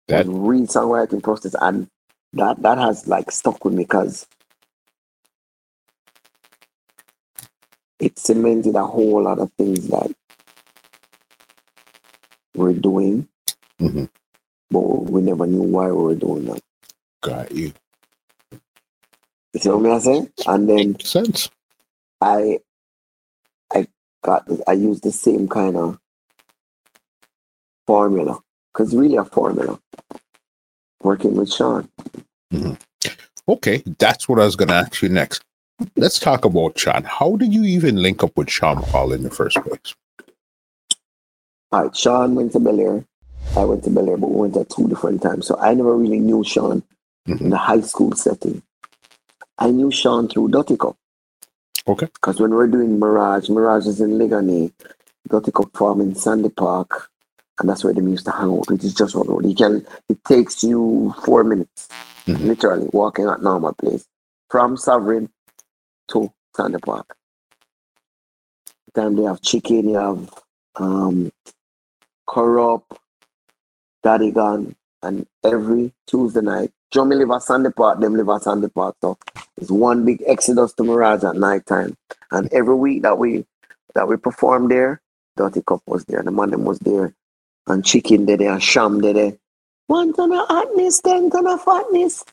That 0.08 0.28
real 0.28 0.68
songwriting 0.68 1.24
process 1.24 1.56
and 1.62 1.88
that 2.34 2.62
that 2.62 2.78
has 2.78 3.08
like 3.08 3.32
stuck 3.32 3.64
with 3.64 3.74
me 3.74 3.84
because 3.84 4.28
it 8.00 8.18
cemented 8.20 8.76
a 8.76 8.86
whole 8.86 9.24
lot 9.24 9.40
of 9.40 9.52
things 9.54 9.88
that 9.90 10.14
we're 12.56 12.74
doing. 12.74 13.28
Mm-hmm 13.82 14.06
but 14.72 14.82
we 14.82 15.22
never 15.22 15.46
knew 15.46 15.62
why 15.62 15.88
we 15.88 16.04
were 16.04 16.16
doing 16.16 16.46
that. 16.46 16.62
Got 17.22 17.52
you. 17.52 17.74
You 19.54 19.60
see 19.60 19.70
what 19.70 19.92
I'm 19.92 20.00
saying? 20.00 20.32
And 20.48 20.70
then 20.70 20.92
Makes 20.94 21.10
sense. 21.10 21.50
I 22.22 22.60
I 23.74 23.88
got 24.24 24.48
I 24.68 24.74
use 24.74 25.02
the 25.02 25.12
same 25.12 25.48
kind 25.48 25.76
of 25.76 26.00
formula 27.86 28.40
because 28.74 28.96
really 28.96 29.18
a 29.18 29.26
formula 29.26 29.80
working 31.02 31.36
with 31.36 31.52
Sean. 31.52 31.90
Mm-hmm. 32.54 32.74
Okay, 33.50 33.84
that's 33.98 34.30
what 34.30 34.40
I 34.40 34.46
was 34.46 34.56
going 34.56 34.70
to 34.70 34.76
ask 34.76 35.02
you 35.02 35.10
next. 35.10 35.44
Let's 35.96 36.20
talk 36.20 36.46
about 36.46 36.78
Sean. 36.78 37.04
How 37.04 37.36
did 37.36 37.54
you 37.54 37.64
even 37.64 38.02
link 38.02 38.24
up 38.24 38.38
with 38.38 38.50
Sean 38.50 38.82
Paul 38.84 39.14
in 39.14 39.24
the 39.24 39.32
first 39.32 39.58
place? 39.58 39.96
All 41.72 41.84
right, 41.84 41.96
Sean 41.96 42.36
went 42.36 42.52
to 42.54 42.60
Belair. 42.60 43.04
I 43.58 43.66
went 43.66 43.84
to 43.84 43.90
Belair, 43.90 44.18
but 44.18 44.32
we 44.32 44.38
went 44.38 44.56
at 44.56 44.70
two 44.70 44.88
different 44.88 45.22
times. 45.22 45.46
So 45.46 45.58
I 45.60 45.74
never 45.74 45.96
really 45.96 46.20
knew 46.20 46.42
Sean 46.44 46.84
mm-hmm. 47.28 47.44
in 47.44 47.50
the 47.50 47.58
high 47.58 47.82
school 47.82 48.14
setting. 48.14 48.64
I 49.58 49.72
knew 49.72 49.92
Sean 49.92 50.30
through 50.30 50.50
Dottico. 50.50 50.96
Okay. 51.86 52.06
Because 52.06 52.40
when 52.40 52.52
we 52.52 52.58
we're 52.58 52.68
doing 52.68 52.98
Mirage, 52.98 53.50
Mirage 53.50 53.88
is 53.88 54.00
in 54.00 54.12
Liguanea, 54.12 54.72
Dottico 55.28 55.70
Farm 55.78 56.00
in 56.00 56.16
Sandy 56.16 56.50
Park, 56.50 57.10
and 57.60 57.70
that's 57.70 57.84
where 57.84 57.94
they 57.94 58.02
used 58.02 58.26
to 58.26 58.32
hang 58.32 58.52
out, 58.52 58.70
which 58.70 58.86
is 58.86 58.94
just 58.94 59.16
one 59.16 59.28
road. 59.28 59.46
You 59.46 59.56
can, 59.56 59.86
it 60.08 60.24
takes 60.24 60.64
you 60.64 61.14
four 61.26 61.44
minutes, 61.44 61.90
mm-hmm. 62.26 62.48
literally, 62.48 62.90
walking 62.94 63.28
at 63.28 63.44
normal 63.44 63.74
place 63.74 64.06
from 64.50 64.78
Sovereign 64.78 65.30
to 66.12 66.32
Sandy 66.56 66.80
Park. 66.80 67.18
Then 68.96 69.18
they 69.18 69.24
have 69.24 69.42
chicken, 69.42 69.90
you 69.90 69.96
have 69.96 70.34
um, 70.78 71.32
Corrupt, 72.28 73.01
Daddy 74.04 74.32
Gun, 74.32 74.76
and 75.02 75.26
every 75.44 75.92
Tuesday 76.08 76.42
night, 76.42 76.72
Johnny 76.92 77.16
live 77.16 77.32
at 77.32 77.44
Sandy 77.44 77.70
Park, 77.72 78.00
them 78.00 78.16
live 78.16 78.30
at 78.30 78.44
Sandy 78.44 78.68
Park. 78.68 78.96
So 79.02 79.18
it's 79.58 79.72
one 79.72 80.06
big 80.06 80.24
exodus 80.28 80.74
to 80.74 80.84
Mirage 80.84 81.24
at 81.24 81.36
night 81.36 81.66
time. 81.66 81.96
And 82.32 82.52
every 82.54 82.76
week 82.76 83.04
that 83.04 83.18
we 83.18 83.46
that 83.96 84.08
we 84.08 84.18
perform 84.18 84.68
there, 84.70 85.02
Dirty 85.38 85.62
Cup 85.62 85.82
was 85.86 86.06
there, 86.06 86.24
the 86.24 86.32
man 86.32 86.52
them 86.52 86.66
was 86.66 86.80
there, 86.80 87.14
and 87.68 87.86
Chicken 87.86 88.26
there, 88.26 88.52
and 88.52 88.64
Sham 88.64 89.00
there. 89.00 89.34
One 89.88 90.14
ton 90.14 90.32
of 90.32 90.48
hotness, 90.48 91.02
ten 91.02 91.30
ton 91.30 91.48
of 91.48 91.62
fatness. 91.62 92.24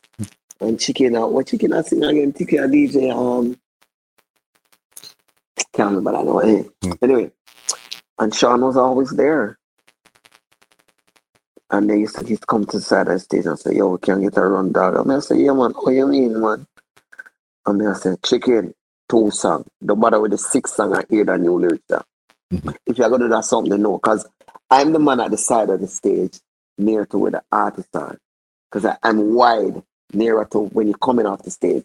And 0.60 0.78
Chicken, 0.78 1.16
uh, 1.16 1.26
what 1.26 1.46
Chicken 1.46 1.72
I 1.72 1.82
sing 1.82 2.02
again? 2.02 2.30
A 2.30 2.32
DJ, 2.32 3.14
um, 3.14 3.56
can't 5.72 5.94
remember 5.94 6.12
that 6.12 6.24
know. 6.24 6.38
Eh? 6.40 6.64
Mm. 6.82 6.98
Anyway, 7.02 7.30
and 8.18 8.34
Sean 8.34 8.60
was 8.62 8.76
always 8.76 9.10
there. 9.10 9.57
And 11.70 11.90
they 11.90 11.98
used 11.98 12.16
to, 12.18 12.26
he'd 12.26 12.46
come 12.46 12.64
to 12.66 12.78
the 12.78 12.82
side 12.82 13.08
of 13.08 13.14
the 13.14 13.18
stage 13.18 13.46
and 13.46 13.58
say, 13.58 13.74
Yo, 13.76 13.98
can 13.98 14.22
you 14.22 14.30
get 14.30 14.38
a 14.38 14.46
run, 14.46 14.72
dog? 14.72 14.96
And 14.96 15.12
I 15.12 15.20
say, 15.20 15.38
Yeah, 15.38 15.52
man, 15.52 15.72
what 15.72 15.92
you 15.92 16.06
mean, 16.06 16.40
man? 16.40 16.66
And 17.66 17.88
I 17.88 17.92
said, 17.94 18.22
Chicken, 18.22 18.74
two 19.08 19.30
song. 19.30 19.66
No 19.80 19.96
matter 19.96 20.20
with 20.20 20.32
the 20.32 20.38
six 20.38 20.72
song, 20.74 20.96
I 20.96 21.04
hear 21.10 21.24
the 21.24 21.36
new 21.36 21.58
lyrics. 21.58 21.84
Mm-hmm. 22.52 22.70
If 22.86 22.98
you're 22.98 23.08
going 23.08 23.20
to 23.22 23.26
do 23.28 23.34
that 23.34 23.44
something, 23.44 23.82
no, 23.82 23.98
because 23.98 24.26
I'm 24.70 24.92
the 24.92 24.98
man 24.98 25.20
at 25.20 25.30
the 25.30 25.38
side 25.38 25.70
of 25.70 25.80
the 25.80 25.88
stage 25.88 26.40
near 26.78 27.04
to 27.06 27.18
where 27.18 27.32
the 27.32 27.42
artist 27.52 27.94
are. 27.94 28.18
Because 28.70 28.96
I'm 29.02 29.34
wide 29.34 29.82
nearer 30.14 30.46
to 30.52 30.60
when 30.60 30.88
you're 30.88 30.98
coming 30.98 31.26
off 31.26 31.42
the 31.42 31.50
stage. 31.50 31.84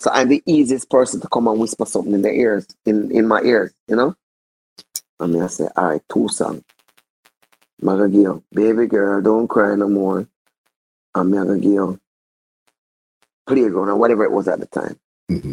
So 0.00 0.10
I'm 0.12 0.28
the 0.28 0.42
easiest 0.46 0.90
person 0.90 1.20
to 1.20 1.28
come 1.28 1.48
and 1.48 1.58
whisper 1.58 1.86
something 1.86 2.14
in 2.14 2.22
their 2.22 2.34
ears, 2.34 2.66
in, 2.86 3.10
in 3.10 3.26
my 3.26 3.42
ears, 3.42 3.72
you 3.88 3.96
know? 3.96 4.14
And 5.20 5.42
I 5.42 5.46
say, 5.48 5.68
all 5.76 5.86
right, 5.90 6.02
two 6.12 6.28
songs. 6.28 6.62
Gonna 7.82 8.08
give 8.08 8.42
baby 8.50 8.86
girl, 8.86 9.20
don't 9.20 9.48
cry 9.48 9.74
no 9.74 9.88
more. 9.88 10.28
I'm 11.14 11.32
gonna 11.32 11.58
give 11.58 11.98
playground 13.46 13.88
or 13.88 13.96
whatever 13.96 14.24
it 14.24 14.32
was 14.32 14.48
at 14.48 14.60
the 14.60 14.66
time. 14.66 14.98
Mm-hmm. 15.30 15.52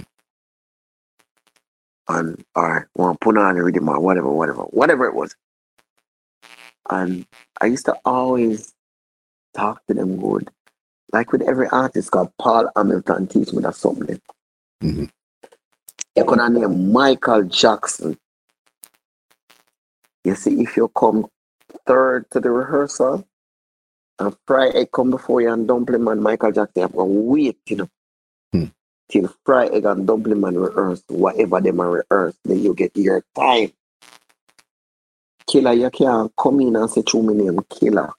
And 2.07 2.43
all 2.56 2.68
right, 2.68 2.85
want 2.95 3.19
to 3.19 3.23
put 3.23 3.38
on 3.38 3.56
the 3.56 3.64
rhythm 3.64 3.89
or 3.89 3.99
whatever, 3.99 4.30
whatever, 4.30 4.64
whatever 4.64 5.06
it 5.06 5.15
was. 5.15 5.35
And 6.89 7.26
I 7.61 7.68
used 7.68 7.85
to 7.85 7.98
always 8.03 8.73
talk 9.53 9.85
to 9.88 9.93
them 9.93 10.19
good. 10.19 10.49
Like 11.14 11.31
with 11.31 11.41
every 11.41 11.68
artist 11.69 12.11
called 12.11 12.31
Paul 12.38 12.69
Hamilton 12.76 13.27
teach 13.27 13.53
me 13.53 13.61
that 13.64 13.76
something. 13.76 14.22
Mm-hmm. 14.84 15.06
You 16.15 16.26
could 16.26 16.52
name 16.52 16.91
Michael 16.91 17.43
Jackson. 17.43 18.18
You 20.23 20.35
see, 20.35 20.61
if 20.61 20.76
you 20.76 20.89
come 20.89 21.27
third 21.86 22.30
to 22.32 22.40
the 22.40 22.49
rehearsal. 22.49 23.28
And 24.20 24.36
Friday 24.45 24.88
come 24.94 25.10
before 25.10 25.41
you 25.41 25.52
and 25.52 25.68
dumpling 25.68 26.03
man 26.03 26.22
Michael 26.22 26.52
Jackson. 26.52 26.88
Going 26.88 27.14
to 27.14 27.22
wait, 27.22 27.58
you 27.66 27.78
know, 27.78 27.90
hmm. 28.52 28.66
till 29.10 29.34
egg 29.48 29.86
and 29.86 30.06
dumpling 30.06 30.41
man 30.41 30.58
rehearse 30.58 31.03
whatever 31.08 31.60
they 31.60 31.70
are 31.70 31.90
rehearse. 31.90 32.36
Then 32.44 32.60
you 32.60 32.74
get 32.74 32.95
your 32.95 33.24
time. 33.36 33.72
Killer, 35.48 35.74
you 35.74 35.90
can't 35.90 36.32
come 36.40 36.62
in 36.62 36.76
and 36.76 36.90
say 36.90 37.02
two 37.02 37.24
million 37.24 37.60
killer. 37.70 38.12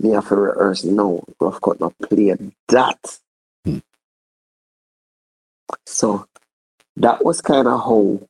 Me 0.00 0.10
have 0.10 0.28
to 0.28 0.36
rehearse 0.36 0.84
no. 0.84 1.24
Rough 1.40 1.60
cut 1.60 1.80
not 1.80 1.94
play 2.02 2.36
that. 2.68 3.18
Hmm. 3.64 3.78
So 5.86 6.26
that 6.96 7.24
was 7.24 7.40
kind 7.40 7.66
of 7.66 7.80
how 7.80 8.20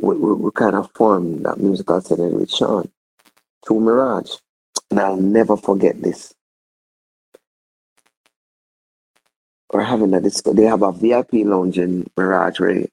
we, 0.00 0.14
we, 0.16 0.32
we 0.34 0.50
kind 0.52 0.76
of 0.76 0.90
formed 0.92 1.44
that 1.44 1.58
musical 1.58 2.00
setting 2.00 2.34
with 2.38 2.50
Sean 2.50 2.90
through 3.66 3.80
Mirage. 3.80 4.32
And 4.90 5.00
I'll 5.00 5.16
never 5.16 5.56
forget 5.56 6.00
this. 6.00 6.34
We're 9.72 9.82
having 9.82 10.14
a 10.14 10.20
disco. 10.20 10.54
They 10.54 10.64
have 10.64 10.82
a 10.82 10.92
VIP 10.92 11.44
lounge 11.44 11.78
in 11.78 12.06
Mirage 12.16 12.58
where 12.60 12.86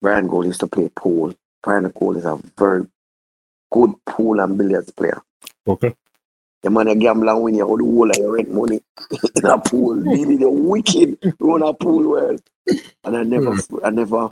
Brian 0.00 0.26
Gold 0.28 0.46
used 0.46 0.60
to 0.60 0.66
play 0.66 0.90
pool. 0.96 1.34
Brian 1.62 1.92
Gold 1.94 2.16
is 2.16 2.24
a 2.24 2.40
very 2.56 2.86
good 3.70 3.92
pool 4.06 4.40
and 4.40 4.56
billiards 4.56 4.90
player. 4.92 5.20
Okay. 5.66 5.94
The 6.62 6.70
man 6.70 6.88
a 6.88 6.96
gamble 6.96 7.28
and 7.28 7.42
win 7.42 7.54
you 7.54 7.66
all 7.66 7.76
the 7.76 7.84
whole 7.84 8.10
of 8.10 8.16
your 8.16 8.32
rent 8.32 8.50
money 8.50 8.80
in 9.36 9.44
a 9.44 9.58
pool. 9.58 9.96
Really 9.96 10.36
the 10.36 10.50
wicked 10.50 11.18
run 11.38 11.62
a 11.62 11.74
pool 11.74 12.08
world. 12.08 12.42
And 13.04 13.16
I 13.16 13.22
never 13.22 13.52
mm. 13.52 13.80
I 13.84 13.90
never 13.90 14.30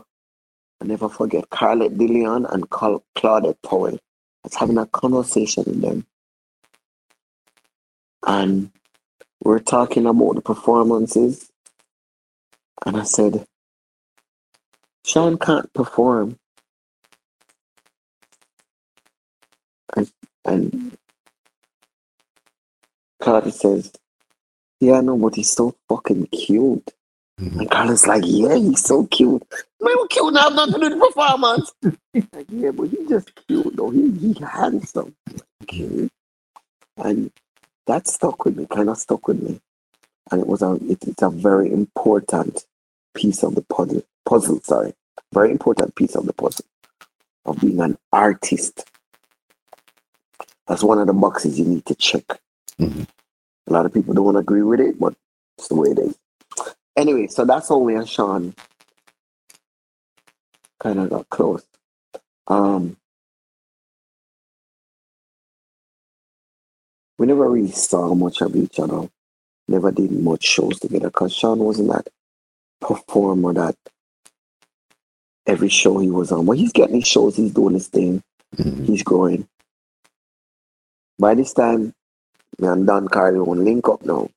I 0.81 0.87
never 0.87 1.09
forget 1.09 1.51
Carlette 1.51 1.97
DeLeon 1.97 2.53
and 2.53 2.71
Claudette 2.71 3.57
Powell. 3.63 3.97
I 3.97 4.01
was 4.45 4.55
having 4.55 4.79
a 4.79 4.87
conversation 4.87 5.65
with 5.67 5.83
them. 5.83 6.07
And 8.27 8.71
we're 9.43 9.61
talking 9.61 10.07
about 10.07 10.37
the 10.37 10.43
performances. 10.43 11.51
And 12.87 12.97
I 12.97 13.05
said, 13.05 13.47
Sean 15.05 15.39
can't 15.39 15.73
perform. 15.75 16.39
And, 19.97 20.11
and 20.45 20.99
Claudette 23.23 23.53
says, 23.55 23.93
Yeah, 24.81 25.01
no, 25.03 25.19
but 25.19 25.37
he's 25.37 25.51
so 25.53 25.77
fucking 25.89 26.29
cute. 26.29 26.93
Mm-hmm. 27.41 27.61
And 27.61 27.71
Carla's 27.71 28.07
like, 28.07 28.23
yeah, 28.25 28.55
he's 28.55 28.83
so 28.83 29.07
cute. 29.07 29.43
Man, 29.81 30.09
cute 30.09 30.33
now, 30.33 30.49
nothing 30.49 30.81
to 30.81 30.89
do 30.89 30.99
with 30.99 31.15
performance. 31.15 31.73
like, 32.33 32.47
yeah, 32.49 32.71
but 32.71 32.89
he's 32.89 33.09
just 33.09 33.31
cute 33.47 33.77
though. 33.77 33.91
He, 33.91 34.11
he 34.13 34.37
handsome. 34.43 35.15
Okay. 35.63 36.09
And 36.97 37.31
that 37.87 38.07
stuck 38.09 38.45
with 38.45 38.57
me, 38.57 38.67
kind 38.67 38.89
of 38.89 38.97
stuck 38.97 39.29
with 39.29 39.43
me. 39.43 39.61
And 40.31 40.41
it 40.41 40.47
was 40.47 40.63
a 40.63 40.73
it, 40.89 41.07
it's 41.07 41.23
a 41.23 41.31
very 41.31 41.71
important 41.71 42.65
piece 43.15 43.43
of 43.43 43.55
the 43.55 43.63
puzzle 43.63 44.03
puzzle, 44.27 44.61
sorry. 44.63 44.93
Very 45.33 45.51
important 45.51 45.95
piece 45.95 46.15
of 46.15 46.27
the 46.27 46.33
puzzle 46.33 46.67
of 47.45 47.61
being 47.61 47.81
an 47.81 47.97
artist. 48.13 48.85
That's 50.67 50.83
one 50.83 50.99
of 50.99 51.07
the 51.07 51.13
boxes 51.13 51.59
you 51.59 51.65
need 51.65 51.87
to 51.87 51.95
check. 51.95 52.25
Mm-hmm. 52.79 53.03
A 53.69 53.73
lot 53.73 53.87
of 53.87 53.95
people 53.95 54.15
don't 54.15 54.37
agree 54.37 54.63
with 54.63 54.81
it, 54.81 54.99
but 54.99 55.15
it's 55.57 55.69
the 55.69 55.75
way 55.75 55.91
it 55.91 55.99
is. 55.99 56.19
Anyway, 56.97 57.27
so 57.27 57.45
that's 57.45 57.69
how 57.69 57.79
we 57.79 57.95
and 57.95 58.09
Sean 58.09 58.55
kind 60.81 60.99
of 60.99 61.11
got 61.11 61.29
close. 61.29 61.65
Um, 62.47 62.97
we 67.19 67.27
never 67.27 67.51
really 67.51 67.71
saw 67.71 68.15
much 68.15 68.41
of 68.41 68.57
each 68.57 68.79
other. 68.79 69.09
Never 69.69 69.91
did 69.91 70.13
much 70.13 70.45
shows 70.45 70.79
together 70.79 71.09
because 71.09 71.35
Sean 71.35 71.59
wasn't 71.59 71.91
that 71.93 72.09
performer 72.81 73.53
that 73.53 73.77
every 75.47 75.69
show 75.69 75.99
he 75.99 76.11
was 76.11 76.33
on. 76.33 76.47
But 76.47 76.59
he's 76.59 76.73
getting 76.73 76.97
his 76.97 77.09
shows, 77.09 77.37
he's 77.37 77.53
doing 77.53 77.75
his 77.75 77.89
thing, 77.89 78.23
mm-hmm. 78.57 78.85
he's 78.85 79.03
growing. 79.03 79.49
By 81.19 81.35
this 81.35 81.53
time, 81.53 81.95
me 82.59 82.69
and 82.69 82.87
Don 82.87 83.09
Corleon 83.09 83.45
won't 83.45 83.61
link 83.61 83.89
up 83.89 84.05
now. 84.05 84.29